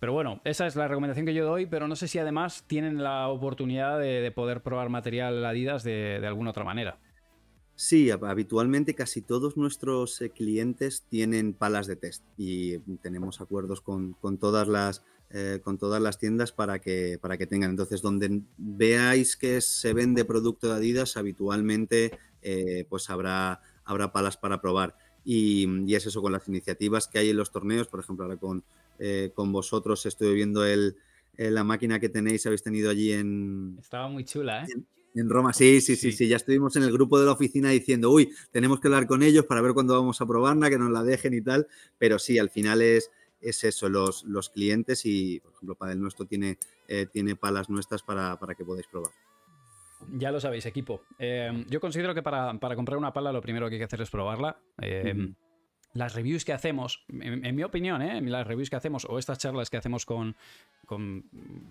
Pero 0.00 0.12
bueno, 0.12 0.40
esa 0.44 0.66
es 0.66 0.76
la 0.76 0.88
recomendación 0.88 1.26
que 1.26 1.34
yo 1.34 1.44
doy, 1.44 1.66
pero 1.66 1.88
no 1.88 1.96
sé 1.96 2.08
si 2.08 2.18
además 2.18 2.64
tienen 2.66 3.02
la 3.02 3.28
oportunidad 3.28 3.98
de, 3.98 4.32
poder 4.34 4.62
probar 4.62 4.88
material 4.88 5.44
Adidas 5.44 5.84
de, 5.84 6.18
de 6.20 6.26
alguna 6.26 6.50
otra 6.50 6.64
manera. 6.64 6.98
Sí, 7.76 8.10
habitualmente 8.10 8.94
casi 8.94 9.20
todos 9.20 9.56
nuestros 9.56 10.20
eh, 10.20 10.30
clientes 10.30 11.04
tienen 11.08 11.54
palas 11.54 11.88
de 11.88 11.96
test 11.96 12.22
y 12.36 12.78
tenemos 13.02 13.40
acuerdos 13.40 13.80
con, 13.80 14.16
todas, 14.38 14.68
las, 14.68 15.02
eh, 15.30 15.60
con 15.62 15.76
todas 15.76 16.00
las 16.00 16.18
tiendas 16.18 16.52
para 16.52 16.78
que, 16.78 17.18
para 17.20 17.36
que 17.36 17.48
tengan. 17.48 17.70
Entonces, 17.70 18.00
donde 18.00 18.42
veáis 18.56 19.36
que 19.36 19.60
se 19.60 19.92
vende 19.92 20.24
producto 20.24 20.68
de 20.68 20.74
Adidas, 20.74 21.16
habitualmente 21.16 22.16
eh, 22.42 22.86
pues 22.88 23.10
habrá, 23.10 23.60
habrá 23.84 24.12
palas 24.12 24.36
para 24.36 24.60
probar. 24.60 24.96
Y, 25.24 25.92
es 25.92 26.06
eso 26.06 26.22
con 26.22 26.32
las 26.32 26.46
iniciativas 26.46 27.08
que 27.08 27.18
hay 27.18 27.30
en 27.30 27.36
los 27.36 27.50
torneos, 27.50 27.88
por 27.88 27.98
ejemplo, 27.98 28.24
ahora 28.24 28.36
con, 28.36 28.62
con 29.34 29.50
vosotros 29.50 30.06
estoy 30.06 30.34
viendo 30.34 30.64
el, 30.64 30.96
la 31.36 31.64
máquina 31.64 31.98
que 31.98 32.08
tenéis, 32.08 32.46
habéis 32.46 32.62
tenido 32.62 32.90
allí 32.90 33.12
en... 33.12 33.78
Estaba 33.80 34.08
muy 34.08 34.24
chula, 34.24 34.62
¿eh? 34.62 34.66
En 34.72 34.86
Roma, 35.14 35.52
sí, 35.52 35.80
sí, 35.80 35.96
sí, 35.96 36.12
sí, 36.12 36.28
ya 36.28 36.36
estuvimos 36.36 36.74
en 36.76 36.82
el 36.82 36.92
grupo 36.92 37.20
de 37.20 37.26
la 37.26 37.32
oficina 37.32 37.70
diciendo, 37.70 38.10
uy, 38.10 38.32
tenemos 38.50 38.80
que 38.80 38.88
hablar 38.88 39.06
con 39.06 39.22
ellos 39.22 39.44
para 39.46 39.60
ver 39.60 39.72
cuándo 39.72 39.94
vamos 39.94 40.20
a 40.20 40.26
probarla, 40.26 40.70
que 40.70 40.78
nos 40.78 40.90
la 40.90 41.02
dejen 41.02 41.34
y 41.34 41.40
tal, 41.40 41.68
pero 41.98 42.18
sí, 42.18 42.38
al 42.38 42.50
final 42.50 42.82
es, 42.82 43.10
es 43.40 43.62
eso, 43.64 43.88
los, 43.88 44.24
los 44.24 44.50
clientes 44.50 45.02
y, 45.04 45.40
por 45.40 45.52
ejemplo, 45.52 45.74
para 45.76 45.92
el 45.92 46.00
nuestro 46.00 46.26
tiene, 46.26 46.58
eh, 46.88 47.06
tiene 47.12 47.36
palas 47.36 47.70
nuestras 47.70 48.02
para, 48.02 48.38
que 48.56 48.64
podáis 48.64 48.86
probar. 48.88 49.12
Ya 50.12 50.32
lo 50.32 50.40
sabéis, 50.40 50.66
equipo. 50.66 51.02
Eh, 51.18 51.64
yo 51.68 51.80
considero 51.80 52.14
que 52.14 52.22
para, 52.22 52.58
comprar 52.74 52.98
una 52.98 53.12
pala 53.12 53.32
lo 53.32 53.40
primero 53.40 53.68
que 53.68 53.76
hay 53.76 53.80
que 53.80 53.84
hacer 53.84 54.00
es 54.00 54.10
probarla. 54.10 54.58
Eh, 54.82 55.32
las 55.94 56.14
reviews 56.14 56.44
que 56.44 56.52
hacemos, 56.52 57.04
en, 57.08 57.54
mi 57.54 57.62
opinión, 57.62 58.02
¿eh? 58.02 58.20
las 58.20 58.46
reviews 58.46 58.68
que 58.68 58.76
hacemos 58.76 59.06
o 59.08 59.18
estas 59.18 59.38
charlas 59.38 59.70
que 59.70 59.76
hacemos 59.76 60.04
con, 60.04 60.34
con 60.86 61.24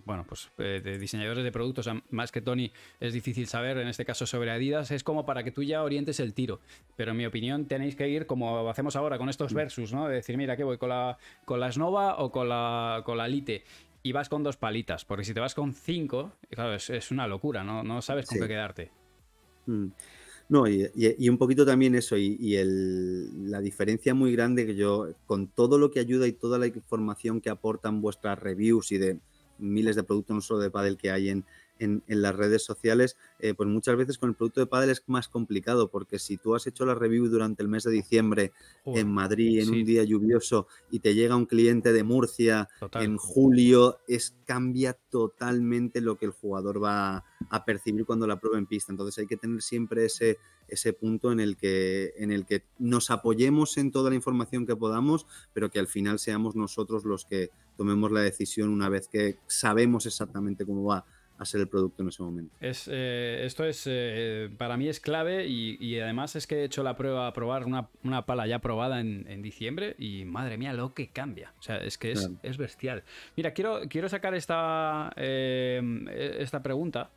bueno, 0.05 0.25
pues 0.27 0.49
eh, 0.57 0.81
de 0.83 0.97
diseñadores 0.97 1.43
de 1.43 1.51
productos, 1.51 1.89
más 2.09 2.31
que 2.31 2.41
Tony, 2.41 2.71
es 3.01 3.13
difícil 3.13 3.47
saber, 3.47 3.77
en 3.77 3.89
este 3.89 4.05
caso 4.05 4.25
sobre 4.25 4.51
Adidas, 4.51 4.91
es 4.91 5.03
como 5.03 5.25
para 5.25 5.43
que 5.43 5.51
tú 5.51 5.61
ya 5.61 5.83
orientes 5.83 6.21
el 6.21 6.33
tiro. 6.33 6.61
Pero 6.95 7.11
en 7.11 7.17
mi 7.17 7.25
opinión 7.25 7.65
tenéis 7.65 7.97
que 7.97 8.07
ir 8.07 8.25
como 8.25 8.69
hacemos 8.69 8.95
ahora 8.95 9.17
con 9.17 9.27
estos 9.27 9.53
versus, 9.53 9.93
¿no? 9.93 10.07
De 10.07 10.15
decir, 10.15 10.37
mira, 10.37 10.55
¿qué 10.55 10.63
voy? 10.63 10.77
¿Con 10.77 10.89
la, 10.89 11.17
con 11.43 11.59
la 11.59 11.71
Snova 11.71 12.17
o 12.19 12.31
con 12.31 12.47
la, 12.47 13.01
con 13.05 13.17
la 13.17 13.27
Lite? 13.27 13.65
Y 14.03 14.13
vas 14.13 14.29
con 14.29 14.43
dos 14.43 14.57
palitas, 14.57 15.05
porque 15.05 15.23
si 15.25 15.33
te 15.33 15.39
vas 15.39 15.53
con 15.55 15.73
cinco, 15.73 16.33
claro, 16.49 16.75
es, 16.75 17.11
una 17.11 17.27
locura, 17.27 17.63
¿no? 17.63 17.83
No 17.83 18.01
sabes 18.01 18.25
con 18.25 18.39
qué 18.39 18.47
quedarte. 18.47 18.91
Mm. 19.65 19.87
No, 20.53 20.67
y, 20.67 21.29
un 21.29 21.39
poquito 21.39 21.65
también 21.65 21.95
eso, 21.95 22.15
y, 22.15 22.37
la 23.47 23.59
diferencia 23.59 24.13
muy 24.13 24.33
grande 24.33 24.67
que 24.67 24.75
yo, 24.75 25.07
con 25.25 25.47
todo 25.47 25.79
lo 25.79 25.89
que 25.89 25.99
ayuda 25.99 26.27
y 26.27 26.31
toda 26.31 26.59
la 26.59 26.67
información 26.67 27.41
que 27.41 27.49
aportan 27.49 28.01
vuestras 28.01 28.37
reviews 28.37 28.91
y 28.91 28.99
de 28.99 29.17
miles 29.57 29.95
de 29.95 30.03
productos, 30.03 30.35
no 30.35 30.41
solo 30.41 30.59
de 30.59 30.69
Padel 30.69 30.95
que 30.95 31.09
hay 31.09 31.29
en, 31.29 31.43
en, 31.79 32.03
las 32.07 32.35
redes 32.35 32.63
sociales, 32.63 33.17
eh, 33.39 33.53
pues 33.53 33.67
muchas 33.67 33.95
veces 33.97 34.17
con 34.17 34.29
el 34.29 34.35
producto 34.35 34.59
de 34.59 34.67
pádel 34.67 34.91
es 34.91 35.03
más 35.07 35.27
complicado, 35.27 35.89
porque 35.89 36.19
si 36.19 36.37
tú 36.37 36.55
has 36.55 36.67
hecho 36.67 36.85
la 36.85 36.95
review 36.95 37.27
durante 37.27 37.63
el 37.63 37.69
mes 37.69 37.83
de 37.83 37.91
diciembre 37.91 38.51
en 38.85 39.11
Madrid, 39.11 39.59
en 39.61 39.69
un 39.69 39.83
día 39.83 40.03
lluvioso, 40.03 40.67
y 40.91 40.99
te 40.99 41.13
llega 41.13 41.35
un 41.35 41.45
cliente 41.45 41.93
de 41.93 42.03
Murcia 42.03 42.69
en 42.93 43.17
julio, 43.17 43.99
es 44.07 44.35
cambia 44.45 44.97
totalmente 45.09 46.01
lo 46.01 46.17
que 46.17 46.25
el 46.25 46.31
jugador 46.31 46.83
va 46.83 47.23
a 47.49 47.65
percibir 47.65 48.05
cuando 48.05 48.27
la 48.27 48.39
prueba 48.39 48.57
en 48.57 48.65
pista. 48.65 48.91
Entonces 48.91 49.19
hay 49.19 49.27
que 49.27 49.37
tener 49.37 49.61
siempre 49.61 50.05
ese, 50.05 50.37
ese 50.67 50.93
punto 50.93 51.31
en 51.31 51.39
el, 51.39 51.57
que, 51.57 52.13
en 52.17 52.31
el 52.31 52.45
que 52.45 52.63
nos 52.79 53.11
apoyemos 53.11 53.77
en 53.77 53.91
toda 53.91 54.09
la 54.09 54.15
información 54.15 54.65
que 54.65 54.75
podamos, 54.75 55.25
pero 55.53 55.69
que 55.69 55.79
al 55.79 55.87
final 55.87 56.19
seamos 56.19 56.55
nosotros 56.55 57.05
los 57.05 57.25
que 57.25 57.49
tomemos 57.77 58.11
la 58.11 58.21
decisión 58.21 58.69
una 58.69 58.89
vez 58.89 59.07
que 59.07 59.37
sabemos 59.47 60.05
exactamente 60.05 60.65
cómo 60.65 60.83
va 60.83 61.05
a 61.37 61.45
ser 61.45 61.61
el 61.61 61.67
producto 61.67 62.03
en 62.03 62.09
ese 62.09 62.23
momento. 62.23 62.55
Es, 62.59 62.89
eh, 62.91 63.41
esto 63.43 63.65
es, 63.65 63.83
eh, 63.85 64.49
para 64.57 64.77
mí 64.77 64.87
es 64.87 64.99
clave 64.99 65.47
y, 65.47 65.99
además 65.99 66.35
es 66.35 66.47
que 66.47 66.61
he 66.61 66.63
hecho 66.63 66.83
la 66.83 66.95
prueba, 66.95 67.27
a 67.27 67.33
probar 67.33 67.65
una, 67.65 68.25
pala 68.25 68.47
ya 68.47 68.59
probada 68.59 68.99
en, 68.99 69.41
diciembre 69.41 69.95
y 69.97 70.25
madre 70.25 70.57
mía, 70.57 70.73
lo 70.73 70.93
que 70.93 71.07
cambia. 71.09 71.53
O 71.59 71.61
sea, 71.61 71.77
es 71.77 71.97
que 71.97 72.11
es, 72.11 72.57
bestial. 72.57 73.03
Mira, 73.35 73.51
quiero, 73.51 73.81
quiero 73.89 74.09
sacar 74.09 74.35
esta, 74.35 75.11
eh, 75.15 76.35
esta 76.39 76.63
pregunta 76.63 77.09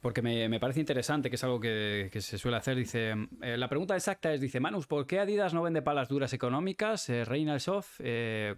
porque 0.00 0.22
me, 0.22 0.60
parece 0.60 0.80
interesante, 0.80 1.28
que 1.28 1.36
es 1.36 1.44
algo 1.44 1.58
que, 1.58 2.10
se 2.20 2.38
suele 2.38 2.56
hacer. 2.56 2.76
Dice, 2.76 3.14
eh, 3.42 3.56
la 3.56 3.68
pregunta 3.68 3.96
exacta 3.96 4.32
es, 4.32 4.40
dice, 4.40 4.60
Manus, 4.60 4.86
¿por 4.86 5.06
qué 5.06 5.18
Adidas 5.18 5.54
no 5.54 5.62
vende 5.62 5.82
palas 5.82 6.08
duras 6.08 6.32
económicas? 6.32 7.08
Eh, 7.08 7.24
Reina 7.24 7.58
Soft, 7.58 8.00
eh, 8.00 8.54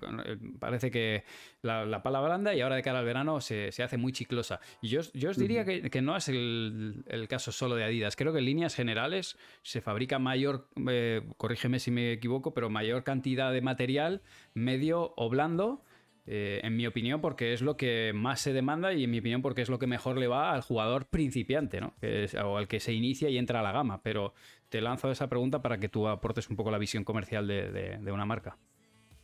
parece 0.58 0.90
que 0.90 1.24
la, 1.62 2.02
pala 2.02 2.20
blanda 2.20 2.54
y 2.54 2.60
ahora 2.60 2.76
de 2.76 2.82
cara 2.82 2.98
al 2.98 3.04
verano 3.04 3.40
se, 3.40 3.68
hace 3.82 3.96
muy 3.96 4.12
chiclosa. 4.12 4.60
Y 4.82 4.88
yo, 4.88 5.00
yo 5.14 5.30
os 5.30 5.38
diría 5.38 5.64
que, 5.64 6.02
no 6.02 6.16
es 6.16 6.28
el, 6.28 7.04
el, 7.06 7.28
caso 7.28 7.52
solo 7.52 7.74
de 7.74 7.84
Adidas. 7.84 8.16
Creo 8.16 8.32
que 8.32 8.40
en 8.40 8.44
líneas 8.44 8.74
generales 8.74 9.38
se 9.62 9.80
fabrica 9.80 10.18
mayor, 10.18 10.68
corrígeme 11.36 11.78
si 11.78 11.90
me 11.90 12.12
equivoco, 12.12 12.52
pero 12.52 12.68
mayor 12.68 13.02
cantidad 13.02 13.52
de 13.52 13.62
material 13.62 14.22
medio 14.54 15.14
o 15.16 15.28
blando 15.30 15.82
eh, 16.32 16.60
en 16.62 16.76
mi 16.76 16.86
opinión, 16.86 17.20
porque 17.20 17.52
es 17.52 17.60
lo 17.60 17.76
que 17.76 18.12
más 18.14 18.40
se 18.40 18.52
demanda 18.52 18.94
y 18.94 19.02
en 19.02 19.10
mi 19.10 19.18
opinión 19.18 19.42
porque 19.42 19.62
es 19.62 19.68
lo 19.68 19.80
que 19.80 19.88
mejor 19.88 20.16
le 20.16 20.28
va 20.28 20.54
al 20.54 20.62
jugador 20.62 21.06
principiante, 21.06 21.80
¿no? 21.80 21.92
o 22.44 22.56
al 22.56 22.68
que 22.68 22.78
se 22.78 22.92
inicia 22.92 23.28
y 23.30 23.36
entra 23.36 23.58
a 23.58 23.62
la 23.64 23.72
gama. 23.72 24.00
Pero 24.04 24.32
te 24.68 24.80
lanzo 24.80 25.10
esa 25.10 25.28
pregunta 25.28 25.60
para 25.60 25.80
que 25.80 25.88
tú 25.88 26.06
aportes 26.06 26.48
un 26.48 26.54
poco 26.54 26.70
la 26.70 26.78
visión 26.78 27.02
comercial 27.02 27.48
de, 27.48 28.12
una 28.12 28.26
marca. 28.26 28.56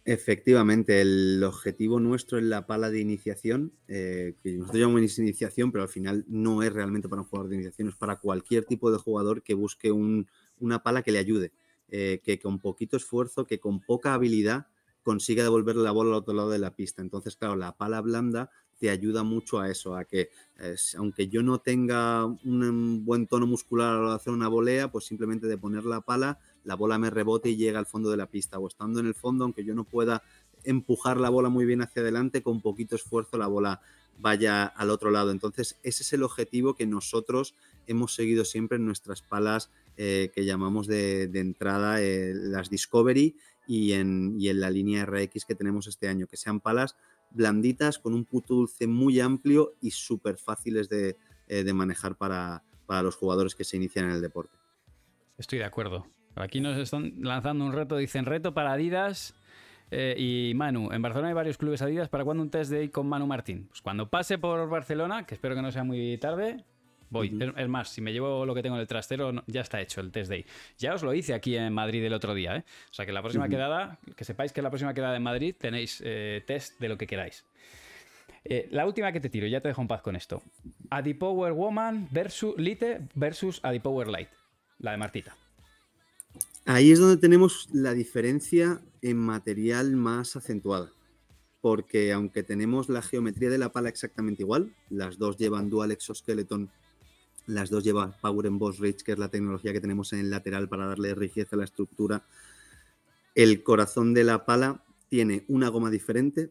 Efectivamente, 0.04 1.00
el 1.00 1.40
objetivo 1.44 2.00
nuestro 2.00 2.38
en 2.38 2.50
la 2.50 2.66
pala 2.66 2.90
de 2.90 2.98
iniciación, 2.98 3.72
eh, 3.86 4.34
que 4.42 4.54
nosotros 4.54 4.80
llamamos 4.80 5.16
iniciación, 5.20 5.70
pero 5.70 5.84
al 5.84 5.88
final 5.88 6.24
no 6.26 6.64
es 6.64 6.72
realmente 6.72 7.08
para 7.08 7.22
un 7.22 7.28
jugador 7.28 7.50
de 7.50 7.54
iniciación, 7.54 7.86
es 7.86 7.94
para 7.94 8.16
cualquier 8.16 8.64
tipo 8.64 8.90
de 8.90 8.98
jugador 8.98 9.44
que 9.44 9.54
busque 9.54 9.92
una 9.92 10.82
pala 10.82 11.02
que 11.02 11.12
le 11.12 11.20
ayude, 11.20 11.52
eh, 11.88 12.20
que 12.24 12.40
con 12.40 12.58
poquito 12.58 12.96
esfuerzo, 12.96 13.46
que 13.46 13.60
con 13.60 13.78
poca 13.78 14.12
habilidad 14.12 14.66
consigue 15.06 15.44
devolver 15.44 15.76
la 15.76 15.92
bola 15.92 16.10
al 16.10 16.16
otro 16.16 16.34
lado 16.34 16.50
de 16.50 16.58
la 16.58 16.74
pista. 16.74 17.00
Entonces, 17.00 17.36
claro, 17.36 17.54
la 17.54 17.76
pala 17.76 18.00
blanda 18.00 18.50
te 18.76 18.90
ayuda 18.90 19.22
mucho 19.22 19.60
a 19.60 19.70
eso, 19.70 19.94
a 19.94 20.04
que 20.04 20.30
aunque 20.98 21.28
yo 21.28 21.44
no 21.44 21.60
tenga 21.60 22.24
un 22.24 23.04
buen 23.04 23.28
tono 23.28 23.46
muscular 23.46 23.90
a 23.90 23.92
la 23.92 24.00
hora 24.00 24.10
de 24.10 24.16
hacer 24.16 24.32
una 24.32 24.48
volea, 24.48 24.90
pues 24.90 25.04
simplemente 25.04 25.46
de 25.46 25.56
poner 25.56 25.84
la 25.84 26.00
pala, 26.00 26.40
la 26.64 26.74
bola 26.74 26.98
me 26.98 27.10
rebote 27.10 27.50
y 27.50 27.56
llega 27.56 27.78
al 27.78 27.86
fondo 27.86 28.10
de 28.10 28.16
la 28.16 28.26
pista. 28.26 28.58
O 28.58 28.66
estando 28.66 28.98
en 28.98 29.06
el 29.06 29.14
fondo, 29.14 29.44
aunque 29.44 29.64
yo 29.64 29.76
no 29.76 29.84
pueda 29.84 30.24
empujar 30.64 31.20
la 31.20 31.30
bola 31.30 31.50
muy 31.50 31.66
bien 31.66 31.82
hacia 31.82 32.02
adelante, 32.02 32.42
con 32.42 32.60
poquito 32.60 32.96
esfuerzo 32.96 33.38
la 33.38 33.46
bola 33.46 33.80
vaya 34.18 34.64
al 34.64 34.90
otro 34.90 35.12
lado. 35.12 35.30
Entonces, 35.30 35.76
ese 35.84 36.02
es 36.02 36.12
el 36.12 36.24
objetivo 36.24 36.74
que 36.74 36.86
nosotros 36.86 37.54
hemos 37.86 38.12
seguido 38.12 38.44
siempre 38.44 38.76
en 38.76 38.86
nuestras 38.86 39.22
palas 39.22 39.70
eh, 39.96 40.32
que 40.34 40.44
llamamos 40.44 40.88
de, 40.88 41.30
entrada 41.32 42.02
eh, 42.02 42.32
las 42.34 42.70
Discovery 42.70 43.36
y 43.66 43.92
en, 43.92 44.36
la 44.60 44.70
línea 44.70 45.04
RX 45.06 45.44
que 45.44 45.54
tenemos 45.54 45.86
este 45.86 46.08
año, 46.08 46.26
que 46.26 46.36
sean 46.36 46.60
palas 46.60 46.96
blanditas 47.30 47.98
con 47.98 48.14
un 48.14 48.24
puto 48.24 48.54
dulce 48.54 48.86
muy 48.86 49.20
amplio 49.20 49.74
y 49.80 49.90
súper 49.90 50.36
fáciles 50.36 50.88
de, 50.88 51.16
eh, 51.48 51.72
manejar 51.72 52.16
para, 52.16 52.62
los 52.88 53.16
jugadores 53.16 53.54
que 53.54 53.64
se 53.64 53.76
inician 53.76 54.06
en 54.06 54.12
el 54.12 54.22
deporte. 54.22 54.56
Estoy 55.38 55.58
de 55.58 55.64
acuerdo. 55.64 56.06
Aquí 56.36 56.60
nos 56.60 56.78
están 56.78 57.14
lanzando 57.20 57.64
un 57.64 57.72
reto, 57.72 57.96
dicen 57.96 58.26
reto 58.26 58.54
para 58.54 58.72
Adidas. 58.72 59.34
Eh, 59.90 60.14
y 60.18 60.54
Manu, 60.54 60.92
en 60.92 61.00
Barcelona 61.00 61.28
hay 61.28 61.34
varios 61.34 61.58
clubes 61.58 61.82
Adidas. 61.82 62.08
¿Para 62.08 62.24
cuándo 62.24 62.42
un 62.42 62.50
test 62.50 62.70
de 62.70 62.90
con 62.90 63.08
Manu 63.08 63.26
Martín? 63.26 63.66
Pues 63.68 63.82
cuando 63.82 64.08
pase 64.08 64.38
por 64.38 64.68
Barcelona, 64.68 65.26
que 65.26 65.34
espero 65.34 65.54
que 65.54 65.62
no 65.62 65.72
sea 65.72 65.84
muy 65.84 66.18
tarde, 66.18 66.64
Voy. 67.16 67.38
Es 67.56 67.68
más, 67.68 67.88
si 67.88 68.00
me 68.00 68.12
llevo 68.12 68.46
lo 68.46 68.54
que 68.54 68.62
tengo 68.62 68.76
en 68.76 68.82
el 68.82 68.86
trastero, 68.86 69.32
ya 69.46 69.60
está 69.60 69.80
hecho 69.80 70.00
el 70.00 70.10
test 70.10 70.30
day. 70.30 70.44
Ya 70.78 70.94
os 70.94 71.02
lo 71.02 71.14
hice 71.14 71.34
aquí 71.34 71.56
en 71.56 71.72
Madrid 71.72 72.04
el 72.04 72.12
otro 72.12 72.34
día, 72.34 72.56
¿eh? 72.56 72.64
O 72.90 72.94
sea 72.94 73.06
que 73.06 73.12
la 73.12 73.22
próxima 73.22 73.48
quedada, 73.48 73.98
que 74.16 74.24
sepáis 74.24 74.52
que 74.52 74.62
la 74.62 74.70
próxima 74.70 74.94
quedada 74.94 75.16
en 75.16 75.22
Madrid 75.22 75.54
tenéis 75.58 76.02
eh, 76.04 76.42
test 76.46 76.78
de 76.78 76.88
lo 76.88 76.96
que 76.96 77.06
queráis. 77.06 77.44
Eh, 78.48 78.68
la 78.70 78.86
última 78.86 79.10
que 79.10 79.20
te 79.20 79.28
tiro, 79.28 79.46
ya 79.48 79.60
te 79.60 79.68
dejo 79.68 79.82
en 79.82 79.88
paz 79.88 80.02
con 80.02 80.14
esto. 80.14 80.42
Adipower 80.90 81.52
Woman 81.52 82.08
versus 82.12 82.54
Lite 82.56 83.00
versus 83.14 83.60
Adipower 83.62 84.06
Light. 84.08 84.28
La 84.78 84.92
de 84.92 84.98
Martita. 84.98 85.36
Ahí 86.64 86.92
es 86.92 86.98
donde 86.98 87.16
tenemos 87.16 87.68
la 87.72 87.92
diferencia 87.92 88.80
en 89.02 89.16
material 89.18 89.96
más 89.96 90.36
acentuada. 90.36 90.90
Porque 91.60 92.12
aunque 92.12 92.42
tenemos 92.44 92.88
la 92.88 93.02
geometría 93.02 93.50
de 93.50 93.58
la 93.58 93.72
pala 93.72 93.88
exactamente 93.88 94.42
igual, 94.42 94.72
las 94.90 95.18
dos 95.18 95.36
llevan 95.36 95.70
dual 95.70 95.90
exoskeleton 95.90 96.70
las 97.46 97.70
dos 97.70 97.84
llevan 97.84 98.14
Power 98.20 98.46
Emboss 98.46 98.78
Ridge, 98.78 99.02
que 99.02 99.12
es 99.12 99.18
la 99.18 99.30
tecnología 99.30 99.72
que 99.72 99.80
tenemos 99.80 100.12
en 100.12 100.20
el 100.20 100.30
lateral 100.30 100.68
para 100.68 100.86
darle 100.86 101.14
rigidez 101.14 101.52
a 101.52 101.56
la 101.56 101.64
estructura. 101.64 102.24
El 103.34 103.62
corazón 103.62 104.14
de 104.14 104.24
la 104.24 104.44
pala 104.44 104.84
tiene 105.08 105.44
una 105.48 105.68
goma 105.68 105.90
diferente 105.90 106.50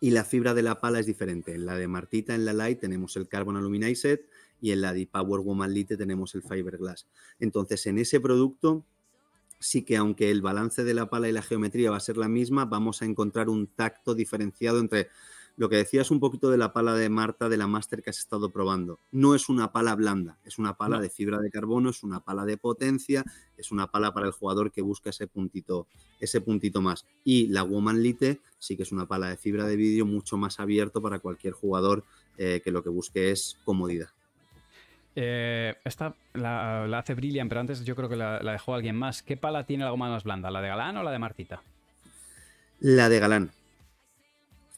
y 0.00 0.10
la 0.10 0.24
fibra 0.24 0.54
de 0.54 0.62
la 0.62 0.80
pala 0.80 1.00
es 1.00 1.06
diferente. 1.06 1.54
En 1.54 1.66
la 1.66 1.76
de 1.76 1.88
Martita, 1.88 2.34
en 2.34 2.44
la 2.44 2.52
Light, 2.52 2.80
tenemos 2.80 3.16
el 3.16 3.28
Carbon 3.28 3.56
Aluminized 3.56 4.20
y 4.60 4.72
en 4.72 4.80
la 4.80 4.92
de 4.92 5.06
Power 5.06 5.40
Woman 5.40 5.72
Lite 5.72 5.96
tenemos 5.96 6.34
el 6.34 6.42
Fiberglass. 6.42 7.06
Entonces, 7.40 7.86
en 7.86 7.98
ese 7.98 8.20
producto 8.20 8.84
sí 9.58 9.82
que 9.82 9.96
aunque 9.96 10.30
el 10.30 10.42
balance 10.42 10.84
de 10.84 10.94
la 10.94 11.08
pala 11.08 11.28
y 11.28 11.32
la 11.32 11.42
geometría 11.42 11.90
va 11.90 11.96
a 11.96 12.00
ser 12.00 12.16
la 12.16 12.28
misma, 12.28 12.66
vamos 12.66 13.00
a 13.00 13.06
encontrar 13.06 13.48
un 13.48 13.66
tacto 13.66 14.14
diferenciado 14.14 14.80
entre 14.80 15.08
lo 15.56 15.68
que 15.68 15.76
decías 15.76 16.10
un 16.10 16.20
poquito 16.20 16.50
de 16.50 16.58
la 16.58 16.72
pala 16.72 16.94
de 16.94 17.08
Marta, 17.08 17.48
de 17.48 17.56
la 17.56 17.66
Master 17.66 18.02
que 18.02 18.10
has 18.10 18.18
estado 18.18 18.50
probando. 18.50 19.00
No 19.10 19.34
es 19.34 19.48
una 19.48 19.72
pala 19.72 19.94
blanda, 19.94 20.38
es 20.44 20.58
una 20.58 20.76
pala 20.76 21.00
de 21.00 21.08
fibra 21.08 21.38
de 21.38 21.50
carbono, 21.50 21.90
es 21.90 22.02
una 22.02 22.20
pala 22.20 22.44
de 22.44 22.58
potencia, 22.58 23.24
es 23.56 23.72
una 23.72 23.90
pala 23.90 24.12
para 24.12 24.26
el 24.26 24.32
jugador 24.32 24.70
que 24.70 24.82
busca 24.82 25.10
ese 25.10 25.26
puntito, 25.26 25.86
ese 26.20 26.40
puntito 26.40 26.82
más. 26.82 27.06
Y 27.24 27.48
la 27.48 27.62
Woman 27.62 28.02
Lite 28.02 28.40
sí 28.58 28.76
que 28.76 28.82
es 28.82 28.92
una 28.92 29.06
pala 29.06 29.30
de 29.30 29.36
fibra 29.36 29.64
de 29.64 29.76
vidrio 29.76 30.04
mucho 30.04 30.36
más 30.36 30.60
abierto 30.60 31.00
para 31.00 31.20
cualquier 31.20 31.54
jugador 31.54 32.04
eh, 32.36 32.60
que 32.62 32.70
lo 32.70 32.82
que 32.82 32.90
busque 32.90 33.30
es 33.30 33.56
comodidad. 33.64 34.10
Eh, 35.18 35.74
esta 35.84 36.14
la, 36.34 36.84
hace 36.98 37.14
Brilliant, 37.14 37.48
pero 37.48 37.62
antes 37.62 37.82
yo 37.82 37.96
creo 37.96 38.10
que 38.10 38.16
la, 38.16 38.42
la, 38.42 38.52
dejó 38.52 38.74
alguien 38.74 38.96
más. 38.96 39.22
¿Qué 39.22 39.38
pala 39.38 39.64
tiene 39.64 39.84
la 39.84 39.90
goma 39.90 40.10
más 40.10 40.24
blanda? 40.24 40.50
¿La 40.50 40.60
de 40.60 40.68
Galán 40.68 40.98
o 40.98 41.02
la 41.02 41.10
de 41.10 41.18
Martita? 41.18 41.62
La 42.80 43.08
de 43.08 43.18
Galán. 43.18 43.55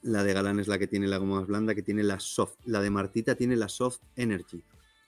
La 0.02 0.22
de 0.22 0.32
Galán 0.32 0.60
es 0.60 0.68
la 0.68 0.78
que 0.78 0.86
tiene 0.86 1.06
la 1.08 1.18
goma 1.18 1.40
más 1.40 1.46
blanda, 1.48 1.74
que 1.74 1.82
tiene 1.82 2.02
la 2.02 2.20
soft. 2.20 2.54
La 2.64 2.80
de 2.80 2.90
Martita 2.90 3.34
tiene 3.34 3.56
la 3.56 3.68
soft 3.68 3.98
energy. 4.16 4.62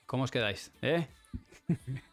¿Cómo 0.07 0.25
os 0.25 0.31
quedáis? 0.31 0.73
¿Eh? 0.83 1.07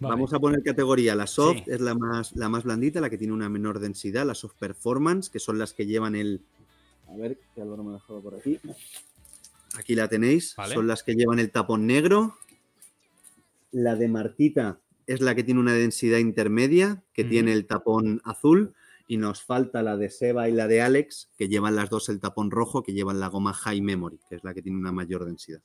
Vamos 0.00 0.32
a 0.32 0.38
poner 0.38 0.62
categoría. 0.62 1.14
La 1.14 1.26
soft 1.26 1.66
es 1.66 1.80
la 1.80 1.94
más, 1.94 2.36
la 2.36 2.48
más 2.48 2.64
blandita, 2.64 3.00
la 3.00 3.10
que 3.10 3.18
tiene 3.18 3.32
una 3.32 3.48
menor 3.48 3.80
densidad. 3.80 4.26
La 4.26 4.34
soft 4.34 4.54
performance, 4.58 5.30
que 5.30 5.40
son 5.40 5.58
las 5.58 5.72
que 5.72 5.86
llevan 5.86 6.14
el. 6.14 6.42
A 7.08 7.16
ver, 7.16 7.38
que 7.54 7.62
Álvaro 7.62 7.82
me 7.82 7.90
ha 7.90 7.94
dejado 7.94 8.20
por 8.20 8.34
aquí. 8.34 8.60
Aquí 9.76 9.94
la 9.94 10.08
tenéis. 10.08 10.54
Son 10.72 10.86
las 10.86 11.02
que 11.02 11.14
llevan 11.14 11.38
el 11.38 11.50
tapón 11.50 11.86
negro. 11.86 12.36
La 13.72 13.96
de 13.96 14.08
Martita 14.08 14.78
es 15.06 15.20
la 15.20 15.34
que 15.34 15.42
tiene 15.42 15.60
una 15.60 15.72
densidad 15.72 16.18
intermedia, 16.18 17.02
que 17.12 17.24
tiene 17.24 17.52
el 17.52 17.66
tapón 17.66 18.20
azul 18.24 18.74
y 19.08 19.16
nos 19.16 19.42
falta 19.42 19.82
la 19.82 19.96
de 19.96 20.10
Seba 20.10 20.50
y 20.50 20.52
la 20.52 20.68
de 20.68 20.82
Alex, 20.82 21.30
que 21.36 21.48
llevan 21.48 21.74
las 21.74 21.88
dos 21.88 22.10
el 22.10 22.20
tapón 22.20 22.50
rojo, 22.50 22.82
que 22.82 22.92
llevan 22.92 23.18
la 23.18 23.28
goma 23.28 23.54
High 23.54 23.80
Memory, 23.80 24.20
que 24.28 24.36
es 24.36 24.44
la 24.44 24.52
que 24.52 24.62
tiene 24.62 24.78
una 24.78 24.92
mayor 24.92 25.24
densidad. 25.24 25.62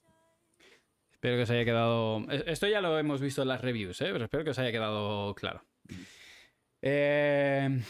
Espero 1.12 1.36
que 1.36 1.44
os 1.44 1.50
haya 1.50 1.66
quedado. 1.66 2.20
E-, 2.32 2.46
esto 2.48 2.68
ya 2.68 2.80
lo 2.80 2.98
hemos 2.98 3.20
visto 3.20 3.42
en 3.42 3.50
las 3.50 3.62
reviews, 3.62 4.00
¿eh? 4.02 4.10
pero 4.14 4.24
espero 4.24 4.46
que 4.46 4.52
os 4.52 4.60
haya 4.60 4.72
quedado 4.72 5.36
claro. 5.36 5.62
Eh, 6.82 7.82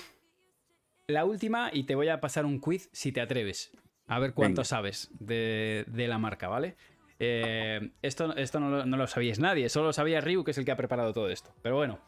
la 1.05 1.23
última, 1.23 1.69
y 1.71 1.83
te 1.83 1.93
voy 1.93 2.09
a 2.09 2.19
pasar 2.19 2.45
un 2.45 2.59
quiz 2.59 2.89
si 2.91 3.11
te 3.11 3.21
atreves. 3.21 3.71
A 4.07 4.19
ver 4.19 4.33
cuánto 4.33 4.63
sabes 4.63 5.11
de, 5.19 5.85
la 5.87 6.17
marca, 6.17 6.47
¿vale? 6.47 6.75
Eh, 7.19 7.91
esto 8.01 8.35
esto 8.35 8.59
no, 8.59 8.85
no, 8.85 8.97
lo 8.97 9.07
sabíais 9.07 9.39
nadie, 9.39 9.69
solo 9.69 9.87
lo 9.87 9.93
sabía 9.93 10.19
Ryu, 10.19 10.43
que 10.43 10.51
es 10.51 10.57
el 10.57 10.65
que 10.65 10.71
ha 10.71 10.77
preparado 10.77 11.13
todo 11.13 11.29
esto. 11.29 11.53
Pero 11.61 11.75
bueno, 11.75 12.01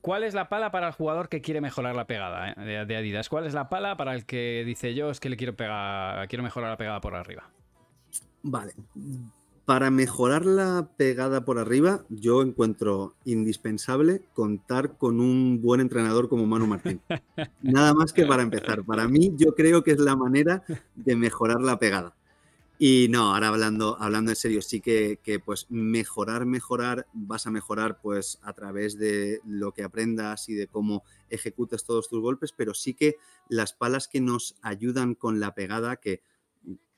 ¿Cuál 0.00 0.24
es 0.24 0.32
la 0.34 0.48
pala 0.48 0.70
para 0.70 0.88
el 0.88 0.92
jugador 0.94 1.28
que 1.28 1.42
quiere 1.42 1.60
mejorar 1.60 1.94
la 1.94 2.06
pegada 2.06 2.52
eh, 2.52 2.84
de, 2.86 2.96
Adidas? 2.96 3.28
¿Cuál 3.28 3.46
es 3.46 3.54
la 3.54 3.68
pala 3.68 3.96
para 3.96 4.14
el 4.14 4.24
que 4.24 4.62
dice 4.64 4.94
yo 4.94 5.10
es 5.10 5.20
que 5.20 5.28
le 5.28 5.36
quiero 5.36 5.54
pegar, 5.54 6.26
quiero 6.28 6.42
mejorar 6.42 6.70
la 6.70 6.76
pegada 6.76 7.00
por 7.00 7.14
arriba? 7.14 7.50
Vale. 8.42 8.72
Para 9.66 9.90
mejorar 9.90 10.46
la 10.46 10.88
pegada 10.96 11.44
por 11.44 11.58
arriba, 11.58 12.04
yo 12.08 12.42
encuentro 12.42 13.14
indispensable 13.24 14.22
contar 14.32 14.96
con 14.96 15.20
un 15.20 15.60
buen 15.60 15.80
entrenador 15.80 16.28
como 16.28 16.46
Manu 16.46 16.66
Martín. 16.66 17.00
Nada 17.62 17.92
más 17.92 18.12
que 18.12 18.24
para 18.24 18.42
empezar. 18.42 18.82
Para 18.84 19.06
mí, 19.06 19.32
yo 19.36 19.54
creo 19.54 19.84
que 19.84 19.92
es 19.92 19.98
la 19.98 20.16
manera 20.16 20.64
de 20.94 21.14
mejorar 21.14 21.60
la 21.60 21.78
pegada. 21.78 22.14
Y 22.82 23.08
no, 23.10 23.34
ahora 23.34 23.48
hablando, 23.48 23.98
hablando 24.00 24.30
en 24.30 24.36
serio, 24.36 24.62
sí 24.62 24.80
que, 24.80 25.18
pues 25.44 25.66
mejorar, 25.68 26.46
mejorar, 26.46 27.06
vas 27.12 27.46
a 27.46 27.50
mejorar 27.50 28.00
pues 28.00 28.38
a 28.40 28.54
través 28.54 28.96
de 28.96 29.42
lo 29.44 29.72
que 29.72 29.82
aprendas 29.82 30.48
y 30.48 30.54
de 30.54 30.66
cómo 30.66 31.04
ejecutas 31.28 31.84
todos 31.84 32.08
tus 32.08 32.22
golpes, 32.22 32.54
pero 32.56 32.72
sí 32.72 32.94
que 32.94 33.16
las 33.50 33.74
palas 33.74 34.08
que 34.08 34.22
nos 34.22 34.56
ayudan 34.62 35.14
con 35.14 35.40
la 35.40 35.54
pegada, 35.54 35.96
que 35.96 36.22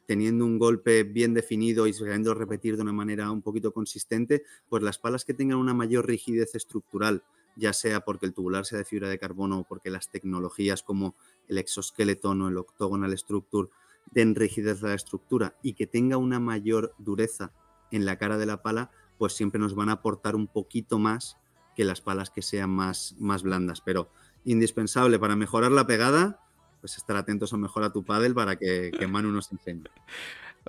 teniendo 0.07 0.45
un 0.45 0.61
golpe 0.61 1.03
bien 1.03 1.35
definido 1.35 1.89
y 1.89 1.93
sabiendo 1.93 2.33
repetir 2.33 2.77
de 2.77 2.83
una 2.83 2.93
manera 2.93 3.33
un 3.33 3.43
poquito 3.43 3.73
consistente, 3.73 4.45
pues 4.69 4.85
las 4.85 4.99
palas 4.99 5.25
que 5.25 5.35
tengan 5.35 5.59
una 5.59 5.75
mayor 5.75 6.07
rigidez 6.07 6.55
estructural, 6.55 7.25
ya 7.57 7.73
sea 7.73 8.03
porque 8.03 8.27
el 8.27 8.35
tubular 8.35 8.65
sea 8.67 8.79
de 8.79 8.85
fibra 8.85 9.09
de 9.09 9.19
carbono 9.19 9.59
o 9.59 9.65
porque 9.65 9.91
las 9.91 10.09
tecnologías 10.13 10.85
como 10.85 11.17
el 11.49 11.59
exoskeleton 11.59 12.41
o 12.43 12.49
el 12.49 12.59
octagonal 12.59 13.19
structure 13.19 13.69
rigidez 14.15 14.83
a 14.83 14.89
la 14.89 14.95
estructura 14.95 15.57
y 15.63 15.75
que 15.75 15.87
tenga 15.87 16.17
una 16.17 16.41
mayor 16.41 16.95
dureza 16.99 17.53
en 17.91 18.05
la 18.05 18.19
cara 18.19 18.39
de 18.39 18.47
la 18.47 18.63
pala, 18.63 18.91
pues 19.19 19.35
siempre 19.35 19.61
nos 19.61 19.75
van 19.75 19.89
a 19.89 19.93
aportar 19.93 20.35
un 20.35 20.47
poquito 20.47 20.99
más 20.99 21.39
que 21.77 21.85
las 21.85 22.01
palas 22.01 22.31
que 22.31 22.43
sean 22.43 22.71
más, 22.71 23.17
más 23.19 23.43
blandas. 23.43 23.81
Pero 23.81 24.11
indispensable 24.45 25.19
para 25.19 25.37
mejorar 25.37 25.73
la 25.73 25.87
pegada, 25.87 26.41
pues 26.81 26.97
estar 26.97 27.17
atentos 27.17 27.53
a 27.53 27.57
mejor 27.57 27.85
a 27.85 27.93
tu 27.93 28.05
paddle 28.05 28.35
para 28.35 28.57
que, 28.57 28.91
que 28.91 29.07
Manu 29.07 29.31
nos 29.31 29.53
enseñe. 29.53 29.85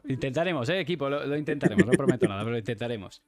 Intentaremos, 0.07 0.69
¿eh, 0.69 0.79
equipo? 0.79 1.09
Lo, 1.09 1.35
intentaremos, 1.35 1.85
no 1.85 1.91
prometo 1.93 2.27
nada, 2.27 2.41
pero 2.41 2.51
lo 2.51 2.57
intentaremos. 2.57 3.21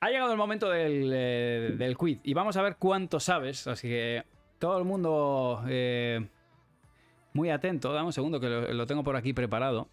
Ha 0.00 0.10
llegado 0.10 0.32
el 0.32 0.38
momento 0.38 0.68
del, 0.68 1.10
eh, 1.14 1.74
del, 1.78 1.96
quiz 1.96 2.20
y 2.24 2.34
vamos 2.34 2.56
a 2.56 2.62
ver 2.62 2.76
cuánto 2.78 3.20
sabes. 3.20 3.66
Así 3.66 3.88
que 3.88 4.24
todo 4.58 4.78
el 4.78 4.84
mundo 4.84 5.62
eh, 5.68 6.28
muy 7.32 7.50
atento. 7.50 7.92
Dame 7.92 8.06
un 8.06 8.12
segundo 8.12 8.40
que 8.40 8.48
lo, 8.48 8.86
tengo 8.86 9.02
por 9.02 9.16
aquí 9.16 9.32
preparado. 9.32 9.88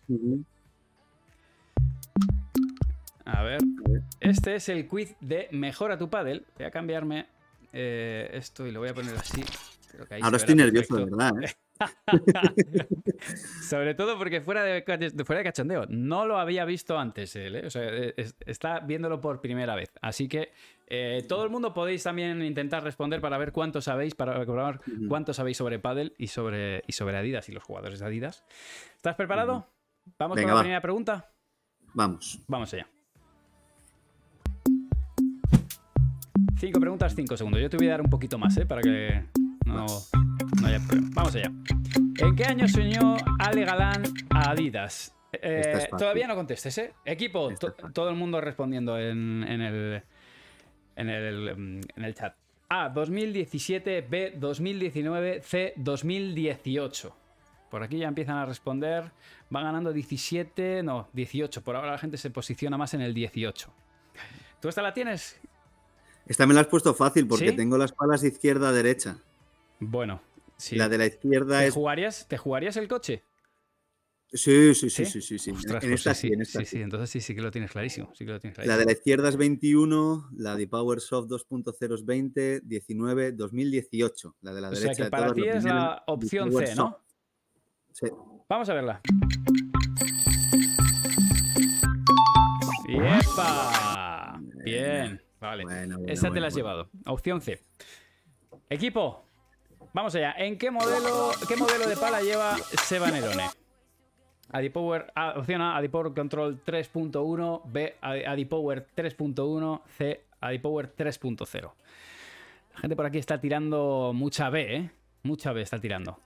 A 3.26 3.44
ver. 3.44 3.60
Este 4.20 4.56
es 4.56 4.70
el 4.70 4.88
quiz 4.88 5.16
de 5.22 5.48
Mejora 5.52 5.98
tu 5.98 6.10
Paddle. 6.10 6.44
Voy 6.58 6.66
a 6.66 6.72
cambiarme 6.72 7.28
eh, 7.74 8.30
esto 8.34 8.66
y 8.66 8.72
lo 8.72 8.80
voy 8.80 8.90
a 8.90 8.94
poner 8.94 9.16
así. 9.16 9.44
Ahora 10.22 10.38
estoy 10.38 10.56
nervioso, 10.56 10.96
de 10.98 11.06
verdad. 11.06 11.32
¿eh? 11.44 11.50
Sobre 13.70 13.96
todo 13.96 14.18
porque 14.18 14.42
fuera 14.42 14.64
de, 14.64 14.84
fuera 15.26 15.40
de 15.40 15.44
cachondeo. 15.44 15.86
No 15.90 16.26
lo 16.26 16.38
había 16.38 16.66
visto 16.66 16.98
antes 16.98 17.36
él. 17.36 17.56
¿eh? 17.56 17.66
O 17.66 17.70
sea, 17.70 17.90
está 18.46 18.80
viéndolo 18.80 19.22
por 19.22 19.42
primera 19.42 19.76
vez. 19.76 19.92
Así 20.02 20.28
que 20.28 20.52
todo 21.28 21.44
el 21.44 21.50
mundo 21.50 21.74
podéis 21.74 22.04
también 22.04 22.42
intentar 22.42 22.84
responder 22.84 23.22
para 23.22 23.38
ver 23.38 23.52
cuánto 23.52 23.82
sabéis, 23.82 24.16
para 24.16 24.38
ver 24.38 24.80
cuánto 25.08 25.34
sabéis 25.34 25.58
sobre 25.58 25.80
Paddle 25.80 26.14
y 26.18 26.28
sobre, 26.28 26.84
y 26.88 26.94
sobre 26.94 27.18
Adidas 27.18 27.50
y 27.50 27.52
los 27.52 27.64
jugadores 27.64 28.00
de 28.00 28.06
Adidas. 28.06 28.44
¿Estás 28.96 29.16
preparado? 29.16 29.68
¿Vamos 30.18 30.40
con 30.40 30.48
la 30.48 30.60
primera 30.60 30.82
pregunta? 30.82 31.32
Vamos. 31.94 32.40
Vamos 32.48 32.74
allá. 32.74 32.88
Cinco 36.60 36.80
preguntas, 36.80 37.16
cinco 37.16 37.38
segundos. 37.38 37.62
Yo 37.62 37.70
te 37.70 37.78
voy 37.78 37.88
a 37.88 37.92
dar 37.92 38.02
un 38.02 38.10
poquito 38.10 38.38
más, 38.38 38.58
¿eh? 38.58 38.66
Para 38.66 38.82
que 38.82 39.24
no, 39.66 39.86
haya 40.66 40.80
problema. 40.86 41.10
Vamos 41.14 41.36
allá. 41.36 41.52
¿En 42.18 42.36
qué 42.36 42.44
año 42.44 42.68
se 42.68 42.82
unió 42.82 43.16
Ale 43.40 43.64
Galán 43.64 44.04
a 44.30 44.52
Adidas? 44.52 45.16
Eh, 45.32 45.88
todavía 45.98 46.28
no 46.28 46.36
contestes, 46.36 46.78
¿eh? 46.80 46.94
Equipo, 47.06 47.50
todo 47.94 48.10
el 48.10 48.16
mundo 48.16 48.42
respondiendo 48.42 49.00
en, 49.00 49.44
el, 49.44 50.04
en, 51.00 51.10
el, 51.10 51.48
en 51.96 52.04
el 52.04 52.16
chat. 52.16 52.36
A, 52.70 52.90
2017, 52.90 54.02
B, 54.02 54.34
2019, 54.38 55.42
C, 55.42 55.74
2018. 55.78 57.16
Por 57.70 57.84
aquí 57.84 57.98
ya 57.98 58.08
empiezan 58.08 58.38
a 58.38 58.46
responder. 58.46 59.12
Va 59.54 59.62
ganando 59.62 59.92
17, 59.92 60.84
no, 60.84 61.08
18. 61.14 61.64
Por 61.64 61.76
ahora 61.76 61.92
la 61.92 61.98
gente 61.98 62.18
se 62.18 62.30
posiciona 62.30 62.78
más 62.78 62.94
en 62.94 63.02
el 63.02 63.14
18. 63.14 63.74
¿Tú 64.60 64.70
esta 64.70 64.82
la 64.82 64.94
tienes? 64.94 65.40
Esta 66.28 66.46
me 66.46 66.54
la 66.54 66.62
has 66.62 66.68
puesto 66.68 66.94
fácil 66.94 67.28
porque 67.28 67.54
tengo 67.54 67.78
las 67.78 67.92
palas 67.92 68.24
izquierda-derecha. 68.24 69.18
Bueno, 69.80 70.22
sí. 70.58 70.76
La 70.76 70.90
de 70.90 70.98
la 70.98 71.06
izquierda 71.06 71.60
¿Te 71.60 71.68
es. 71.68 71.74
Jugarías, 71.74 72.28
¿Te 72.28 72.38
jugarías 72.38 72.78
el 72.78 72.88
coche? 72.88 73.24
Sí, 74.32 74.76
sí, 74.76 74.92
sí, 74.92 75.06
sí, 75.06 75.22
sí. 75.22 75.40
sí. 75.40 75.50
en 75.50 75.56
pues 75.56 75.84
esta 75.86 76.14
sí, 76.14 76.28
en 76.28 76.42
esta 76.42 76.60
sí, 76.60 76.66
sí, 76.66 76.82
entonces 76.82 77.10
sí, 77.10 77.20
sí 77.20 77.34
que 77.34 77.42
lo 77.42 77.50
tienes 77.50 77.72
clarísimo. 77.72 78.12
Sí 78.14 78.26
que 78.26 78.32
lo 78.32 78.40
tienes 78.40 78.56
clarísimo. 78.56 78.76
La 78.76 78.80
de 78.80 78.86
la 78.86 78.92
izquierda 78.92 79.28
es 79.28 79.38
21, 79.38 80.30
la 80.34 80.56
de 80.56 80.68
PowerSoft 80.68 81.30
2.0 81.32 81.96
es 81.96 82.06
20, 82.06 82.62
19, 82.62 83.32
2018. 83.32 84.36
La 84.42 84.54
de 84.54 84.62
la 84.62 84.70
derecha. 84.70 84.92
O 84.92 84.94
sea 84.94 85.06
que 85.06 85.10
para 85.10 85.34
ti 85.34 85.48
es 85.48 85.64
la 85.64 86.04
opción 86.06 86.52
C, 86.52 86.76
¿no? 86.76 87.00
Sí. 87.92 88.08
Vamos 88.48 88.70
a 88.70 88.74
verla. 88.76 89.02
¡Yepa! 92.88 94.40
Bien. 94.64 95.22
Vale. 95.40 95.64
Esa 96.06 96.30
te 96.30 96.40
la 96.40 96.48
has 96.48 96.56
llevado. 96.56 96.90
Opción 97.08 97.42
C. 97.42 97.64
Equipo, 98.70 99.26
vamos 99.94 100.14
allá. 100.14 100.34
¿En 100.38 100.56
qué 100.58 100.70
modelo, 100.70 101.32
qué 101.48 101.56
modelo 101.56 101.88
de 101.88 101.98
pala 101.98 102.22
lleva 102.22 102.56
Seba 102.58 103.10
Nerone? 103.10 103.59
Adipower, 104.52 105.12
opción 105.36 105.62
A, 105.62 105.78
Adipower 105.78 106.14
Control 106.14 106.60
3.1, 106.66 107.62
B, 107.66 107.96
Adipower 108.02 108.88
3.1, 108.96 109.82
C, 109.98 110.26
Adipower 110.42 110.96
3.0. 110.96 111.72
La 112.74 112.80
gente 112.80 112.96
por 112.96 113.06
aquí 113.06 113.20
está 113.20 113.40
tirando 113.40 114.12
mucha 114.14 114.50
B, 114.50 114.76
¿eh? 114.76 114.92
Mucha 115.24 115.54
B 115.54 115.62
está 115.62 115.80
tirando. 115.80 116.18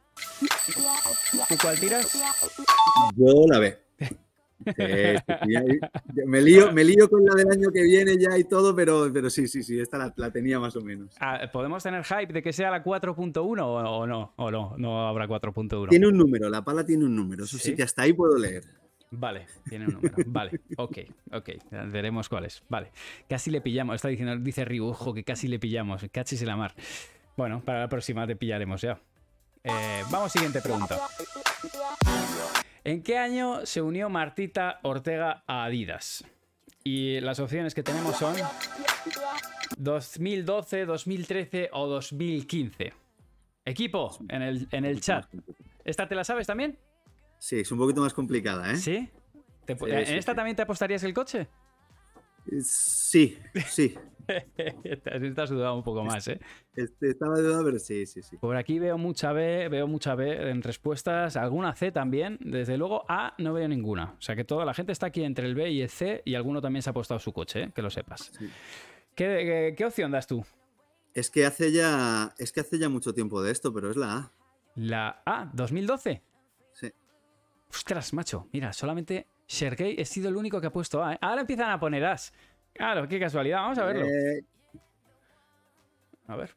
¿Tú 1.49 1.55
cuál 1.61 1.80
tiras? 1.80 2.13
Yo 3.15 3.45
la 3.49 3.59
B. 3.59 3.80
me, 6.26 6.41
lío, 6.41 6.72
me 6.72 6.84
lío 6.84 7.09
con 7.09 7.26
la 7.26 7.36
del 7.36 7.49
año 7.49 7.70
que 7.72 7.84
viene 7.84 8.18
ya 8.18 8.38
y 8.38 8.43
todo, 8.43 8.76
pero, 8.76 9.09
pero 9.14 9.30
sí, 9.30 9.47
sí, 9.47 9.64
sí, 9.64 9.80
esta 9.80 10.11
la, 10.16 10.32
tenía 10.32 10.59
más 10.59 10.76
o 10.76 10.82
menos. 10.82 11.16
Ah, 11.20 11.49
¿Podemos 11.51 11.84
tener 11.84 12.03
hype 12.03 12.34
de 12.34 12.41
que 12.41 12.53
sea 12.53 12.72
la 12.72 12.84
4.1 12.84 13.38
o, 13.39 14.07
no? 14.07 14.34
¿O 14.36 14.51
no? 14.51 14.76
No 14.78 15.07
habrá 15.07 15.28
4.1. 15.28 15.89
Tiene 15.89 16.07
un 16.07 16.18
número, 16.18 16.49
la 16.49 16.64
pala 16.64 16.86
tiene 16.86 17.05
un 17.05 17.16
número, 17.16 17.43
eso 17.43 17.57
sí, 17.57 17.76
que 17.76 17.84
hasta 17.84 18.03
ahí 18.03 18.14
puedo 18.14 18.38
leer. 18.38 18.64
Vale, 19.16 19.45
tiene 19.70 19.86
un 19.86 19.93
número. 19.93 20.16
Vale, 20.26 20.59
ok, 20.78 20.97
ok. 21.32 21.49
Veremos 21.91 22.30
cuál 22.30 22.45
es. 22.45 22.64
Vale. 22.68 22.91
Casi 23.30 23.51
le 23.51 23.61
pillamos. 23.61 23.95
Está 23.95 24.07
diciendo, 24.07 24.36
dice 24.38 24.66
Ryu, 24.66 24.88
ojo, 24.88 25.14
que 25.14 25.24
casi 25.24 25.47
le 25.47 25.59
pillamos. 25.59 26.03
Cachis 26.11 26.41
en 26.41 26.47
la 26.47 26.57
mar. 26.57 26.74
Bueno, 27.38 27.61
para 27.64 27.82
la 27.82 27.89
próxima 27.89 28.26
te 28.26 28.36
pillaremos 28.36 28.82
ya. 28.82 28.99
Eh, 29.64 30.03
vamos, 30.11 30.32
siguiente 30.32 30.61
pregunta. 30.61 30.99
¿En 32.86 33.01
qué 33.01 33.17
año 33.17 33.65
se 33.65 33.81
unió 33.81 34.09
Martita 34.09 34.79
Ortega 34.84 35.43
a 35.47 35.63
Adidas? 35.63 36.25
Y 36.84 37.21
las 37.21 37.39
opciones 37.39 37.73
que 37.73 37.81
tenemos 37.81 38.17
son 38.17 38.36
2012, 39.77 40.86
2013 40.86 41.69
o 41.71 41.88
2015. 41.88 42.93
Equipo, 43.63 44.17
en 44.27 44.41
el, 44.41 44.67
en 44.71 44.84
el 44.84 44.99
chat. 44.99 45.25
¿Esta 45.86 46.09
te 46.09 46.15
la 46.15 46.25
sabes 46.25 46.45
también? 46.45 46.77
Sí, 47.39 47.61
es 47.61 47.71
un 47.71 47.77
poquito 47.77 48.01
más 48.01 48.13
complicada, 48.13 48.73
¿eh? 48.73 48.75
¿Sí? 48.75 49.09
¿En 49.65 50.17
esta 50.17 50.36
también 50.36 50.57
te 50.57 50.63
apostarías 50.63 51.03
el 51.03 51.13
coche? 51.13 51.47
Sí, 52.61 53.39
sí. 53.65 53.95
Estás 55.05 55.49
dudando 55.49 55.76
un 55.76 55.84
poco 55.84 56.03
más, 56.03 56.28
¿eh? 56.28 56.39
Este, 56.76 57.09
estaba 57.09 57.39
dudando, 57.39 57.63
pero 57.65 57.80
sí, 57.80 58.05
sí, 58.05 58.21
sí. 58.21 58.38
Por 58.38 58.55
aquí 58.55 58.80
veo 58.80 58.97
mucha 58.97 59.34
B, 59.34 59.67
veo 59.69 59.88
mucha 59.88 60.15
B 60.15 60.49
en 60.49 60.61
respuestas, 60.61 61.36
alguna 61.38 61.76
C 61.76 61.91
también. 61.91 62.38
Desde 62.41 62.78
luego 62.78 63.05
A 63.07 63.34
no 63.38 63.53
veo 63.53 63.67
ninguna. 63.67 64.15
O 64.17 64.21
sea 64.21 64.36
que 64.36 64.43
toda 64.43 64.65
la 64.65 64.74
gente 64.74 64.91
está 64.91 65.07
aquí 65.07 65.24
entre 65.24 65.47
el 65.47 65.55
B 65.55 65.71
y 65.71 65.82
el 65.82 65.89
C 65.89 66.21
y 66.26 66.36
alguno 66.36 66.61
también 66.61 66.82
se 66.82 66.89
ha 66.89 66.91
apostado 66.91 67.19
su 67.19 67.34
coche, 67.34 67.63
¿eh? 67.63 67.71
que 67.74 67.82
lo 67.82 67.89
sepas. 67.89 68.32
¿Qué, 69.15 69.84
opción 69.86 70.11
das 70.11 70.28
tú? 70.28 70.45
Es 71.13 71.30
que 71.30 71.45
hace 71.45 71.71
ya. 71.71 72.34
Es 72.38 72.51
que 72.51 72.61
hace 72.61 72.80
ya 72.80 72.89
mucho 72.89 73.13
tiempo 73.13 73.41
de 73.41 73.51
esto, 73.51 73.74
pero 73.74 73.91
es 73.91 73.97
la 73.97 74.13
A. 74.17 74.32
¿La 74.76 75.21
A? 75.26 75.51
¿2012? 75.53 76.21
Sí. 76.74 76.91
Ostras, 77.69 78.13
macho. 78.13 78.47
Mira, 78.51 78.74
solamente 78.74 79.28
Sergey 79.45 79.95
he 79.99 80.05
sido 80.05 80.30
el 80.30 80.36
único 80.36 80.59
que 80.59 80.67
ha 80.67 80.71
puesto 80.71 81.03
A. 81.03 81.13
¿eh? 81.13 81.17
Ahora 81.21 81.41
empiezan 81.41 81.69
a 81.69 81.80
poner 81.80 82.03
As. 82.05 82.34
Claro, 82.74 83.07
qué 83.07 83.19
casualidad. 83.19 83.57
Vamos 83.61 83.78
a 83.78 83.86
verlo. 83.86 84.05
Eh, 84.05 84.43
a 86.28 86.36
ver. 86.36 86.55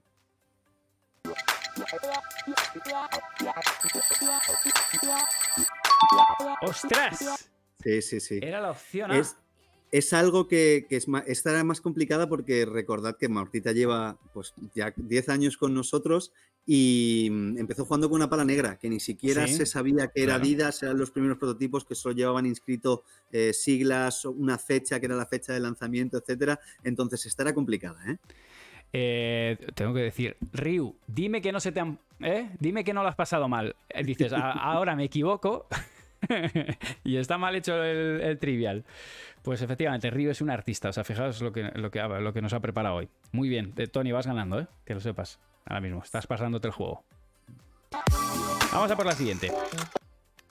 ¡Ostras! 6.62 7.50
Sí, 7.82 8.02
sí, 8.02 8.20
sí. 8.20 8.40
Era 8.42 8.60
la 8.60 8.70
opción 8.70 9.10
A. 9.10 9.22
Es, 9.92 10.12
algo 10.12 10.48
que, 10.48 10.86
es 10.90 11.06
más, 11.06 11.22
esta 11.26 11.62
más 11.64 11.80
complicada 11.80 12.28
porque 12.28 12.66
recordad 12.66 13.16
que 13.16 13.28
Martita 13.28 13.72
lleva 13.72 14.18
pues 14.34 14.52
ya 14.74 14.92
10 14.96 15.28
años 15.28 15.56
con 15.56 15.74
nosotros 15.74 16.32
y 16.66 17.28
mm, 17.30 17.58
empezó 17.58 17.84
jugando 17.84 18.08
con 18.08 18.16
una 18.16 18.28
pala 18.28 18.44
negra, 18.44 18.76
que 18.76 18.90
ni 18.90 18.98
siquiera 18.98 19.46
se 19.46 19.64
sabía 19.64 20.08
que 20.08 20.24
era 20.24 20.34
Adidas, 20.34 20.82
eran 20.82 20.98
los 20.98 21.12
primeros 21.12 21.38
prototipos 21.38 21.84
que 21.84 21.94
solo 21.94 22.14
llevaban 22.14 22.44
inscrito 22.44 23.04
eh, 23.30 23.52
siglas, 23.52 24.24
una 24.24 24.58
fecha, 24.58 24.98
que 24.98 25.06
era 25.06 25.14
la 25.14 25.26
fecha 25.26 25.52
de 25.52 25.60
lanzamiento, 25.60 26.18
etcétera. 26.18 26.58
Entonces, 26.82 27.24
esta 27.26 27.44
era 27.44 27.54
complicada, 27.54 28.00
¿eh? 28.10 28.18
¿eh? 28.92 29.58
tengo 29.74 29.94
que 29.94 30.00
decir, 30.00 30.36
Ryu, 30.52 30.96
dime 31.06 31.40
que 31.40 31.52
no 31.52 31.60
se 31.60 31.72
te 31.72 31.80
han. 31.80 31.98
¿eh? 32.20 32.50
Dime 32.58 32.82
que 32.82 32.92
no 32.92 33.02
lo 33.02 33.08
has 33.08 33.16
pasado 33.16 33.48
mal. 33.48 33.76
Dices, 34.04 34.32
ahora 34.34 34.96
me 34.96 35.04
equivoco 35.04 35.66
y 37.04 37.16
está 37.16 37.38
mal 37.38 37.54
hecho 37.54 37.82
el, 37.82 38.38
trivial. 38.38 38.84
Pues 39.42 39.62
efectivamente, 39.62 40.10
Ryu 40.10 40.30
es 40.30 40.40
un 40.40 40.50
artista. 40.50 40.88
O 40.88 40.92
sea, 40.92 41.04
fijaos 41.04 41.40
lo 41.42 41.52
que, 41.52 41.70
lo 41.74 41.90
que, 41.90 42.00
lo 42.02 42.32
que 42.32 42.42
nos 42.42 42.52
ha 42.52 42.60
preparado 42.60 42.96
hoy. 42.96 43.08
Muy 43.32 43.48
bien, 43.48 43.72
Tony, 43.92 44.12
vas 44.12 44.26
ganando, 44.26 44.58
¿eh? 44.58 44.66
Que 44.84 44.94
lo 44.94 45.00
sepas. 45.00 45.38
Ahora 45.66 45.80
mismo, 45.80 46.02
estás 46.02 46.26
pasándote 46.26 46.68
el 46.68 46.72
juego. 46.72 47.04
Vamos 48.72 48.90
a 48.90 48.96
por 48.96 49.06
la 49.06 49.12
siguiente. 49.12 49.52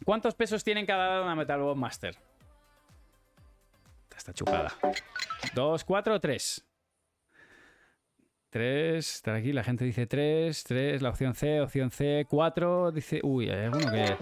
¿Cuántos 0.04 0.36
pesos 0.36 0.64
tienen 0.64 0.86
cada 0.86 1.22
una 1.22 1.36
Metal 1.36 1.62
Bob 1.62 1.78
Master? 1.78 2.18
Está 4.16 4.34
chupada. 4.34 4.74
¿Dos, 5.54 5.84
cuatro 5.84 6.16
o 6.16 6.20
tres? 6.20 6.66
Tres, 8.50 9.16
está 9.16 9.36
aquí, 9.36 9.54
la 9.54 9.64
gente 9.64 9.86
dice 9.86 10.08
tres, 10.08 10.64
tres, 10.64 11.02
la 11.02 11.10
opción 11.10 11.36
C, 11.36 11.62
opción 11.62 11.92
C, 11.92 12.26
cuatro, 12.28 12.92
dice... 12.92 13.20
Uy, 13.22 13.50
hay 13.50 13.66
alguno 13.66 13.92
que... 13.92 14.18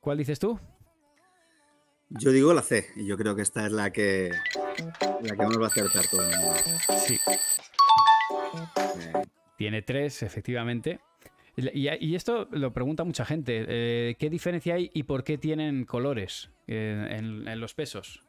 ¿Cuál 0.00 0.18
dices 0.18 0.38
tú? 0.38 0.60
Yo 2.10 2.30
digo 2.30 2.52
la 2.52 2.62
C, 2.62 2.86
y 2.96 3.06
yo 3.06 3.16
creo 3.16 3.36
que 3.36 3.42
esta 3.42 3.64
es 3.64 3.72
la 3.72 3.90
que, 3.90 4.30
la 5.22 5.36
que 5.36 5.42
más 5.46 5.58
va 5.58 5.64
a 5.64 5.68
acertar 5.68 6.06
todo 6.08 6.22
el 6.22 6.36
mundo. 6.36 6.54
Sí. 7.06 7.18
Tiene 9.56 9.82
tres, 9.82 10.22
efectivamente. 10.22 11.00
Y, 11.56 11.88
y 11.88 12.14
esto 12.14 12.46
lo 12.52 12.72
pregunta 12.72 13.02
mucha 13.02 13.24
gente. 13.24 13.64
eh, 13.68 14.16
¿Qué 14.18 14.30
diferencia 14.30 14.74
hay 14.74 14.90
y 14.94 15.02
por 15.02 15.24
qué 15.24 15.38
tienen 15.38 15.84
colores 15.84 16.50
eh, 16.68 17.08
en, 17.10 17.48
en 17.48 17.60
los 17.60 17.74
pesos? 17.74 18.24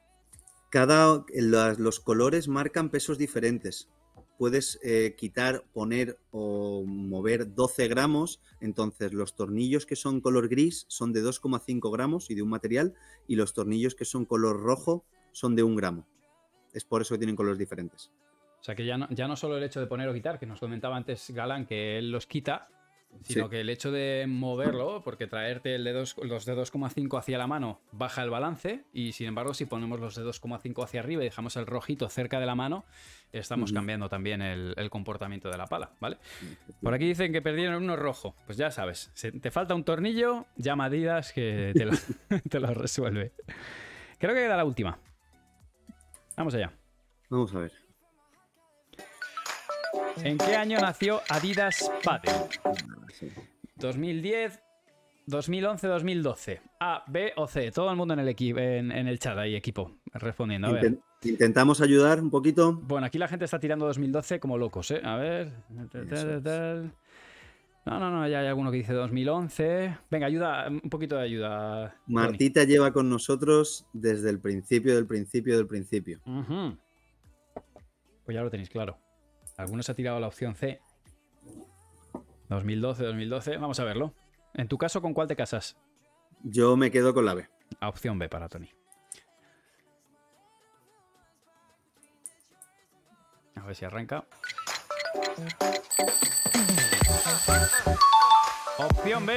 Cada, 0.70 1.24
las- 1.36 1.78
los 1.80 2.00
colores 2.00 2.48
marcan 2.48 2.90
pesos 2.90 3.18
diferentes. 3.20 3.90
Puedes 4.40 4.80
eh, 4.84 5.16
quitar, 5.18 5.66
poner 5.74 6.18
o 6.32 6.84
mover 6.88 7.54
12 7.54 7.88
gramos. 7.88 8.42
Entonces, 8.62 9.14
los 9.14 9.36
tornillos 9.36 9.86
que 9.86 9.96
son 9.96 10.22
color 10.22 10.48
gris 10.48 10.86
son 10.88 11.14
de 11.14 11.22
2,5 11.22 11.92
gramos 11.92 12.32
y 12.32 12.36
de 12.36 12.42
un 12.42 12.50
material. 12.50 12.94
Y 13.28 13.36
los 13.36 13.54
tornillos 13.54 13.94
que 13.96 14.06
son 14.06 14.26
color 14.26 14.60
rojo 14.62 15.06
son 15.34 15.56
de 15.56 15.64
un 15.64 15.76
gramo. 15.76 16.08
Es 16.74 16.86
por 16.86 17.02
eso 17.02 17.14
que 17.16 17.20
tienen 17.20 17.36
colores 17.36 17.60
diferentes. 17.60 18.12
O 18.60 18.64
sea 18.64 18.76
que 18.76 18.86
ya 18.86 18.98
no, 18.98 19.08
ya 19.10 19.28
no 19.28 19.36
solo 19.36 19.58
el 19.58 19.64
hecho 19.64 19.80
de 19.80 19.88
poner 19.88 20.08
o 20.10 20.14
quitar, 20.14 20.38
que 20.40 20.46
nos 20.46 20.60
comentaba 20.60 20.96
antes 20.98 21.30
Galán 21.32 21.66
que 21.66 21.98
él 21.98 22.12
los 22.12 22.28
quita, 22.28 22.68
sino 23.24 23.46
Sí. 23.46 23.50
que 23.50 23.62
el 23.62 23.70
hecho 23.70 23.90
de 23.92 24.26
moverlo, 24.28 25.02
porque 25.04 25.26
traerte 25.26 25.74
el 25.74 25.84
de 25.84 25.94
dos- 25.94 26.16
los 26.22 26.46
de 26.46 26.54
2,5 26.54 27.18
hacia 27.18 27.40
la 27.40 27.48
mano 27.48 27.80
baja 27.92 28.22
el 28.22 28.30
balance, 28.30 28.84
y 28.94 29.14
sin 29.14 29.28
embargo, 29.28 29.54
si 29.56 29.66
ponemos 29.66 30.00
los 30.00 30.16
de 30.16 30.24
2,5 30.24 30.84
hacia 30.84 31.00
arriba 31.00 31.24
y 31.24 31.26
dejamos 31.26 31.56
el 31.56 31.66
rojito 31.66 32.08
cerca 32.10 32.40
de 32.40 32.46
la 32.46 32.54
mano, 32.54 32.86
estamos 33.32 33.72
cambiando 33.74 34.10
también 34.10 34.42
el, 34.44 34.76
el 34.78 34.90
comportamiento 34.92 35.50
de 35.50 35.58
la 35.58 35.66
pala, 35.66 35.90
¿vale? 36.00 36.18
Por 36.84 36.94
aquí 36.94 37.06
dicen 37.08 37.32
que 37.32 37.42
perdieron 37.42 37.82
uno 37.82 37.96
rojo. 37.96 38.36
Pues 38.46 38.58
ya 38.60 38.70
sabes, 38.70 39.10
si 39.16 39.32
te 39.32 39.50
falta 39.50 39.74
un 39.74 39.84
tornillo, 39.86 40.46
llama 40.58 40.86
a 40.86 40.90
que 41.34 41.72
te 41.74 41.86
lo, 41.86 41.92
te 42.50 42.60
lo 42.60 42.74
resuelve. 42.76 43.32
Creo 44.20 44.36
que 44.36 44.42
queda 44.42 44.58
la 44.58 44.66
última. 44.66 45.00
Vamos 46.38 46.54
allá. 46.54 46.72
Vamos 47.30 47.56
a 47.56 47.60
ver. 47.60 47.72
¿En 50.24 50.38
qué 50.38 50.56
año 50.56 50.80
nació 50.80 51.22
Adidas 51.30 51.90
Paddle? 52.04 52.34
Sí. 53.14 53.32
2010, 53.78 54.60
2011, 55.28 55.88
2012. 55.88 56.62
A, 56.80 57.04
B 57.08 57.34
o 57.36 57.48
C. 57.48 57.72
Todo 57.72 57.90
el 57.90 57.96
mundo 57.96 58.14
en 58.14 58.20
el, 58.20 58.36
en, 58.38 58.92
en 58.92 59.08
el 59.08 59.20
chat 59.20 59.38
ahí, 59.38 59.56
equipo, 59.56 60.00
respondiendo. 60.14 60.68
A 60.68 60.72
ver. 60.74 61.00
Intentamos 61.24 61.82
ayudar 61.82 62.22
un 62.22 62.30
poquito. 62.30 62.74
Bueno, 62.74 63.08
aquí 63.08 63.18
la 63.18 63.28
gente 63.28 63.46
está 63.46 63.60
tirando 63.60 63.86
2012 63.86 64.40
como 64.40 64.58
locos, 64.58 64.92
¿eh? 64.92 65.02
A 65.04 65.18
ver. 65.18 65.52
No, 67.86 68.00
no, 68.00 68.12
no, 68.12 68.28
ya 68.28 68.40
hay 68.40 68.48
alguno 68.48 68.72
que 68.72 68.78
dice 68.78 68.94
2011. 68.94 69.98
Venga, 70.12 70.28
ayuda, 70.28 70.68
un 70.70 70.90
poquito 70.90 71.16
de 71.16 71.24
ayuda. 71.24 71.96
Tony. 72.06 72.16
Martita 72.16 72.64
lleva 72.64 72.94
con 72.94 73.10
nosotros 73.10 73.86
desde 73.94 74.30
el 74.30 74.40
principio 74.40 74.96
del 74.96 75.08
principio 75.08 75.58
del 75.58 75.68
principio. 75.68 76.20
Pues 78.26 78.36
ya 78.36 78.42
lo 78.42 78.50
tenéis 78.50 78.70
claro. 78.70 78.98
Algunos 79.60 79.90
ha 79.90 79.94
tirado 79.94 80.22
la 80.22 80.28
opción 80.28 80.56
C. 80.56 80.80
2012, 82.48 83.04
2012. 83.04 83.58
Vamos 83.58 83.78
a 83.82 83.84
verlo. 83.84 84.14
En 84.54 84.70
tu 84.70 84.78
caso, 84.78 85.02
¿con 85.02 85.14
cuál 85.14 85.28
te 85.28 85.36
casas? 85.36 85.76
Yo 86.44 86.78
me 86.78 86.92
quedo 86.92 87.14
con 87.14 87.26
la 87.26 87.34
B. 87.34 87.46
A 87.82 87.90
opción 87.90 88.18
B 88.18 88.30
para 88.30 88.48
Tony. 88.48 88.70
A 93.56 93.66
ver 93.66 93.76
si 93.76 93.84
arranca. 93.84 94.24
Opción 98.78 99.26
B. 99.26 99.36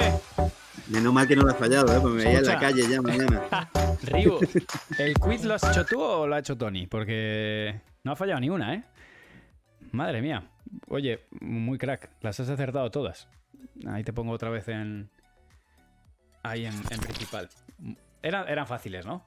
Menos 0.87 1.13
mal 1.13 1.27
que 1.27 1.35
no 1.35 1.43
la 1.43 1.53
he 1.53 1.57
fallado, 1.57 1.97
¿eh? 1.97 1.99
Pues 2.01 2.15
me 2.15 2.25
veía 2.25 2.39
en 2.39 2.47
la 2.47 2.61
calle 2.61 2.89
ya 2.89 3.03
mañana. 3.03 3.43
Rigo, 4.03 4.39
¿el 4.99 5.15
quiz 5.15 5.43
lo 5.43 5.55
has 5.55 5.65
hecho 5.65 5.85
tú 5.85 6.01
o 6.01 6.29
lo 6.29 6.37
ha 6.37 6.39
hecho 6.39 6.57
Tony? 6.57 6.87
Porque 6.87 7.81
no 8.05 8.13
ha 8.13 8.17
fallado 8.17 8.39
ni 8.39 8.51
una, 8.51 8.75
¿eh? 8.75 8.85
Madre 9.93 10.23
mía. 10.23 10.51
Oye, 10.89 11.21
muy 11.41 11.79
crack. 11.79 12.11
Las 12.21 12.41
has 12.41 12.49
acertado 12.49 12.91
todas. 12.91 13.29
Ahí 13.87 14.05
te 14.05 14.13
pongo 14.13 14.33
otra 14.33 14.51
vez 14.51 14.69
en. 14.69 15.11
Ahí 16.43 16.65
en, 16.65 16.75
en 16.75 17.01
principal. 17.01 17.49
Eran, 18.23 18.49
eran 18.49 18.67
fáciles, 18.67 19.07
¿no? 19.07 19.25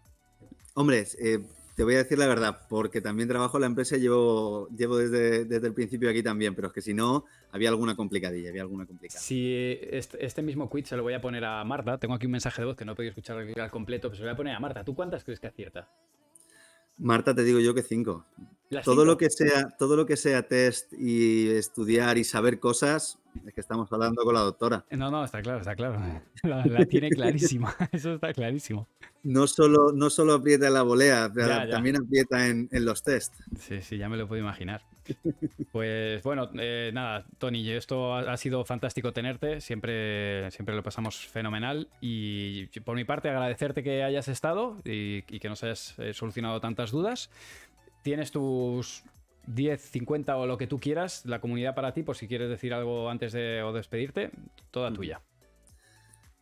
Hombre, 0.74 1.06
eh, 1.20 1.40
te 1.76 1.84
voy 1.84 1.96
a 1.96 2.00
decir 2.00 2.18
la 2.18 2.28
verdad, 2.28 2.68
porque 2.70 3.02
también 3.02 3.28
trabajo 3.28 3.58
en 3.58 3.62
la 3.62 3.68
empresa 3.68 3.96
y 3.98 4.02
llevo, 4.02 4.68
llevo 4.70 4.98
desde, 4.98 5.46
desde 5.46 5.68
el 5.68 5.74
principio 5.74 6.10
aquí 6.10 6.24
también, 6.24 6.56
pero 6.56 6.70
es 6.70 6.74
que 6.74 6.82
si 6.82 6.94
no, 6.94 7.26
había 7.52 7.70
alguna 7.70 7.96
complicadilla, 7.96 8.50
había 8.50 8.62
alguna 8.62 8.86
complicada. 8.86 9.20
Si 9.20 9.78
este, 9.92 10.26
este 10.26 10.42
mismo 10.42 10.70
quiz 10.70 10.88
se 10.88 10.98
lo 10.98 11.04
voy 11.04 11.14
a 11.14 11.22
poner 11.22 11.46
a 11.46 11.64
Marta. 11.64 11.98
Tengo 11.98 12.14
aquí 12.14 12.26
un 12.26 12.34
mensaje 12.34 12.62
de 12.62 12.66
voz 12.66 12.76
que 12.76 12.86
no 12.86 12.94
he 12.94 12.96
podido 12.96 13.10
escuchar 13.10 13.38
al 13.38 13.72
completo, 13.72 14.10
pero 14.10 14.16
se 14.16 14.22
lo 14.24 14.28
voy 14.28 14.34
a 14.34 14.38
poner 14.38 14.56
a 14.56 14.60
Marta. 14.60 14.84
¿Tú 14.84 14.96
cuántas 14.96 15.24
crees 15.24 15.40
que 15.40 15.48
acierta? 15.48 15.90
Marta, 16.98 17.36
te 17.36 17.44
digo 17.44 17.60
yo 17.60 17.74
que 17.74 17.84
cinco. 17.84 18.26
¿Las 18.70 18.84
Todo 18.86 18.96
cinco? 18.96 19.06
lo 19.06 19.18
que 19.18 19.30
sea, 19.30 19.70
todo 19.78 19.96
lo 19.96 20.06
que 20.06 20.18
sea 20.18 20.48
test 20.48 20.92
y 20.94 21.50
estudiar 21.50 22.18
y 22.18 22.24
saber 22.24 22.60
cosas, 22.60 23.20
es 23.46 23.54
que 23.54 23.62
estamos 23.62 23.92
hablando 23.92 24.24
con 24.24 24.34
la 24.34 24.40
doctora. 24.42 24.86
No, 24.92 25.12
no, 25.12 25.24
está 25.24 25.42
claro, 25.42 25.60
está 25.60 25.76
claro. 25.76 26.00
La, 26.44 26.66
la 26.66 26.86
tiene 26.86 27.10
clarísima. 27.10 27.76
Eso 27.92 28.14
está 28.16 28.34
clarísimo. 28.34 28.88
No 29.24 29.48
solo, 29.48 29.92
no 29.92 30.10
solo 30.12 30.36
aprieta 30.36 30.68
en 30.68 30.74
la 30.76 30.84
volea, 30.84 31.32
Ya, 31.36 31.66
ya. 31.66 31.70
también 31.70 31.96
aprieta 31.98 32.48
en, 32.48 32.70
en 32.72 32.86
los 32.86 33.02
test. 33.04 33.34
Sí, 33.60 33.82
sí, 33.82 33.98
ya 33.98 34.08
me 34.10 34.18
lo 34.18 34.28
puedo 34.28 34.40
imaginar. 34.42 34.84
Pues 35.72 36.22
bueno, 36.24 36.50
eh, 36.60 36.92
nada, 36.94 37.26
Tony, 37.40 37.70
esto 37.72 38.14
ha, 38.14 38.32
ha 38.32 38.38
sido 38.38 38.64
fantástico 38.66 39.14
tenerte, 39.14 39.62
siempre, 39.62 40.50
siempre 40.52 40.76
lo 40.76 40.84
pasamos 40.84 41.28
fenomenal 41.28 41.88
y 42.02 42.68
por 42.82 42.96
mi 42.96 43.04
parte 43.04 43.30
agradecerte 43.30 43.84
que 43.84 44.04
hayas 44.04 44.28
estado 44.28 44.78
y, 44.84 45.24
y 45.30 45.40
que 45.40 45.50
nos 45.50 45.64
hayas 45.64 45.96
eh, 45.98 46.14
solucionado 46.14 46.60
tantas 46.62 46.92
dudas. 46.92 47.30
Tienes 48.06 48.30
tus 48.30 49.02
10, 49.48 49.82
50 49.82 50.38
o 50.38 50.46
lo 50.46 50.60
que 50.60 50.68
tú 50.68 50.80
quieras, 50.80 51.26
la 51.26 51.42
comunidad 51.42 51.74
para 51.74 51.92
ti, 51.92 52.04
por 52.04 52.16
si 52.16 52.28
quieres 52.28 52.50
decir 52.50 52.72
algo 52.72 53.10
antes 53.10 53.34
de 53.34 53.64
o 53.64 53.74
despedirte, 53.74 54.30
toda 54.70 54.94
tuya. 54.94 55.24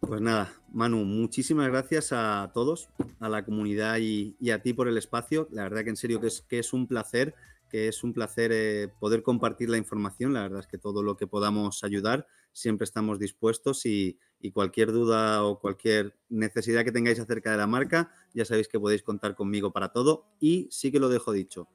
Pues 0.02 0.20
nada, 0.20 0.52
Manu, 0.74 1.06
muchísimas 1.06 1.70
gracias 1.70 2.12
a 2.12 2.52
todos, 2.54 2.90
a 3.22 3.30
la 3.30 3.46
comunidad 3.46 4.00
y, 4.02 4.36
y 4.42 4.50
a 4.50 4.62
ti 4.62 4.74
por 4.74 4.90
el 4.90 4.98
espacio. 4.98 5.48
La 5.52 5.64
verdad 5.64 5.86
que 5.86 5.92
en 5.92 5.96
serio 5.96 6.20
que 6.20 6.28
es, 6.28 6.42
que 6.42 6.60
es 6.60 6.74
un 6.74 6.86
placer, 6.86 7.34
que 7.70 7.88
es 7.88 8.04
un 8.04 8.12
placer 8.12 8.52
eh, 8.54 8.90
poder 9.00 9.24
compartir 9.24 9.70
la 9.70 9.78
información. 9.78 10.34
La 10.34 10.42
verdad 10.42 10.60
es 10.60 10.68
que 10.68 10.78
todo 10.78 11.02
lo 11.02 11.16
que 11.16 11.28
podamos 11.28 11.86
ayudar, 11.86 12.28
siempre 12.54 12.86
estamos 12.86 13.20
dispuestos 13.20 13.86
y, 13.86 14.20
cualquier 14.54 14.92
duda 14.92 15.42
o 15.46 15.58
cualquier 15.58 16.18
necesidad 16.28 16.84
que 16.84 16.92
tengáis 16.92 17.18
acerca 17.18 17.52
de 17.52 17.58
la 17.58 17.66
marca, 17.66 18.12
ya 18.34 18.44
sabéis 18.44 18.68
que 18.68 18.78
podéis 18.78 19.02
contar 19.02 19.36
conmigo 19.36 19.72
para 19.72 19.94
todo. 19.94 20.26
Y 20.40 20.68
sí 20.70 20.92
que 20.92 21.00
lo 21.00 21.08
dejo 21.08 21.32
dicho. 21.32 21.70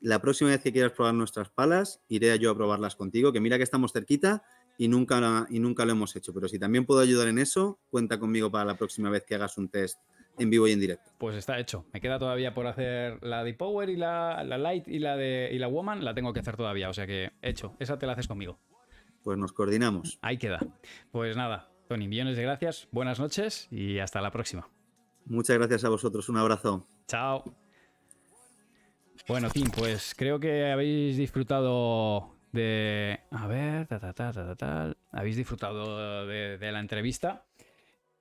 La 0.00 0.22
próxima 0.22 0.48
vez 0.48 0.62
que 0.62 0.72
quieras 0.72 0.92
probar 0.92 1.12
nuestras 1.12 1.50
palas, 1.50 2.00
iré 2.08 2.36
yo 2.38 2.50
a 2.50 2.56
probarlas 2.56 2.96
contigo, 2.96 3.34
que 3.34 3.40
mira 3.40 3.58
que 3.58 3.64
estamos 3.64 3.92
cerquita 3.92 4.42
y 4.78 4.88
nunca, 4.88 5.46
y 5.50 5.60
nunca 5.60 5.84
lo 5.84 5.92
hemos 5.92 6.16
hecho. 6.16 6.32
Pero 6.32 6.48
si 6.48 6.58
también 6.58 6.86
puedo 6.86 7.00
ayudar 7.00 7.28
en 7.28 7.38
eso, 7.38 7.78
cuenta 7.90 8.18
conmigo 8.18 8.50
para 8.50 8.64
la 8.64 8.78
próxima 8.78 9.10
vez 9.10 9.26
que 9.26 9.34
hagas 9.34 9.58
un 9.58 9.68
test 9.68 9.98
en 10.38 10.48
vivo 10.48 10.66
y 10.66 10.72
en 10.72 10.80
directo. 10.80 11.10
Pues 11.18 11.36
está 11.36 11.58
hecho. 11.58 11.84
Me 11.92 12.00
queda 12.00 12.18
todavía 12.18 12.54
por 12.54 12.66
hacer 12.66 13.22
la 13.22 13.44
de 13.44 13.52
Power 13.52 13.90
y 13.90 13.96
la, 13.96 14.42
la 14.42 14.56
Light 14.56 14.88
y 14.88 15.00
la 15.00 15.18
de 15.18 15.50
y 15.52 15.58
la 15.58 15.68
Woman, 15.68 16.02
la 16.02 16.14
tengo 16.14 16.32
que 16.32 16.40
hacer 16.40 16.56
todavía, 16.56 16.88
o 16.88 16.94
sea 16.94 17.06
que 17.06 17.30
hecho. 17.42 17.76
Esa 17.78 17.98
te 17.98 18.06
la 18.06 18.12
haces 18.12 18.26
conmigo. 18.26 18.58
Pues 19.22 19.38
nos 19.38 19.52
coordinamos. 19.52 20.18
Ahí 20.22 20.38
queda. 20.38 20.60
Pues 21.12 21.36
nada, 21.36 21.70
Tony, 21.88 22.08
millones 22.08 22.36
de 22.36 22.42
gracias, 22.42 22.88
buenas 22.90 23.20
noches 23.20 23.68
y 23.70 23.98
hasta 23.98 24.20
la 24.20 24.30
próxima. 24.30 24.68
Muchas 25.26 25.58
gracias 25.58 25.84
a 25.84 25.88
vosotros. 25.88 26.28
Un 26.28 26.38
abrazo. 26.38 26.86
Chao. 27.06 27.44
Bueno, 29.28 29.50
Tim, 29.50 29.70
pues 29.70 30.14
creo 30.16 30.40
que 30.40 30.70
habéis 30.70 31.16
disfrutado 31.16 32.36
de. 32.52 33.20
A 33.30 33.46
ver, 33.46 33.86
ta, 33.86 34.00
ta, 34.00 34.12
ta, 34.12 34.32
ta, 34.32 34.46
ta, 34.46 34.56
tal. 34.56 34.96
Habéis 35.12 35.36
disfrutado 35.36 36.26
de, 36.26 36.58
de 36.58 36.72
la 36.72 36.80
entrevista. 36.80 37.46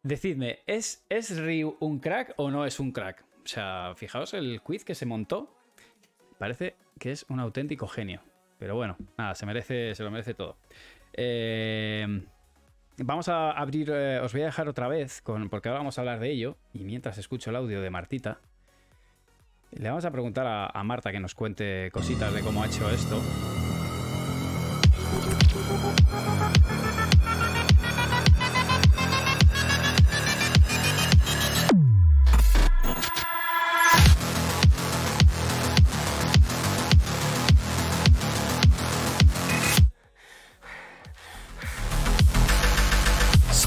Decidme, 0.03 0.59
¿es, 0.67 1.05
¿es 1.09 1.37
Ryu 1.39 1.77
un 1.79 1.99
crack 1.99 2.33
o 2.37 2.51
no 2.51 2.65
es 2.65 2.79
un 2.79 2.91
crack? 2.91 3.25
O 3.43 3.47
sea, 3.47 3.93
fijaos 3.95 4.33
el 4.33 4.61
quiz 4.61 4.85
que 4.85 4.95
se 4.95 5.05
montó. 5.05 5.55
Parece 6.37 6.75
que 6.99 7.11
es 7.11 7.25
un 7.29 7.39
auténtico 7.39 7.87
genio. 7.87 8.21
Pero 8.59 8.75
bueno, 8.75 8.97
nada, 9.17 9.33
se 9.35 9.45
merece, 9.45 9.95
se 9.95 10.03
lo 10.03 10.11
merece 10.11 10.33
todo. 10.33 10.57
Eh, 11.13 12.21
vamos 12.97 13.29
a 13.29 13.51
abrir. 13.51 13.89
eh, 13.91 14.19
os 14.21 14.33
voy 14.33 14.41
a 14.41 14.45
dejar 14.45 14.67
otra 14.67 14.87
vez, 14.87 15.21
con, 15.21 15.49
porque 15.49 15.69
ahora 15.69 15.79
vamos 15.79 15.97
a 15.97 16.01
hablar 16.01 16.19
de 16.19 16.29
ello. 16.29 16.57
Y 16.73 16.83
mientras 16.83 17.17
escucho 17.17 17.49
el 17.49 17.55
audio 17.55 17.81
de 17.81 17.89
Martita, 17.89 18.39
le 19.71 19.87
vamos 19.87 20.03
a 20.05 20.11
preguntar 20.11 20.45
a, 20.45 20.67
a 20.67 20.83
Marta 20.83 21.11
que 21.11 21.19
nos 21.19 21.35
cuente 21.35 21.89
cositas 21.91 22.33
de 22.33 22.41
cómo 22.41 22.61
ha 22.61 22.67
hecho 22.67 22.89
esto. 22.89 23.21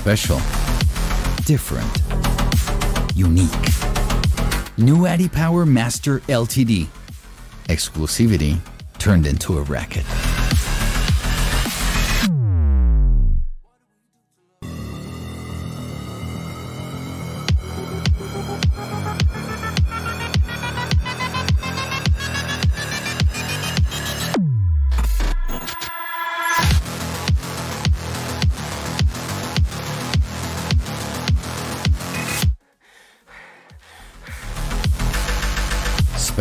Special. 0.02 0.38
Different. 1.44 1.86
Unique. 3.14 3.68
New 4.76 5.06
Addy 5.06 5.28
Power 5.28 5.64
Master 5.64 6.18
LTD. 6.22 6.88
Exclusivity 7.68 8.58
turned 8.98 9.28
into 9.28 9.58
a 9.58 9.62
racket. 9.62 10.04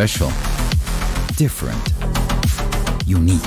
Special. 0.02 0.32
Different. 1.38 1.78
Unique. 3.06 3.40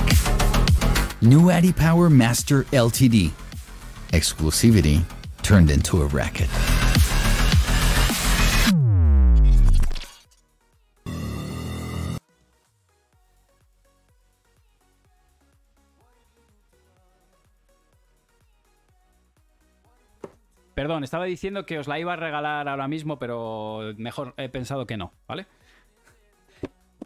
New 1.21 1.51
Addy 1.51 1.73
Power 1.73 2.09
Master 2.09 2.63
LTD. 2.71 3.33
Exclusivity 4.13 5.03
turned 5.43 5.73
into 5.73 6.03
a 6.03 6.07
racket. 6.07 6.49
Perdón, 20.77 21.03
estaba 21.03 21.25
diciendo 21.25 21.67
que 21.67 21.81
os 21.81 21.89
la 21.89 21.99
iba 21.99 22.13
a 22.13 22.17
regalar 22.17 22.69
ahora 22.69 22.87
mismo, 22.87 23.19
pero 23.19 23.93
mejor 23.97 24.35
he 24.37 24.49
pensado 24.49 24.87
que 24.87 24.97
no, 24.97 25.13
¿vale? 25.27 25.47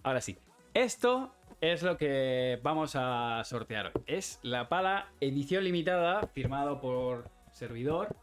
Ahora 0.02 0.20
sí. 0.20 0.38
Esto 0.74 1.32
es 1.60 1.82
lo 1.82 1.96
que 1.96 2.60
vamos 2.62 2.94
a 2.94 3.42
sortear 3.44 3.86
hoy. 3.86 4.02
Es 4.06 4.38
la 4.42 4.68
pala 4.68 5.08
edición 5.20 5.64
limitada, 5.64 6.26
firmado 6.28 6.80
por 6.80 7.30
servidor 7.52 8.14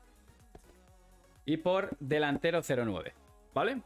y 1.46 1.58
por 1.58 1.96
delantero 2.00 2.62
09, 2.62 3.14
¿vale? 3.54 3.82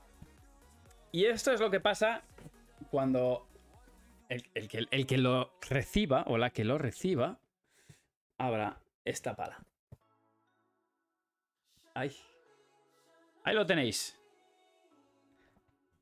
Y 1.11 1.25
esto 1.25 1.51
es 1.51 1.59
lo 1.59 1.71
que 1.71 1.79
pasa 1.79 2.21
cuando 2.91 3.47
el, 4.29 4.43
el 4.53 4.67
que, 4.67 4.85
el 4.91 5.07
que 5.07 5.17
lo 5.17 5.51
reciba 5.67 6.23
o 6.27 6.37
la 6.37 6.51
que 6.51 6.63
lo 6.63 6.77
reciba 6.77 7.39
abra 8.37 8.79
esta 9.03 9.35
pala. 9.35 9.59
Ahí. 11.95 12.15
Ahí 13.43 13.55
lo 13.55 13.65
tenéis. 13.65 14.18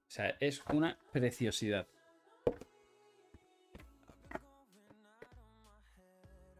O 0.08 0.10
sea, 0.10 0.36
es 0.40 0.64
una 0.74 0.98
preciosidad. 1.12 1.88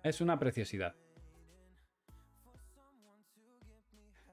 Es 0.04 0.22
una 0.22 0.38
preciosidad. 0.40 0.96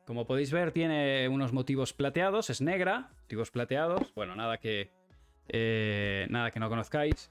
Como 0.07 0.27
podéis 0.27 0.53
ver, 0.53 0.71
tiene 0.73 1.29
unos 1.29 1.53
motivos 1.53 1.93
plateados, 1.93 2.51
es 2.51 2.61
negra, 2.61 3.11
motivos 3.23 3.51
plateados. 3.51 4.13
Bueno, 4.15 4.37
nada 4.37 4.59
que. 4.59 4.91
eh, 5.49 6.27
nada 6.29 6.51
que 6.51 6.61
no 6.61 6.69
conozcáis. 6.69 7.31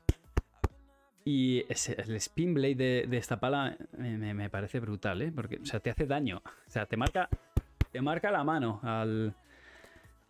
Y 1.25 1.63
el 1.69 2.15
spin 2.15 2.53
blade 2.53 3.05
de, 3.07 3.17
esta 3.17 3.39
pala 3.39 3.77
me, 3.97 4.17
me- 4.17 4.34
me 4.34 4.49
parece 4.49 4.79
brutal, 4.81 5.21
¿eh? 5.21 5.31
Porque, 5.34 5.57
o 5.61 5.65
sea, 5.65 5.79
te 5.79 5.89
hace 5.89 6.05
daño. 6.05 6.41
O 6.67 6.69
sea, 6.69 6.86
te 6.86 6.97
marca. 6.97 7.29
Te 7.91 8.01
marca 8.01 8.31
la 8.31 8.43
mano 8.43 8.79
al. 8.84 9.36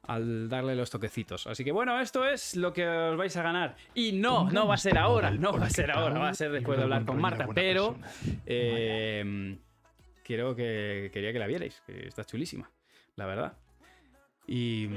Al 0.05 0.49
darle 0.49 0.75
los 0.75 0.89
toquecitos. 0.89 1.47
Así 1.47 1.63
que 1.63 1.71
bueno, 1.71 1.99
esto 1.99 2.25
es 2.25 2.55
lo 2.57 2.73
que 2.73 2.85
os 2.85 3.17
vais 3.17 3.35
a 3.37 3.41
ganar. 3.41 3.75
Y 3.93 4.11
no, 4.11 4.51
no 4.51 4.67
va 4.67 4.73
a 4.73 4.77
ser 4.77 4.97
ahora, 4.97 5.31
no 5.31 5.57
va 5.57 5.67
a 5.67 5.69
ser 5.69 5.91
ahora, 5.91 6.19
va 6.19 6.29
a 6.29 6.33
ser 6.33 6.51
después 6.51 6.77
de 6.77 6.83
hablar 6.83 7.05
con 7.05 7.21
Marta. 7.21 7.47
Pero 7.53 7.95
eh, 8.45 9.57
creo 10.23 10.55
que 10.55 11.09
quería 11.13 11.31
que 11.31 11.39
la 11.39 11.47
vierais, 11.47 11.81
que 11.85 12.07
está 12.07 12.25
chulísima, 12.25 12.69
la 13.15 13.25
verdad. 13.25 13.53
Y 14.45 14.89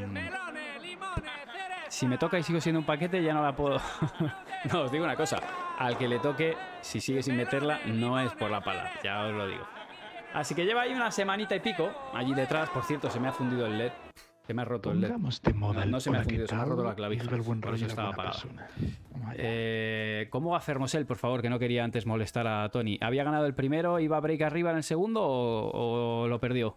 si 1.89 2.07
me 2.07 2.19
toca 2.19 2.39
y 2.39 2.43
sigo 2.43 2.61
siendo 2.61 2.81
un 2.81 2.87
paquete, 2.87 3.23
ya 3.23 3.33
no 3.33 3.43
la 3.43 3.55
puedo. 3.55 3.81
no, 4.73 4.83
os 4.83 4.93
digo 4.93 5.05
una 5.05 5.17
cosa: 5.17 5.41
al 5.79 5.97
que 5.97 6.09
le 6.09 6.19
toque, 6.19 6.57
si 6.81 7.01
sigue 7.01 7.23
sin 7.23 7.37
meterla, 7.37 7.81
no 7.87 8.19
es 8.21 8.33
por 8.33 8.51
la 8.51 8.61
pala, 8.61 8.93
ya 9.03 9.25
os 9.27 9.35
lo 9.35 9.47
digo. 9.47 9.67
Así 10.35 10.55
que 10.55 10.65
lleva 10.65 10.83
ahí 10.83 10.93
una 10.93 11.11
semanita 11.11 11.55
y 11.55 11.61
pico. 11.61 11.91
Allí 12.13 12.35
detrás, 12.35 12.69
por 12.71 12.85
cierto, 12.85 13.09
se 13.09 13.21
me 13.21 13.29
ha 13.29 13.33
fundido 13.33 13.67
el 13.67 13.79
LED. 13.79 13.93
Se 14.47 14.55
me 14.55 14.63
ha 14.63 14.65
roto 14.65 14.93
el. 14.93 15.01
Pongamos 15.01 15.43
de 15.43 15.53
moda 15.55 15.85
No, 15.85 15.91
no 15.93 16.01
se 16.01 16.11
me 16.11 16.19
ha 16.19 16.21
hola, 16.21 16.27
¿qué 16.27 16.35
fundido, 16.35 16.47
se 16.49 16.55
me 16.55 16.61
ha 16.61 16.65
roto 16.65 16.85
la 16.85 16.95
clavija, 16.95 17.35
el 17.35 17.43
buen 17.43 17.61
por 17.61 17.71
rollo 17.73 17.85
eso 17.87 17.91
estaba 17.91 18.11
apagado. 18.11 18.39
Eh, 19.35 20.29
¿Cómo 20.31 20.51
va 20.51 20.61
Fermosel, 20.61 21.05
por 21.05 21.17
favor? 21.17 21.43
Que 21.43 21.51
no 21.51 21.59
quería 21.59 21.83
antes 21.83 22.07
molestar 22.07 22.47
a 22.47 22.69
Tony. 22.71 22.97
¿Había 23.01 23.25
ganado 23.25 23.47
el 23.47 23.55
primero, 23.55 23.99
iba 23.99 24.17
a 24.17 24.21
break 24.21 24.43
arriba 24.43 24.71
en 24.71 24.77
el 24.77 24.83
segundo 24.85 25.23
o, 25.25 26.23
o 26.23 26.29
lo 26.29 26.39
perdió? 26.39 26.77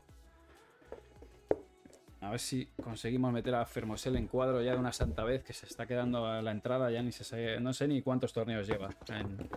A 2.21 2.31
ver 2.31 2.39
si 2.39 2.65
conseguimos 2.83 3.31
meter 3.31 3.53
a 3.55 3.65
Fermosel 3.65 4.15
en 4.15 4.27
cuadro 4.27 4.61
ya 4.61 4.73
de 4.73 4.77
una 4.79 4.91
santa 4.91 5.23
vez 5.23 5.43
que 5.43 5.53
se 5.53 5.65
está 5.67 5.85
quedando 5.85 6.25
a 6.25 6.41
la 6.41 6.51
entrada. 6.51 6.89
Ya 6.91 7.01
ni 7.03 7.11
se 7.11 7.23
sabe- 7.23 7.59
no 7.59 7.71
sé 7.71 7.87
ni 7.87 8.01
cuántos 8.01 8.33
torneos 8.33 8.67
lleva 8.67 8.89
en, 9.09 9.47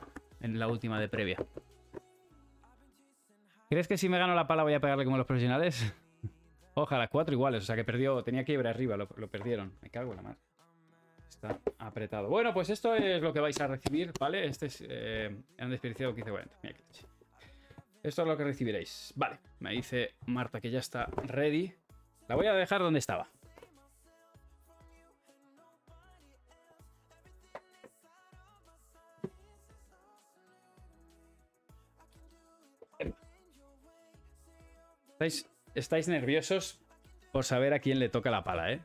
en 0.41 0.59
la 0.59 0.69
última 0.69 1.01
de 1.01 1.09
previa. 1.09 1.39
¿Crees 3.71 3.89
que 3.89 3.97
si 3.97 4.09
me 4.11 4.19
gano 4.19 4.35
la 4.35 4.47
pala 4.47 4.63
voy 4.65 4.75
a 4.75 4.81
pegarle 4.81 5.05
como 5.05 5.17
los 5.17 5.27
profesionales? 5.27 5.95
Ojalá, 6.75 7.09
cuatro 7.09 7.35
iguales. 7.35 7.63
O 7.63 7.67
sea 7.67 7.77
que 7.77 7.85
perdió, 7.85 8.23
tenía 8.23 8.45
que 8.45 8.53
ir 8.53 8.67
arriba, 8.67 8.97
lo, 8.97 9.07
perdieron. 9.07 9.73
Me 9.83 9.91
cago 9.91 10.13
en 10.13 10.17
la 10.17 10.23
madre. 10.23 10.39
Está 11.29 11.59
apretado. 11.79 12.29
Bueno, 12.29 12.55
pues 12.55 12.71
esto 12.71 12.95
es 12.95 13.21
lo 13.21 13.33
que 13.33 13.41
vais 13.41 13.61
a 13.61 13.67
recibir, 13.67 14.13
¿vale? 14.19 14.47
Este 14.47 14.67
es 14.67 14.85
eh, 14.87 15.35
un 15.59 15.71
desperdiciado 15.71 16.13
1540. 16.13 16.57
Mira 16.63 16.75
qué 16.75 16.85
leche. 16.85 17.07
Esto 18.03 18.23
es 18.23 18.29
lo 18.29 18.37
que 18.37 18.45
recibiréis. 18.45 19.13
Vale, 19.17 19.39
me 19.61 19.73
dice 19.73 20.15
Marta 20.27 20.61
que 20.61 20.71
ya 20.71 20.79
está 20.79 21.07
ready. 21.07 21.73
La 22.29 22.37
voy 22.37 22.47
a 22.47 22.53
dejar 22.53 22.81
donde 22.81 22.99
estaba. 22.99 23.29
Estáis, 35.13 35.52
estáis 35.75 36.09
nerviosos 36.09 36.81
por 37.33 37.45
saber 37.45 37.75
a 37.75 37.79
quién 37.79 37.99
le 37.99 38.09
toca 38.09 38.31
la 38.31 38.45
pala, 38.45 38.73
¿eh? 38.73 38.81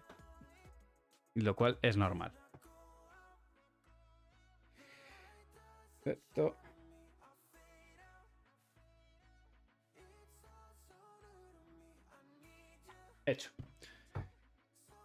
Lo 1.35 1.55
cual 1.55 1.77
es 1.81 1.97
normal. 1.97 2.31
Perfecto. 6.03 6.55
Hecho. 13.25 13.51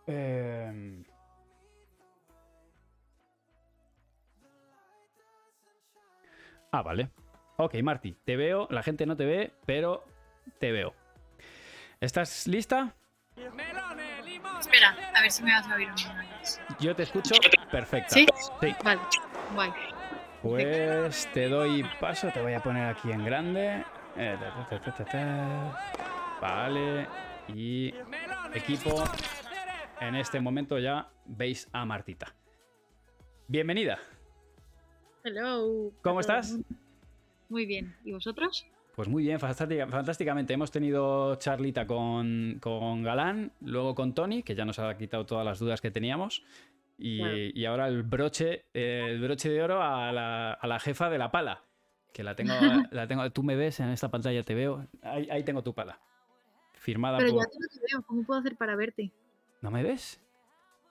Em, 0.07 1.05
Ah, 6.72 6.83
vale. 6.83 7.11
Ok, 7.59 7.74
Marty, 7.83 8.16
te 8.24 8.37
veo. 8.37 8.66
La 8.70 8.83
gente 8.83 9.05
no 9.05 9.14
te 9.14 9.26
ve, 9.26 9.53
pero 9.66 10.05
te 10.59 10.72
veo. 10.72 10.95
¿Estás 12.03 12.49
lista? 12.49 12.97
Espera, 14.59 14.97
a 15.15 15.23
ver 15.23 15.31
si 15.31 15.45
me 15.45 15.53
vas 15.53 15.69
a 15.69 15.77
oír. 15.77 15.89
Yo 16.81 16.97
te 16.97 17.05
escucho 17.05 17.37
perfecta. 17.71 18.09
¿Sí? 18.09 18.27
Sí. 18.61 18.75
Vale, 18.83 19.01
guay. 19.55 19.71
Pues 20.43 21.29
te 21.33 21.49
doy 21.49 21.85
paso, 22.01 22.29
te 22.33 22.43
voy 22.43 22.55
a 22.55 22.61
poner 22.61 22.89
aquí 22.89 23.13
en 23.13 23.25
grande. 23.25 23.85
Eh. 24.17 24.37
Vale. 26.41 27.07
Y 27.55 27.95
equipo. 28.53 29.05
En 30.01 30.17
este 30.17 30.41
momento 30.41 30.81
ya 30.81 31.09
veis 31.25 31.69
a 31.73 31.85
Martita. 31.85 32.35
Bienvenida. 33.47 34.01
Hello. 35.23 35.93
¿Cómo 36.03 36.19
estás? 36.19 36.59
Muy 37.49 37.65
bien. 37.65 37.97
¿Y 38.05 38.13
vosotros? 38.13 38.67
Pues 38.95 39.09
muy 39.09 39.22
bien, 39.22 39.38
fantástica- 39.40 39.86
fantásticamente. 39.88 40.53
Hemos 40.53 40.70
tenido 40.70 41.36
charlita 41.36 41.86
con, 41.86 42.59
con 42.61 43.03
Galán, 43.03 43.53
luego 43.61 43.95
con 43.95 44.14
Tony, 44.14 44.43
que 44.43 44.55
ya 44.55 44.64
nos 44.64 44.78
ha 44.78 44.97
quitado 44.99 45.24
todas 45.24 45.45
las 45.45 45.59
dudas 45.59 45.80
que 45.80 45.90
teníamos. 45.90 46.45
Y, 46.99 47.59
y 47.59 47.64
ahora 47.64 47.88
el 47.88 48.03
broche, 48.03 48.66
eh, 48.74 49.07
el 49.09 49.20
broche 49.20 49.49
de 49.49 49.62
oro 49.62 49.82
a 49.82 50.12
la, 50.12 50.53
a 50.53 50.66
la 50.66 50.78
jefa 50.78 51.09
de 51.11 51.18
la 51.18 51.30
pala. 51.30 51.64
Que 52.12 52.22
la 52.22 52.36
tengo, 52.36 52.53
la 52.90 53.07
tengo. 53.09 53.28
Tú 53.30 53.43
me 53.43 53.57
ves 53.57 53.80
en 53.80 53.88
esta 53.88 54.11
pantalla, 54.11 54.43
te 54.43 54.55
veo. 54.55 54.86
Ahí, 55.03 55.28
ahí 55.30 55.43
tengo 55.43 55.62
tu 55.62 55.72
pala. 55.74 55.99
Firmada 56.74 57.16
Pero 57.18 57.30
por. 57.32 57.40
ya 57.40 57.47
te 57.51 57.59
veo. 57.90 58.03
¿Cómo 58.03 58.24
puedo 58.24 58.40
hacer 58.40 58.57
para 58.57 58.76
verte? 58.76 59.11
¿No 59.62 59.70
me 59.70 59.82
ves? 59.82 60.20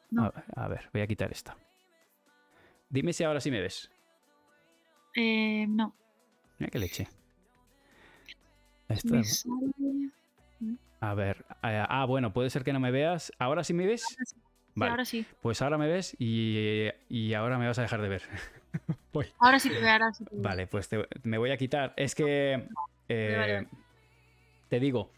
No. 0.09 0.23
A, 0.55 0.63
a 0.63 0.67
ver, 0.67 0.89
voy 0.91 1.03
a 1.03 1.07
quitar 1.07 1.31
esta. 1.31 1.55
Dime 2.89 3.13
si 3.13 3.23
ahora 3.23 3.39
sí 3.39 3.51
me 3.51 3.61
ves. 3.61 3.91
Eh, 5.15 5.67
no. 5.69 5.95
Mira 6.57 6.71
qué 6.71 6.79
leche. 6.79 7.07
Esto 8.93 9.15
Me 9.15 9.21
es- 9.21 9.39
sale- 9.41 10.11
A 10.99 11.13
ver. 11.15 11.45
eh, 11.63 11.83
Ah, 11.89 12.05
bueno, 12.05 12.31
puede 12.33 12.49
ser 12.49 12.63
que 12.63 12.73
no 12.73 12.79
me 12.79 12.91
veas. 12.91 13.31
¿Ahora 13.39 13.63
sí 13.63 13.73
me 13.73 13.85
ves? 13.87 14.03
Ahora 14.03 14.25
sí, 14.25 14.35
Vale. 14.75 14.91
ahora 14.91 15.05
sí. 15.05 15.25
Pues 15.41 15.61
ahora 15.61 15.77
me 15.77 15.87
ves 15.87 16.15
y, 16.19 16.87
y 17.09 17.33
ahora 17.33 17.57
me 17.57 17.67
vas 17.67 17.79
a 17.79 17.81
dejar 17.81 18.01
de 18.01 18.09
ver. 18.09 18.21
Voy. 19.13 19.27
Ahora 19.39 19.59
sí 19.59 19.69
te 19.69 19.79
veo, 19.81 19.89
ahora 19.91 20.13
sí 20.13 20.23
te 20.25 20.35
veo. 20.35 20.43
Vale, 20.43 20.67
pues 20.67 20.87
te- 20.87 21.07
me 21.23 21.37
voy 21.37 21.51
a 21.51 21.57
quitar. 21.57 21.93
Es 21.97 22.13
que 22.15 22.67
eh, 23.09 23.35
vale, 23.37 23.67
te 24.69 24.79
digo, 24.79 25.11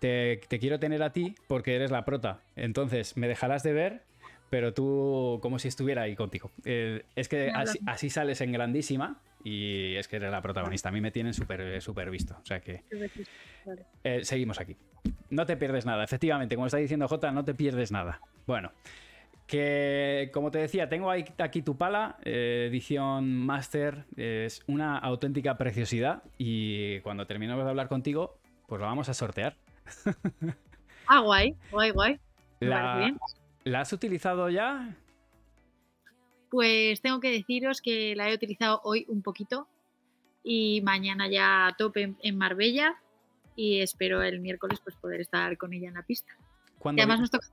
te, 0.00 0.40
te 0.48 0.58
quiero 0.58 0.78
tener 0.78 1.02
a 1.02 1.12
ti 1.12 1.34
porque 1.46 1.76
eres 1.76 1.90
la 1.90 2.04
prota. 2.04 2.40
Entonces 2.56 3.16
me 3.16 3.28
dejarás 3.28 3.62
de 3.62 3.72
ver, 3.72 4.02
pero 4.50 4.74
tú 4.74 5.38
como 5.40 5.58
si 5.58 5.68
estuviera 5.68 6.02
ahí 6.02 6.16
contigo. 6.16 6.50
Eh, 6.64 7.04
es 7.14 7.28
que 7.28 7.50
así, 7.54 7.78
así 7.86 8.10
sales 8.10 8.40
en 8.40 8.52
grandísima 8.52 9.20
y 9.48 9.94
es 9.96 10.08
que 10.08 10.16
eres 10.16 10.30
la 10.32 10.42
protagonista. 10.42 10.88
A 10.88 10.92
mí 10.92 11.00
me 11.00 11.10
tienen 11.12 11.32
súper 11.32 11.80
súper 11.80 12.10
visto. 12.10 12.34
O 12.42 12.44
sea 12.46 12.60
que 12.60 12.82
eh, 14.02 14.24
seguimos 14.24 14.58
aquí. 14.60 14.76
No 15.30 15.46
te 15.46 15.56
pierdes 15.56 15.86
nada, 15.86 16.02
efectivamente, 16.02 16.56
como 16.56 16.66
está 16.66 16.78
diciendo 16.78 17.06
Jota, 17.06 17.30
no 17.30 17.44
te 17.44 17.54
pierdes 17.54 17.92
nada. 17.92 18.20
Bueno, 18.46 18.72
que 19.46 20.30
como 20.32 20.50
te 20.50 20.58
decía, 20.58 20.88
tengo 20.88 21.10
ahí- 21.10 21.24
aquí 21.38 21.62
tu 21.62 21.76
pala, 21.76 22.16
eh, 22.24 22.66
edición 22.68 23.38
Master, 23.46 24.04
es 24.16 24.62
una 24.66 24.98
auténtica 24.98 25.56
preciosidad 25.56 26.22
y 26.38 26.98
cuando 27.00 27.26
terminemos 27.26 27.62
de 27.64 27.70
hablar 27.70 27.86
contigo, 27.88 28.38
pues 28.66 28.80
la 28.80 28.88
vamos 28.88 29.08
a 29.08 29.14
sortear. 29.14 29.56
Ah, 31.08 31.20
guay, 31.20 31.54
guay, 31.70 31.90
guay. 31.92 32.18
¿La 32.58 33.80
has 33.80 33.92
utilizado 33.92 34.50
ya? 34.50 34.96
Pues 36.50 37.00
tengo 37.00 37.20
que 37.20 37.30
deciros 37.30 37.80
que 37.80 38.14
la 38.16 38.30
he 38.30 38.34
utilizado 38.34 38.80
hoy 38.84 39.04
un 39.08 39.22
poquito 39.22 39.68
y 40.44 40.80
mañana 40.82 41.28
ya 41.28 41.66
a 41.66 41.76
tope 41.76 42.14
en- 42.20 42.38
Marbella 42.38 42.94
y 43.56 43.80
espero 43.80 44.22
el 44.22 44.40
miércoles 44.40 44.80
pues 44.82 44.94
poder 44.96 45.20
estar 45.20 45.56
con 45.58 45.72
ella 45.72 45.88
en 45.88 45.94
la 45.94 46.02
pista. 46.02 46.32
Y 46.38 46.78
¿Cuándo 46.78 47.02
además 47.02 47.20
nos 47.20 47.30
toca. 47.30 47.46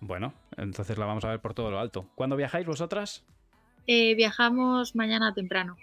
Bueno, 0.00 0.34
entonces 0.56 0.98
la 0.98 1.06
vamos 1.06 1.24
a 1.24 1.28
ver 1.30 1.40
por 1.40 1.54
todo 1.54 1.70
lo 1.70 1.78
alto. 1.78 2.10
¿Cuándo 2.14 2.36
viajáis 2.36 2.66
vosotras? 2.66 3.24
Eh, 3.86 4.14
viajamos 4.14 4.96
mañana 4.96 5.32
temprano. 5.34 5.76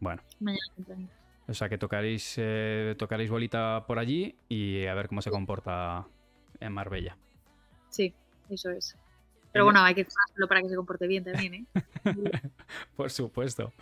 Bueno, 0.00 0.22
Mañana 0.40 0.64
temprano. 0.74 1.08
o 1.46 1.54
sea 1.54 1.68
que 1.68 1.78
tocaréis, 1.78 2.34
eh, 2.38 2.94
tocaréis 2.98 3.30
bolita 3.30 3.84
por 3.86 3.98
allí 3.98 4.34
y 4.48 4.86
a 4.86 4.94
ver 4.94 5.08
cómo 5.08 5.22
se 5.22 5.30
comporta 5.30 6.06
en 6.58 6.72
Marbella. 6.72 7.16
Sí, 7.90 8.14
eso 8.48 8.70
es. 8.70 8.96
Pero 9.52 9.64
bueno, 9.64 9.80
hay 9.82 9.94
que 9.94 10.04
jugárselo 10.04 10.48
para 10.48 10.62
que 10.62 10.68
se 10.68 10.76
comporte 10.76 11.06
bien 11.06 11.24
también, 11.24 11.54
¿eh? 11.54 11.64
Por 12.96 13.10
supuesto. 13.10 13.72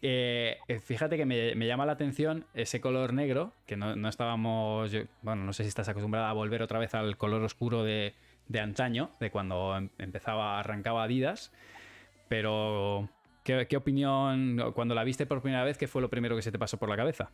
Eh, 0.00 0.56
eh, 0.66 0.80
fíjate 0.80 1.16
que 1.16 1.24
me, 1.26 1.54
me 1.54 1.66
llama 1.66 1.86
la 1.86 1.92
atención 1.92 2.44
ese 2.54 2.80
color 2.80 3.12
negro, 3.12 3.52
que 3.66 3.76
no, 3.76 3.94
no 3.94 4.08
estábamos, 4.08 4.90
yo- 4.90 5.02
bueno, 5.22 5.44
no 5.44 5.52
sé 5.52 5.62
si 5.62 5.68
estás 5.68 5.88
acostumbrada 5.88 6.28
a 6.28 6.32
volver 6.32 6.62
otra 6.62 6.78
vez 6.80 6.94
al 6.94 7.16
color 7.16 7.42
oscuro 7.42 7.84
de, 7.84 8.14
de 8.48 8.60
antaño, 8.60 9.10
de 9.20 9.30
cuando 9.30 9.76
em- 9.76 9.90
empezaba, 9.98 10.58
arrancaba 10.58 11.04
Adidas, 11.04 11.52
pero 12.28 13.08
¿qué, 13.44 13.66
qué 13.68 13.76
opinión, 13.76 14.72
cuando 14.74 14.94
la 14.94 15.04
viste 15.04 15.26
por 15.26 15.40
primera 15.40 15.62
vez, 15.64 15.78
qué 15.78 15.86
fue 15.86 16.02
lo 16.02 16.10
primero 16.10 16.34
que 16.34 16.42
se 16.42 16.50
te 16.50 16.58
pasó 16.58 16.78
por 16.78 16.88
la 16.88 16.96
cabeza? 16.96 17.30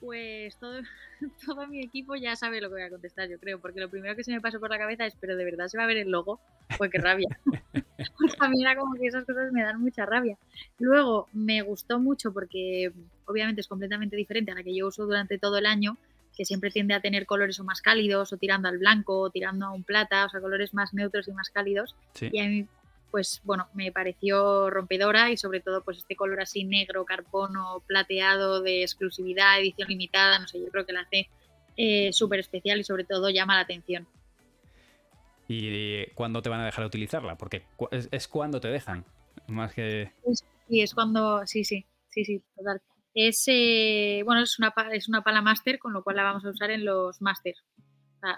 Pues 0.00 0.56
todo, 0.58 0.80
todo 1.46 1.66
mi 1.66 1.82
equipo 1.82 2.14
ya 2.14 2.36
sabe 2.36 2.60
lo 2.60 2.68
que 2.68 2.74
voy 2.74 2.82
a 2.82 2.90
contestar, 2.90 3.28
yo 3.28 3.38
creo, 3.38 3.60
porque 3.60 3.80
lo 3.80 3.90
primero 3.90 4.14
que 4.14 4.24
se 4.24 4.32
me 4.32 4.40
pasó 4.40 4.60
por 4.60 4.70
la 4.70 4.78
cabeza 4.78 5.06
es, 5.06 5.14
pero 5.20 5.36
de 5.36 5.44
verdad 5.44 5.66
se 5.68 5.78
va 5.78 5.84
a 5.84 5.88
ver 5.88 5.96
el 5.96 6.10
logo, 6.10 6.40
pues 6.76 6.90
qué 6.90 6.98
rabia. 6.98 7.28
Porque 8.16 8.36
a 8.38 8.48
mí 8.48 8.62
era 8.62 8.76
como 8.76 8.94
que 8.94 9.08
esas 9.08 9.24
cosas 9.24 9.52
me 9.52 9.62
dan 9.62 9.80
mucha 9.80 10.06
rabia. 10.06 10.36
Luego 10.78 11.28
me 11.32 11.62
gustó 11.62 11.98
mucho 11.98 12.32
porque 12.32 12.92
obviamente 13.26 13.60
es 13.60 13.66
completamente 13.66 14.16
diferente 14.16 14.52
a 14.52 14.54
la 14.54 14.62
que 14.62 14.74
yo 14.74 14.86
uso 14.86 15.04
durante 15.04 15.36
todo 15.38 15.58
el 15.58 15.66
año, 15.66 15.96
que 16.36 16.44
siempre 16.44 16.70
tiende 16.70 16.94
a 16.94 17.00
tener 17.00 17.26
colores 17.26 17.58
o 17.58 17.64
más 17.64 17.82
cálidos, 17.82 18.32
o 18.32 18.36
tirando 18.36 18.68
al 18.68 18.78
blanco, 18.78 19.18
o 19.18 19.30
tirando 19.30 19.66
a 19.66 19.72
un 19.72 19.82
plata, 19.82 20.26
o 20.26 20.28
sea, 20.28 20.40
colores 20.40 20.74
más 20.74 20.94
neutros 20.94 21.26
y 21.26 21.32
más 21.32 21.50
cálidos. 21.50 21.96
Sí. 22.14 22.28
Y 22.32 22.38
a 22.38 22.48
mí, 22.48 22.68
pues 23.10 23.40
bueno, 23.44 23.68
me 23.74 23.92
pareció 23.92 24.70
rompedora 24.70 25.30
y 25.30 25.36
sobre 25.36 25.60
todo 25.60 25.82
pues 25.82 25.98
este 25.98 26.16
color 26.16 26.40
así 26.40 26.64
negro, 26.64 27.04
carbono, 27.04 27.82
plateado 27.86 28.62
de 28.62 28.82
exclusividad, 28.82 29.60
edición 29.60 29.88
limitada, 29.88 30.38
no 30.38 30.48
sé, 30.48 30.60
yo 30.60 30.68
creo 30.70 30.86
que 30.86 30.92
la 30.92 31.00
hace 31.00 31.28
eh, 31.76 32.12
súper 32.12 32.40
especial 32.40 32.80
y 32.80 32.84
sobre 32.84 33.04
todo 33.04 33.30
llama 33.30 33.54
la 33.54 33.62
atención. 33.62 34.06
¿Y 35.46 36.06
cuándo 36.08 36.42
te 36.42 36.50
van 36.50 36.60
a 36.60 36.66
dejar 36.66 36.84
utilizarla? 36.84 37.36
Porque 37.36 37.64
es, 37.90 38.08
es 38.10 38.28
cuando 38.28 38.60
te 38.60 38.68
dejan, 38.68 39.04
más 39.46 39.72
que... 39.72 40.12
Y 40.68 40.82
es 40.82 40.94
cuando, 40.94 41.46
sí, 41.46 41.64
sí, 41.64 41.86
sí, 42.10 42.24
sí, 42.24 42.42
total. 42.54 42.82
Es, 43.14 43.44
eh, 43.46 44.22
bueno, 44.24 44.42
es 44.42 44.58
una, 44.58 44.74
es 44.92 45.08
una 45.08 45.22
pala 45.22 45.40
máster, 45.40 45.78
con 45.78 45.94
lo 45.94 46.04
cual 46.04 46.16
la 46.16 46.24
vamos 46.24 46.44
a 46.44 46.50
usar 46.50 46.70
en 46.70 46.84
los 46.84 47.22
máster. 47.22 47.54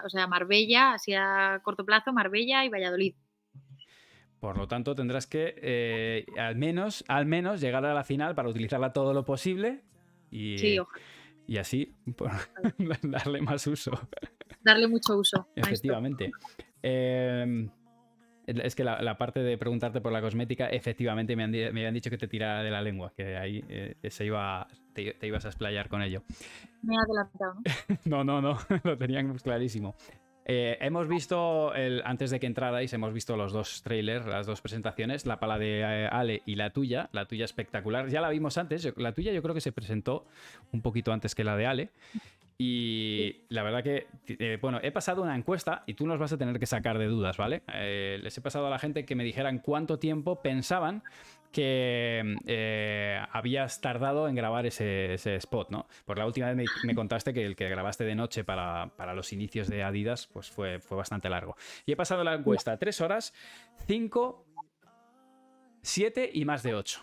O 0.05 0.09
sea, 0.09 0.27
Marbella, 0.27 0.93
así 0.93 1.13
a 1.13 1.59
corto 1.63 1.85
plazo, 1.85 2.13
Marbella 2.13 2.63
y 2.63 2.69
Valladolid. 2.69 3.15
Por 4.41 4.57
lo 4.57 4.67
tanto, 4.67 4.95
tendrás 4.95 5.27
que 5.27 5.53
eh, 5.61 6.25
al 6.35 6.55
menos, 6.55 7.05
al 7.07 7.27
menos 7.27 7.61
llegar 7.61 7.85
a 7.85 7.93
la 7.93 8.03
final 8.03 8.33
para 8.33 8.49
utilizarla 8.49 8.91
todo 8.91 9.13
lo 9.13 9.23
posible 9.23 9.83
y, 10.31 10.57
Sí, 10.57 10.79
y 11.45 11.57
así 11.57 11.93
por- 12.17 12.31
darle 13.03 13.39
más 13.41 13.67
uso. 13.67 13.91
Darle 14.61 14.87
mucho 14.87 15.15
uso. 15.15 15.47
Efectivamente. 15.55 16.31
Eh, 16.81 17.69
es 18.47 18.75
que 18.75 18.83
la, 18.83 18.99
la 19.03 19.15
parte 19.15 19.41
de 19.41 19.59
preguntarte 19.59 20.01
por 20.01 20.11
la 20.11 20.21
cosmética, 20.21 20.67
efectivamente 20.69 21.35
me, 21.35 21.43
han 21.43 21.51
me 21.51 21.67
habían 21.67 21.93
dicho 21.93 22.09
que 22.09 22.17
te 22.17 22.27
tirara 22.27 22.63
de 22.63 22.71
la 22.71 22.81
lengua, 22.81 23.13
que 23.15 23.37
ahí 23.37 23.63
eh, 23.69 23.95
se 24.09 24.25
iba, 24.25 24.67
te, 24.93 25.13
te 25.13 25.27
ibas 25.27 25.45
a 25.45 25.49
explayar 25.49 25.87
con 25.87 26.01
ello. 26.01 26.23
Me 26.81 26.95
he 26.95 26.97
adelantado, 26.97 27.53
¿no? 27.53 27.61
No, 28.05 28.23
no, 28.23 28.41
no, 28.41 28.57
lo 28.83 28.97
teníamos 28.97 29.43
clarísimo. 29.43 29.95
Eh, 30.45 30.77
hemos 30.81 31.07
visto, 31.07 31.73
el, 31.75 32.01
antes 32.03 32.31
de 32.31 32.39
que 32.39 32.47
entrarais, 32.47 32.91
hemos 32.93 33.13
visto 33.13 33.37
los 33.37 33.53
dos 33.53 33.83
trailers, 33.83 34.25
las 34.25 34.47
dos 34.47 34.59
presentaciones, 34.61 35.25
la 35.25 35.39
pala 35.39 35.57
de 35.59 35.81
eh, 35.81 36.07
Ale 36.11 36.41
y 36.45 36.55
la 36.55 36.71
tuya, 36.71 37.09
la 37.11 37.25
tuya 37.25 37.45
espectacular. 37.45 38.07
Ya 38.09 38.21
la 38.21 38.29
vimos 38.29 38.57
antes, 38.57 38.81
yo- 38.83 38.91
la 38.97 39.13
tuya 39.13 39.31
yo 39.31 39.41
creo 39.43 39.53
que 39.53 39.61
se 39.61 39.71
presentó 39.71 40.25
un 40.71 40.81
poquito 40.81 41.13
antes 41.13 41.35
que 41.35 41.43
la 41.43 41.55
de 41.55 41.65
Ale. 41.67 41.89
Y 42.57 43.37
la 43.49 43.63
verdad 43.63 43.83
que, 43.83 44.05
eh, 44.27 44.59
bueno, 44.61 44.79
he 44.83 44.91
pasado 44.91 45.23
una 45.23 45.35
encuesta 45.35 45.83
y 45.87 45.95
tú 45.95 46.05
nos 46.05 46.19
vas 46.19 46.31
a 46.31 46.37
tener 46.37 46.59
que 46.59 46.67
sacar 46.67 46.99
de 46.99 47.07
dudas, 47.07 47.37
¿vale? 47.37 47.63
Les 48.21 48.37
he 48.37 48.41
pasado 48.41 48.67
a 48.67 48.69
la 48.69 48.77
gente 48.77 49.03
que 49.03 49.15
me 49.15 49.23
dijeran 49.23 49.57
cuánto 49.57 49.97
tiempo 49.97 50.41
pensaban 50.43 51.01
que 51.51 52.37
eh, 52.45 53.19
habías 53.31 53.81
tardado 53.81 54.27
en 54.27 54.35
grabar 54.35 54.65
ese, 54.65 55.13
spot, 55.13 55.69
¿no? 55.69 55.87
Por 56.05 56.17
la 56.17 56.25
última 56.25 56.51
vez 56.51 56.69
me, 56.83 56.95
contaste 56.95 57.33
que 57.33 57.45
el 57.45 57.55
que 57.55 57.69
grabaste 57.69 58.03
de 58.03 58.15
noche 58.15 58.43
para, 58.43 58.91
para 58.95 59.13
los 59.13 59.33
inicios 59.33 59.67
de 59.67 59.83
Adidas, 59.83 60.27
pues 60.27 60.49
fue, 60.49 60.79
fue 60.79 60.97
bastante 60.97 61.29
largo. 61.29 61.55
Y 61.85 61.91
he 61.91 61.95
pasado 61.95 62.23
la 62.23 62.33
encuesta 62.33 62.77
tres 62.77 63.01
horas, 63.01 63.33
cinco, 63.87 64.45
siete 65.81 66.29
y 66.33 66.45
más 66.45 66.63
de 66.63 66.75
ocho. 66.75 67.01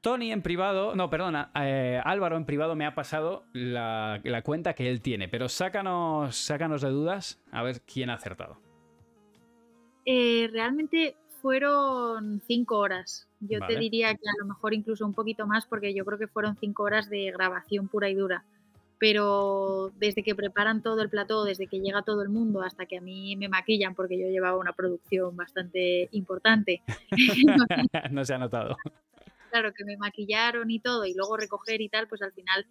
Tony 0.00 0.32
en 0.32 0.40
privado, 0.40 0.94
no, 0.94 1.10
perdona, 1.10 1.50
eh, 1.54 2.00
Álvaro 2.02 2.38
en 2.38 2.46
privado 2.46 2.74
me 2.74 2.86
ha 2.86 2.94
pasado 2.94 3.44
la, 3.52 4.20
la 4.24 4.42
cuenta 4.42 4.72
que 4.72 4.88
él 4.88 5.02
tiene, 5.02 5.28
pero 5.28 5.48
sácanos, 5.50 6.36
sácanos 6.36 6.80
de 6.80 6.88
dudas 6.88 7.42
a 7.52 7.62
ver 7.62 7.82
quién 7.82 8.08
ha 8.08 8.14
acertado. 8.14 8.58
Eh, 10.06 10.48
realmente 10.50 11.16
fueron 11.40 12.40
cinco 12.46 12.78
horas. 12.78 13.26
Yo 13.40 13.58
Vale. 13.60 13.74
te 13.74 13.80
diría 13.80 14.14
que 14.14 14.28
a 14.28 14.40
lo 14.40 14.46
mejor 14.46 14.74
incluso 14.74 15.04
un 15.04 15.14
poquito 15.14 15.46
más, 15.46 15.66
porque 15.66 15.94
yo 15.94 16.04
creo 16.04 16.18
que 16.18 16.28
fueron 16.28 16.56
cinco 16.56 16.84
horas 16.84 17.08
de 17.08 17.30
grabación 17.32 17.88
pura 17.88 18.08
y 18.08 18.14
dura. 18.14 18.44
Pero 18.98 19.92
desde 19.98 20.22
que 20.22 20.34
preparan 20.34 20.82
todo 20.82 21.00
el 21.00 21.08
plató, 21.08 21.44
desde 21.44 21.66
que 21.66 21.80
llega 21.80 22.02
todo 22.02 22.22
el 22.22 22.28
mundo, 22.28 22.62
hasta 22.62 22.84
que 22.84 22.98
a 22.98 23.00
mí 23.00 23.34
me 23.36 23.48
maquillan, 23.48 23.94
porque 23.94 24.18
yo 24.18 24.28
llevaba 24.28 24.58
una 24.58 24.74
producción 24.74 25.34
bastante 25.36 26.08
importante, 26.12 26.82
no 28.10 28.24
se 28.24 28.34
ha 28.34 28.38
notado. 28.38 28.76
claro, 29.50 29.72
que 29.72 29.86
me 29.86 29.96
maquillaron 29.96 30.70
y 30.70 30.80
todo, 30.80 31.06
y 31.06 31.14
luego 31.14 31.38
recoger 31.38 31.80
y 31.80 31.88
tal, 31.88 32.08
pues 32.08 32.20
al 32.20 32.32
final, 32.32 32.66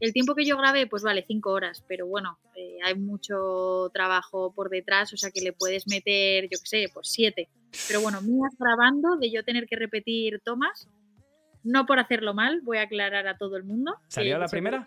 el 0.00 0.12
tiempo 0.12 0.34
que 0.34 0.44
yo 0.44 0.56
grabé, 0.56 0.86
pues 0.86 1.02
vale, 1.02 1.24
cinco 1.26 1.50
horas, 1.50 1.84
pero 1.88 2.06
bueno, 2.06 2.38
eh, 2.54 2.78
hay 2.84 2.94
mucho 2.94 3.90
trabajo 3.92 4.52
por 4.52 4.70
detrás, 4.70 5.12
o 5.12 5.16
sea 5.16 5.30
que 5.30 5.40
le 5.40 5.52
puedes 5.52 5.86
meter, 5.86 6.44
yo 6.44 6.58
qué 6.60 6.66
sé, 6.66 6.86
pues 6.92 7.08
siete. 7.08 7.48
Pero 7.88 8.00
bueno, 8.00 8.20
mías 8.22 8.54
grabando, 8.58 9.16
de 9.16 9.30
yo 9.30 9.44
tener 9.44 9.66
que 9.66 9.76
repetir 9.76 10.40
tomas, 10.44 10.88
no 11.64 11.86
por 11.86 11.98
hacerlo 11.98 12.34
mal, 12.34 12.60
voy 12.62 12.78
a 12.78 12.82
aclarar 12.82 13.26
a 13.26 13.36
todo 13.36 13.56
el 13.56 13.64
mundo. 13.64 13.96
¿Salió 14.08 14.38
la 14.38 14.48
primera? 14.48 14.86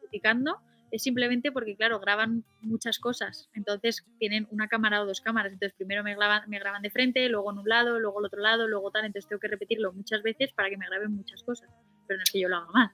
criticando, 0.00 0.58
es 0.90 1.02
simplemente 1.02 1.52
porque, 1.52 1.76
claro, 1.76 1.98
graban 2.00 2.44
muchas 2.62 2.98
cosas. 2.98 3.48
Entonces 3.54 4.04
tienen 4.18 4.46
una 4.50 4.68
cámara 4.68 5.02
o 5.02 5.06
dos 5.06 5.20
cámaras. 5.20 5.52
Entonces 5.52 5.76
primero 5.76 6.02
me 6.04 6.14
graban, 6.14 6.48
me 6.48 6.58
graban 6.58 6.82
de 6.82 6.90
frente, 6.90 7.28
luego 7.28 7.50
en 7.52 7.58
un 7.58 7.68
lado, 7.68 7.98
luego 7.98 8.20
al 8.20 8.26
otro 8.26 8.40
lado, 8.40 8.68
luego 8.68 8.90
tal. 8.90 9.04
Entonces 9.04 9.28
tengo 9.28 9.40
que 9.40 9.48
repetirlo 9.48 9.92
muchas 9.92 10.22
veces 10.22 10.52
para 10.52 10.70
que 10.70 10.76
me 10.76 10.86
graben 10.86 11.12
muchas 11.12 11.42
cosas. 11.42 11.68
Pero 12.06 12.18
no 12.18 12.22
es 12.22 12.30
que 12.30 12.40
yo 12.40 12.48
lo 12.48 12.56
haga 12.56 12.70
mal. 12.72 12.90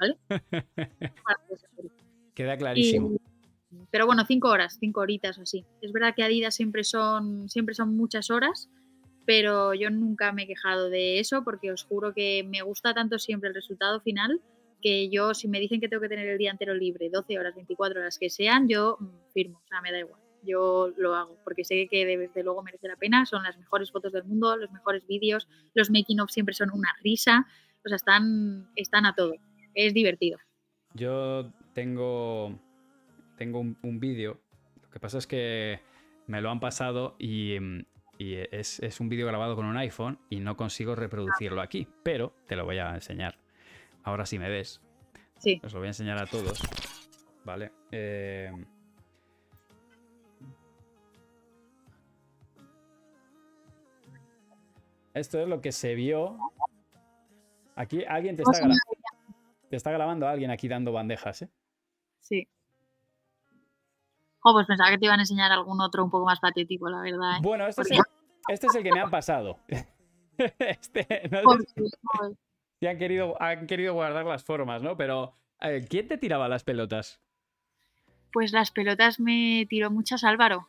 ¿Vale? 0.00 0.16
Se 1.56 1.66
acuerde. 1.66 1.90
Queda 2.34 2.54
Y- 2.54 2.58
clarísimo. 2.58 3.16
pero 3.90 4.06
bueno, 4.06 4.24
cinco 4.26 4.48
horas, 4.48 4.76
cinco 4.80 5.00
horitas 5.00 5.38
o 5.38 5.42
así. 5.42 5.64
Es 5.82 5.92
verdad 5.92 6.14
que 6.16 6.22
Adidas 6.24 6.54
siempre 6.54 6.82
son, 6.84 7.48
siempre 7.48 7.74
son 7.74 7.96
muchas 7.96 8.30
horas, 8.30 8.68
pero 9.26 9.74
yo 9.74 9.90
nunca 9.90 10.32
me 10.32 10.44
he 10.44 10.46
quejado 10.46 10.90
de 10.90 11.20
eso 11.20 11.44
porque 11.44 11.70
os 11.70 11.84
juro 11.84 12.12
que 12.14 12.42
me 12.48 12.62
gusta 12.62 12.94
tanto 12.94 13.18
siempre 13.18 13.48
el 13.48 13.54
resultado 13.54 14.00
final 14.00 14.40
que 14.82 15.10
yo, 15.10 15.34
si 15.34 15.46
me 15.46 15.60
dicen 15.60 15.78
que 15.78 15.88
tengo 15.88 16.00
que 16.00 16.08
tener 16.08 16.26
el 16.26 16.38
día 16.38 16.50
entero 16.50 16.72
libre, 16.72 17.10
12 17.10 17.38
horas, 17.38 17.54
24 17.54 18.00
horas 18.00 18.18
que 18.18 18.30
sean, 18.30 18.66
yo 18.66 18.96
mm, 18.98 19.08
firmo, 19.34 19.60
o 19.62 19.68
sea, 19.68 19.82
me 19.82 19.92
da 19.92 19.98
igual. 19.98 20.18
Yo 20.42 20.90
lo 20.96 21.14
hago 21.14 21.36
porque 21.44 21.64
sé 21.64 21.86
que 21.90 22.06
desde 22.06 22.42
luego 22.42 22.62
merece 22.62 22.88
la 22.88 22.96
pena. 22.96 23.26
Son 23.26 23.42
las 23.42 23.58
mejores 23.58 23.92
fotos 23.92 24.10
del 24.14 24.24
mundo, 24.24 24.56
los 24.56 24.70
mejores 24.72 25.06
vídeos, 25.06 25.46
los 25.74 25.90
making 25.90 26.20
of 26.20 26.30
siempre 26.30 26.54
son 26.54 26.70
una 26.72 26.88
risa, 27.02 27.46
o 27.84 27.88
sea, 27.88 27.96
están, 27.96 28.70
están 28.74 29.04
a 29.04 29.14
todo. 29.14 29.34
Es 29.74 29.94
divertido. 29.94 30.38
Yo 30.94 31.50
tengo, 31.72 32.58
tengo 33.36 33.60
un, 33.60 34.00
vídeo. 34.00 34.40
Lo 34.82 34.90
que 34.90 35.00
pasa 35.00 35.18
es 35.18 35.26
que 35.26 35.80
me 36.26 36.40
lo 36.40 36.50
han 36.50 36.60
pasado 36.60 37.14
y, 37.18 37.58
mm, 37.60 37.84
y 38.18 38.34
es, 38.50 38.80
es, 38.80 39.00
un 39.00 39.08
vídeo 39.08 39.26
grabado 39.26 39.56
con 39.56 39.66
un 39.66 39.76
iPhone 39.76 40.18
y 40.28 40.40
no 40.40 40.56
consigo 40.56 40.94
reproducirlo 40.94 41.60
aquí, 41.62 41.86
pero 42.02 42.34
te 42.46 42.56
lo 42.56 42.64
voy 42.64 42.78
a 42.78 42.94
enseñar. 42.94 43.38
Ahora 44.02 44.26
sí 44.26 44.38
me 44.38 44.48
ves. 44.48 44.80
Sí. 45.38 45.60
Os 45.64 45.72
lo 45.72 45.80
voy 45.80 45.86
a 45.86 45.90
enseñar 45.90 46.18
a 46.18 46.26
todos. 46.26 46.60
Vale. 47.44 47.72
Eh... 47.90 48.52
Esto 55.14 55.40
es 55.40 55.48
lo 55.48 55.60
que 55.60 55.72
se 55.72 55.94
vio. 55.94 56.38
Aquí 57.74 58.04
alguien 58.04 58.36
te 58.36 58.42
está, 58.42 58.58
grabando. 58.58 58.78
Te 59.70 59.76
está 59.76 59.92
grabando 59.92 60.26
alguien 60.26 60.50
aquí 60.50 60.66
dando 60.66 60.92
bandejas, 60.92 61.42
¿eh? 61.42 61.50
Sí. 62.18 62.48
Oh, 64.42 64.52
pues 64.52 64.66
pensaba 64.66 64.90
que 64.90 64.98
te 64.98 65.04
iban 65.04 65.20
a 65.20 65.22
enseñar 65.22 65.52
algún 65.52 65.80
otro 65.80 66.02
un 66.02 66.10
poco 66.10 66.26
más 66.26 66.40
patético, 66.40 66.90
la 66.90 67.00
verdad. 67.00 67.36
¿eh? 67.36 67.40
Bueno, 67.40 67.68
este, 67.68 67.82
es 67.82 67.90
el, 67.92 67.98
este 68.48 68.66
es 68.66 68.74
el, 68.74 68.82
que 68.82 68.90
me 68.90 69.00
han 69.00 69.10
pasado. 69.10 69.58
este, 70.58 71.30
han 72.82 72.98
querido, 72.98 73.40
han 73.40 73.66
querido 73.68 73.94
guardar 73.94 74.26
las 74.26 74.42
formas, 74.42 74.82
¿no? 74.82 74.96
Pero, 74.96 75.36
eh, 75.60 75.86
¿quién 75.88 76.08
te 76.08 76.18
tiraba 76.18 76.48
las 76.48 76.64
pelotas? 76.64 77.20
Pues 78.32 78.52
las 78.52 78.72
pelotas 78.72 79.20
me 79.20 79.66
tiró 79.68 79.90
muchas 79.90 80.24
Álvaro. 80.24 80.66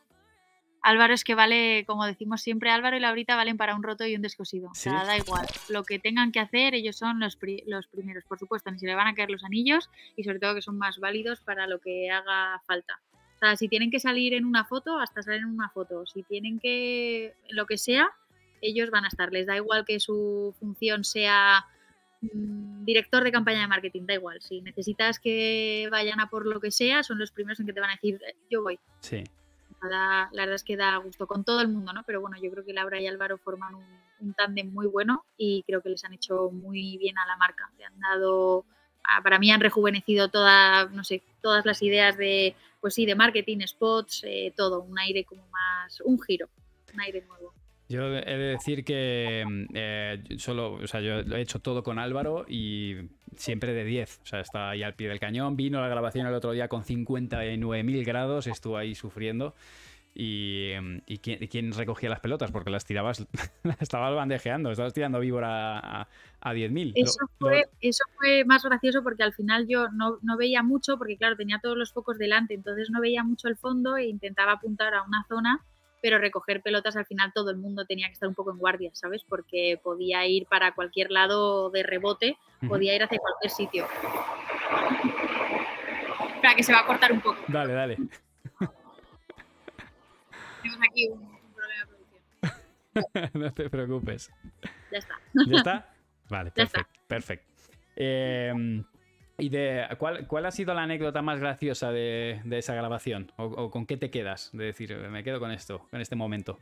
Álvaro 0.82 1.14
es 1.14 1.22
que 1.22 1.36
vale, 1.36 1.84
como 1.86 2.04
decimos 2.04 2.42
siempre, 2.42 2.70
Álvaro 2.70 2.96
y 2.96 3.00
Laurita 3.00 3.36
valen 3.36 3.56
para 3.56 3.76
un 3.76 3.84
roto 3.84 4.04
y 4.04 4.16
un 4.16 4.22
descosido. 4.22 4.70
O 4.70 4.74
sea, 4.74 5.04
da 5.04 5.16
igual. 5.16 5.46
Lo 5.68 5.84
que 5.84 6.00
tengan 6.00 6.32
que 6.32 6.40
hacer, 6.40 6.74
ellos 6.74 6.96
son 6.96 7.20
los, 7.20 7.38
los 7.66 7.86
primeros, 7.86 8.24
por 8.24 8.38
supuesto, 8.38 8.70
ni 8.70 8.80
se 8.80 8.86
le 8.86 8.96
van 8.96 9.06
a 9.06 9.14
caer 9.14 9.30
los 9.30 9.44
anillos 9.44 9.88
y 10.16 10.24
sobre 10.24 10.40
todo 10.40 10.56
que 10.56 10.62
son 10.62 10.78
más 10.78 10.98
válidos 10.98 11.40
para 11.40 11.68
lo 11.68 11.78
que 11.78 12.10
haga 12.10 12.60
falta. 12.66 13.00
O 13.36 13.38
sea, 13.38 13.56
si 13.56 13.68
tienen 13.68 13.92
que 13.92 14.00
salir 14.00 14.34
en 14.34 14.44
una 14.44 14.64
foto, 14.64 14.98
hasta 14.98 15.22
salen 15.22 15.42
en 15.42 15.50
una 15.50 15.68
foto. 15.68 16.04
Si 16.04 16.24
tienen 16.24 16.58
que, 16.58 17.34
lo 17.50 17.66
que 17.66 17.78
sea, 17.78 18.10
ellos 18.60 18.90
van 18.90 19.04
a 19.04 19.08
estar. 19.08 19.32
Les 19.32 19.46
da 19.46 19.56
igual 19.56 19.84
que 19.84 20.00
su 20.00 20.52
función 20.58 21.04
sea 21.04 21.64
mm, 22.22 22.84
director 22.84 23.22
de 23.22 23.30
campaña 23.30 23.60
de 23.60 23.68
marketing, 23.68 24.02
da 24.06 24.14
igual. 24.14 24.42
Si 24.42 24.60
necesitas 24.62 25.20
que 25.20 25.88
vayan 25.92 26.18
a 26.18 26.28
por 26.28 26.44
lo 26.44 26.58
que 26.58 26.72
sea, 26.72 27.04
son 27.04 27.20
los 27.20 27.30
primeros 27.30 27.60
en 27.60 27.66
que 27.66 27.72
te 27.72 27.80
van 27.80 27.90
a 27.90 27.94
decir, 27.94 28.20
eh, 28.26 28.34
yo 28.50 28.64
voy. 28.64 28.80
Sí 28.98 29.22
la 29.90 30.28
verdad 30.32 30.54
es 30.54 30.64
que 30.64 30.76
da 30.76 30.96
gusto 30.96 31.26
con 31.26 31.44
todo 31.44 31.60
el 31.60 31.68
mundo, 31.68 31.92
¿no? 31.92 32.02
Pero 32.04 32.20
bueno, 32.20 32.36
yo 32.40 32.50
creo 32.50 32.64
que 32.64 32.72
Laura 32.72 33.00
y 33.00 33.06
Álvaro 33.06 33.38
forman 33.38 33.74
un, 33.74 34.34
tándem 34.34 34.72
muy 34.72 34.86
bueno 34.86 35.24
y 35.36 35.64
creo 35.64 35.82
que 35.82 35.88
les 35.88 36.04
han 36.04 36.12
hecho 36.12 36.48
muy 36.50 36.96
bien 36.96 37.18
a 37.18 37.26
la 37.26 37.36
marca. 37.36 37.70
Le 37.76 37.84
han 37.84 37.98
dado, 37.98 38.64
para 39.24 39.40
mí 39.40 39.50
han 39.50 39.60
rejuvenecido 39.60 40.28
toda, 40.28 40.86
no 40.86 41.02
sé, 41.02 41.22
todas 41.42 41.66
las 41.66 41.82
ideas 41.82 42.16
de, 42.16 42.54
pues 42.80 42.94
sí, 42.94 43.04
de 43.04 43.16
marketing, 43.16 43.58
spots, 43.66 44.22
eh, 44.24 44.52
todo, 44.56 44.82
un 44.82 44.96
aire 44.98 45.24
como 45.24 45.46
más, 45.48 46.00
un 46.02 46.20
giro, 46.20 46.48
un 46.94 47.00
aire 47.00 47.22
nuevo. 47.22 47.52
Yo 47.92 48.06
he 48.06 48.38
de 48.38 48.44
decir 48.56 48.84
que 48.84 49.44
mm, 49.46 49.64
eh, 49.74 50.24
solo, 50.38 50.74
o 50.74 50.86
sea, 50.86 51.00
yo 51.00 51.22
lo 51.22 51.36
he 51.36 51.42
hecho 51.42 51.60
todo 51.60 51.82
con 51.82 51.98
Álvaro 51.98 52.46
y 52.48 52.96
siempre 53.36 53.74
de 53.74 53.84
10. 53.84 54.20
O 54.22 54.26
sea, 54.26 54.40
está 54.40 54.70
ahí 54.70 54.82
al 54.82 54.94
pie 54.94 55.08
del 55.10 55.20
cañón. 55.20 55.56
Vino 55.56 55.80
la 55.80 55.88
grabación 55.88 56.26
el 56.26 56.32
otro 56.32 56.52
día 56.52 56.68
con 56.68 56.84
59.000 56.84 58.04
grados, 58.06 58.46
estuvo 58.46 58.78
ahí 58.78 58.94
sufriendo. 58.94 59.54
Y, 60.14 60.70
mm, 60.80 60.98
y 61.06 61.18
¿quién, 61.18 61.72
recogía 61.72 62.08
las 62.08 62.20
pelotas? 62.20 62.50
Porque 62.50 62.70
las 62.70 62.86
tirabas, 62.86 63.26
las 63.62 63.82
estabas 63.82 64.14
bandejeando, 64.14 64.70
estabas 64.70 64.94
tirando 64.94 65.20
víbora 65.20 65.78
a, 65.78 66.08
a 66.40 66.54
10.000. 66.54 66.92
Eso, 66.94 67.26
fue, 67.38 67.66
eso 67.82 68.04
fue 68.16 68.46
más 68.46 68.62
gracioso 68.64 69.02
porque 69.02 69.22
al 69.22 69.34
final 69.34 69.66
yo 69.68 69.90
no, 69.90 70.18
no, 70.22 70.38
veía 70.38 70.62
mucho, 70.62 70.96
porque 70.96 71.18
claro, 71.18 71.36
tenía 71.36 71.60
todos 71.62 71.76
los 71.76 71.92
focos 71.92 72.16
delante, 72.16 72.54
entonces 72.54 72.88
no 72.90 73.02
veía 73.02 73.22
mucho 73.22 73.48
el 73.48 73.56
fondo 73.56 73.98
e 73.98 74.06
intentaba 74.06 74.52
apuntar 74.52 74.94
a 74.94 75.02
una 75.02 75.26
zona 75.28 75.62
pero 76.02 76.18
recoger 76.18 76.60
pelotas 76.60 76.96
al 76.96 77.06
final 77.06 77.32
todo 77.32 77.50
el 77.50 77.56
mundo 77.56 77.86
tenía 77.86 78.08
que 78.08 78.14
estar 78.14 78.28
un 78.28 78.34
poco 78.34 78.50
en 78.50 78.58
guardia, 78.58 78.90
¿sabes? 78.92 79.24
Porque 79.26 79.80
podía 79.82 80.26
ir 80.26 80.46
para 80.46 80.74
cualquier 80.74 81.12
lado 81.12 81.70
de 81.70 81.84
rebote, 81.84 82.36
podía 82.68 82.94
ir 82.94 83.04
hacia 83.04 83.18
cualquier 83.18 83.50
sitio. 83.50 83.86
Espera, 86.34 86.54
que 86.56 86.64
se 86.64 86.72
va 86.72 86.80
a 86.80 86.86
cortar 86.86 87.12
un 87.12 87.20
poco. 87.20 87.38
Dale, 87.46 87.72
dale. 87.72 87.96
Tenemos 90.62 90.80
aquí 90.90 91.08
un, 91.08 91.38
problema 91.54 91.80
de 91.80 91.86
producción. 91.86 93.30
no 93.40 93.52
te 93.52 93.70
preocupes. 93.70 94.30
Ya 94.90 94.98
está. 94.98 95.14
¿Ya 95.46 95.56
está? 95.56 95.88
Vale, 96.28 96.50
perfecto. 96.50 96.90
Perfecto. 97.06 97.46
Eh, 97.94 98.82
¿Y 99.38 99.48
de 99.48 99.86
cuál, 99.98 100.26
cuál, 100.26 100.46
ha 100.46 100.50
sido 100.50 100.74
la 100.74 100.82
anécdota 100.82 101.22
más 101.22 101.40
graciosa 101.40 101.90
de, 101.90 102.40
de 102.44 102.58
esa 102.58 102.74
grabación? 102.74 103.32
¿O, 103.36 103.70
con 103.70 103.86
qué 103.86 103.96
te 103.96 104.10
quedas? 104.10 104.50
De 104.52 104.66
decir, 104.66 104.96
me 104.96 105.24
quedo 105.24 105.40
con 105.40 105.50
esto, 105.50 105.86
con 105.90 106.00
este 106.00 106.16
momento. 106.16 106.58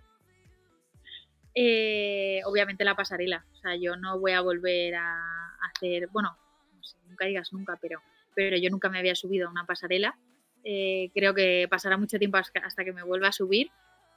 Eh, 1.54 2.40
obviamente 2.44 2.84
la 2.84 2.94
pasarela. 2.94 3.44
O 3.52 3.56
sea, 3.56 3.76
yo 3.76 3.96
no 3.96 4.18
voy 4.18 4.32
a 4.32 4.40
volver 4.40 4.94
a 4.94 5.56
hacer, 5.68 6.08
bueno, 6.08 6.36
no 6.74 6.82
sé, 6.82 6.96
nunca 7.08 7.26
digas 7.26 7.52
nunca, 7.52 7.76
pero, 7.80 8.00
pero 8.34 8.56
yo 8.56 8.70
nunca 8.70 8.88
me 8.88 8.98
había 8.98 9.14
subido 9.14 9.48
a 9.48 9.50
una 9.50 9.66
pasarela. 9.66 10.16
Eh, 10.62 11.10
creo 11.14 11.34
que 11.34 11.66
pasará 11.68 11.96
mucho 11.96 12.18
tiempo 12.18 12.38
hasta 12.38 12.84
que 12.84 12.92
me 12.92 13.02
vuelva 13.02 13.28
a 13.28 13.32
subir. 13.32 13.70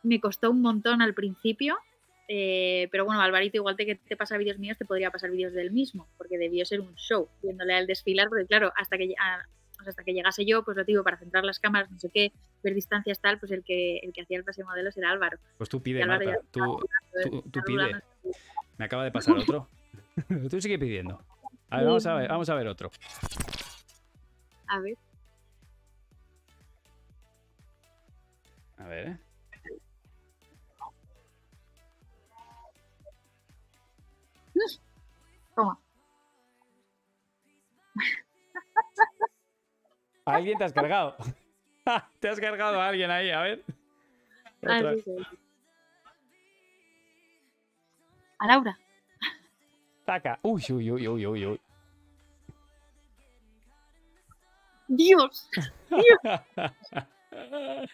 Me 0.03 0.19
costó 0.19 0.51
un 0.51 0.61
montón 0.61 1.01
al 1.01 1.13
principio, 1.13 1.77
eh, 2.27 2.87
pero 2.91 3.05
bueno, 3.05 3.21
Alvarito, 3.21 3.57
igual 3.57 3.75
te 3.75 3.85
que 3.85 3.95
te 3.95 4.15
pasa 4.15 4.37
vídeos 4.37 4.57
míos, 4.57 4.77
te 4.77 4.85
podría 4.85 5.11
pasar 5.11 5.31
vídeos 5.31 5.53
del 5.53 5.71
mismo, 5.71 6.07
porque 6.17 6.37
debió 6.37 6.65
ser 6.65 6.81
un 6.81 6.95
show, 6.95 7.27
viéndole 7.41 7.73
al 7.73 7.87
desfilar, 7.87 8.29
porque 8.29 8.45
claro, 8.45 8.71
hasta 8.75 8.97
que, 8.97 9.13
hasta 9.85 10.03
que 10.03 10.13
llegase 10.13 10.45
yo, 10.45 10.63
pues 10.63 10.77
lo 10.77 10.83
digo, 10.83 11.03
para 11.03 11.17
centrar 11.17 11.43
las 11.43 11.59
cámaras, 11.59 11.91
no 11.91 11.99
sé 11.99 12.09
qué, 12.09 12.31
ver 12.63 12.73
distancias 12.73 13.19
tal, 13.19 13.39
pues 13.39 13.51
el 13.51 13.63
que, 13.63 13.97
el 13.97 14.13
que 14.13 14.21
hacía 14.21 14.37
el 14.37 14.43
pase 14.43 14.61
de 14.61 14.65
modelos 14.65 14.95
era 14.97 15.11
Álvaro. 15.11 15.37
Pues 15.57 15.69
tú 15.69 15.81
pide, 15.81 16.05
Marta, 16.05 16.39
tú, 16.51 16.79
tú, 17.51 17.61
pide. 17.65 17.91
Me 18.77 18.85
acaba 18.85 19.03
de 19.03 19.11
pasar 19.11 19.37
otro. 19.37 19.67
tú 20.49 20.61
sigue 20.61 20.79
pidiendo. 20.79 21.21
A 21.69 21.77
ver, 21.77 21.87
vamos 21.87 22.05
a 22.05 22.15
ver, 22.15 22.29
vamos 22.29 22.49
a 22.49 22.55
ver 22.55 22.67
otro. 22.67 22.91
A 24.67 24.79
ver. 24.79 24.97
A 28.77 28.87
ver, 28.87 29.07
¿eh? 29.07 29.17
Toma. 35.55 35.79
alguien 40.25 40.57
te 40.57 40.63
has 40.63 40.73
cargado? 40.73 41.15
te 42.19 42.29
has 42.29 42.39
cargado 42.39 42.79
a 42.79 42.87
alguien 42.87 43.11
ahí, 43.11 43.29
a 43.29 43.41
ver. 43.41 43.63
Ah, 44.65 44.79
a 48.39 48.47
Laura. 48.47 48.79
Taca. 50.05 50.39
Uy, 50.41 50.61
uy, 50.69 50.91
uy, 50.91 51.07
uy, 51.07 51.25
uy, 51.25 51.45
uy. 51.45 51.61
Dios. 54.87 55.49
Dios. 55.89 56.41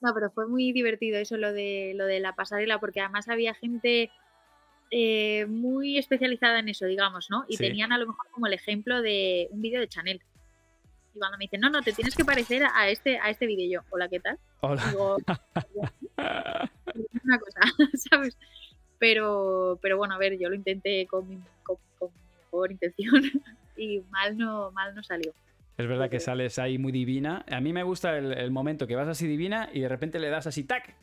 No, 0.00 0.14
pero 0.14 0.30
fue 0.30 0.46
muy 0.46 0.72
divertido 0.72 1.18
eso 1.18 1.36
lo 1.36 1.52
de 1.52 1.92
lo 1.96 2.06
de 2.06 2.20
la 2.20 2.34
pasarela, 2.36 2.78
porque 2.78 3.00
además 3.00 3.28
había 3.28 3.52
gente 3.54 4.12
eh, 4.90 5.44
muy 5.46 5.98
especializada 5.98 6.60
en 6.60 6.68
eso, 6.68 6.86
digamos, 6.86 7.28
¿no? 7.30 7.44
Y 7.48 7.56
tenían 7.56 7.92
a 7.92 7.98
lo 7.98 8.06
mejor 8.06 8.26
como 8.30 8.46
el 8.46 8.54
ejemplo 8.54 9.02
de 9.02 9.48
un 9.50 9.60
vídeo 9.60 9.80
de 9.80 9.88
Chanel. 9.88 10.22
Y 11.14 11.18
cuando 11.18 11.36
me 11.36 11.44
dicen, 11.44 11.60
no, 11.60 11.68
no, 11.68 11.82
te 11.82 11.92
tienes 11.92 12.14
que 12.16 12.24
parecer 12.24 12.62
a 12.74 12.88
este, 12.88 13.18
a 13.18 13.28
este 13.28 13.46
vídeo, 13.46 13.80
yo, 13.80 13.86
hola, 13.90 14.08
¿qué 14.08 14.20
tal? 14.20 14.38
Hola. 14.60 14.82
Digo, 14.90 15.16
una 17.24 17.38
cosa, 17.38 17.60
¿sabes? 18.10 18.38
Pero, 18.98 19.78
pero 19.82 19.98
bueno, 19.98 20.14
a 20.14 20.18
ver, 20.18 20.38
yo 20.38 20.48
lo 20.48 20.54
intenté 20.54 21.06
con 21.06 21.28
mi, 21.28 21.38
con, 21.62 21.76
mejor 22.44 22.72
intención 22.72 23.22
y 23.76 24.00
mal 24.10 24.38
no, 24.38 24.70
mal 24.72 24.94
no 24.94 25.02
salió. 25.02 25.32
Es 25.76 25.86
verdad 25.86 26.08
que 26.10 26.18
sales 26.18 26.58
ahí 26.58 26.78
muy 26.78 26.92
divina. 26.92 27.44
A 27.50 27.60
mí 27.60 27.72
me 27.72 27.82
gusta 27.82 28.16
el, 28.16 28.32
el 28.32 28.50
momento 28.50 28.86
que 28.86 28.96
vas 28.96 29.06
así 29.06 29.26
divina 29.28 29.68
y 29.72 29.80
de 29.80 29.88
repente 29.88 30.18
le 30.18 30.28
das 30.28 30.46
así, 30.46 30.64
¡tac! 30.64 30.96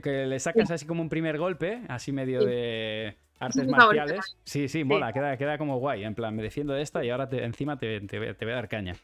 Que 0.00 0.26
le 0.26 0.38
sacas 0.38 0.70
así 0.70 0.86
como 0.86 1.02
un 1.02 1.10
primer 1.10 1.36
golpe, 1.36 1.82
así 1.88 2.12
medio 2.12 2.42
de 2.42 3.14
artes 3.42 3.66
marciales. 3.66 4.36
Sí, 4.44 4.68
sí, 4.68 4.84
mola, 4.84 5.12
Queda, 5.12 5.36
queda 5.36 5.58
como 5.58 5.78
guay. 5.78 6.04
En 6.04 6.14
plan, 6.14 6.34
me 6.34 6.42
defiendo 6.42 6.72
de 6.72 6.82
esta 6.82 7.04
y 7.04 7.10
ahora 7.10 7.28
te, 7.28 7.44
encima 7.44 7.78
te, 7.78 8.00
te, 8.00 8.18
voy 8.18 8.52
a 8.52 8.56
dar 8.56 8.68
caña. 8.68 8.96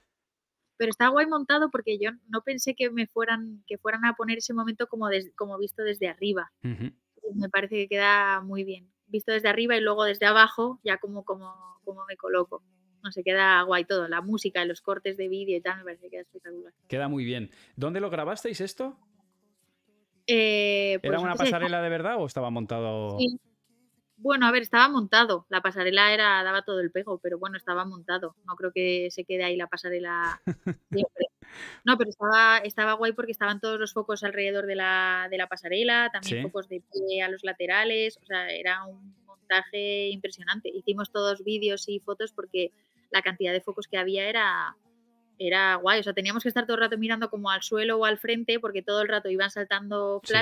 Pero 0.77 0.91
está 0.91 1.09
guay 1.09 1.27
montado 1.27 1.71
porque 1.71 1.99
yo 1.99 2.11
no 2.29 2.43
pensé 2.43 2.75
que 2.75 2.91
me 2.91 3.07
fueran, 3.07 3.65
que 3.67 3.79
fueran 3.79 4.05
a 4.05 4.15
poner 4.15 4.39
ese 4.39 4.55
momento 4.55 4.87
como, 4.87 5.09
como 5.37 5.59
visto 5.59 5.83
desde 5.83 6.09
arriba. 6.09 6.53
me 6.63 7.49
parece 7.51 7.77
que 7.77 7.89
queda 7.89 8.41
muy 8.41 8.65
bien. 8.65 8.91
Visto 9.07 9.33
desde 9.33 9.49
arriba 9.49 9.77
y 9.77 9.81
luego 9.81 10.05
desde 10.05 10.27
abajo, 10.27 10.81
ya 10.85 10.99
como, 10.99 11.25
como, 11.25 11.81
como 11.85 12.05
me 12.07 12.17
coloco. 12.17 12.63
No 13.03 13.11
sé, 13.11 13.25
queda 13.25 13.63
guay 13.63 13.85
todo. 13.85 14.07
La 14.09 14.21
música, 14.21 14.65
los 14.65 14.83
cortes 14.83 15.17
de 15.17 15.29
vídeo 15.29 15.57
y 15.57 15.61
tal, 15.61 15.79
me 15.79 15.85
parece 15.85 16.05
que 16.05 16.11
queda 16.11 16.21
espectacular. 16.23 16.73
Queda 16.87 17.09
muy 17.09 17.25
bien. 17.25 17.51
¿Dónde 17.77 18.01
lo 18.01 18.11
grabasteis 18.11 18.61
esto? 18.61 18.97
Eh, 20.27 20.99
¿Era 21.03 21.17
pues 21.17 21.23
una 21.23 21.35
pasarela 21.35 21.81
de 21.81 21.89
verdad 21.89 22.17
o 22.19 22.27
estaba 22.27 22.51
montado? 22.51 23.19
Sí. 23.19 23.41
Bueno, 24.21 24.47
a 24.47 24.51
ver, 24.51 24.63
estaba 24.63 24.89
montado. 24.89 25.47
La 25.49 25.63
pasarela 25.63 26.13
era, 26.13 26.43
daba 26.43 26.63
todo 26.63 26.81
el 26.81 26.91
pego, 26.91 27.19
pero 27.19 27.39
bueno, 27.39 27.57
estaba 27.57 27.85
montado. 27.85 28.35
No 28.47 28.57
creo 28.57 28.73
que 28.73 29.09
se 29.11 29.25
quede 29.25 29.45
ahí 29.45 29.57
la 29.57 29.69
pasarela 29.69 30.41
siempre. 30.91 31.27
No, 31.83 31.97
pero 31.97 32.11
estaba, 32.11 32.59
estaba 32.59 32.93
guay 32.93 33.13
porque 33.13 33.33
estaban 33.33 33.59
todos 33.59 33.81
los 33.81 33.95
focos 33.95 34.23
alrededor 34.23 34.67
de 34.67 34.75
la, 34.75 35.29
de 35.31 35.39
la 35.39 35.47
pasarela, 35.49 36.11
también 36.13 36.37
Sí. 36.37 36.43
focos 36.43 36.69
de 36.69 36.83
pie 36.93 37.23
a 37.23 37.31
los 37.31 37.43
laterales. 37.43 38.19
O 38.23 38.27
sea, 38.27 38.51
era 38.51 38.85
un 38.85 39.17
montaje 39.25 40.09
impresionante. 40.11 40.69
Hicimos 40.69 41.11
todos 41.11 41.43
vídeos 41.45 41.89
y 41.89 42.01
fotos 42.01 42.33
porque 42.33 42.73
la 43.11 43.23
cantidad 43.23 43.53
de 43.53 43.63
focos 43.63 43.89
que 43.89 43.97
había 43.97 44.29
era, 44.29 44.77
era 45.39 45.77
guay. 45.77 46.01
O 46.01 46.03
sea, 46.03 46.13
teníamos 46.13 46.43
que 46.43 46.51
estar 46.51 46.67
todo 46.67 46.77
el 46.77 46.83
rato 46.83 46.99
mirando 46.99 47.31
como 47.31 47.51
al 47.51 47.63
suelo 47.63 47.97
o 47.99 48.05
al 48.05 48.19
frente 48.19 48.61
porque 48.61 48.83
todo 48.83 49.01
el 49.01 49.09
rato 49.09 49.31
iban 49.31 49.51
saltando 49.51 50.21
Sí. 50.25 50.33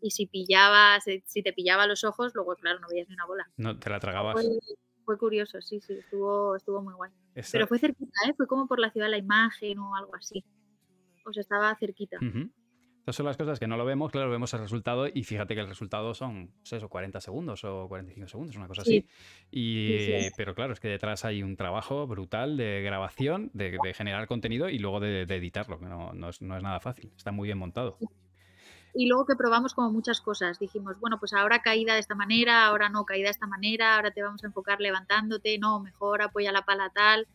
Y 0.00 0.10
si 0.10 0.26
pillabas, 0.26 1.04
si 1.24 1.42
te 1.42 1.52
pillaba 1.52 1.86
los 1.86 2.04
ojos, 2.04 2.32
luego, 2.34 2.54
claro, 2.56 2.78
no 2.80 2.88
veías 2.88 3.08
ni 3.08 3.14
una 3.14 3.26
bola. 3.26 3.48
No, 3.56 3.78
te 3.78 3.90
la 3.90 4.00
tragabas. 4.00 4.34
Fue, 4.34 4.44
fue 5.04 5.18
curioso, 5.18 5.60
sí, 5.60 5.80
sí, 5.80 5.94
estuvo, 5.94 6.56
estuvo 6.56 6.82
muy 6.82 6.94
guay. 6.94 7.10
Pero 7.52 7.66
fue 7.66 7.78
cerquita, 7.78 8.12
¿eh? 8.28 8.34
Fue 8.36 8.46
como 8.46 8.66
por 8.66 8.78
la 8.78 8.90
ciudad 8.90 9.06
de 9.06 9.12
la 9.12 9.18
imagen 9.18 9.78
o 9.78 9.96
algo 9.96 10.14
así. 10.14 10.44
O 11.24 11.32
sea, 11.32 11.40
estaba 11.40 11.74
cerquita. 11.76 12.16
Ujú. 12.16 12.50
Estas 13.00 13.16
son 13.16 13.24
las 13.26 13.38
cosas 13.38 13.58
que 13.58 13.66
no 13.66 13.78
lo 13.78 13.86
vemos, 13.86 14.12
claro, 14.12 14.30
vemos 14.30 14.52
el 14.52 14.60
resultado 14.60 15.06
y 15.08 15.24
fíjate 15.24 15.54
que 15.54 15.62
el 15.62 15.68
resultado 15.68 16.12
son, 16.12 16.52
pues 16.60 16.74
eso, 16.74 16.88
40 16.90 17.18
segundos 17.20 17.64
o 17.64 17.88
45 17.88 18.28
segundos, 18.28 18.56
una 18.56 18.68
cosa 18.68 18.84
Sí. 18.84 18.98
así. 18.98 19.08
Y, 19.50 19.96
Sí, 20.00 20.20
sí. 20.28 20.34
Pero 20.36 20.54
claro, 20.54 20.74
es 20.74 20.80
que 20.80 20.88
detrás 20.88 21.24
hay 21.24 21.42
un 21.42 21.56
trabajo 21.56 22.06
brutal 22.06 22.58
de 22.58 22.82
grabación, 22.82 23.50
de, 23.54 23.78
de 23.82 23.94
generar 23.94 24.26
contenido 24.26 24.68
y 24.68 24.78
luego 24.78 25.00
de, 25.00 25.24
de 25.24 25.36
editarlo, 25.36 25.78
que 25.78 25.86
no, 25.86 26.12
no 26.12 26.28
es, 26.28 26.42
no 26.42 26.56
es 26.58 26.62
nada 26.62 26.78
fácil, 26.78 27.10
está 27.16 27.32
muy 27.32 27.48
bien 27.48 27.56
montado. 27.58 27.96
Y 28.94 29.06
luego 29.06 29.26
que 29.26 29.36
probamos 29.36 29.74
como 29.74 29.90
muchas 29.90 30.20
cosas. 30.20 30.58
Dijimos, 30.58 30.98
bueno, 30.98 31.18
pues 31.18 31.32
ahora 31.32 31.62
caída 31.62 31.94
de 31.94 32.00
esta 32.00 32.14
manera, 32.14 32.66
ahora 32.66 32.88
no 32.88 33.04
caída 33.04 33.26
de 33.26 33.32
esta 33.32 33.46
manera, 33.46 33.96
ahora 33.96 34.10
te 34.10 34.22
vamos 34.22 34.42
a 34.42 34.48
enfocar 34.48 34.80
levantándote, 34.80 35.58
no, 35.58 35.80
mejor 35.80 36.22
apoya 36.22 36.50
la 36.50 36.64
pala 36.64 36.90
tal, 36.90 37.26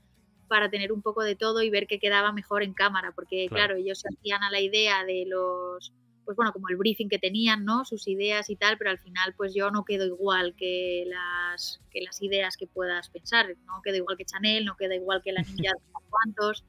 para 0.47 0.69
tener 0.69 0.91
un 0.91 1.01
poco 1.01 1.23
de 1.23 1.35
todo 1.35 1.61
y 1.61 1.69
ver 1.69 1.87
qué 1.87 1.99
quedaba 1.99 2.31
mejor 2.31 2.63
en 2.63 2.73
cámara, 2.73 3.11
porque 3.13 3.47
Claro. 3.47 3.67
claro, 3.67 3.79
ellos 3.79 3.99
se 3.99 4.09
hacían 4.09 4.43
a 4.43 4.51
la 4.51 4.59
idea 4.59 5.03
de 5.05 5.25
los, 5.27 5.93
pues 6.25 6.35
bueno, 6.35 6.51
como 6.51 6.69
el 6.69 6.75
briefing 6.75 7.07
que 7.07 7.19
tenían, 7.19 7.65
¿no? 7.65 7.85
Sus 7.85 8.07
ideas 8.07 8.49
y 8.49 8.55
tal, 8.55 8.77
pero 8.77 8.89
al 8.89 8.99
final 8.99 9.33
pues 9.35 9.53
yo 9.55 9.71
no 9.71 9.85
quedo 9.85 10.05
igual 10.05 10.55
que 10.55 11.05
las, 11.07 11.79
que 11.89 12.01
las 12.01 12.21
ideas 12.21 12.57
que 12.57 12.67
puedas 12.67 13.09
pensar, 13.09 13.47
no 13.65 13.81
quedo 13.81 13.97
igual 13.97 14.17
que 14.17 14.25
Chanel, 14.25 14.65
no 14.65 14.75
queda 14.75 14.95
igual 14.95 15.21
que 15.23 15.31
la 15.31 15.41
ninja 15.69 15.71
de 15.73 16.09
cuantos, 16.09 16.65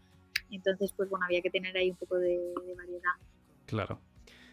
entonces 0.50 0.92
pues 0.96 1.10
bueno, 1.10 1.26
había 1.26 1.42
que 1.42 1.50
tener 1.50 1.76
ahí 1.76 1.90
un 1.90 1.96
poco 1.96 2.16
de, 2.16 2.38
de 2.66 2.74
variedad. 2.74 3.12
Claro. 3.66 4.00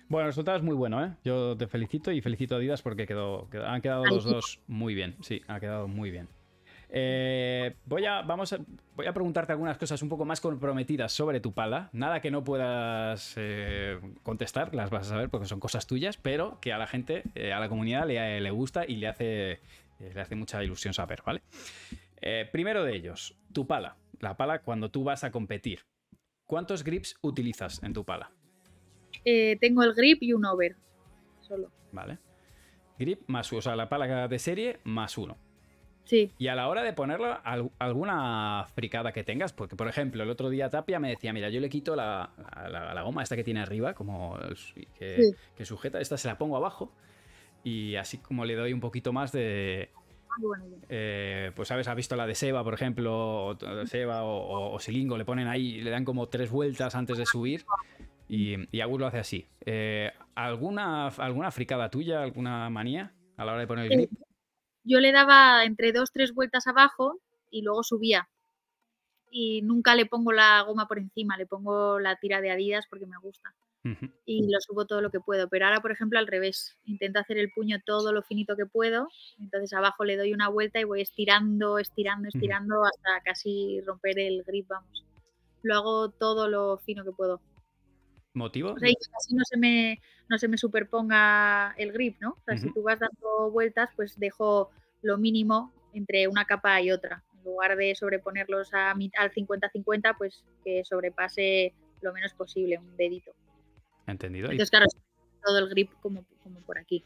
Bueno, 0.10 0.26
el 0.28 0.32
resultado 0.32 0.58
es 0.58 0.64
muy 0.64 0.76
bueno, 0.76 1.04
¿eh? 1.04 1.12
Yo 1.24 1.56
te 1.58 1.68
felicito 1.68 2.12
y 2.12 2.22
felicito 2.22 2.56
a 2.56 2.58
Adidas 2.60 2.82
porque 2.82 3.06
quedó, 3.08 3.50
quedó- 3.50 3.66
han 3.66 3.82
quedado 3.82 4.06
los 4.06 4.24
dos 4.26 4.60
muy 4.68 4.94
bien. 4.94 5.16
Sí, 5.22 5.42
ha 5.48 5.60
quedado 5.60 5.88
muy 5.88 6.12
bien. 6.12 6.28
Eh, 6.96 7.76
voy, 7.86 8.06
a, 8.06 8.22
vamos 8.22 8.54
a, 8.54 8.60
voy 8.96 9.08
a 9.08 9.14
preguntarte 9.14 9.52
algunas 9.52 9.80
cosas 9.80 10.00
un 10.04 10.10
poco 10.10 10.26
más 10.26 10.40
comprometidas 10.40 11.12
sobre 11.12 11.40
tu 11.40 11.52
pala. 11.52 11.90
Nada 11.92 12.22
que 12.22 12.30
no 12.30 12.44
puedas 12.44 13.34
eh, 13.38 14.00
contestar, 14.22 14.76
las 14.76 14.92
vas 14.92 15.08
a 15.08 15.10
saber 15.12 15.30
porque 15.30 15.48
son 15.48 15.60
cosas 15.60 15.88
tuyas, 15.88 16.18
pero 16.18 16.60
que 16.62 16.72
a 16.72 16.78
la 16.78 16.86
gente, 16.86 17.24
eh, 17.34 17.52
a 17.52 17.60
la 17.60 17.68
comunidad 17.68 18.06
le, 18.06 18.40
le 18.40 18.52
gusta 18.52 18.86
y 18.88 18.98
le 18.98 19.08
hace, 19.08 19.60
le 20.00 20.22
hace 20.22 20.36
mucha 20.36 20.64
ilusión 20.64 20.94
saber, 20.94 21.24
¿vale? 21.26 21.42
Primero 22.52 22.84
de 22.86 22.96
ellos, 22.96 23.36
tu 23.52 23.66
pala. 23.68 23.98
La 24.20 24.38
pala 24.38 24.60
cuando 24.60 24.90
tú 24.92 25.04
vas 25.04 25.24
a 25.26 25.32
competir. 25.32 25.80
¿Cuántos 26.46 26.84
grips 26.84 27.18
utilizas 27.22 27.82
en 27.84 27.94
tu 27.94 28.06
pala? 28.06 28.32
Eh, 29.26 29.58
tengo 29.62 29.84
el 29.84 29.94
grip 29.94 30.22
y 30.24 30.34
un 30.34 30.46
over, 30.46 30.76
solo. 31.42 31.70
¿Vale? 31.92 32.18
Grip 33.00 33.22
más 33.28 33.52
uno, 33.52 33.60
o 33.60 33.62
sea, 33.62 33.76
la 33.76 33.90
pala 33.90 34.28
de 34.28 34.40
serie 34.40 34.80
más 34.84 35.18
uno. 35.18 35.38
Sí, 36.06 36.34
Y 36.38 36.48
a 36.50 36.56
la 36.56 36.68
hora 36.68 36.84
de 36.84 36.92
ponerla, 36.92 37.34
al- 37.36 37.72
alguna 37.80 38.66
fricada 38.76 39.14
que 39.14 39.24
tengas, 39.24 39.54
porque 39.54 39.78
por 39.78 39.88
ejemplo, 39.88 40.22
el 40.22 40.30
otro 40.30 40.50
día 40.50 40.70
Tapia 40.70 41.00
me 41.00 41.10
decía, 41.10 41.32
mira, 41.32 41.50
yo 41.50 41.62
le 41.62 41.70
quito 41.70 41.96
la, 41.96 42.30
la- 42.70 42.94
la 42.94 43.02
goma 43.04 43.24
esta 43.24 43.38
que 43.38 43.44
tiene 43.46 43.62
arriba, 43.62 43.94
como 43.94 44.38
el 44.38 44.58
que, 45.00 45.16
Sí. 45.24 45.32
que 45.56 45.66
sujeta, 45.66 46.02
esta 46.02 46.18
se 46.18 46.28
la 46.28 46.38
pongo 46.38 46.58
abajo 46.58 46.92
y 47.64 47.96
así 47.96 48.18
como 48.18 48.44
le 48.44 48.56
doy 48.56 48.74
un 48.74 48.82
poquito 48.82 49.14
más 49.14 49.32
de, 49.32 49.92
idea. 50.40 50.78
eh, 50.90 51.52
pues 51.56 51.70
sabes, 51.70 51.88
ha 51.88 51.94
visto 51.94 52.18
la 52.18 52.28
de 52.28 52.36
Seba, 52.36 52.66
por 52.66 52.74
ejemplo, 52.74 53.46
o 53.48 53.58
Seba 53.86 54.24
o, 54.24 54.36
o- 54.36 54.74
o 54.74 54.80
Silingo, 54.80 55.18
le 55.18 55.24
ponen 55.24 55.48
ahí, 55.48 55.80
le 55.80 55.90
dan 55.90 56.04
como 56.04 56.28
tres 56.28 56.52
vueltas 56.52 56.96
antes 56.96 57.18
de 57.18 57.26
subir 57.26 57.64
y, 58.34 58.56
y 58.76 58.82
Agus 58.82 59.00
lo 59.00 59.06
hace 59.06 59.20
así. 59.20 59.48
Eh, 59.64 60.12
¿alguna, 60.34 61.08
¿Alguna 61.08 61.52
fricada 61.52 61.92
tuya, 61.92 62.24
alguna 62.24 62.68
manía 62.72 63.14
a 63.38 63.46
la 63.46 63.52
hora 63.52 63.62
de 63.62 63.68
poner 63.68 63.86
el 63.86 63.98
grip? 63.98 64.12
Yo 64.84 65.00
le 65.00 65.12
daba 65.12 65.64
entre 65.66 65.92
dos, 65.92 66.12
tres 66.12 66.34
vueltas 66.34 66.66
abajo 66.66 67.20
y 67.52 67.62
luego 67.62 67.84
subía. 67.84 68.28
Y 69.30 69.62
nunca 69.62 69.94
le 69.94 70.08
pongo 70.08 70.32
la 70.32 70.62
goma 70.62 70.88
por 70.88 70.98
encima, 70.98 71.38
le 71.38 71.46
pongo 71.46 72.00
la 72.00 72.16
tira 72.16 72.42
de 72.42 72.50
Adidas 72.50 72.88
porque 72.90 73.06
me 73.06 73.18
gusta. 73.22 73.54
Y 74.26 74.50
lo 74.50 74.62
subo 74.62 74.86
todo 74.86 75.02
lo 75.02 75.12
que 75.12 75.20
puedo. 75.20 75.48
Pero 75.50 75.66
ahora, 75.66 75.82
por 75.82 75.92
ejemplo, 75.92 76.18
al 76.18 76.26
revés. 76.26 76.78
Intento 76.86 77.20
hacer 77.20 77.38
el 77.38 77.52
puño 77.52 77.82
todo 77.86 78.14
lo 78.14 78.24
finito 78.24 78.56
que 78.56 78.66
puedo. 78.66 79.10
Entonces 79.38 79.74
abajo 79.74 80.06
le 80.06 80.18
doy 80.18 80.34
una 80.34 80.48
vuelta 80.48 80.80
y 80.80 80.86
voy 80.86 81.02
estirando, 81.02 81.78
estirando, 81.78 82.30
estirando 82.30 82.84
hasta 82.86 83.22
casi 83.24 83.82
romper 83.82 84.18
el 84.20 84.44
grip, 84.44 84.70
vamos. 84.70 85.04
Lo 85.64 85.76
hago 85.76 86.10
todo 86.10 86.48
lo 86.48 86.78
fino 86.78 87.04
que 87.04 87.12
puedo. 87.12 87.42
¿Motivo? 88.34 88.74
O 88.74 88.80
sea, 88.80 88.90
y 88.90 88.96
casi 88.96 89.36
no 89.36 89.44
se 89.46 89.58
me, 89.58 90.02
no 90.28 90.38
se 90.38 90.48
me 90.48 90.58
superponga 90.58 91.76
el 91.78 91.92
grip, 91.92 92.20
¿no? 92.20 92.32
O 92.32 92.42
sea, 92.46 92.58
si 92.58 92.72
tú 92.74 92.82
vas 92.82 93.00
dando 93.00 93.52
vueltas, 93.52 93.90
pues 93.96 94.18
dejo 94.18 94.72
lo 95.02 95.18
mínimo 95.18 95.72
entre 95.94 96.28
una 96.28 96.46
capa 96.46 96.82
y 96.82 96.92
otra. 96.92 97.24
En 97.38 97.44
lugar 97.44 97.76
de 97.78 97.94
sobreponerlos 97.94 98.74
a, 98.74 98.92
al 98.92 99.32
50-50, 99.32 100.18
pues 100.18 100.44
que 100.64 100.84
sobrepase 100.84 101.74
lo 102.02 102.12
menos 102.12 102.34
posible, 102.34 102.80
un 102.80 102.98
dedito. 102.98 103.32
Entendido. 104.08 104.46
Entonces, 104.46 104.72
claro, 104.72 104.88
todo 105.44 105.60
el 105.60 105.70
grip 105.70 105.92
como, 106.02 106.26
como 106.42 106.60
por 106.62 106.80
aquí. 106.80 107.04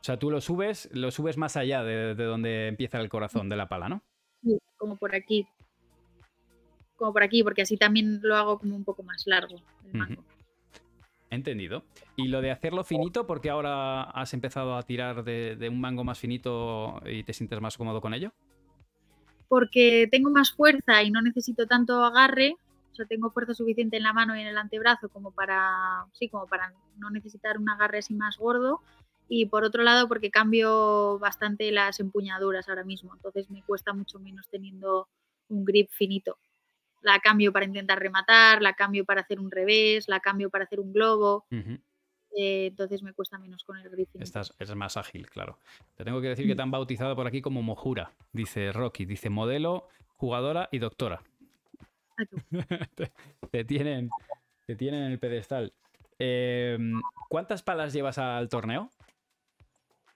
o 0.00 0.04
sea, 0.04 0.18
tú 0.18 0.30
lo 0.30 0.40
subes, 0.40 0.90
lo 0.92 1.10
subes 1.10 1.36
más 1.36 1.56
allá 1.56 1.82
de, 1.82 2.14
de 2.14 2.24
donde 2.24 2.68
empieza 2.68 3.00
el 3.00 3.08
corazón 3.08 3.48
de 3.48 3.56
la 3.56 3.68
pala, 3.68 3.88
¿no? 3.88 4.02
Sí, 4.42 4.58
como 4.76 4.96
por 4.96 5.14
aquí. 5.14 5.48
Como 6.96 7.12
por 7.12 7.22
aquí, 7.22 7.42
porque 7.42 7.62
así 7.62 7.76
también 7.76 8.20
lo 8.22 8.36
hago 8.36 8.58
como 8.58 8.74
un 8.74 8.84
poco 8.84 9.02
más 9.02 9.26
largo 9.26 9.56
el 9.84 9.98
mango. 9.98 10.24
Entendido. 11.30 11.84
Y 12.16 12.28
lo 12.28 12.40
de 12.40 12.50
hacerlo 12.50 12.84
finito, 12.84 13.26
porque 13.26 13.50
ahora 13.50 14.02
has 14.02 14.32
empezado 14.32 14.76
a 14.76 14.82
tirar 14.82 15.24
de, 15.24 15.56
de 15.56 15.68
un 15.68 15.80
mango 15.80 16.04
más 16.04 16.18
finito 16.18 17.00
y 17.04 17.22
te 17.24 17.32
sientes 17.32 17.60
más 17.60 17.76
cómodo 17.76 18.00
con 18.00 18.14
ello? 18.14 18.32
porque 19.48 20.08
tengo 20.10 20.30
más 20.30 20.52
fuerza 20.52 21.02
y 21.02 21.10
no 21.10 21.22
necesito 21.22 21.66
tanto 21.66 22.02
agarre, 22.04 22.56
o 22.92 22.94
sea, 22.94 23.06
tengo 23.06 23.30
fuerza 23.30 23.54
suficiente 23.54 23.96
en 23.96 24.02
la 24.02 24.12
mano 24.12 24.36
y 24.36 24.40
en 24.40 24.48
el 24.48 24.58
antebrazo 24.58 25.08
como 25.08 25.30
para, 25.30 26.06
sí, 26.12 26.28
como 26.28 26.46
para 26.46 26.72
no 26.98 27.10
necesitar 27.10 27.58
un 27.58 27.68
agarre 27.68 27.98
así 27.98 28.14
más 28.14 28.38
gordo. 28.38 28.80
Y 29.28 29.46
por 29.46 29.64
otro 29.64 29.82
lado, 29.82 30.06
porque 30.06 30.30
cambio 30.30 31.18
bastante 31.18 31.72
las 31.72 31.98
empuñaduras 31.98 32.68
ahora 32.68 32.84
mismo, 32.84 33.12
entonces 33.14 33.50
me 33.50 33.62
cuesta 33.62 33.92
mucho 33.92 34.20
menos 34.20 34.48
teniendo 34.48 35.08
un 35.48 35.64
grip 35.64 35.90
finito. 35.90 36.38
La 37.06 37.20
cambio 37.20 37.52
para 37.52 37.64
intentar 37.64 38.00
rematar, 38.00 38.60
la 38.60 38.72
cambio 38.72 39.04
para 39.04 39.20
hacer 39.20 39.38
un 39.38 39.48
revés, 39.48 40.08
la 40.08 40.18
cambio 40.18 40.50
para 40.50 40.64
hacer 40.64 40.80
un 40.80 40.92
globo, 40.92 41.46
eh, 41.52 42.66
entonces 42.66 43.00
me 43.00 43.12
cuesta 43.12 43.38
menos 43.38 43.62
con 43.62 43.78
el 43.78 43.88
grip 43.88 44.10
finito. 44.10 44.24
Estás, 44.24 44.52
eres 44.58 44.74
más 44.74 44.96
ágil, 44.96 45.30
claro. 45.30 45.60
Te 45.94 46.02
tengo 46.02 46.20
que 46.20 46.30
decir 46.30 46.48
que 46.48 46.56
te 46.56 46.62
han 46.62 46.72
bautizado 46.72 47.14
por 47.14 47.28
aquí 47.28 47.40
como 47.40 47.62
Mojura, 47.62 48.10
dice 48.32 48.72
Rocky. 48.72 49.04
Dice 49.04 49.30
modelo, 49.30 49.86
jugadora 50.16 50.68
y 50.72 50.80
doctora. 50.80 51.22
Te, 52.96 53.12
te 53.52 53.64
tienen, 53.64 54.10
te 54.66 54.74
tienen 54.74 55.04
en 55.04 55.12
el 55.12 55.20
pedestal. 55.20 55.74
Eh, 56.18 56.76
¿Cuántas 57.28 57.62
palas 57.62 57.92
llevas 57.92 58.18
al 58.18 58.48
torneo? 58.48 58.90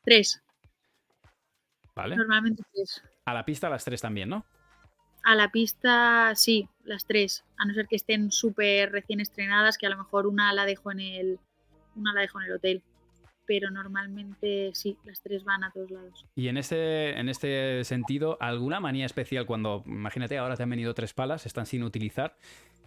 Tres, 0.02 0.42
¿Vale? 1.94 2.16
normalmente 2.16 2.64
tres. 2.72 3.04
A 3.26 3.34
la 3.34 3.44
pista 3.44 3.68
las 3.68 3.84
tres 3.84 4.00
también, 4.00 4.28
¿no? 4.28 4.44
A 5.22 5.34
la 5.34 5.50
pista, 5.50 6.32
sí, 6.34 6.68
las 6.84 7.04
tres. 7.06 7.44
A 7.58 7.64
no 7.66 7.74
ser 7.74 7.86
que 7.88 7.96
estén 7.96 8.30
súper 8.32 8.90
recién 8.92 9.20
estrenadas, 9.20 9.76
que 9.78 9.86
a 9.86 9.90
lo 9.90 9.98
mejor 9.98 10.26
una 10.26 10.52
la 10.52 10.64
dejo 10.64 10.90
en 10.92 11.00
el, 11.00 11.38
una 11.94 12.12
la 12.14 12.22
dejo 12.22 12.40
en 12.40 12.46
el 12.46 12.52
hotel. 12.52 12.82
pero 13.50 13.68
normalmente 13.72 14.70
sí, 14.74 14.96
las 15.04 15.20
tres 15.22 15.42
van 15.42 15.64
a 15.64 15.72
todos 15.72 15.90
lados. 15.90 16.24
Y 16.36 16.46
en 16.46 16.56
este, 16.56 17.18
en 17.18 17.28
este 17.28 17.82
sentido, 17.82 18.36
¿alguna 18.40 18.78
manía 18.78 19.06
especial 19.06 19.44
cuando, 19.44 19.82
imagínate, 19.86 20.38
ahora 20.38 20.56
te 20.56 20.62
han 20.62 20.70
venido 20.70 20.94
tres 20.94 21.14
palas, 21.14 21.46
están 21.46 21.66
sin 21.66 21.82
utilizar? 21.82 22.36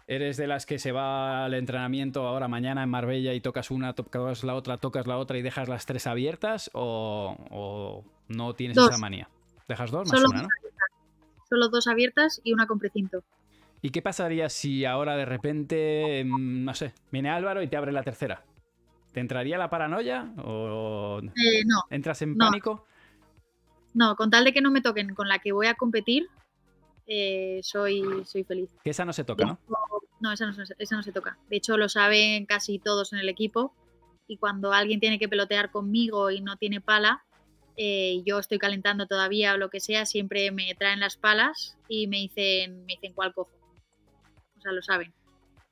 ¿Eres 0.07 0.38
de 0.38 0.47
las 0.47 0.65
que 0.65 0.80
se 0.80 0.93
va 0.93 1.43
al 1.43 1.53
entrenamiento 1.53 2.26
ahora 2.26 2.47
mañana 2.47 2.81
en 2.81 2.89
Marbella 2.89 3.34
y 3.34 3.41
tocas 3.41 3.72
una, 3.72 3.91
tocas 3.93 4.45
la 4.45 4.55
otra, 4.55 4.77
tocas 4.77 5.05
la 5.05 5.18
otra 5.18 5.38
y 5.38 5.41
dejas 5.41 5.68
las 5.68 5.85
tres 5.85 6.07
abiertas? 6.07 6.69
¿O, 6.73 7.35
o 7.51 8.05
no 8.30 8.53
tienes 8.53 8.76
Dos. 8.77 8.89
esa 8.89 8.97
manía? 8.97 9.27
¿Dejas 9.68 9.91
dos 9.91 10.10
más 10.10 10.18
Solo 10.18 10.30
una, 10.31 10.43
no? 10.43 10.47
Solo 11.53 11.69
dos 11.69 11.85
abiertas 11.85 12.41
y 12.43 12.51
una 12.51 12.65
con 12.65 12.80
precinto. 12.80 13.23
¿Y 13.84 13.91
qué 13.91 14.01
pasaría 14.01 14.49
si 14.49 14.85
ahora 14.85 15.15
de 15.15 15.25
repente, 15.25 16.23
mm, 16.25 16.63
no 16.65 16.73
sé, 16.73 16.95
viene 17.11 17.30
Álvaro 17.30 17.61
y 17.61 17.67
te 17.67 17.77
abre 17.77 17.91
la 17.91 18.01
tercera? 18.01 18.43
¿Te 19.11 19.19
entraría 19.19 19.59
la 19.59 19.69
paranoia 19.69 20.34
o 20.43 21.21
Eh, 21.23 21.63
no, 21.67 21.84
entras 21.91 22.23
en 22.23 22.35
No. 22.35 22.47
pánico? 22.47 22.88
no, 23.93 24.15
con 24.15 24.31
tal 24.31 24.45
de 24.45 24.51
que 24.51 24.61
no 24.61 24.71
me 24.71 24.81
toquen 24.81 25.13
con 25.13 25.27
la 25.30 25.38
que 25.38 25.51
voy 25.51 25.67
a 25.67 25.75
competir, 25.75 26.27
eh, 27.05 27.59
soy, 27.61 28.01
soy 28.25 28.43
feliz. 28.43 28.71
Que 28.84 28.89
esa 28.89 29.05
no 29.05 29.13
se 29.13 29.23
toca, 29.23 29.45
¿no? 29.45 29.59
No, 30.21 30.31
esa 30.31 30.47
no, 30.47 30.53
se- 30.53 30.73
esa 30.80 30.95
no 30.95 31.03
se 31.03 31.11
toca. 31.11 31.38
De 31.51 31.57
hecho, 31.57 31.77
lo 31.77 31.88
saben 31.88 32.47
casi 32.47 32.80
todos 32.80 33.13
en 33.13 33.19
el 33.19 33.30
equipo. 33.30 33.75
Y 34.27 34.38
cuando 34.38 34.73
alguien 34.73 34.99
tiene 34.99 35.19
que 35.19 35.30
pelotear 35.30 35.69
conmigo 35.69 36.31
y 36.31 36.41
no 36.41 36.57
tiene 36.57 36.81
pala, 36.81 37.23
eh, 37.77 38.21
yo 38.25 38.39
estoy 38.39 38.59
calentando 38.59 39.07
todavía 39.07 39.53
o 39.53 39.57
lo 39.57 39.69
que 39.69 39.79
sea, 39.79 40.05
siempre 40.05 40.51
me 40.51 40.73
traen 40.75 40.99
las 40.99 41.17
palas 41.17 41.77
y 41.87 42.07
me 42.07 42.17
dicen, 42.17 42.85
me 42.85 42.93
dicen 42.93 43.13
cuál 43.13 43.33
cojo. 43.33 43.51
O 44.57 44.61
sea, 44.61 44.71
lo 44.71 44.81
saben. 44.81 45.13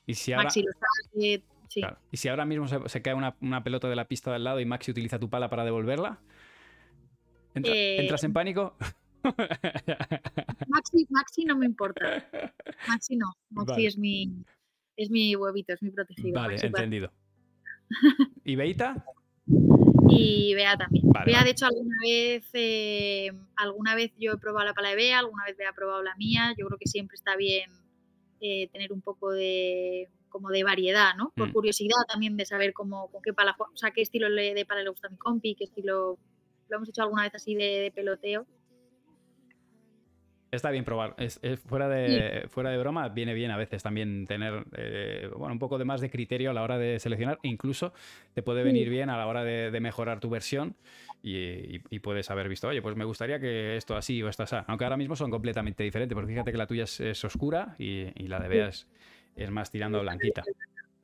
Y 0.05 0.15
si 0.15 0.33
ahora, 0.33 0.45
Maxi 0.45 0.63
lo 0.63 0.71
sabe. 0.73 1.43
sí. 1.69 1.81
claro, 1.81 1.97
y 2.11 2.17
si 2.17 2.27
ahora 2.27 2.45
mismo 2.45 2.67
se, 2.67 2.79
se 2.89 3.01
cae 3.01 3.13
una, 3.13 3.35
una 3.41 3.63
pelota 3.63 3.87
de 3.89 3.95
la 3.95 4.05
pista 4.07 4.29
de 4.31 4.37
al 4.37 4.43
lado 4.43 4.59
y 4.59 4.65
Maxi 4.65 4.91
utiliza 4.91 5.19
tu 5.19 5.29
pala 5.29 5.49
para 5.49 5.63
devolverla, 5.63 6.19
¿entra- 7.53 7.73
Eh, 7.73 8.01
¿entras 8.01 8.23
en 8.23 8.33
pánico? 8.33 8.75
Maxi, 10.67 11.05
Maxi 11.09 11.45
no 11.45 11.55
me 11.57 11.65
importa. 11.67 12.01
Maxi 12.87 13.15
no. 13.15 13.27
Maxi 13.51 13.71
Vale. 13.73 13.87
es 13.87 13.97
mi 13.97 14.33
es 14.97 15.09
mi 15.09 15.35
huevito, 15.35 15.73
es 15.73 15.81
mi 15.83 15.91
protegido. 15.91 16.33
vale, 16.33 16.53
Maxi 16.55 16.65
entendido. 16.67 17.11
¿Y 18.43 18.55
Beita? 18.55 19.05
Y 20.13 20.53
Bea 20.55 20.77
también. 20.77 21.11
Vale, 21.11 21.25
Bea, 21.25 21.38
vale. 21.39 21.45
de 21.45 21.51
hecho, 21.51 21.65
alguna 21.65 21.95
vez, 22.03 22.49
eh, 22.53 23.31
alguna 23.55 23.95
vez 23.95 24.11
yo 24.17 24.33
he 24.33 24.38
probado 24.38 24.65
la 24.65 24.73
pala 24.73 24.89
de 24.89 24.95
Bea, 24.95 25.19
alguna 25.19 25.45
vez 25.45 25.57
Bea 25.57 25.69
ha 25.69 25.73
probado 25.73 26.01
la 26.03 26.15
mía. 26.15 26.53
Yo 26.57 26.67
creo 26.67 26.77
que 26.77 26.88
siempre 26.88 27.15
está 27.15 27.35
bien 27.35 27.69
eh, 28.39 28.69
tener 28.71 28.91
un 28.91 29.01
poco 29.01 29.31
de 29.31 30.09
como 30.29 30.49
de 30.49 30.63
variedad, 30.63 31.13
¿no? 31.17 31.31
Por 31.35 31.49
Mm. 31.49 31.53
curiosidad 31.53 31.97
también 32.07 32.38
de 32.38 32.45
saber 32.45 32.73
cómo, 32.73 33.11
con 33.11 33.21
qué 33.21 33.33
pala, 33.33 33.55
o 33.59 33.75
sea, 33.77 33.91
qué 33.91 34.01
estilo 34.01 34.29
le- 34.29 34.53
de 34.53 34.65
pala 34.65 34.81
le 34.81 34.89
gusta 34.89 35.07
a 35.07 35.11
mi 35.11 35.17
compi, 35.17 35.55
qué 35.55 35.65
estilo 35.65 36.17
lo 36.69 36.75
hemos 36.77 36.88
hecho 36.89 37.01
alguna 37.03 37.23
vez 37.23 37.35
así 37.35 37.53
de, 37.53 37.81
de 37.81 37.91
peloteo. 37.91 38.47
Está 40.51 40.69
bien 40.69 40.83
probar. 40.83 41.15
Es, 41.17 41.39
es- 41.43 41.59
fuera, 41.61 41.87
de, 41.87 42.45
fuera 42.49 42.69
de 42.71 42.77
broma, 42.77 43.07
viene 43.09 43.33
bien 43.33 43.51
a 43.51 43.57
veces 43.57 43.81
también 43.83 44.25
tener 44.27 44.65
eh, 44.75 45.29
bueno, 45.35 45.53
un 45.53 45.59
poco 45.59 45.77
de 45.77 45.85
más 45.85 46.01
de 46.01 46.09
criterio 46.09 46.49
a 46.51 46.53
la 46.53 46.61
hora 46.61 46.77
de 46.77 46.99
seleccionar. 46.99 47.39
Incluso 47.43 47.93
te 48.33 48.43
puede 48.43 48.63
venir 48.63 48.89
bien 48.89 49.09
a 49.09 49.17
la 49.17 49.27
hora 49.27 49.43
de, 49.45 49.71
de 49.71 49.79
mejorar 49.79 50.19
tu 50.19 50.29
versión 50.29 50.75
y, 51.23 51.37
y- 51.37 51.81
y 51.89 51.99
puedes 51.99 52.29
haber 52.31 52.49
visto, 52.49 52.67
oye, 52.67 52.81
pues 52.81 52.97
me 52.97 53.05
gustaría 53.05 53.39
que 53.39 53.77
esto 53.77 53.95
así 53.95 54.21
o 54.23 54.27
esto 54.27 54.43
así. 54.43 54.57
Aunque 54.67 54.83
ahora 54.83 54.97
mismo 54.97 55.15
son 55.15 55.31
completamente 55.31 55.83
diferentes, 55.83 56.13
porque 56.15 56.31
fíjate 56.33 56.51
que 56.51 56.57
la 56.57 56.67
tuya 56.67 56.83
es, 56.83 56.99
es 56.99 57.23
oscura 57.23 57.75
y, 57.79 58.07
y 58.21 58.27
la 58.27 58.39
de 58.41 58.49
Bea 58.49 58.67
es, 58.67 58.87
es 59.37 59.49
más 59.51 59.71
tirando 59.71 60.01
blanquita. 60.01 60.43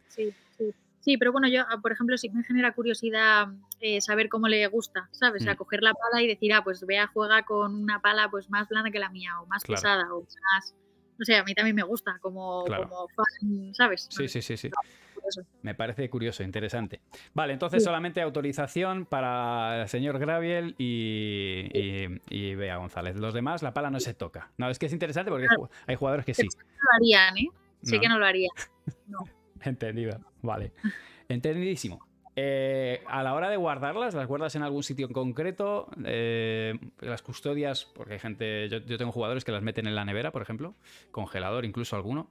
Sí, 0.10 0.34
sí. 0.58 0.74
Sí, 1.08 1.16
pero 1.18 1.32
bueno, 1.32 1.48
yo, 1.48 1.62
ah, 1.70 1.80
por 1.82 1.94
ejemplo, 1.94 2.18
sí 2.18 2.30
me 2.32 2.44
genera 2.44 2.74
curiosidad 2.74 3.48
eh, 3.80 4.02
saber 4.02 4.28
cómo 4.28 4.50
le 4.50 4.68
gusta, 4.68 5.08
¿sabes? 5.12 5.42
O 5.42 5.46
sea, 5.46 5.54
Mm. 5.54 5.58
coger 5.58 5.82
la 5.82 5.94
pala 5.94 6.22
y 6.22 6.28
decir, 6.28 6.52
ah, 6.52 6.66
pues 6.66 6.86
Bea 6.86 7.08
juega 7.08 7.44
con 7.44 7.74
una 7.76 8.02
pala 8.02 8.30
pues 8.30 8.50
más 8.50 8.68
blanda 8.68 8.92
que 8.92 9.00
la 9.00 9.08
mía, 9.10 9.40
o 9.40 9.46
más 9.46 9.64
Claro. 9.64 9.78
pesada, 9.82 10.14
o 10.14 10.20
más. 10.22 10.76
No 11.18 11.24
sé, 11.24 11.38
a 11.38 11.46
mí 11.46 11.54
también 11.54 11.78
me 11.78 11.84
gusta 11.84 12.18
como, 12.20 12.66
Claro. 12.66 12.90
como 12.90 13.08
fan, 13.08 13.74
¿sabes? 13.74 14.10
Sí, 14.12 14.28
sí, 14.28 14.42
sí, 14.42 14.58
sí. 14.58 14.70
Me 15.62 15.74
parece 15.76 16.10
curioso, 16.10 16.44
interesante. 16.44 17.00
Vale, 17.34 17.54
entonces 17.54 17.82
Sí. 17.82 17.86
solamente 17.86 18.22
autorización 18.22 19.06
para 19.06 19.84
el 19.84 19.88
señor 19.88 20.20
Graviel 20.20 20.76
y, 20.78 21.70
y, 21.74 22.22
y 22.30 22.56
Bea 22.56 22.76
González. 22.76 23.16
Los 23.16 23.34
demás, 23.34 23.64
la 23.64 23.74
pala 23.74 23.90
no 23.90 24.02
se 24.02 24.14
toca. 24.14 24.52
No, 24.58 24.70
es 24.70 24.78
que 24.78 24.88
es 24.88 24.94
interesante 24.94 25.32
porque 25.32 25.48
hay 25.50 25.56
ju- 25.58 25.70
hay 25.88 25.96
jugadores 25.96 26.26
que 26.26 26.34
sí. 26.34 26.44
No 26.44 26.60
lo 26.82 26.90
harían, 26.98 27.38
¿eh? 27.38 27.48
Sé 27.82 27.96
No. 27.96 28.02
que 28.02 28.10
no 28.10 28.20
lo 28.20 28.26
harían. 28.26 28.52
Entendido, 29.62 30.20
vale. 30.48 30.72
Entendidísimo. 31.30 32.00
Eh, 32.40 33.04
a 33.08 33.24
la 33.24 33.34
hora 33.34 33.50
de 33.50 33.58
guardarlas, 33.58 34.14
¿las 34.14 34.28
guardas 34.28 34.56
en 34.56 34.62
algún 34.62 34.84
sitio 34.84 35.08
en 35.08 35.14
concreto? 35.14 35.90
Eh, 36.06 36.80
las 37.00 37.24
custodias, 37.24 37.86
porque 37.86 38.14
hay 38.14 38.20
gente, 38.20 38.70
yo, 38.70 38.78
yo 38.78 38.98
tengo 38.98 39.12
jugadores 39.12 39.44
que 39.44 39.52
las 39.52 39.64
meten 39.64 39.88
en 39.88 39.96
la 39.96 40.06
nevera, 40.06 40.32
por 40.32 40.44
ejemplo, 40.44 40.76
congelador 41.12 41.66
incluso 41.66 41.96
alguno. 41.96 42.30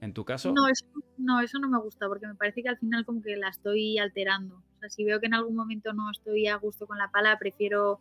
En 0.00 0.14
tu 0.14 0.24
caso, 0.24 0.52
No 0.52 0.66
eso, 0.66 0.86
no, 1.18 1.40
eso 1.40 1.58
no 1.58 1.68
me 1.68 1.78
gusta, 1.78 2.08
porque 2.08 2.26
me 2.26 2.34
parece 2.34 2.62
que 2.62 2.70
al 2.70 2.78
final 2.78 3.04
como 3.04 3.22
que 3.22 3.36
la 3.36 3.48
estoy 3.48 3.98
alterando. 3.98 4.54
O 4.56 4.78
sea, 4.80 4.88
si 4.88 5.04
veo 5.04 5.20
que 5.20 5.26
en 5.26 5.34
algún 5.34 5.54
momento 5.54 5.92
no 5.92 6.10
estoy 6.10 6.46
a 6.46 6.56
gusto 6.56 6.86
con 6.86 6.96
la 6.96 7.10
pala, 7.10 7.38
prefiero 7.38 8.00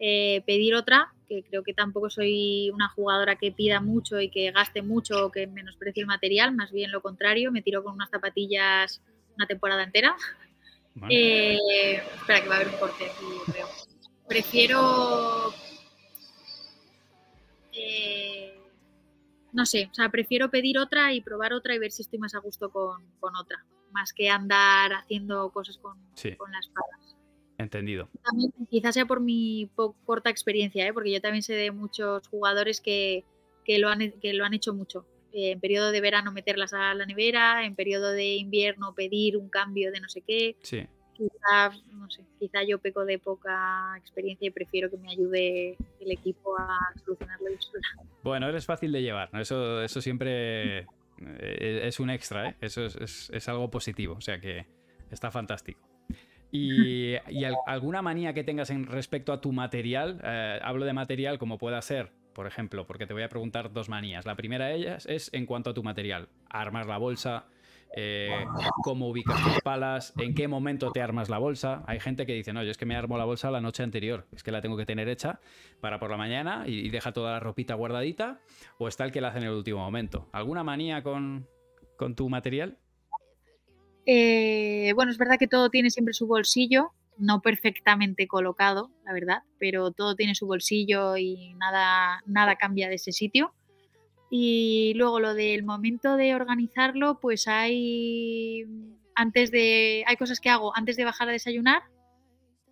eh, 0.00 0.42
pedir 0.46 0.74
otra, 0.74 1.12
que 1.28 1.42
creo 1.42 1.62
que 1.62 1.72
tampoco 1.74 2.10
soy 2.10 2.70
una 2.70 2.88
jugadora 2.88 3.36
que 3.36 3.52
pida 3.52 3.80
mucho 3.80 4.20
y 4.20 4.28
que 4.30 4.50
gaste 4.50 4.82
mucho 4.82 5.26
o 5.26 5.30
que 5.32 5.46
menosprecie 5.46 6.00
el 6.02 6.06
material, 6.06 6.54
más 6.54 6.70
bien 6.72 6.90
lo 6.92 7.00
contrario, 7.00 7.50
me 7.52 7.62
tiro 7.62 7.82
con 7.82 7.94
unas 7.94 8.10
zapatillas 8.10 9.00
una 9.36 9.46
temporada 9.46 9.82
entera. 9.82 10.14
bueno, 10.94 11.08
Eh, 11.10 11.96
espera, 12.16 12.42
que 12.42 12.48
va 12.48 12.54
a 12.54 12.58
haber 12.60 12.72
un 12.72 12.78
corte 12.78 13.04
aquí, 13.06 13.52
creo. 13.52 13.66
Prefiero. 14.28 15.52
eh, 17.72 18.56
no 19.52 19.66
sé, 19.66 19.88
o 19.90 19.94
sea, 19.94 20.08
prefiero 20.08 20.50
pedir 20.50 20.78
otra 20.78 21.12
y 21.12 21.20
probar 21.20 21.52
otra 21.52 21.74
y 21.74 21.78
ver 21.78 21.90
si 21.92 22.02
estoy 22.02 22.18
más 22.18 22.34
a 22.34 22.38
gusto 22.38 22.70
con, 22.70 23.02
con 23.20 23.34
otra, 23.36 23.64
más 23.92 24.12
que 24.12 24.28
andar 24.30 24.92
haciendo 24.92 25.50
cosas 25.50 25.78
con, 25.78 25.96
Sí. 26.14 26.34
con 26.36 26.50
las 26.52 26.66
palas. 26.68 27.00
Entendido. 27.58 28.08
También, 28.24 28.52
quizás 28.70 28.94
sea 28.94 29.06
por 29.06 29.20
mi 29.20 29.70
po- 29.74 29.94
corta 30.04 30.30
experiencia, 30.30 30.86
¿eh? 30.86 30.92
porque 30.92 31.12
yo 31.12 31.20
también 31.20 31.42
sé 31.42 31.54
de 31.54 31.70
muchos 31.70 32.26
jugadores 32.28 32.80
que, 32.80 33.24
que 33.64 33.78
lo, 33.78 33.88
han, 33.88 34.12
que 34.20 34.32
lo 34.34 34.44
han 34.44 34.54
hecho 34.54 34.74
mucho. 34.74 35.06
Eh, 35.32 35.50
en 35.52 35.60
periodo 35.60 35.90
de 35.90 36.00
verano 36.00 36.30
meterlas 36.32 36.72
a 36.74 36.94
la 36.94 37.06
nevera, 37.06 37.64
en 37.64 37.74
periodo 37.74 38.10
de 38.12 38.34
invierno 38.36 38.94
pedir 38.94 39.36
un 39.36 39.48
cambio 39.48 39.90
de 39.92 40.00
no 40.00 40.08
sé 40.08 40.20
qué 40.20 40.56
Sí. 40.62 40.86
quizá, 41.16 41.70
no 41.92 42.08
sé, 42.10 42.22
quizá 42.38 42.62
yo 42.64 42.78
peco 42.78 43.04
de 43.04 43.18
poca 43.18 43.94
experiencia 43.98 44.46
y 44.46 44.50
prefiero 44.50 44.90
que 44.90 44.96
me 44.96 45.10
ayude 45.10 45.76
el 46.00 46.10
equipo 46.12 46.56
a 46.58 46.78
solucionarlo 47.04 47.50
yo 47.50 47.60
sola. 47.60 47.82
Bueno, 48.22 48.48
eres 48.48 48.64
fácil 48.64 48.92
de 48.92 49.02
llevar. 49.02 49.30
¿no? 49.32 49.40
Eso, 49.40 49.82
eso 49.82 50.00
siempre 50.00 50.78
eh, 50.80 51.80
es 51.84 51.98
un 52.00 52.10
extra, 52.10 52.50
¿eh? 52.50 52.56
Eso 52.60 52.84
es, 52.86 52.96
es- 52.96 53.30
es 53.32 53.48
algo 53.48 53.70
positivo. 53.70 54.14
O 54.14 54.20
sea 54.20 54.40
que 54.40 54.66
está 55.10 55.30
fantástico. 55.32 55.80
Y, 56.56 57.16
y 57.30 57.42
al- 57.44 57.56
alguna 57.66 58.00
manía 58.00 58.32
que 58.32 58.44
tengas 58.44 58.70
en 58.70 58.86
respecto 58.86 59.32
a 59.32 59.40
tu 59.40 59.50
material, 59.52 60.20
eh, 60.22 60.60
hablo 60.62 60.84
de 60.84 60.92
material 60.92 61.36
como 61.36 61.58
pueda 61.58 61.82
ser, 61.82 62.12
por 62.32 62.46
ejemplo, 62.46 62.86
porque 62.86 63.06
te 63.08 63.12
voy 63.12 63.24
a 63.24 63.28
preguntar 63.28 63.72
dos 63.72 63.88
manías. 63.88 64.24
La 64.24 64.36
primera 64.36 64.66
de 64.66 64.76
ellas 64.76 65.04
es 65.06 65.30
en 65.34 65.46
cuanto 65.46 65.70
a 65.70 65.74
tu 65.74 65.82
material. 65.82 66.28
Armar 66.48 66.86
la 66.86 66.96
bolsa, 66.98 67.46
eh, 67.96 68.44
cómo 68.84 69.08
ubicas 69.08 69.42
tus 69.42 69.60
palas, 69.62 70.14
en 70.16 70.32
qué 70.36 70.46
momento 70.46 70.92
te 70.92 71.02
armas 71.02 71.28
la 71.28 71.38
bolsa. 71.38 71.82
Hay 71.88 71.98
gente 71.98 72.24
que 72.24 72.34
dice, 72.34 72.52
no, 72.52 72.62
yo 72.62 72.70
es 72.70 72.78
que 72.78 72.86
me 72.86 72.94
armo 72.94 73.18
la 73.18 73.24
bolsa 73.24 73.50
la 73.50 73.60
noche 73.60 73.82
anterior, 73.82 74.28
es 74.32 74.44
que 74.44 74.52
la 74.52 74.60
tengo 74.60 74.76
que 74.76 74.86
tener 74.86 75.08
hecha 75.08 75.40
para 75.80 75.98
por 75.98 76.10
la 76.10 76.16
mañana 76.16 76.64
y, 76.68 76.86
y 76.86 76.88
deja 76.88 77.12
toda 77.12 77.32
la 77.32 77.40
ropita 77.40 77.74
guardadita, 77.74 78.40
o 78.78 78.86
está 78.86 79.04
el 79.04 79.10
que 79.10 79.20
la 79.20 79.28
hace 79.28 79.38
en 79.38 79.44
el 79.44 79.50
último 79.54 79.80
momento. 79.80 80.28
¿Alguna 80.32 80.62
manía 80.62 81.02
con, 81.02 81.48
con 81.96 82.14
tu 82.14 82.28
material? 82.28 82.78
Eh, 84.06 84.92
bueno, 84.94 85.10
es 85.10 85.18
verdad 85.18 85.38
que 85.38 85.48
todo 85.48 85.70
tiene 85.70 85.90
siempre 85.90 86.14
su 86.14 86.26
bolsillo, 86.26 86.92
no 87.16 87.40
perfectamente 87.40 88.26
colocado, 88.26 88.90
la 89.04 89.12
verdad, 89.12 89.42
pero 89.58 89.92
todo 89.92 90.14
tiene 90.14 90.34
su 90.34 90.46
bolsillo 90.46 91.16
y 91.16 91.54
nada, 91.54 92.20
nada 92.26 92.56
cambia 92.56 92.88
de 92.88 92.96
ese 92.96 93.12
sitio. 93.12 93.54
Y 94.30 94.94
luego 94.96 95.20
lo 95.20 95.34
del 95.34 95.64
momento 95.64 96.16
de 96.16 96.34
organizarlo, 96.34 97.20
pues 97.20 97.46
hay 97.46 98.64
antes 99.14 99.50
de 99.50 100.02
hay 100.06 100.16
cosas 100.16 100.40
que 100.40 100.50
hago 100.50 100.76
antes 100.76 100.96
de 100.96 101.04
bajar 101.04 101.28
a 101.28 101.32
desayunar 101.32 101.82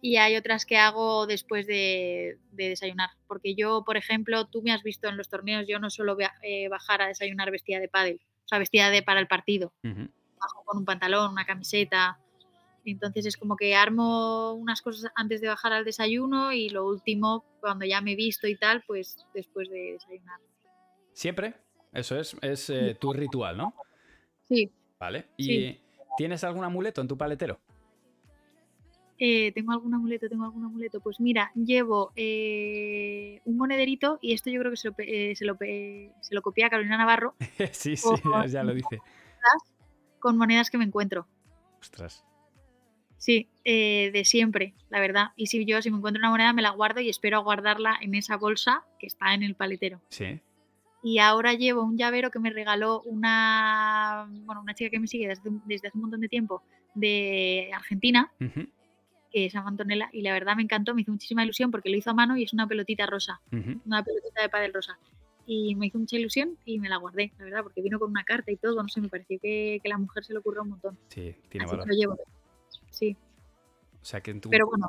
y 0.00 0.16
hay 0.16 0.36
otras 0.36 0.66
que 0.66 0.76
hago 0.76 1.28
después 1.28 1.66
de, 1.66 2.38
de 2.50 2.68
desayunar. 2.70 3.10
Porque 3.28 3.54
yo, 3.54 3.84
por 3.86 3.96
ejemplo, 3.96 4.48
tú 4.48 4.60
me 4.62 4.72
has 4.72 4.82
visto 4.82 5.08
en 5.08 5.16
los 5.16 5.28
torneos, 5.28 5.66
yo 5.68 5.78
no 5.78 5.88
suelo 5.88 6.16
eh, 6.42 6.68
bajar 6.68 7.00
a 7.00 7.06
desayunar 7.06 7.52
vestida 7.52 7.78
de 7.78 7.88
pádel, 7.88 8.20
o 8.44 8.48
sea, 8.48 8.58
vestida 8.58 8.90
de 8.90 9.02
para 9.02 9.20
el 9.20 9.28
partido 9.28 9.72
Ujú. 9.84 10.08
Bajo 10.42 10.64
con 10.64 10.78
un 10.78 10.84
pantalón, 10.84 11.32
una 11.32 11.44
camiseta. 11.44 12.18
Entonces 12.84 13.26
es 13.26 13.36
como 13.36 13.56
que 13.56 13.74
armo 13.76 14.54
unas 14.54 14.82
cosas 14.82 15.10
antes 15.14 15.40
de 15.40 15.48
bajar 15.48 15.72
al 15.72 15.84
desayuno 15.84 16.52
y 16.52 16.68
lo 16.68 16.86
último, 16.86 17.44
cuando 17.60 17.84
ya 17.86 18.00
me 18.00 18.12
he 18.12 18.16
visto 18.16 18.48
y 18.48 18.56
tal, 18.56 18.82
pues 18.86 19.24
después 19.34 19.68
de 19.70 19.92
desayunar. 19.92 20.40
Siempre. 21.12 21.54
Eso 21.92 22.18
es, 22.18 22.34
es 22.40 22.70
eh, 22.70 22.96
tu 22.98 23.12
ritual, 23.12 23.56
¿no? 23.56 23.74
Sí, 24.48 24.70
Vale. 24.98 25.26
¿Y 25.36 25.44
Sí. 25.44 25.80
tienes 26.16 26.42
algún 26.44 26.64
amuleto 26.64 27.00
en 27.00 27.08
tu 27.08 27.18
paletero? 27.18 27.60
Eh, 29.18 29.52
¿Tengo 29.52 29.72
algún 29.72 29.94
amuleto? 29.94 30.28
¿Tengo 30.28 30.44
algún 30.44 30.64
amuleto? 30.64 31.00
Pues 31.00 31.20
mira, 31.20 31.52
llevo 31.54 32.12
eh, 32.16 33.40
un 33.44 33.56
monederito 33.56 34.18
y 34.20 34.32
esto 34.32 34.50
yo 34.50 34.58
creo 34.60 34.70
que 34.72 34.76
se 34.76 34.88
lo, 34.88 34.94
eh, 34.98 35.34
se 35.36 35.44
lo, 35.44 35.56
se 35.58 36.34
lo 36.34 36.42
copié 36.42 36.64
a 36.64 36.70
Carolina 36.70 36.96
Navarro 36.96 37.34
sí, 37.72 37.96
sí, 37.96 38.08
ya 38.48 38.62
lo 38.64 38.74
dice. 38.74 39.00
Con 40.22 40.38
monedas 40.38 40.70
que 40.70 40.78
me 40.78 40.84
encuentro. 40.84 41.26
Ostras. 41.80 42.24
Sí, 43.18 43.48
eh, 43.64 44.10
de 44.12 44.24
siempre, 44.24 44.74
la 44.88 45.00
verdad. 45.00 45.28
Y 45.36 45.48
si 45.48 45.64
yo, 45.66 45.82
si 45.82 45.90
me 45.90 45.98
encuentro 45.98 46.20
una 46.20 46.30
moneda, 46.30 46.52
me 46.52 46.62
la 46.62 46.70
guardo 46.70 47.00
y 47.00 47.08
espero 47.08 47.42
guardarla 47.42 47.98
en 48.00 48.14
esa 48.14 48.36
bolsa 48.36 48.84
que 48.98 49.06
está 49.06 49.34
en 49.34 49.42
el 49.42 49.54
paletero. 49.54 50.00
Sí. 50.08 50.40
Y 51.02 51.18
ahora 51.18 51.54
llevo 51.54 51.82
un 51.82 51.98
llavero 51.98 52.30
que 52.30 52.38
me 52.38 52.50
regaló 52.50 53.02
una, 53.02 54.28
bueno, 54.44 54.62
una 54.62 54.74
chica 54.74 54.90
que 54.90 55.00
me 55.00 55.08
sigue 55.08 55.26
desde, 55.26 55.50
desde 55.66 55.88
hace 55.88 55.98
un 55.98 56.02
montón 56.02 56.20
de 56.20 56.28
tiempo 56.28 56.62
de 56.94 57.70
Argentina, 57.74 58.32
Ujú, 58.40 58.68
que 59.32 59.46
es 59.46 59.54
Antonella, 59.56 60.08
y 60.12 60.22
la 60.22 60.32
verdad 60.32 60.54
me 60.54 60.62
encantó, 60.62 60.94
me 60.94 61.02
hizo 61.02 61.10
muchísima 61.10 61.42
ilusión 61.42 61.70
porque 61.72 61.90
lo 61.90 61.96
hizo 61.96 62.10
a 62.10 62.14
mano 62.14 62.36
y 62.36 62.44
es 62.44 62.52
una 62.52 62.68
pelotita 62.68 63.06
rosa, 63.06 63.40
una 63.84 64.04
pelotita 64.04 64.42
de 64.42 64.48
pádel 64.48 64.72
rosa. 64.74 64.98
Y 65.46 65.74
me 65.74 65.86
hizo 65.86 65.98
mucha 65.98 66.16
ilusión 66.16 66.56
y 66.64 66.78
me 66.78 66.88
la 66.88 66.96
guardé, 66.98 67.32
la 67.38 67.44
verdad, 67.44 67.62
porque 67.62 67.82
vino 67.82 67.98
con 67.98 68.10
una 68.10 68.22
carta 68.24 68.50
y 68.52 68.56
todo, 68.56 68.80
no 68.82 68.88
sé, 68.88 69.00
me 69.00 69.08
pareció 69.08 69.38
que, 69.40 69.80
que 69.82 69.88
la 69.88 69.98
mujer 69.98 70.24
se 70.24 70.32
le 70.32 70.38
ocurrió 70.38 70.62
un 70.62 70.70
montón. 70.70 70.98
Sí, 71.08 71.34
tiene 71.48 71.64
Así 71.64 71.70
que 71.72 71.76
valor. 71.78 71.88
lo 71.88 71.94
llevo. 71.94 72.18
Sí, 72.90 73.16
O 74.00 74.04
sea 74.04 74.20
que 74.20 74.30
en 74.30 74.40
tu- 74.40 74.50
pero 74.50 74.66
bueno. 74.68 74.88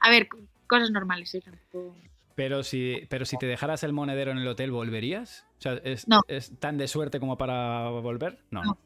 A 0.00 0.10
ver, 0.10 0.28
cosas 0.66 0.90
normales, 0.90 1.34
¿eh? 1.34 1.40
Tampoco... 1.42 1.94
Pero 2.34 2.62
si, 2.62 3.06
pero 3.10 3.26
si 3.26 3.36
te 3.36 3.44
dejaras 3.46 3.82
el 3.82 3.92
monedero 3.92 4.30
en 4.30 4.38
el 4.38 4.48
hotel, 4.48 4.70
¿volverías? 4.70 5.46
O 5.58 5.60
sea, 5.60 5.74
¿es, 5.84 6.08
No. 6.08 6.22
es 6.28 6.58
tan 6.58 6.78
de 6.78 6.88
suerte 6.88 7.20
como 7.20 7.36
para 7.36 7.90
volver? 7.90 8.38
No. 8.50 8.64
No. 8.64 8.78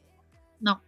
No. 0.61 0.83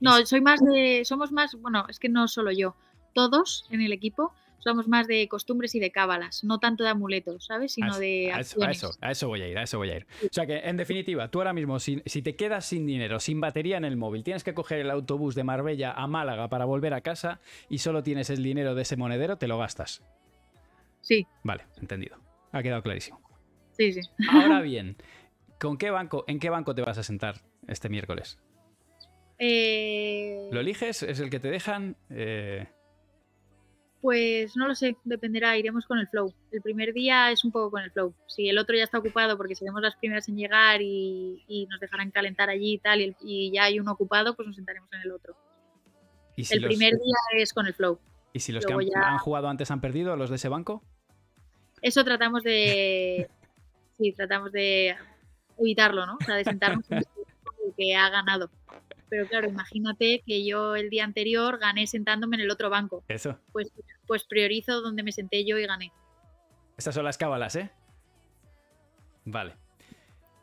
No, 0.00 0.24
soy 0.26 0.40
más 0.42 0.60
de. 0.60 1.02
Somos 1.04 1.32
más. 1.32 1.54
Bueno, 1.60 1.86
es 1.88 1.98
que 1.98 2.08
no 2.08 2.28
solo 2.28 2.52
yo. 2.52 2.76
Todos 3.14 3.66
en 3.70 3.80
el 3.80 3.92
equipo 3.92 4.32
somos 4.58 4.88
más 4.88 5.06
de 5.06 5.28
costumbres 5.28 5.74
y 5.74 5.80
de 5.80 5.90
cábalas. 5.90 6.44
No 6.44 6.58
tanto 6.58 6.84
de 6.84 6.90
amuletos, 6.90 7.46
¿sabes? 7.46 7.72
Sino 7.72 7.94
a, 7.94 7.98
de. 7.98 8.32
a 8.32 8.40
eso, 8.40 8.62
a 8.62 8.70
eso, 8.70 8.90
a 9.00 9.10
eso 9.10 9.28
voy 9.28 9.42
a 9.42 9.48
ir, 9.48 9.58
a 9.58 9.62
eso 9.62 9.78
voy 9.78 9.90
a 9.90 9.96
ir. 9.96 10.06
O 10.24 10.32
sea 10.32 10.46
que, 10.46 10.58
en 10.58 10.76
definitiva, 10.76 11.30
tú 11.30 11.38
ahora 11.38 11.52
mismo, 11.52 11.78
si, 11.78 12.02
si 12.06 12.22
te 12.22 12.36
quedas 12.36 12.66
sin 12.66 12.86
dinero, 12.86 13.20
sin 13.20 13.40
batería 13.40 13.76
en 13.76 13.84
el 13.84 13.96
móvil, 13.96 14.24
tienes 14.24 14.44
que 14.44 14.54
coger 14.54 14.80
el 14.80 14.90
autobús 14.90 15.34
de 15.34 15.44
Marbella 15.44 15.92
a 15.92 16.06
Málaga 16.06 16.48
para 16.48 16.64
volver 16.64 16.94
a 16.94 17.00
casa 17.00 17.40
y 17.68 17.78
solo 17.78 18.02
tienes 18.02 18.30
el 18.30 18.42
dinero 18.42 18.74
de 18.74 18.82
ese 18.82 18.96
monedero, 18.96 19.38
te 19.38 19.48
lo 19.48 19.58
gastas. 19.58 20.02
Sí, 21.00 21.26
Vale, 21.44 21.64
entendido. 21.80 22.18
Ha 22.50 22.62
quedado 22.62 22.82
clarísimo. 22.82 23.20
sí, 23.76 23.92
sí. 23.92 24.00
Ahora 24.28 24.60
bien, 24.62 24.96
¿con 25.60 25.78
qué 25.78 25.90
banco, 25.90 26.24
¿en 26.26 26.40
qué 26.40 26.50
banco 26.50 26.74
te 26.74 26.82
vas 26.82 26.98
a 26.98 27.02
sentar 27.04 27.42
este 27.68 27.88
miércoles? 27.88 28.38
Eh, 29.38 30.48
¿Lo 30.50 30.60
eliges? 30.60 31.02
¿Es 31.02 31.20
el 31.20 31.30
que 31.30 31.40
te 31.40 31.50
dejan? 31.50 31.96
Eh, 32.10 32.66
Pues 34.06 34.56
no 34.56 34.68
lo 34.68 34.76
sé, 34.76 34.96
dependerá, 35.02 35.58
iremos 35.58 35.84
con 35.84 35.98
el 35.98 36.06
flow. 36.06 36.32
El 36.52 36.62
primer 36.62 36.92
día 36.92 37.32
es 37.32 37.44
un 37.44 37.50
poco 37.50 37.72
con 37.72 37.82
el 37.82 37.90
flow. 37.90 38.14
Si 38.28 38.48
el 38.48 38.56
otro 38.56 38.76
ya 38.76 38.84
está 38.84 38.98
ocupado 38.98 39.36
porque 39.36 39.56
seremos 39.56 39.82
las 39.82 39.96
primeras 39.96 40.28
en 40.28 40.36
llegar 40.36 40.80
y, 40.80 41.42
y 41.48 41.66
nos 41.66 41.80
dejarán 41.80 42.12
calentar 42.12 42.48
allí 42.48 42.74
y 42.74 42.78
tal, 42.78 43.00
y, 43.20 43.50
ya 43.52 43.64
hay 43.64 43.80
uno 43.80 43.90
ocupado, 43.90 44.36
pues 44.36 44.46
nos 44.46 44.54
sentaremos 44.54 44.88
en 44.92 45.00
el 45.00 45.10
otro. 45.10 45.34
¿y, 46.36 46.44
si 46.44 46.54
el 46.54 46.62
los, 46.62 46.68
primer 46.68 46.92
día 46.92 47.16
es 47.42 47.52
con 47.52 47.66
el 47.66 47.74
flow. 47.74 47.98
¿Y 48.32 48.38
si 48.38 48.52
los 48.52 48.64
que 48.64 48.74
han, 48.74 48.80
ya- 48.82 49.08
han 49.08 49.18
jugado 49.18 49.48
antes 49.48 49.72
han 49.72 49.80
perdido, 49.80 50.14
los 50.14 50.30
de 50.30 50.36
ese 50.36 50.48
banco? 50.48 50.84
Eso 51.82 52.04
tratamos 52.04 52.44
de. 52.44 53.28
Sí, 53.98 54.12
tratamos 54.12 54.52
de 54.52 54.94
evitarlo, 55.58 56.06
¿no? 56.06 56.16
O 56.20 56.24
sea, 56.24 56.36
de 56.36 56.44
sentarnos 56.44 56.88
en 56.92 56.98
el 56.98 57.74
que 57.76 57.96
ha 57.96 58.08
ganado. 58.08 58.50
Pero 59.08 59.26
claro, 59.28 59.48
imagínate 59.48 60.22
que 60.26 60.44
yo 60.44 60.74
el 60.76 60.90
día 60.90 61.04
anterior 61.04 61.58
gané 61.58 61.86
sentándome 61.86 62.36
en 62.36 62.42
el 62.42 62.50
otro 62.50 62.70
banco. 62.70 63.04
Eso. 63.08 63.38
Pues, 63.52 63.72
pues 64.06 64.24
priorizo 64.24 64.80
donde 64.80 65.02
me 65.02 65.12
senté 65.12 65.44
yo 65.46 65.58
y 65.58 65.66
gané. 65.66 65.92
Estas 66.76 66.94
son 66.94 67.04
las 67.04 67.16
cábalas, 67.16 67.56
¿eh? 67.56 67.70
Vale. 69.24 69.54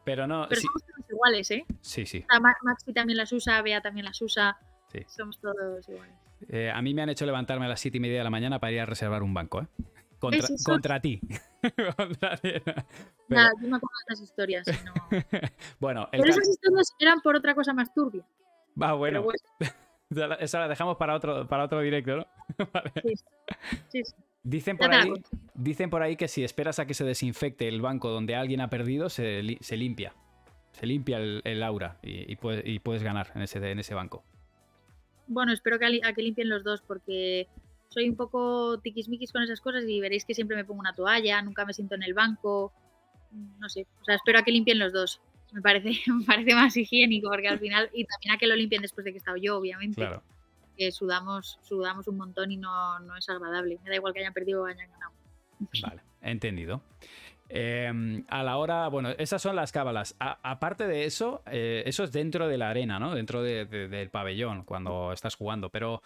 Pero 0.04 0.28
no. 0.28 0.46
Pero 0.50 0.62
sí, 0.62 0.68
somos 0.68 0.84
todos 0.86 1.10
iguales, 1.10 1.52
¿eh? 1.52 1.66
sí, 1.82 2.06
sí. 2.06 2.26
Maxi 2.64 2.94
también 2.94 3.18
las 3.18 3.32
usa, 3.32 3.62
Bea 3.62 3.82
también 3.82 4.06
las 4.06 4.22
usa. 4.22 4.58
Sí. 4.92 5.00
Somos 5.08 5.40
todos 5.40 5.88
iguales. 5.88 6.16
Eh, 6.50 6.70
a 6.70 6.82
mí 6.82 6.94
me 6.94 7.02
han 7.02 7.10
hecho 7.10 7.26
levantarme 7.26 7.66
a 7.66 7.70
las 7.70 7.80
siete 7.80 7.98
y 7.98 8.00
media 8.02 8.18
de 8.18 8.24
la 8.24 8.30
mañana 8.30 8.60
para 8.60 8.72
ir 8.74 8.80
a 8.82 8.86
reservar 8.86 9.24
un 9.24 9.34
banco, 9.34 9.62
¿eh? 9.62 9.68
Contra, 10.20 10.48
contra 10.66 11.00
ti. 11.02 11.20
Contra 11.98 12.38
ti. 12.38 12.52
Pero- 12.64 12.84
Nada, 13.28 13.52
yo 13.62 13.68
me 13.70 13.76
acuerdo 13.78 13.98
de 14.08 14.14
esas 14.14 14.22
historias. 14.22 14.68
no- 14.86 14.94
bueno, 15.80 16.08
el 16.12 16.22
Pero 16.22 16.32
esas 16.32 16.48
historias 16.50 16.88
eran 17.00 17.20
por 17.22 17.36
otra 17.36 17.54
cosa 17.56 17.74
más 17.74 17.94
turbia. 17.94 18.26
Va 18.82 18.94
bueno. 18.94 19.26
Esa 20.40 20.60
la 20.60 20.68
dejamos 20.68 20.98
para 20.98 21.16
otro, 21.16 21.48
para 21.48 21.64
otro 21.64 21.82
directo, 21.82 22.18
¿no? 22.18 22.28
Vale. 22.74 22.92
sí, 23.04 23.14
sí, 23.90 24.04
sí. 24.04 24.14
Dicen 24.44 24.78
por 24.78 24.94
ahí, 24.94 25.12
dicen 25.54 25.90
por 25.90 26.02
ahí 26.04 26.16
que 26.18 26.28
si 26.28 26.44
esperas 26.44 26.78
a 26.80 26.86
que 26.86 26.94
se 26.94 27.04
desinfecte 27.06 27.68
el 27.68 27.82
banco 27.82 28.10
donde 28.10 28.36
alguien 28.36 28.60
ha 28.62 28.70
perdido, 28.70 29.10
se, 29.10 29.42
li- 29.42 29.58
se 29.62 29.78
limpia. 29.78 30.14
Se 30.74 30.86
limpia 30.86 31.18
el, 31.18 31.42
el 31.46 31.64
aura 31.64 31.98
y, 32.04 32.32
y 32.32 32.36
puedes, 32.36 32.64
y 32.66 32.80
puedes 32.80 33.02
ganar 33.04 33.32
en 33.36 33.42
ese, 33.44 33.60
en 33.72 33.80
ese 33.80 33.94
banco. 33.96 34.24
Bueno, 35.28 35.54
espero 35.54 35.80
que, 35.80 36.02
a 36.04 36.14
que 36.14 36.22
limpien 36.22 36.50
los 36.50 36.64
dos 36.64 36.82
porque 36.82 37.48
soy 37.88 38.10
un 38.10 38.16
poco 38.18 38.80
tiquismiquis 38.82 39.32
con 39.32 39.42
esas 39.44 39.62
cosas 39.62 39.86
y 39.88 40.00
veréis 40.02 40.26
que 40.26 40.34
siempre 40.34 40.58
me 40.58 40.66
pongo 40.66 40.82
una 40.82 40.94
toalla, 40.94 41.42
nunca 41.42 41.64
me 41.66 41.74
siento 41.74 41.96
en 41.96 42.04
el 42.04 42.14
banco, 42.14 42.74
no 43.32 43.70
sé, 43.70 43.88
o 44.02 44.04
sea, 44.04 44.16
espero 44.16 44.40
a 44.40 44.44
que 44.44 44.52
limpien 44.52 44.78
los 44.80 44.92
dos. 44.92 45.22
Me 45.54 45.62
parece, 45.62 45.92
me 46.12 46.26
parece 46.26 46.54
más 46.56 46.76
higiénico 46.76 47.30
porque 47.30 47.48
al 47.48 47.60
final, 47.60 47.90
y 47.94 48.06
también 48.06 48.34
a 48.36 48.38
que 48.38 48.48
lo 48.48 48.56
limpien 48.56 48.82
después 48.82 49.06
de 49.06 49.12
que 49.12 49.18
he 49.18 49.20
estado 49.20 49.38
yo, 49.38 49.58
obviamente, 49.58 49.96
Claro. 49.96 50.22
que 50.78 50.92
sudamos, 50.92 51.60
sudamos 51.62 52.08
un 52.08 52.18
montón 52.18 52.52
y 52.52 52.58
no, 52.58 53.00
no 53.00 53.16
es 53.16 53.30
agradable. 53.30 53.78
Me 53.84 53.90
da 53.92 53.96
igual 53.98 54.14
que 54.14 54.20
hayan 54.22 54.34
perdido 54.34 54.64
o 54.64 54.66
hayan 54.66 54.90
ganado. 54.90 55.12
Vale, 55.82 56.02
entendido. 56.22 56.82
Eh, 57.50 58.24
a 58.30 58.42
la 58.44 58.58
hora, 58.58 58.88
bueno, 58.88 59.10
esas 59.18 59.42
son 59.42 59.56
las 59.56 59.72
cábalas. 59.72 60.16
A- 60.20 60.40
aparte 60.42 60.88
de 60.88 61.06
eso, 61.06 61.44
eh, 61.46 61.84
eso 61.86 62.04
es 62.04 62.12
dentro 62.12 62.48
de 62.48 62.58
la 62.58 62.70
arena, 62.70 62.98
¿no? 63.00 63.14
Dentro 63.14 63.44
de- 63.44 63.66
de- 63.66 63.88
del 63.88 64.10
pabellón, 64.10 64.64
cuando 64.64 65.14
estás 65.14 65.36
jugando. 65.36 65.70
Pero 65.70 66.02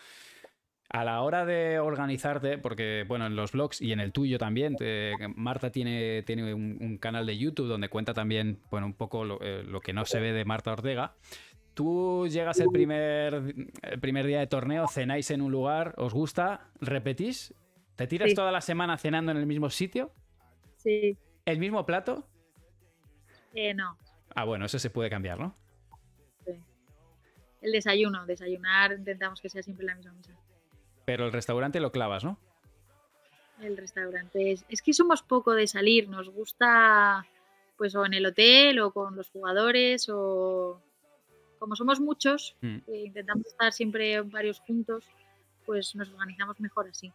a 0.90 1.04
la 1.04 1.22
hora 1.22 1.46
de 1.46 1.80
organizarte, 1.80 2.58
porque, 2.58 3.04
bueno, 3.08 3.26
en 3.26 3.36
los 3.36 3.52
blogs 3.52 3.82
y 3.82 3.92
en 3.92 4.00
el 4.00 4.14
tuyo 4.14 4.38
también, 4.40 4.76
te- 4.78 5.14
Marta 5.36 5.70
tiene, 5.72 6.24
tiene 6.24 6.54
un, 6.54 6.78
un 6.80 6.98
canal 6.98 7.26
de 7.26 7.38
YouTube 7.38 7.68
donde 7.68 7.90
cuenta 7.90 8.14
también, 8.14 8.60
bueno, 8.72 8.88
un 8.88 8.94
poco 8.94 9.26
lo, 9.26 9.40
eh, 9.42 9.64
lo 9.64 9.82
que 9.82 9.92
no 9.94 10.06
se 10.06 10.20
ve 10.22 10.32
de 10.32 10.46
Marta 10.46 10.72
Ortega. 10.72 11.16
Tú 11.74 12.28
llegas 12.30 12.60
el 12.60 12.70
primer, 12.70 13.54
el 13.84 14.00
primer 14.00 14.26
día 14.26 14.40
de 14.40 14.48
torneo, 14.48 14.88
cenáis 14.88 15.30
en 15.30 15.42
un 15.42 15.52
lugar, 15.52 15.94
os 15.98 16.14
gusta, 16.14 16.70
repetís, 16.80 17.54
te 17.96 18.08
tiras 18.08 18.30
Sí. 18.30 18.36
toda 18.36 18.52
la 18.52 18.62
semana 18.62 18.98
cenando 18.98 19.32
en 19.32 19.38
el 19.38 19.46
mismo 19.46 19.70
sitio, 19.70 20.12
Sí, 20.78 21.18
el 21.46 21.60
mismo 21.60 21.86
plato. 21.86 22.28
eh, 23.54 23.74
no. 23.74 23.98
Ah, 24.36 24.46
bueno, 24.46 24.66
eso 24.66 24.80
se 24.80 24.90
puede 24.90 25.10
cambiar, 25.10 25.40
¿no? 25.40 25.56
sí. 26.46 26.54
El 27.62 27.72
desayuno, 27.74 28.26
desayunar, 28.26 28.94
intentamos 28.94 29.42
que 29.42 29.50
sea 29.50 29.62
siempre 29.64 29.86
la 29.86 29.96
misma 29.96 30.14
mesa. 30.14 30.32
Pero 31.08 31.26
el 31.26 31.32
restaurante 31.32 31.80
lo 31.80 31.94
clavas, 31.94 32.26
¿no? 32.26 32.38
El 33.62 33.78
restaurante 33.78 34.52
es, 34.52 34.66
es 34.68 34.82
que 34.82 34.92
somos 34.94 35.24
poco 35.24 35.54
de 35.54 35.66
salir, 35.66 36.10
nos 36.10 36.30
gusta 36.30 37.26
pues 37.78 37.96
o 37.96 38.06
en 38.06 38.14
el 38.14 38.26
hotel 38.26 38.80
o 38.82 38.92
con 38.92 39.16
los 39.16 39.30
jugadores 39.30 40.10
o 40.12 40.82
como 41.60 41.78
somos 41.78 42.02
muchos, 42.02 42.58
Mm. 42.62 42.78
eh, 42.88 43.04
intentamos 43.06 43.48
estar 43.48 43.72
siempre 43.72 44.20
varios 44.22 44.60
juntos, 44.60 45.06
pues 45.66 45.96
nos 45.96 46.10
organizamos 46.10 46.60
mejor 46.60 46.90
así. 46.90 47.14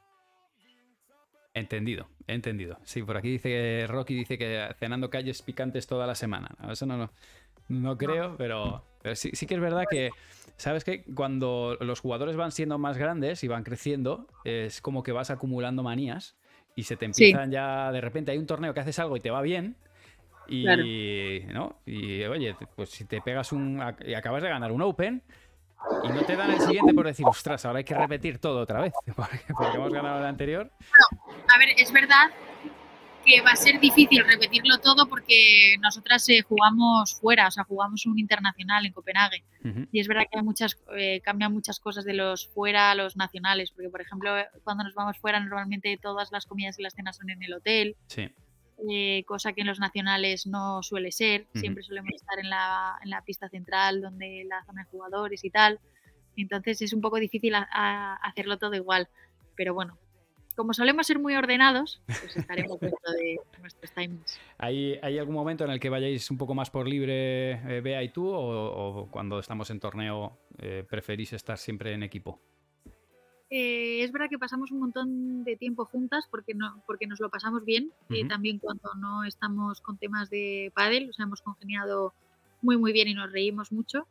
Entendido, 1.54 2.08
entendido. 2.26 2.78
Sí, 2.84 3.02
por 3.02 3.18
aquí 3.18 3.32
dice 3.32 3.84
Rocky 3.86 4.14
dice 4.14 4.38
que 4.38 4.74
cenando 4.78 5.10
calles 5.10 5.42
picantes 5.42 5.86
toda 5.86 6.06
la 6.06 6.14
semana. 6.14 6.48
Eso 6.70 6.86
no, 6.86 6.96
no, 6.96 7.12
no 7.68 7.96
creo, 7.96 8.36
pero, 8.36 8.84
pero 9.02 9.14
sí, 9.16 9.30
sí 9.34 9.46
que 9.46 9.54
es 9.54 9.60
verdad 9.60 9.84
que, 9.90 10.10
¿sabes 10.56 10.84
que 10.84 11.04
Cuando 11.14 11.76
los 11.80 12.00
jugadores 12.00 12.36
van 12.36 12.52
siendo 12.52 12.78
más 12.78 12.98
grandes 12.98 13.42
y 13.44 13.48
van 13.48 13.64
creciendo, 13.64 14.26
es 14.44 14.80
como 14.80 15.02
que 15.02 15.12
vas 15.12 15.30
acumulando 15.30 15.82
manías 15.82 16.36
y 16.74 16.84
se 16.84 16.96
te 16.96 17.12
Sí. 17.12 17.24
empiezan 17.24 17.50
ya, 17.50 17.92
de 17.92 18.00
repente 18.00 18.32
hay 18.32 18.38
un 18.38 18.46
torneo 18.46 18.72
que 18.74 18.80
haces 18.80 18.98
algo 18.98 19.16
y 19.16 19.20
te 19.20 19.30
va 19.30 19.42
bien. 19.42 19.76
Y, 20.48 20.64
Claro. 20.64 20.82
¿no? 21.52 21.80
y 21.86 22.24
oye, 22.24 22.56
pues 22.74 22.90
si 22.90 23.04
te 23.04 23.20
pegas 23.20 23.52
un. 23.52 23.80
y 24.04 24.14
acabas 24.14 24.42
de 24.42 24.48
ganar 24.48 24.72
un 24.72 24.82
Open 24.82 25.22
y 26.04 26.08
no 26.08 26.24
te 26.24 26.36
dan 26.36 26.50
el 26.50 26.60
siguiente 26.60 26.94
por 26.94 27.06
decir, 27.06 27.26
ostras, 27.26 27.64
ahora 27.64 27.78
hay 27.78 27.84
que 27.84 27.94
repetir 27.94 28.38
todo 28.38 28.60
otra 28.60 28.80
vez, 28.80 28.92
porque, 29.16 29.40
hemos 29.74 29.92
ganado 29.92 30.18
el 30.18 30.26
anterior. 30.26 30.70
A 31.54 31.58
ver, 31.58 31.68
es 31.76 31.92
verdad 31.92 32.30
que 33.24 33.40
va 33.40 33.50
a 33.52 33.56
ser 33.56 33.78
difícil 33.80 34.24
repetirlo 34.24 34.78
todo 34.78 35.08
porque 35.08 35.76
nosotras 35.80 36.28
eh, 36.28 36.42
jugamos 36.42 37.14
fuera, 37.20 37.48
o 37.48 37.50
sea, 37.50 37.64
jugamos 37.64 38.04
un 38.06 38.18
internacional 38.18 38.84
en 38.86 38.92
Copenhague. 38.92 39.44
Y 39.92 40.00
es 40.00 40.08
verdad 40.08 40.24
que 40.30 40.38
hay 40.38 40.44
muchas, 40.44 40.76
eh, 40.96 41.20
cambian 41.22 41.52
muchas 41.52 41.78
cosas 41.80 42.04
de 42.04 42.14
los 42.14 42.48
fuera 42.48 42.90
a 42.90 42.94
los 42.94 43.16
nacionales, 43.16 43.70
porque 43.70 43.88
por 43.88 44.00
ejemplo, 44.00 44.36
eh, 44.38 44.46
cuando 44.64 44.84
nos 44.84 44.94
vamos 44.94 45.18
fuera, 45.18 45.38
normalmente 45.40 45.96
todas 46.02 46.30
las 46.32 46.46
comidas 46.46 46.78
y 46.78 46.82
las 46.82 46.94
cenas 46.94 47.16
son 47.16 47.30
en 47.30 47.42
el 47.42 47.54
hotel, 47.54 47.96
Sí. 48.06 48.28
eh, 48.90 49.22
cosa 49.26 49.52
que 49.52 49.60
en 49.60 49.68
los 49.68 49.78
nacionales 49.78 50.46
no 50.46 50.82
suele 50.82 51.12
ser. 51.12 51.46
Siempre 51.54 51.84
solemos 51.84 52.12
estar 52.14 52.38
en 52.40 52.50
la, 52.50 52.98
en 53.02 53.10
la 53.10 53.22
pista 53.22 53.48
central, 53.48 54.00
donde 54.00 54.44
la 54.48 54.64
zona 54.64 54.82
de 54.82 54.90
jugadores 54.90 55.44
y 55.44 55.50
tal. 55.50 55.78
Entonces 56.36 56.82
es 56.82 56.92
un 56.92 57.00
poco 57.00 57.18
difícil 57.18 57.54
a- 57.54 57.68
a 57.70 58.14
hacerlo 58.16 58.56
todo 58.58 58.74
igual. 58.74 59.08
Pero 59.54 59.74
bueno, 59.74 59.98
como 60.54 60.72
solemos 60.72 61.06
ser 61.06 61.18
muy 61.18 61.34
ordenados, 61.34 62.00
pues 62.06 62.36
estaremos 62.36 62.78
dentro 62.80 63.12
de 63.12 63.40
nuestros 63.60 63.92
timings. 63.92 64.38
¿Hay, 64.58 64.98
¿Hay 65.02 65.18
algún 65.18 65.34
momento 65.34 65.64
en 65.64 65.70
el 65.70 65.80
que 65.80 65.88
vayáis 65.88 66.30
un 66.30 66.38
poco 66.38 66.54
más 66.54 66.70
por 66.70 66.88
libre, 66.88 67.52
eh, 67.52 67.80
Bea 67.82 68.02
y 68.02 68.10
tú, 68.10 68.28
o, 68.28 69.00
o 69.00 69.10
cuando 69.10 69.38
estamos 69.38 69.70
en 69.70 69.80
torneo 69.80 70.38
eh, 70.58 70.84
preferís 70.88 71.32
estar 71.32 71.58
siempre 71.58 71.92
en 71.92 72.02
equipo? 72.02 72.40
Eh, 73.54 74.02
es 74.02 74.10
verdad 74.12 74.28
que 74.30 74.38
pasamos 74.38 74.70
un 74.70 74.80
montón 74.80 75.44
de 75.44 75.56
tiempo 75.56 75.84
juntas 75.84 76.26
porque, 76.30 76.54
no, 76.54 76.82
porque 76.86 77.06
nos 77.06 77.20
lo 77.20 77.28
pasamos 77.28 77.66
bien. 77.66 77.92
Ujú. 78.08 78.26
también 78.26 78.58
cuando 78.58 78.94
no 78.94 79.24
estamos 79.24 79.82
con 79.82 79.98
temas 79.98 80.30
de 80.30 80.72
pádel, 80.74 81.10
o 81.10 81.12
sea, 81.12 81.24
hemos 81.26 81.42
congeniado 81.42 82.14
muy 82.62 82.78
muy 82.78 82.94
bien 82.94 83.08
y 83.08 83.14
nos 83.14 83.30
reímos 83.30 83.70
mucho. 83.70 84.06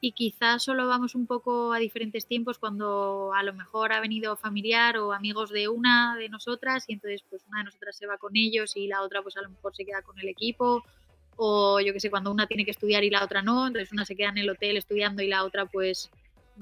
Y 0.00 0.12
quizás 0.12 0.62
solo 0.62 0.86
vamos 0.86 1.14
un 1.14 1.26
poco 1.26 1.72
a 1.72 1.78
diferentes 1.78 2.26
tiempos 2.26 2.58
cuando 2.58 3.32
a 3.34 3.42
lo 3.42 3.54
mejor 3.54 3.92
ha 3.92 4.00
venido 4.00 4.36
familiar 4.36 4.98
o 4.98 5.12
amigos 5.12 5.50
de 5.50 5.68
una 5.68 6.16
de 6.16 6.28
nosotras 6.28 6.84
y 6.88 6.92
entonces 6.92 7.24
pues 7.28 7.44
una 7.48 7.58
de 7.58 7.64
nosotras 7.64 7.96
se 7.96 8.06
va 8.06 8.18
con 8.18 8.36
ellos 8.36 8.76
y 8.76 8.88
la 8.88 9.02
otra 9.02 9.22
pues 9.22 9.36
a 9.36 9.42
lo 9.42 9.48
mejor 9.48 9.74
se 9.74 9.84
queda 9.84 10.02
con 10.02 10.18
el 10.18 10.28
equipo. 10.28 10.84
O 11.36 11.80
yo 11.80 11.92
que 11.92 12.00
sé, 12.00 12.10
cuando 12.10 12.30
una 12.30 12.46
tiene 12.46 12.64
que 12.64 12.70
estudiar 12.70 13.04
y 13.04 13.10
la 13.10 13.24
otra 13.24 13.42
no, 13.42 13.66
entonces 13.66 13.92
una 13.92 14.04
se 14.04 14.16
queda 14.16 14.28
en 14.30 14.38
el 14.38 14.50
hotel 14.50 14.76
estudiando 14.76 15.22
y 15.22 15.28
la 15.28 15.44
otra 15.44 15.66
pues 15.66 16.10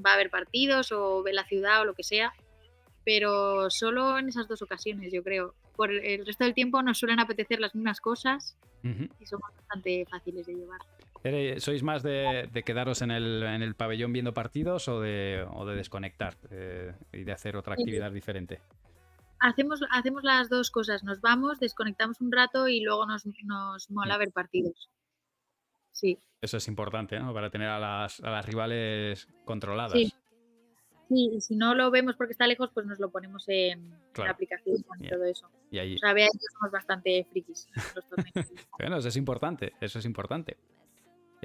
va 0.04 0.10
a 0.10 0.14
haber 0.14 0.30
partidos 0.30 0.92
o 0.92 1.22
ve 1.22 1.32
la 1.32 1.44
ciudad 1.44 1.80
o 1.82 1.84
lo 1.84 1.94
que 1.94 2.02
sea, 2.02 2.32
pero 3.04 3.70
solo 3.70 4.18
en 4.18 4.28
esas 4.28 4.48
dos 4.48 4.62
ocasiones, 4.62 5.12
yo 5.12 5.22
creo. 5.22 5.54
Por 5.76 5.92
el 5.92 6.24
resto 6.24 6.44
del 6.44 6.54
tiempo 6.54 6.82
nos 6.82 6.98
suelen 6.98 7.20
apetecer 7.20 7.60
las 7.60 7.74
mismas 7.74 8.00
cosas 8.00 8.56
y 8.82 9.26
somos 9.26 9.50
bastante 9.56 10.06
fáciles 10.10 10.46
de 10.46 10.54
llevar. 10.54 10.80
¿Sois 11.58 11.82
más 11.82 12.02
de, 12.02 12.50
de 12.52 12.62
quedaros 12.64 13.00
en 13.00 13.10
el, 13.10 13.42
en 13.44 13.62
el 13.62 13.74
pabellón 13.74 14.12
viendo 14.12 14.34
partidos 14.34 14.88
o 14.88 15.00
de, 15.00 15.46
o 15.54 15.64
de 15.64 15.74
desconectar 15.74 16.36
eh, 16.50 16.92
y 17.14 17.24
de 17.24 17.32
hacer 17.32 17.56
otra 17.56 17.74
actividad 17.74 18.12
diferente? 18.12 18.60
Hacemos, 19.40 19.80
hacemos 19.90 20.22
las 20.22 20.50
dos 20.50 20.70
cosas, 20.70 21.02
nos 21.02 21.22
vamos, 21.22 21.60
desconectamos 21.60 22.20
un 22.20 22.30
rato 22.30 22.68
y 22.68 22.80
luego 22.80 23.06
nos, 23.06 23.24
nos 23.44 23.90
mola 23.90 24.18
ver 24.18 24.32
partidos. 24.32 24.90
Sí, 25.92 26.18
Eso 26.42 26.58
es 26.58 26.68
importante, 26.68 27.18
¿no? 27.18 27.32
Para 27.32 27.48
tener 27.48 27.68
a 27.68 27.78
las, 27.78 28.20
a 28.20 28.28
las 28.28 28.44
rivales 28.44 29.28
controladas. 29.46 29.92
Sí. 29.92 30.12
sí, 31.08 31.30
y 31.36 31.40
si 31.40 31.56
no 31.56 31.74
lo 31.74 31.90
vemos 31.90 32.16
porque 32.16 32.32
está 32.32 32.46
lejos, 32.46 32.70
pues 32.74 32.84
nos 32.84 32.98
lo 32.98 33.10
ponemos 33.10 33.48
en, 33.48 33.92
la 34.16 34.30
aplicación 34.30 34.76
y 35.00 35.08
todo 35.08 35.24
eso. 35.24 35.48
Y 35.70 35.78
ahí, 35.78 35.94
O 35.94 35.98
sea, 35.98 36.12
veáis 36.12 36.32
que 36.32 36.46
somos 36.52 36.70
bastante 36.70 37.26
frikis 37.30 37.68
los. 37.94 38.04
Bueno, 38.78 38.98
eso 38.98 39.08
es 39.08 39.16
importante, 39.16 39.72
eso 39.80 39.98
es 39.98 40.04
importante. 40.04 40.58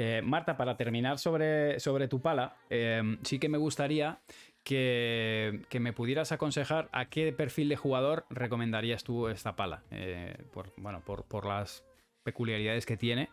Eh, 0.01 0.21
Marta, 0.23 0.55
para 0.55 0.77
terminar 0.77 1.19
sobre, 1.19 1.77
sobre 1.81 2.07
tu 2.07 2.21
pala, 2.21 2.55
eh, 2.69 3.17
sí 3.23 3.37
que 3.37 3.49
me 3.49 3.57
gustaría 3.57 4.19
que, 4.63 5.59
que 5.67 5.81
me 5.81 5.91
pudieras 5.91 6.31
aconsejar 6.31 6.87
a 6.93 7.09
qué 7.09 7.33
perfil 7.33 7.67
de 7.67 7.75
jugador 7.75 8.25
recomendarías 8.29 9.03
tú 9.03 9.27
esta 9.27 9.57
pala. 9.57 9.83
Eh, 9.91 10.37
por, 10.53 10.71
bueno, 10.77 11.01
por, 11.05 11.25
por 11.25 11.45
las 11.45 11.83
peculiaridades 12.23 12.85
que 12.85 12.95
tiene. 12.95 13.27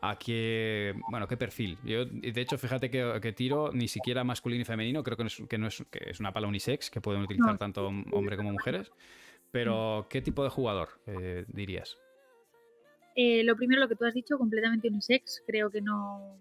A 0.00 0.18
qué, 0.18 0.94
bueno, 1.10 1.28
qué 1.28 1.36
perfil. 1.36 1.76
Yo, 1.84 2.06
de 2.06 2.40
hecho, 2.40 2.56
fíjate 2.56 2.88
que, 2.88 3.18
que 3.20 3.32
tiro 3.34 3.70
ni 3.74 3.86
siquiera 3.86 4.24
masculino 4.24 4.62
y 4.62 4.64
femenino, 4.64 5.02
creo 5.02 5.18
que 5.18 5.24
no 5.24 5.26
es, 5.26 5.42
que 5.48 5.58
no 5.58 5.66
es, 5.66 5.84
que 5.90 6.10
es 6.10 6.18
una 6.18 6.32
pala 6.32 6.48
unisex, 6.48 6.90
que 6.90 7.02
pueden 7.02 7.20
utilizar 7.20 7.58
tanto 7.58 7.88
hombre 7.88 8.38
como 8.38 8.52
mujeres. 8.52 8.90
Pero, 9.50 10.06
¿qué 10.08 10.22
tipo 10.22 10.44
de 10.44 10.50
jugador 10.50 10.88
eh, 11.06 11.44
dirías? 11.48 11.98
Eh, 13.16 13.42
lo 13.44 13.56
primero, 13.56 13.80
lo 13.80 13.88
que 13.88 13.96
tú 13.96 14.04
has 14.04 14.14
dicho, 14.14 14.38
completamente 14.38 14.88
unisex, 14.88 15.42
creo 15.46 15.70
que 15.70 15.80
no, 15.80 16.38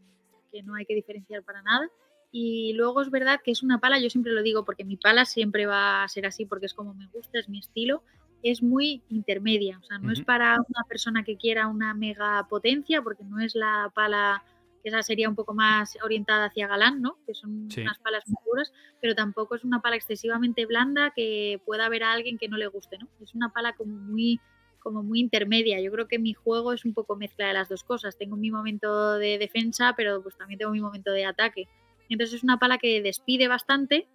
que 0.51 0.61
no 0.61 0.75
hay 0.75 0.85
que 0.85 0.93
diferenciar 0.93 1.41
para 1.43 1.61
nada. 1.63 1.89
Y 2.31 2.73
luego 2.73 3.01
es 3.01 3.09
verdad 3.09 3.39
que 3.43 3.51
es 3.51 3.63
una 3.63 3.79
pala, 3.79 3.97
yo 3.99 4.09
siempre 4.09 4.33
lo 4.33 4.43
digo, 4.43 4.65
porque 4.65 4.83
mi 4.83 4.97
pala 4.97 5.23
siempre 5.25 5.65
va 5.65 6.03
a 6.03 6.07
ser 6.09 6.25
así, 6.25 6.45
porque 6.45 6.65
es 6.65 6.73
como 6.73 6.93
me 6.93 7.07
gusta, 7.07 7.39
es 7.39 7.47
mi 7.47 7.59
estilo, 7.59 8.03
es 8.43 8.61
muy 8.61 9.01
intermedia, 9.09 9.79
o 9.81 9.83
sea, 9.85 9.97
no 9.99 10.11
es 10.11 10.21
para 10.21 10.55
una 10.55 10.83
persona 10.87 11.23
que 11.23 11.37
quiera 11.37 11.67
una 11.67 11.93
mega 11.93 12.45
potencia, 12.49 13.01
porque 13.01 13.23
no 13.23 13.39
es 13.39 13.55
la 13.55 13.89
pala, 13.95 14.43
que 14.83 14.89
esa 14.89 15.01
sería 15.01 15.29
un 15.29 15.35
poco 15.35 15.53
más 15.53 15.97
orientada 16.03 16.45
hacia 16.47 16.67
galán, 16.67 17.01
¿no? 17.01 17.17
Que 17.25 17.33
son 17.33 17.71
Sí. 17.71 17.81
unas 17.81 17.97
palas 17.99 18.23
muy 18.27 18.37
duras, 18.45 18.73
pero 19.01 19.15
tampoco 19.15 19.55
es 19.55 19.63
una 19.63 19.81
pala 19.81 19.95
excesivamente 19.95 20.65
blanda 20.65 21.11
que 21.15 21.61
pueda 21.65 21.85
haber 21.85 22.03
a 22.03 22.11
alguien 22.11 22.37
que 22.37 22.49
no 22.49 22.57
le 22.57 22.67
guste, 22.67 22.97
¿no? 22.97 23.07
Es 23.21 23.33
una 23.33 23.49
pala 23.53 23.73
como 23.73 23.95
muy 23.95 24.39
como 24.85 25.01
muy 25.01 25.19
intermedia. 25.19 25.81
Yo 25.81 25.91
creo 25.91 26.07
que 26.07 26.19
mi 26.19 26.33
juego 26.35 26.71
es 26.71 26.85
un 26.85 26.93
poco 26.93 27.15
mezcla 27.15 27.47
de 27.47 27.53
las 27.53 27.69
dos 27.69 27.83
cosas. 27.83 28.19
Tengo 28.19 28.35
mi 28.35 28.51
momento 28.51 29.13
de 29.17 29.39
defensa, 29.39 29.95
pero 29.97 30.21
pues 30.21 30.37
también 30.37 30.59
tengo 30.59 30.71
mi 30.73 30.79
momento 30.79 31.11
de 31.11 31.25
ataque. 31.25 31.67
Entonces 32.07 32.35
es 32.35 32.43
una 32.43 32.59
pala 32.59 32.77
que 32.77 33.01
despide 33.01 33.47
bastante, 33.47 34.07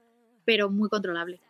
pero 0.44 0.70
muy 0.70 0.88
controlable. 0.88 1.40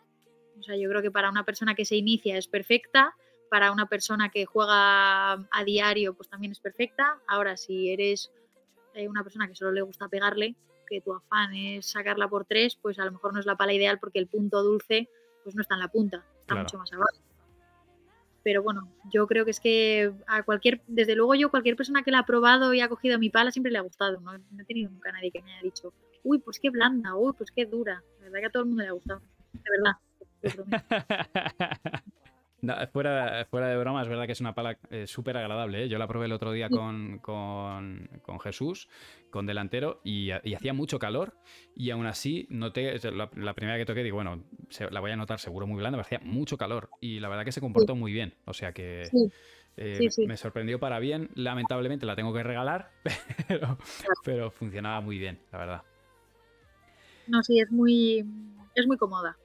O 0.58 0.62
sea, 0.62 0.74
yo 0.74 0.88
creo 0.88 1.02
que 1.02 1.10
para 1.10 1.28
una 1.28 1.44
persona 1.44 1.74
que 1.74 1.84
se 1.84 1.96
inicia 1.96 2.38
es 2.38 2.48
perfecta, 2.48 3.14
para 3.50 3.72
una 3.72 3.86
persona 3.90 4.30
que 4.30 4.46
juega 4.46 5.32
a 5.32 5.64
diario 5.66 6.14
pues 6.14 6.30
también 6.30 6.52
es 6.52 6.60
perfecta. 6.60 7.18
Ahora, 7.28 7.58
si 7.58 7.90
eres 7.90 8.32
eh, 8.94 9.06
una 9.06 9.22
persona 9.22 9.48
que 9.48 9.54
solo 9.54 9.72
le 9.72 9.82
gusta 9.82 10.08
pegarle, 10.08 10.56
que 10.88 11.02
tu 11.02 11.12
afán 11.12 11.54
es 11.54 11.84
sacarla 11.90 12.26
por 12.26 12.46
tres, 12.46 12.74
pues 12.80 12.98
a 12.98 13.04
lo 13.04 13.12
mejor 13.12 13.34
no 13.34 13.40
es 13.40 13.44
la 13.44 13.56
pala 13.56 13.74
ideal 13.74 13.98
porque 14.00 14.18
el 14.18 14.28
punto 14.28 14.62
dulce 14.62 15.10
pues 15.44 15.54
no 15.54 15.60
está 15.60 15.74
en 15.74 15.80
la 15.80 15.88
punta, 15.88 16.24
está 16.40 16.54
Claro. 16.54 16.62
mucho 16.62 16.78
más 16.78 16.92
abajo. 16.94 17.18
Pero 18.42 18.62
bueno, 18.62 18.88
yo 19.12 19.26
creo 19.26 19.44
que 19.44 19.50
es 19.50 19.60
que 19.60 20.12
a 20.26 20.42
cualquier, 20.42 20.80
desde 20.86 21.14
luego 21.14 21.34
yo, 21.34 21.50
cualquier 21.50 21.76
persona 21.76 22.02
que 22.02 22.10
la 22.10 22.20
ha 22.20 22.26
probado 22.26 22.72
y 22.72 22.80
ha 22.80 22.88
cogido 22.88 23.18
mi 23.18 23.30
pala 23.30 23.50
siempre 23.50 23.72
le 23.72 23.78
ha 23.78 23.82
gustado. 23.82 24.20
No, 24.20 24.36
no 24.38 24.62
he 24.62 24.64
tenido 24.64 24.90
nunca 24.90 25.12
nadie 25.12 25.30
que 25.30 25.42
me 25.42 25.52
haya 25.52 25.62
dicho, 25.62 25.92
uy, 26.22 26.38
pues 26.38 26.58
qué 26.58 26.70
blanda, 26.70 27.14
uy, 27.16 27.32
pues 27.36 27.50
qué 27.50 27.66
dura. 27.66 28.02
La 28.18 28.24
verdad 28.24 28.40
que 28.40 28.46
a 28.46 28.50
todo 28.50 28.62
el 28.62 28.68
mundo 28.68 28.82
le 28.82 28.88
ha 28.88 28.92
gustado. 28.92 29.20
De 29.52 29.70
verdad. 29.70 29.96
No, 32.62 32.74
fuera, 32.92 33.46
fuera 33.50 33.68
de 33.68 33.76
broma, 33.78 34.02
es 34.02 34.08
verdad 34.08 34.26
que 34.26 34.32
es 34.32 34.40
una 34.40 34.54
pala 34.54 34.78
eh, 34.90 35.06
súper 35.06 35.36
agradable. 35.38 35.84
¿eh? 35.84 35.88
Yo 35.88 35.98
la 35.98 36.06
probé 36.06 36.26
el 36.26 36.32
otro 36.32 36.52
día 36.52 36.68
con, 36.68 37.18
con- 37.20 38.08
con 38.22 38.38
Jesús, 38.40 38.88
con 39.30 39.46
delantero, 39.46 40.00
y, 40.04 40.30
y 40.44 40.54
hacía 40.54 40.72
mucho 40.74 40.98
calor. 40.98 41.34
Y 41.74 41.90
aún 41.90 42.04
así, 42.06 42.46
noté, 42.50 42.98
la, 43.12 43.30
la 43.34 43.54
primera 43.54 43.78
que 43.78 43.86
toqué, 43.86 44.02
digo, 44.02 44.16
bueno, 44.16 44.44
se- 44.68 44.90
la 44.90 45.00
voy 45.00 45.10
a 45.10 45.16
notar 45.16 45.38
seguro 45.40 45.66
muy 45.66 45.78
blanda, 45.78 45.96
pero 45.96 46.06
hacía 46.06 46.20
mucho 46.22 46.58
calor. 46.58 46.90
Y 47.00 47.18
la 47.20 47.28
verdad 47.30 47.44
que 47.46 47.52
se 47.52 47.60
comportó 47.62 47.94
muy 47.96 48.12
bien. 48.12 48.34
O 48.44 48.52
sea 48.52 48.72
que 48.72 49.06
Sí. 49.10 49.30
eh, 49.78 49.94
sí, 49.96 50.10
sí. 50.10 50.26
me 50.26 50.36
sorprendió 50.36 50.78
para 50.78 50.98
bien. 50.98 51.30
Lamentablemente 51.34 52.04
la 52.04 52.14
tengo 52.14 52.34
que 52.34 52.42
regalar, 52.42 52.90
pero, 53.48 53.78
pero 54.22 54.50
funcionaba 54.50 55.00
muy 55.00 55.18
bien, 55.18 55.40
la 55.50 55.58
verdad. 55.58 55.82
No, 57.26 57.42
sí, 57.42 57.58
es 57.60 57.70
muy, 57.70 58.18
es 58.74 58.86
muy 58.86 58.96
cómoda. 58.98 59.36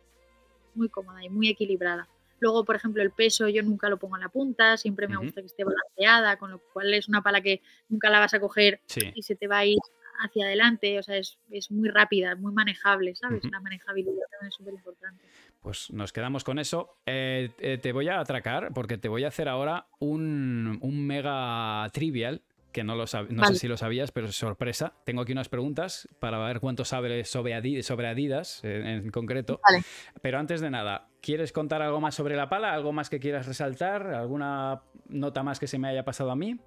Muy 0.74 0.90
cómoda 0.90 1.24
y 1.24 1.30
muy 1.30 1.48
equilibrada. 1.48 2.10
Luego, 2.46 2.64
por 2.64 2.76
ejemplo, 2.76 3.02
el 3.02 3.10
peso 3.10 3.50
yo 3.50 3.64
nunca 3.64 3.90
lo 3.90 3.98
pongo 3.98 4.18
en 4.18 4.22
la 4.22 4.30
punta, 4.30 4.78
siempre 4.78 5.08
me 5.08 5.18
gusta 5.18 5.42
que 5.42 5.48
esté 5.48 5.64
balanceada, 5.64 6.38
con 6.38 6.52
lo 6.52 6.60
cual 6.60 6.94
es 6.94 7.08
una 7.08 7.24
pala 7.24 7.42
que 7.42 7.64
nunca 7.90 8.12
la 8.12 8.20
vas 8.20 8.36
a 8.36 8.40
coger 8.40 8.82
Sí. 8.86 9.12
y 9.16 9.24
se 9.24 9.36
te 9.36 9.48
va 9.48 9.58
a 9.58 9.66
ir 9.66 9.80
hacia 10.20 10.46
adelante, 10.46 11.00
o 11.00 11.02
sea, 11.02 11.18
es, 11.18 11.40
es 11.50 11.72
muy 11.72 11.90
rápida, 11.90 12.36
muy 12.36 12.54
manejable, 12.54 13.16
¿sabes? 13.16 13.44
La 13.52 13.60
manejabilidad 13.60 14.28
también 14.32 14.50
es 14.50 14.54
súper 14.54 14.76
importante. 14.76 15.26
Pues 15.60 15.90
nos 15.92 16.14
quedamos 16.14 16.44
con 16.44 16.60
eso. 16.60 17.00
Eh, 17.08 17.50
eh, 17.58 17.80
te 17.80 17.92
voy 17.92 18.10
a 18.10 18.20
atracar 18.20 18.72
porque 18.76 19.00
te 19.00 19.10
voy 19.10 19.24
a 19.24 19.30
hacer 19.30 19.50
ahora 19.50 19.88
un, 19.98 20.78
un 20.82 21.08
mega 21.08 21.90
trivial 21.94 22.44
que 22.76 22.84
no, 22.84 22.94
lo 22.96 23.06
sab- 23.06 23.30
no 23.30 23.42
Vale. 23.44 23.54
sé 23.54 23.60
si 23.62 23.68
lo 23.70 23.78
sabías, 23.78 24.12
pero 24.12 24.28
es 24.28 24.36
sorpresa. 24.36 24.92
Tengo 25.06 25.22
aquí 25.22 25.32
unas 25.32 25.48
preguntas 25.48 26.10
para 26.20 26.38
ver 26.40 26.60
cuánto 26.60 26.84
sabes 26.84 27.30
sobre, 27.30 27.54
Adi- 27.56 27.82
sobre 27.84 28.10
Adidas 28.10 28.62
en, 28.66 28.86
en 28.86 29.10
concreto. 29.12 29.62
Vale. 29.66 29.82
Pero 30.22 30.40
antes 30.40 30.60
de 30.60 30.70
nada, 30.70 31.08
¿quieres 31.22 31.54
contar 31.54 31.82
algo 31.82 32.02
más 32.02 32.16
sobre 32.16 32.36
la 32.36 32.50
pala? 32.50 32.74
¿Algo 32.74 32.92
más 32.92 33.10
que 33.10 33.22
quieras 33.22 33.46
resaltar? 33.48 34.08
¿Alguna 34.14 34.82
nota 35.08 35.42
más 35.42 35.58
que 35.58 35.68
se 35.68 35.80
me 35.80 35.88
haya 35.88 36.04
pasado 36.04 36.32
a 36.32 36.36
mí? 36.36 36.60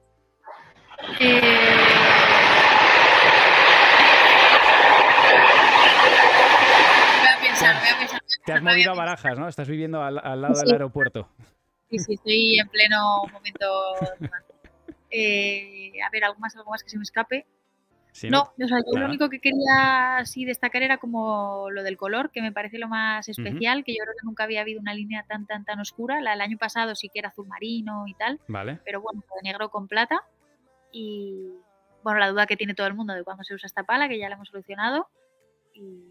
Eh, 1.21 1.41
Voy 7.19 7.29
a 7.29 7.41
pensar, 7.41 7.77
voy 7.81 7.89
a 7.89 7.99
pensar. 7.99 8.21
Te 8.45 8.53
has 8.53 8.63
movido 8.63 8.93
a 8.93 8.95
barajas, 8.95 9.39
¿no? 9.39 9.49
Estás 9.49 9.69
viviendo 9.69 10.03
al, 10.03 10.19
al 10.19 10.41
lado 10.41 10.59
del 10.61 10.73
aeropuerto. 10.73 11.29
Sí, 11.91 11.99
sí, 11.99 12.15
estoy 12.15 12.59
en 12.59 12.69
pleno 12.69 13.23
momento. 13.33 13.67
Eh, 15.11 15.93
a 16.07 16.11
ver, 16.11 16.25
algo 16.25 16.39
más, 16.39 16.55
algo 16.57 16.71
más 16.71 16.83
que 16.83 16.91
se 16.91 16.97
me 16.97 17.03
escape. 17.03 17.47
No, 18.31 18.53
o 18.61 18.69
sea, 18.69 18.79
yo 18.79 18.99
lo 18.99 19.07
único 19.07 19.29
que 19.29 19.39
quería 19.39 20.17
así 20.17 20.45
destacar 20.45 20.83
era 20.83 20.99
como 20.99 21.71
lo 21.71 21.83
del 21.83 21.97
color, 21.97 22.31
que 22.31 22.43
me 22.43 22.51
parece 22.51 22.79
lo 22.79 22.89
más 22.89 23.29
especial, 23.29 23.85
que 23.85 23.93
yo 23.93 24.03
creo 24.03 24.15
que 24.19 24.27
nunca 24.27 24.45
había 24.45 24.63
habido 24.63 24.81
una 24.81 24.95
línea 24.95 25.25
tan, 25.29 25.47
tan, 25.47 25.65
tan 25.65 25.79
oscura. 25.79 26.21
La 26.21 26.33
del 26.33 26.41
año 26.41 26.59
pasado 26.59 26.95
sí 26.97 27.11
que 27.13 27.21
era 27.21 27.29
azul 27.29 27.47
marino 27.47 28.05
y 28.07 28.15
tal, 28.15 28.41
Vale. 28.49 28.81
pero 28.85 29.01
bueno, 29.01 29.23
de 29.37 29.49
negro 29.49 29.71
con 29.71 29.87
plata. 29.87 30.23
Y 30.91 31.53
bueno, 32.03 32.19
la 32.19 32.31
duda 32.31 32.47
que 32.47 32.57
tiene 32.57 32.75
todo 32.75 32.87
el 32.87 32.95
mundo 32.95 33.15
de 33.15 33.23
cuándo 33.23 33.45
se 33.45 33.55
usa 33.55 33.67
esta 33.67 33.85
pala, 33.85 34.09
que 34.09 34.19
ya 34.19 34.29
la 34.29 34.35
hemos 34.35 34.49
solucionado. 34.49 35.09
Y 35.73 36.03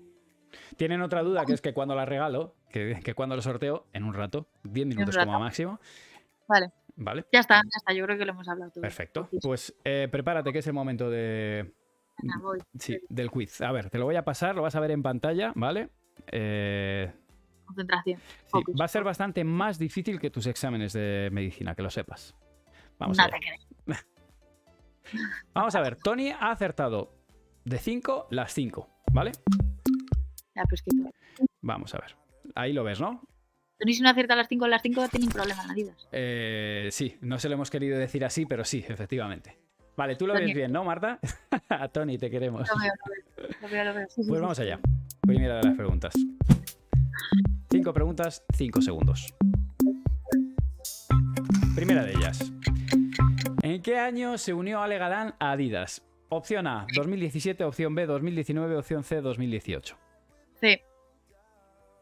Tienen 0.77 1.01
otra 1.01 1.23
duda, 1.23 1.45
que 1.45 1.53
es 1.53 1.61
que 1.61 1.73
cuando 1.73 1.95
la 1.95 2.05
regalo, 2.05 2.55
que, 2.71 3.01
que 3.03 3.15
cuando 3.15 3.35
lo 3.35 3.41
sorteo, 3.41 3.85
en 3.91 4.03
un 4.03 4.13
rato, 4.13 4.47
10 4.63 4.87
minutos 4.87 5.15
rato. 5.15 5.27
como 5.27 5.39
máximo. 5.41 5.79
Vale. 6.47 6.71
Vale, 6.97 7.25
ya 7.31 7.39
está, 7.39 7.55
ya 7.57 7.77
está, 7.77 7.93
yo 7.93 8.03
creo 8.05 8.17
que 8.17 8.25
lo 8.25 8.31
hemos 8.31 8.47
hablado 8.47 8.71
todo. 8.71 8.81
perfecto. 8.81 9.29
Pues 9.41 9.73
eh, 9.83 10.07
prepárate, 10.11 10.51
que 10.51 10.59
es 10.59 10.67
el 10.67 10.73
momento 10.73 11.09
de, 11.09 11.71
Venga, 12.21 12.39
voy. 12.41 12.59
Sí, 12.79 12.99
del 13.09 13.29
quiz. 13.29 13.61
A 13.61 13.71
ver, 13.71 13.89
te 13.89 13.97
lo 13.99 14.05
voy 14.05 14.15
a 14.15 14.25
pasar, 14.25 14.55
lo 14.55 14.63
vas 14.63 14.75
a 14.75 14.79
ver 14.79 14.91
en 14.91 15.03
pantalla, 15.03 15.53
¿vale? 15.55 15.89
Eh, 16.31 17.13
Concentración. 17.65 18.19
sí, 18.45 18.59
va 18.79 18.85
a 18.85 18.87
ser 18.87 19.03
bastante 19.03 19.43
más 19.43 19.77
difícil 19.77 20.19
que 20.19 20.29
tus 20.31 20.47
exámenes 20.47 20.93
de 20.93 21.29
medicina, 21.31 21.75
que 21.75 21.83
lo 21.83 21.89
sepas. 21.89 22.35
Vamos 22.97 23.17
no 23.17 23.29
te 23.29 23.39
crees. 23.39 23.67
Vamos 25.53 25.75
a 25.75 25.81
ver, 25.81 25.95
Tony 25.97 26.31
ha 26.31 26.51
acertado 26.51 27.13
de 27.63 27.77
5 27.77 28.27
las 28.31 28.53
5, 28.53 28.89
¿vale? 29.13 29.31
Ya, 30.55 30.63
pues. 30.67 30.83
Vamos 31.61 31.93
a 31.93 31.99
ver. 31.99 32.15
Ahí 32.55 32.73
lo 32.73 32.83
ves, 32.83 32.99
¿no? 32.99 33.21
Tony, 33.79 33.93
si 33.93 34.01
no 34.01 34.09
acierta 34.09 34.33
a 34.33 34.37
las 34.37 34.47
5 34.47 34.67
las 34.67 34.81
5 34.81 35.07
tiene 35.09 35.25
un 35.27 35.31
problema 35.31 35.63
en 35.63 35.71
Adidas. 35.71 36.07
Eh, 36.11 36.89
sí, 36.91 37.15
no 37.21 37.37
se 37.39 37.47
lo 37.49 37.55
hemos 37.55 37.69
querido 37.69 37.97
decir 37.97 38.25
así, 38.25 38.45
pero 38.45 38.63
sí, 38.65 38.83
efectivamente. 38.87 39.57
Vale, 39.95 40.15
tú 40.15 40.25
lo 40.27 40.33
Tony. 40.33 40.45
ves 40.47 40.55
bien, 40.55 40.71
¿no, 40.71 40.83
Marta? 40.83 41.19
a 41.69 41.87
Tony 41.89 42.17
te 42.17 42.29
queremos. 42.29 42.67
Lo 42.67 42.75
veo, 42.81 42.93
lo 42.93 43.11
veo. 43.11 43.57
Lo 43.61 43.67
veo, 43.69 43.83
lo 43.85 43.93
veo. 43.93 44.07
Sí, 44.09 44.23
sí, 44.23 44.27
Pues 44.29 44.37
sí. 44.39 44.41
vamos 44.41 44.59
allá. 44.59 44.79
Primera 45.21 45.57
de 45.57 45.63
las 45.63 45.75
preguntas. 45.75 46.13
Cinco 47.69 47.93
preguntas, 47.93 48.43
cinco 48.55 48.81
segundos. 48.81 49.33
Primera 51.75 52.03
de 52.03 52.11
ellas. 52.13 52.51
¿En 53.61 53.81
qué 53.81 53.97
año 53.99 54.37
se 54.37 54.53
unió 54.53 54.81
Ale 54.81 54.97
Galán 54.97 55.35
a 55.39 55.51
Adidas? 55.51 56.03
Opción 56.29 56.67
A, 56.67 56.85
2017, 56.95 57.63
opción 57.63 57.95
B, 57.95 58.05
2019, 58.05 58.75
opción 58.77 59.03
C, 59.03 59.21
2018. 59.21 59.95
Sí, 60.59 60.81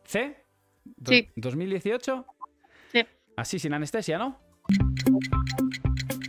¿C? 0.04 0.45
Do- 0.86 1.12
Sí. 1.12 1.30
¿2018? 1.36 2.26
Sí. 2.92 3.06
Así, 3.38 3.60
sin 3.60 3.74
anestesia, 3.74 4.18
¿no? 4.18 4.40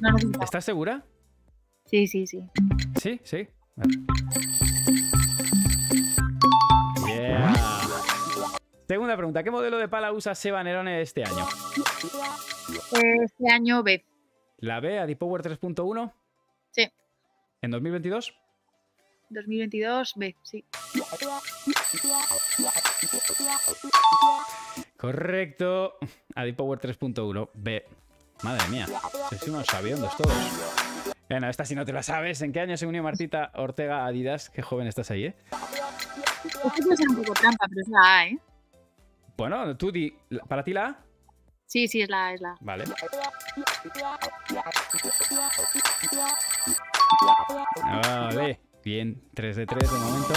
no. 0.00 0.42
¿Estás 0.42 0.64
segura? 0.64 1.04
Sí, 1.86 2.06
sí, 2.06 2.26
sí. 2.26 2.40
Sí, 3.00 3.20
sí. 3.24 3.48
Vale. 3.76 3.94
Yeah. 7.06 7.54
Segunda 8.88 9.16
pregunta. 9.16 9.42
¿Qué 9.42 9.50
modelo 9.50 9.78
de 9.78 9.88
pala 9.88 10.12
usa 10.12 10.34
Seba 10.34 10.62
Nerone 10.62 11.00
este 11.02 11.24
año? 11.24 11.46
Este 13.22 13.50
año 13.52 13.82
B. 13.82 14.04
¿La 14.58 14.80
B, 14.80 14.98
Adipower 14.98 15.42
3.1? 15.42 16.12
Sí. 16.70 16.88
¿En 17.62 17.70
2022? 17.70 18.34
2022 19.30 20.12
B, 20.16 20.36
sí. 20.42 20.64
Correcto. 24.96 25.98
Adipower 26.34 26.78
3.1. 26.78 27.50
B. 27.54 27.84
Madre 28.42 28.68
mía. 28.68 28.86
Sois 29.28 29.42
unos 29.48 29.66
sabiondos 29.66 30.16
todos. 30.16 30.34
Bueno, 31.28 31.48
esta 31.48 31.64
si 31.64 31.74
no 31.74 31.84
te 31.84 31.92
la 31.92 32.02
sabes. 32.02 32.40
¿En 32.42 32.52
qué 32.52 32.60
año 32.60 32.76
se 32.76 32.86
unió 32.86 33.02
Martita 33.02 33.50
Ortega 33.54 34.04
a 34.04 34.06
Adidas? 34.06 34.50
Qué 34.50 34.62
joven 34.62 34.86
estás 34.86 35.10
ahí, 35.10 35.26
¿eh? 35.26 35.36
Esto 36.44 36.96
ser 36.96 37.08
un 37.08 37.16
poco 37.16 37.32
trampa, 37.34 37.66
pero 37.68 37.80
es 37.80 37.88
la 37.88 38.18
A, 38.18 38.26
¿eh? 38.26 38.38
Bueno, 39.36 39.76
tú 39.76 39.90
di. 39.90 40.16
¿Para 40.48 40.62
ti 40.62 40.72
la 40.72 40.86
A? 40.86 41.04
Sí, 41.66 41.88
sí, 41.88 42.02
es 42.02 42.08
la 42.08 42.28
A, 42.28 42.34
es 42.34 42.40
la 42.40 42.50
A. 42.50 42.56
Vale. 42.60 42.84
Vale. 47.82 48.60
Bien, 48.86 49.20
3 49.34 49.56
de 49.56 49.66
3 49.66 49.92
de 49.92 49.98
momento. 49.98 50.32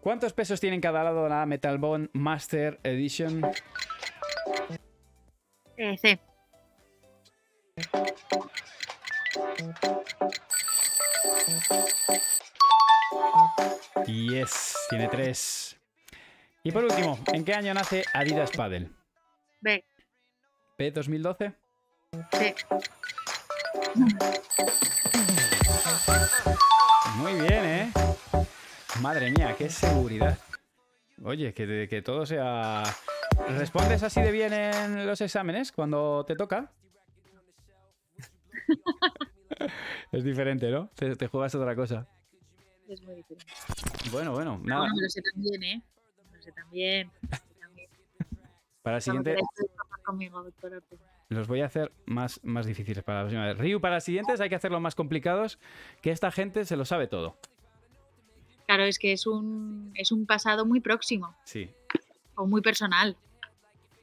¿Cuántos 0.00 0.32
pesos 0.32 0.58
tiene 0.58 0.74
en 0.74 0.80
cada 0.80 1.04
lado 1.04 1.28
la 1.28 1.46
Metal 1.46 1.78
Bond 1.78 2.10
Master 2.12 2.80
Edition? 2.82 3.40
Eh, 5.76 5.96
C. 5.96 6.18
Yes, 14.06 14.74
tiene 14.90 15.06
3. 15.06 15.80
Y 16.64 16.72
por 16.72 16.82
último, 16.82 17.16
¿en 17.32 17.44
qué 17.44 17.54
año 17.54 17.74
nace 17.74 18.02
Adidas 18.12 18.50
Paddle? 18.50 18.90
B. 19.60 19.84
¿P 20.76 20.90
2012? 20.90 21.52
C. 22.32 22.56
Muy 27.16 27.32
bien, 27.34 27.64
¿eh? 27.64 27.92
Madre 29.00 29.30
mía, 29.30 29.54
qué 29.56 29.68
seguridad. 29.68 30.38
Oye, 31.24 31.52
que, 31.54 31.86
que 31.88 32.02
todo 32.02 32.26
sea... 32.26 32.82
¿Respondes 33.48 34.02
así 34.02 34.20
de 34.20 34.32
bien 34.32 34.52
en 34.52 35.06
los 35.06 35.20
exámenes 35.20 35.72
cuando 35.72 36.24
te 36.26 36.34
toca? 36.36 36.72
es 40.12 40.24
diferente, 40.24 40.70
¿no? 40.70 40.88
Te, 40.94 41.16
te 41.16 41.26
juegas 41.26 41.54
otra 41.54 41.74
cosa. 41.74 42.08
Es 42.88 43.02
muy 43.02 43.16
diferente. 43.16 43.46
Bueno, 44.10 44.32
bueno, 44.32 44.60
nada. 44.64 44.82
bueno, 44.82 44.94
me 44.96 45.02
lo 45.02 45.08
sé 45.08 45.20
también, 45.22 45.62
¿eh? 45.62 45.82
Me 46.30 46.36
lo 46.36 46.42
sé 46.42 46.52
también. 46.52 47.10
me 47.22 47.28
lo 47.28 47.36
sé 47.36 47.54
también. 47.60 47.90
Para 48.82 48.96
el 48.96 49.02
siguiente 49.02 49.36
conmigo. 50.04 50.44
Los 51.28 51.48
voy 51.48 51.60
a 51.62 51.66
hacer 51.66 51.92
más, 52.06 52.40
más 52.44 52.66
difíciles 52.66 53.02
para 53.02 53.18
la 53.18 53.24
próxima 53.24 53.46
vez. 53.46 53.58
Ryu, 53.58 53.80
para 53.80 53.96
los 53.96 54.04
siguientes 54.04 54.40
hay 54.40 54.48
que 54.48 54.54
hacerlo 54.54 54.80
más 54.80 54.94
complicados, 54.94 55.58
que 56.02 56.10
esta 56.10 56.30
gente 56.30 56.64
se 56.64 56.76
lo 56.76 56.84
sabe 56.84 57.08
todo. 57.08 57.36
Claro, 58.66 58.84
es 58.84 58.98
que 58.98 59.12
es 59.12 59.26
un, 59.26 59.92
es 59.94 60.12
un 60.12 60.26
pasado 60.26 60.66
muy 60.66 60.80
próximo 60.80 61.36
Sí. 61.44 61.70
o 62.34 62.46
muy 62.46 62.60
personal. 62.62 63.16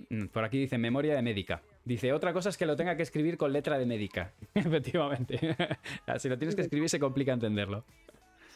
Mm, 0.09 0.27
Por 0.27 0.43
aquí 0.43 0.57
dice 0.57 0.77
memoria 0.77 1.15
de 1.15 1.21
médica. 1.21 1.61
Dice, 1.85 2.13
otra 2.13 2.31
cosa 2.31 2.47
es 2.49 2.57
que 2.57 2.65
lo 2.65 2.75
tenga 2.77 2.95
que 2.95 3.03
escribir 3.03 3.37
con 3.37 3.51
letra 3.51 3.77
de 3.77 3.85
médica. 3.85 4.33
Efectivamente. 4.53 5.37
si 6.17 6.29
lo 6.29 6.37
tienes 6.37 6.55
que 6.55 6.61
escribir 6.61 6.89
se 6.89 6.99
complica 6.99 7.33
entenderlo. 7.33 7.83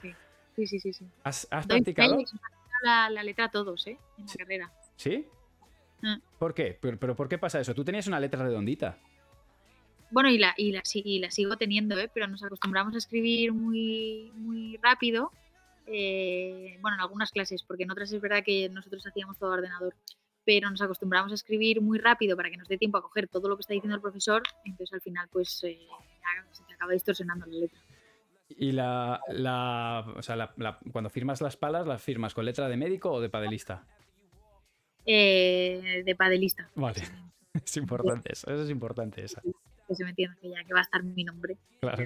Sí, 0.01 0.13
sí, 0.55 0.67
sí, 0.67 0.79
sí. 0.79 0.93
sí. 0.93 1.05
¿Has, 1.23 1.47
practicado? 1.67 2.17
la, 2.83 3.09
la 3.09 3.23
letra 3.23 3.45
a 3.45 3.51
todos, 3.51 3.85
¿eh? 3.87 3.97
En 4.17 4.25
la 4.25 4.31
Sí. 4.31 4.37
carrera. 4.37 4.71
¿Sí? 4.95 5.25
Mm. 6.01 6.15
¿Por 6.39 6.53
qué? 6.53 6.77
¿Pero, 6.79 6.97
pero 6.99 7.15
por 7.15 7.27
qué 7.29 7.37
pasa 7.37 7.59
eso? 7.59 7.73
Tú 7.73 7.83
tenías 7.83 8.07
una 8.07 8.19
letra 8.19 8.43
redondita. 8.43 8.97
Bueno, 10.11 10.29
y 10.29 10.37
la, 10.37 10.53
y, 10.57 10.71
la, 10.71 10.81
y 10.93 11.19
la 11.19 11.31
sigo 11.31 11.57
teniendo, 11.57 11.97
¿eh? 11.99 12.09
pero 12.13 12.27
nos 12.27 12.43
acostumbramos 12.43 12.93
a 12.95 12.97
escribir 12.97 13.51
muy, 13.51 14.31
muy 14.35 14.77
rápido. 14.81 15.31
eh, 15.85 16.77
bueno, 16.81 16.95
en 16.95 17.01
algunas 17.01 17.31
clases, 17.31 17.63
porque 17.63 17.83
en 17.83 17.91
otras 17.91 18.11
es 18.11 18.21
verdad 18.21 18.43
que 18.45 18.69
nosotros 18.69 19.05
hacíamos 19.07 19.37
todo 19.37 19.51
ordenador, 19.51 19.95
pero 20.45 20.69
nos 20.69 20.81
acostumbramos 20.81 21.31
a 21.31 21.35
escribir 21.35 21.81
muy 21.81 21.97
rápido 21.97 22.37
para 22.37 22.49
que 22.49 22.57
nos 22.57 22.67
dé 22.67 22.77
tiempo 22.77 22.97
a 22.97 23.01
coger 23.01 23.27
todo 23.27 23.49
lo 23.49 23.57
que 23.57 23.61
está 23.61 23.73
diciendo 23.73 23.95
el 23.95 24.01
profesor, 24.01 24.43
entonces 24.65 24.93
al 24.93 25.01
final 25.01 25.27
pues 25.31 25.61
eh, 25.63 25.79
se 26.51 26.63
te 26.63 26.73
acaba 26.73 26.93
distorsionando 26.93 27.45
la 27.47 27.57
letra. 27.59 27.79
Y 28.49 28.71
la, 28.71 29.19
la, 29.29 30.05
o 30.15 30.21
sea, 30.21 30.35
la- 30.37 30.53
la- 30.57 30.79
cuando 30.91 31.09
firmas 31.09 31.41
las 31.41 31.57
palas, 31.57 31.85
¿las 31.85 32.01
firmas 32.01 32.33
con 32.33 32.45
letra 32.45 32.69
de 32.69 32.77
médico 32.77 33.11
o 33.11 33.19
de 33.21 33.29
padelista? 33.29 33.85
Eh, 35.07 36.03
de 36.05 36.15
padelista. 36.15 36.69
Vale. 36.75 37.01
Es 37.65 37.75
importante 37.75 38.31
eso, 38.31 38.51
eso 38.51 38.63
es 38.63 38.69
importante 38.69 39.25
esa. 39.25 39.41
Que 39.87 39.95
se 39.95 40.03
me 40.03 40.11
entienda 40.11 40.37
que 40.39 40.47
ya 40.47 40.63
que 40.63 40.73
va 40.73 40.79
a 40.79 40.83
estar 40.83 41.01
mi 41.01 41.23
nombre. 41.23 41.57
Claro. 41.79 42.05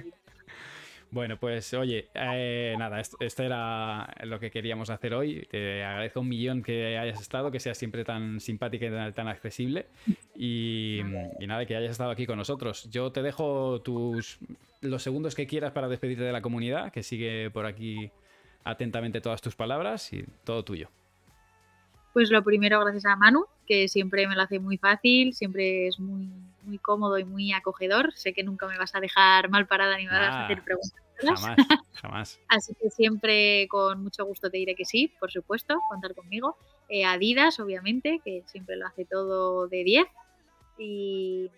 Bueno, 1.10 1.36
pues 1.36 1.74
oye, 1.74 2.08
eh, 2.14 2.74
nada, 2.78 2.98
esto, 2.98 3.18
esto 3.20 3.42
era 3.42 4.08
lo 4.22 4.40
que 4.40 4.50
queríamos 4.50 4.88
hacer 4.88 5.12
hoy. 5.12 5.46
Te 5.50 5.84
agradezco 5.84 6.20
un 6.20 6.28
millón 6.28 6.62
que 6.62 6.96
hayas 6.96 7.20
estado, 7.20 7.50
que 7.50 7.60
seas 7.60 7.76
siempre 7.76 8.02
tan 8.02 8.40
simpática 8.40 8.86
y 8.86 8.90
tan, 8.90 9.12
tan 9.12 9.28
accesible. 9.28 9.88
Y, 10.34 11.00
y 11.38 11.46
nada, 11.46 11.66
que 11.66 11.76
hayas 11.76 11.90
estado 11.90 12.10
aquí 12.10 12.24
con 12.24 12.38
nosotros. 12.38 12.88
Yo 12.90 13.12
te 13.12 13.20
dejo 13.20 13.82
tus 13.82 14.38
los 14.80 15.02
segundos 15.02 15.34
que 15.34 15.46
quieras 15.46 15.72
para 15.72 15.86
despedirte 15.88 16.24
de 16.24 16.32
la 16.32 16.40
comunidad, 16.40 16.90
que 16.90 17.02
sigue 17.02 17.50
por 17.50 17.66
aquí 17.66 18.10
atentamente 18.64 19.20
todas 19.20 19.42
tus 19.42 19.54
palabras 19.54 20.10
y 20.14 20.24
todo 20.44 20.64
tuyo. 20.64 20.88
Pues 22.12 22.30
lo 22.30 22.42
primero, 22.42 22.80
gracias 22.80 23.06
a 23.06 23.16
Manu, 23.16 23.46
que 23.66 23.88
siempre 23.88 24.26
me 24.26 24.34
lo 24.34 24.42
hace 24.42 24.58
muy 24.58 24.76
fácil, 24.76 25.32
siempre 25.32 25.86
es 25.86 25.98
muy, 25.98 26.28
muy 26.62 26.78
cómodo 26.78 27.18
y 27.18 27.24
muy 27.24 27.52
acogedor. 27.52 28.12
Sé 28.14 28.32
que 28.32 28.42
nunca 28.42 28.66
me 28.66 28.78
vas 28.78 28.94
a 28.94 29.00
dejar 29.00 29.48
mal 29.48 29.66
parada 29.66 29.96
ni 29.96 30.04
me 30.04 30.12
vas 30.12 30.34
a 30.34 30.44
hacer 30.44 30.62
preguntas. 30.62 31.00
Jamás, 31.16 31.56
jamás. 31.94 32.40
Así 32.48 32.74
que 32.74 32.90
siempre 32.90 33.66
con 33.68 34.02
mucho 34.02 34.24
gusto 34.24 34.50
te 34.50 34.58
diré 34.58 34.74
que 34.74 34.84
sí, 34.84 35.12
por 35.20 35.30
supuesto, 35.30 35.80
contar 35.88 36.14
conmigo. 36.14 36.56
Eh, 36.88 37.04
Adidas, 37.04 37.60
obviamente, 37.60 38.20
que 38.24 38.42
siempre 38.46 38.76
lo 38.76 38.86
hace 38.86 39.04
todo 39.04 39.68
de 39.68 39.84
10. 39.84 40.06
Y 40.78 41.50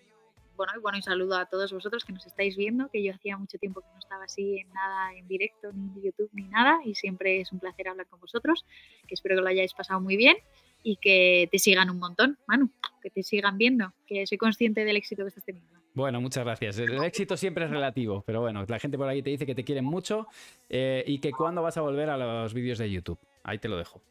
bueno, 0.55 0.73
y 0.75 0.79
bueno, 0.79 0.97
y 0.97 1.01
saludo 1.01 1.37
a 1.37 1.45
todos 1.45 1.71
vosotros 1.71 2.03
que 2.03 2.13
nos 2.13 2.25
estáis 2.25 2.55
viendo, 2.55 2.89
que 2.89 3.03
yo 3.03 3.13
hacía 3.13 3.37
mucho 3.37 3.57
tiempo 3.57 3.81
que 3.81 3.87
no 3.93 3.99
estaba 3.99 4.25
así 4.25 4.59
en 4.59 4.69
nada 4.73 5.13
en 5.15 5.27
directo, 5.27 5.71
ni 5.73 5.87
en 5.87 6.03
YouTube, 6.03 6.29
ni 6.33 6.43
nada, 6.43 6.79
y 6.85 6.95
siempre 6.95 7.41
es 7.41 7.51
un 7.51 7.59
placer 7.59 7.87
hablar 7.87 8.07
con 8.07 8.19
vosotros, 8.19 8.65
que 9.07 9.13
espero 9.13 9.35
que 9.35 9.41
lo 9.41 9.47
hayáis 9.47 9.73
pasado 9.73 9.99
muy 9.99 10.17
bien 10.17 10.37
y 10.83 10.97
que 10.97 11.49
te 11.51 11.59
sigan 11.59 11.89
un 11.89 11.99
montón, 11.99 12.37
Manu, 12.47 12.69
que 13.01 13.09
te 13.09 13.23
sigan 13.23 13.57
viendo, 13.57 13.93
que 14.05 14.27
soy 14.27 14.37
consciente 14.37 14.85
del 14.85 14.97
éxito 14.97 15.23
que 15.23 15.29
estás 15.29 15.43
teniendo. 15.43 15.79
Bueno, 15.95 16.19
muchas 16.19 16.43
gracias. 16.43 16.77
El 16.77 17.03
éxito 17.03 17.37
siempre 17.37 17.65
es 17.65 17.71
relativo, 17.71 18.23
pero 18.27 18.41
bueno, 18.41 18.65
la 18.67 18.79
gente 18.79 18.97
por 18.97 19.07
ahí 19.07 19.21
te 19.21 19.29
dice 19.29 19.45
que 19.45 19.55
te 19.55 19.63
quieren 19.63 19.85
mucho 19.85 20.27
eh, 20.69 21.03
y 21.07 21.19
que 21.19 21.31
cuándo 21.31 21.61
vas 21.63 21.77
a 21.77 21.81
volver 21.81 22.09
a 22.09 22.17
los 22.17 22.53
vídeos 22.53 22.77
de 22.77 22.91
YouTube. 22.91 23.17
Ahí 23.43 23.59
te 23.59 23.69
lo 23.69 23.77
dejo. 23.77 24.01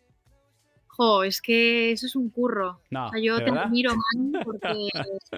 Jo, 0.97 1.25
es 1.25 1.43
que 1.43 1.91
eso 1.93 2.07
es 2.07 2.15
un 2.15 2.31
curro. 2.31 2.81
No, 2.91 3.07
O 3.07 3.11
sea, 3.11 3.21
yo 3.21 3.37
¿de 3.37 3.45
te 3.45 3.51
verdad? 3.51 3.67
admiro, 3.67 3.93
Manu, 3.97 4.33
porque 4.45 4.89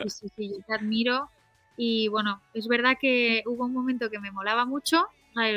sí, 0.02 0.10
sí, 0.10 0.28
sí, 0.36 0.48
yo 0.50 0.58
te 0.66 0.74
admiro 0.74 1.30
Y 1.76 2.08
bueno, 2.08 2.42
es 2.54 2.68
verdad 2.68 2.96
que 3.00 3.42
hubo 3.46 3.64
un 3.64 3.72
momento 3.72 4.10
que 4.10 4.18
me 4.18 4.30
molaba 4.30 4.64
mucho, 4.66 5.06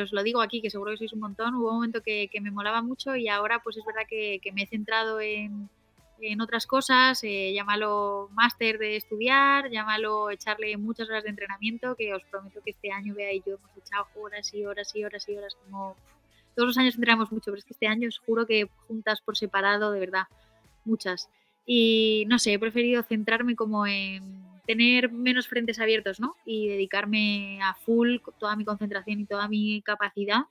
os 0.04 0.12
lo 0.12 0.24
digo 0.24 0.42
aquí, 0.42 0.62
que 0.62 0.70
seguro 0.70 0.92
que 0.92 0.98
sois 0.98 1.14
un 1.14 1.22
montón, 1.22 1.56
hubo 1.56 1.70
un 1.70 1.76
momento 1.76 2.02
que, 2.02 2.30
me 2.42 2.52
molaba 2.52 2.82
mucho 2.82 3.16
y 3.16 3.28
ahora 3.30 3.60
pues 3.64 3.78
es 3.78 3.86
verdad 3.86 4.04
que, 4.10 4.40
me 4.54 4.64
he 4.64 4.68
centrado 4.68 5.22
en, 5.22 5.70
en 6.22 6.42
otras 6.42 6.66
cosas, 6.68 7.24
eh, 7.24 7.54
llámalo 7.54 8.30
máster 8.34 8.78
de 8.78 8.98
estudiar, 8.98 9.70
llámalo 9.70 10.30
echarle 10.32 10.76
muchas 10.78 11.10
horas 11.10 11.24
de 11.24 11.30
entrenamiento, 11.30 11.96
que 11.96 12.14
os 12.14 12.24
prometo 12.24 12.62
que 12.64 12.72
este 12.72 12.92
año, 12.92 13.16
vea 13.16 13.34
y 13.34 13.42
yo 13.46 13.56
hemos 13.56 13.72
echado 13.78 14.06
horas 14.16 14.54
y 14.54 14.66
horas 14.66 14.94
y 14.96 15.04
horas 15.04 15.28
y 15.30 15.38
horas, 15.38 15.56
como 15.64 15.96
todos 16.56 16.68
los 16.68 16.78
años 16.78 16.96
entrenamos 16.96 17.32
mucho, 17.32 17.46
pero 17.46 17.58
es 17.58 17.66
que 17.66 17.74
este 17.74 17.88
año 17.88 18.08
os 18.08 18.20
juro 18.20 18.46
que 18.46 18.70
juntas 18.88 19.22
por 19.22 19.38
separado, 19.38 19.92
de 19.92 20.00
verdad, 20.00 20.24
muchas. 20.86 21.30
Y 21.66 22.26
no 22.28 22.40
sé, 22.40 22.54
he 22.54 22.60
preferido 22.60 23.04
centrarme 23.04 23.56
como 23.56 23.86
en 23.86 24.40
tener 24.66 25.12
menos 25.12 25.48
frentes 25.48 25.80
abiertos, 25.80 26.20
¿no? 26.20 26.36
Y 26.46 26.68
dedicarme 26.68 27.60
a 27.62 27.74
full 27.74 28.18
toda 28.40 28.56
mi 28.56 28.66
concentración 28.66 29.20
y 29.20 29.26
toda 29.26 29.48
mi 29.48 29.82
capacidad 29.82 30.42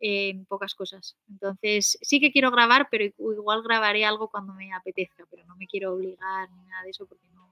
en 0.00 0.44
pocas 0.46 0.74
cosas. 0.74 1.16
Entonces, 1.28 1.98
sí 2.02 2.20
que 2.20 2.32
quiero 2.32 2.50
grabar, 2.50 2.88
pero 2.90 3.04
igual 3.04 3.62
grabaré 3.62 4.04
algo 4.04 4.28
cuando 4.28 4.54
me 4.54 4.72
apetezca, 4.72 5.24
pero 5.30 5.44
no 5.46 5.56
me 5.56 5.66
quiero 5.66 5.94
obligar 5.94 6.50
ni 6.50 6.64
nada 6.66 6.82
de 6.84 6.90
eso 6.90 7.06
porque 7.06 7.28
no, 7.32 7.48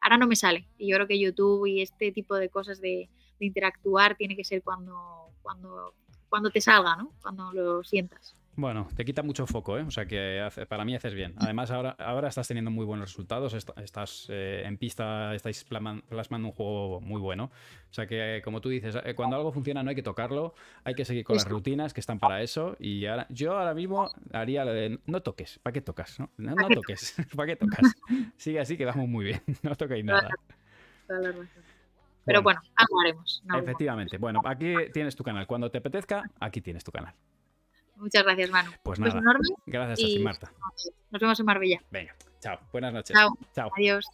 ahora 0.00 0.18
no 0.18 0.26
me 0.26 0.36
sale. 0.36 0.66
Y 0.78 0.90
yo 0.90 0.96
creo 0.96 1.06
que 1.06 1.18
YouTube 1.18 1.66
y 1.66 1.80
este 1.80 2.12
tipo 2.12 2.36
de 2.36 2.48
cosas 2.48 2.80
de, 2.80 3.08
de 3.38 3.46
interactuar 3.46 4.16
tiene 4.16 4.36
que 4.36 4.44
ser 4.44 4.62
cuando, 4.62 5.30
cuando, 5.42 5.94
cuando 6.32 6.48
te 6.48 6.62
salga, 6.62 6.96
¿no? 6.96 7.12
Cuando 7.20 7.52
lo 7.52 7.84
sientas. 7.84 8.34
Bueno, 8.56 8.88
te 8.96 9.04
quita 9.04 9.22
mucho 9.22 9.46
foco, 9.46 9.76
¿eh? 9.76 9.82
O 9.82 9.90
sea 9.90 10.06
que 10.06 10.48
para 10.66 10.82
mí 10.86 10.94
haces 10.94 11.12
bien. 11.12 11.34
Además, 11.36 11.70
ahora, 11.70 11.90
ahora 11.98 12.28
estás 12.28 12.48
teniendo 12.48 12.70
muy 12.70 12.86
buenos 12.86 13.10
resultados. 13.10 13.52
estás 13.52 14.28
eh, 14.30 14.62
en 14.64 14.78
pista, 14.78 15.34
estáis 15.34 15.62
plasmando 15.64 16.48
un 16.48 16.52
juego 16.52 17.02
muy 17.02 17.20
bueno. 17.20 17.50
O 17.90 17.92
sea 17.92 18.06
que, 18.06 18.40
como 18.42 18.62
tú 18.62 18.70
dices, 18.70 18.96
eh, 19.04 19.14
cuando 19.14 19.36
algo 19.36 19.52
funciona 19.52 19.82
no 19.82 19.90
hay 19.90 19.94
que 19.94 20.02
tocarlo, 20.02 20.54
hay 20.84 20.94
que 20.94 21.04
seguir 21.04 21.22
con 21.22 21.36
las 21.36 21.46
rutinas 21.46 21.92
que 21.92 22.00
están 22.00 22.18
para 22.18 22.40
eso. 22.40 22.76
Y 22.80 23.04
ahora, 23.04 23.26
yo 23.28 23.58
ahora 23.58 23.74
mismo 23.74 24.10
haría 24.32 24.64
lo 24.64 24.72
de 24.72 25.00
no 25.04 25.20
toques. 25.20 25.58
¿Para 25.58 25.74
qué 25.74 25.82
tocas? 25.82 26.18
No, 26.18 26.30
no, 26.38 26.54
toques. 26.74 27.14
¿Para 27.36 27.48
qué 27.48 27.56
tocas? 27.56 27.94
Sigue 28.38 28.58
así 28.58 28.78
que 28.78 28.86
vamos 28.86 29.06
muy 29.06 29.26
bien. 29.26 29.42
No 29.62 29.76
toquéis 29.76 30.06
nada. 30.06 30.30
Pero 32.24 32.42
bueno, 32.42 32.60
algo 32.76 33.00
haremos. 33.00 33.42
Efectivamente. 33.54 34.18
Bueno, 34.18 34.40
aquí 34.44 34.74
tienes 34.92 35.16
tu 35.16 35.24
canal. 35.24 35.46
Cuando 35.46 35.70
te 35.70 35.78
apetezca, 35.78 36.22
aquí 36.40 36.60
tienes 36.60 36.84
tu 36.84 36.92
canal. 36.92 37.14
Muchas 37.96 38.22
gracias, 38.24 38.50
Manu. 38.50 38.70
Pues 38.82 38.98
nada. 38.98 39.20
Gracias 39.66 40.00
a 40.00 40.02
ti, 40.02 40.18
Marta. 40.18 40.52
Nos 41.10 41.20
vemos 41.20 41.38
en 41.40 41.46
Marbella. 41.46 41.82
Venga, 41.90 42.14
chao. 42.40 42.58
Buenas 42.72 42.92
noches. 42.92 43.16
Chao. 43.16 43.36
Chao. 43.54 43.70
Adiós. 43.76 44.06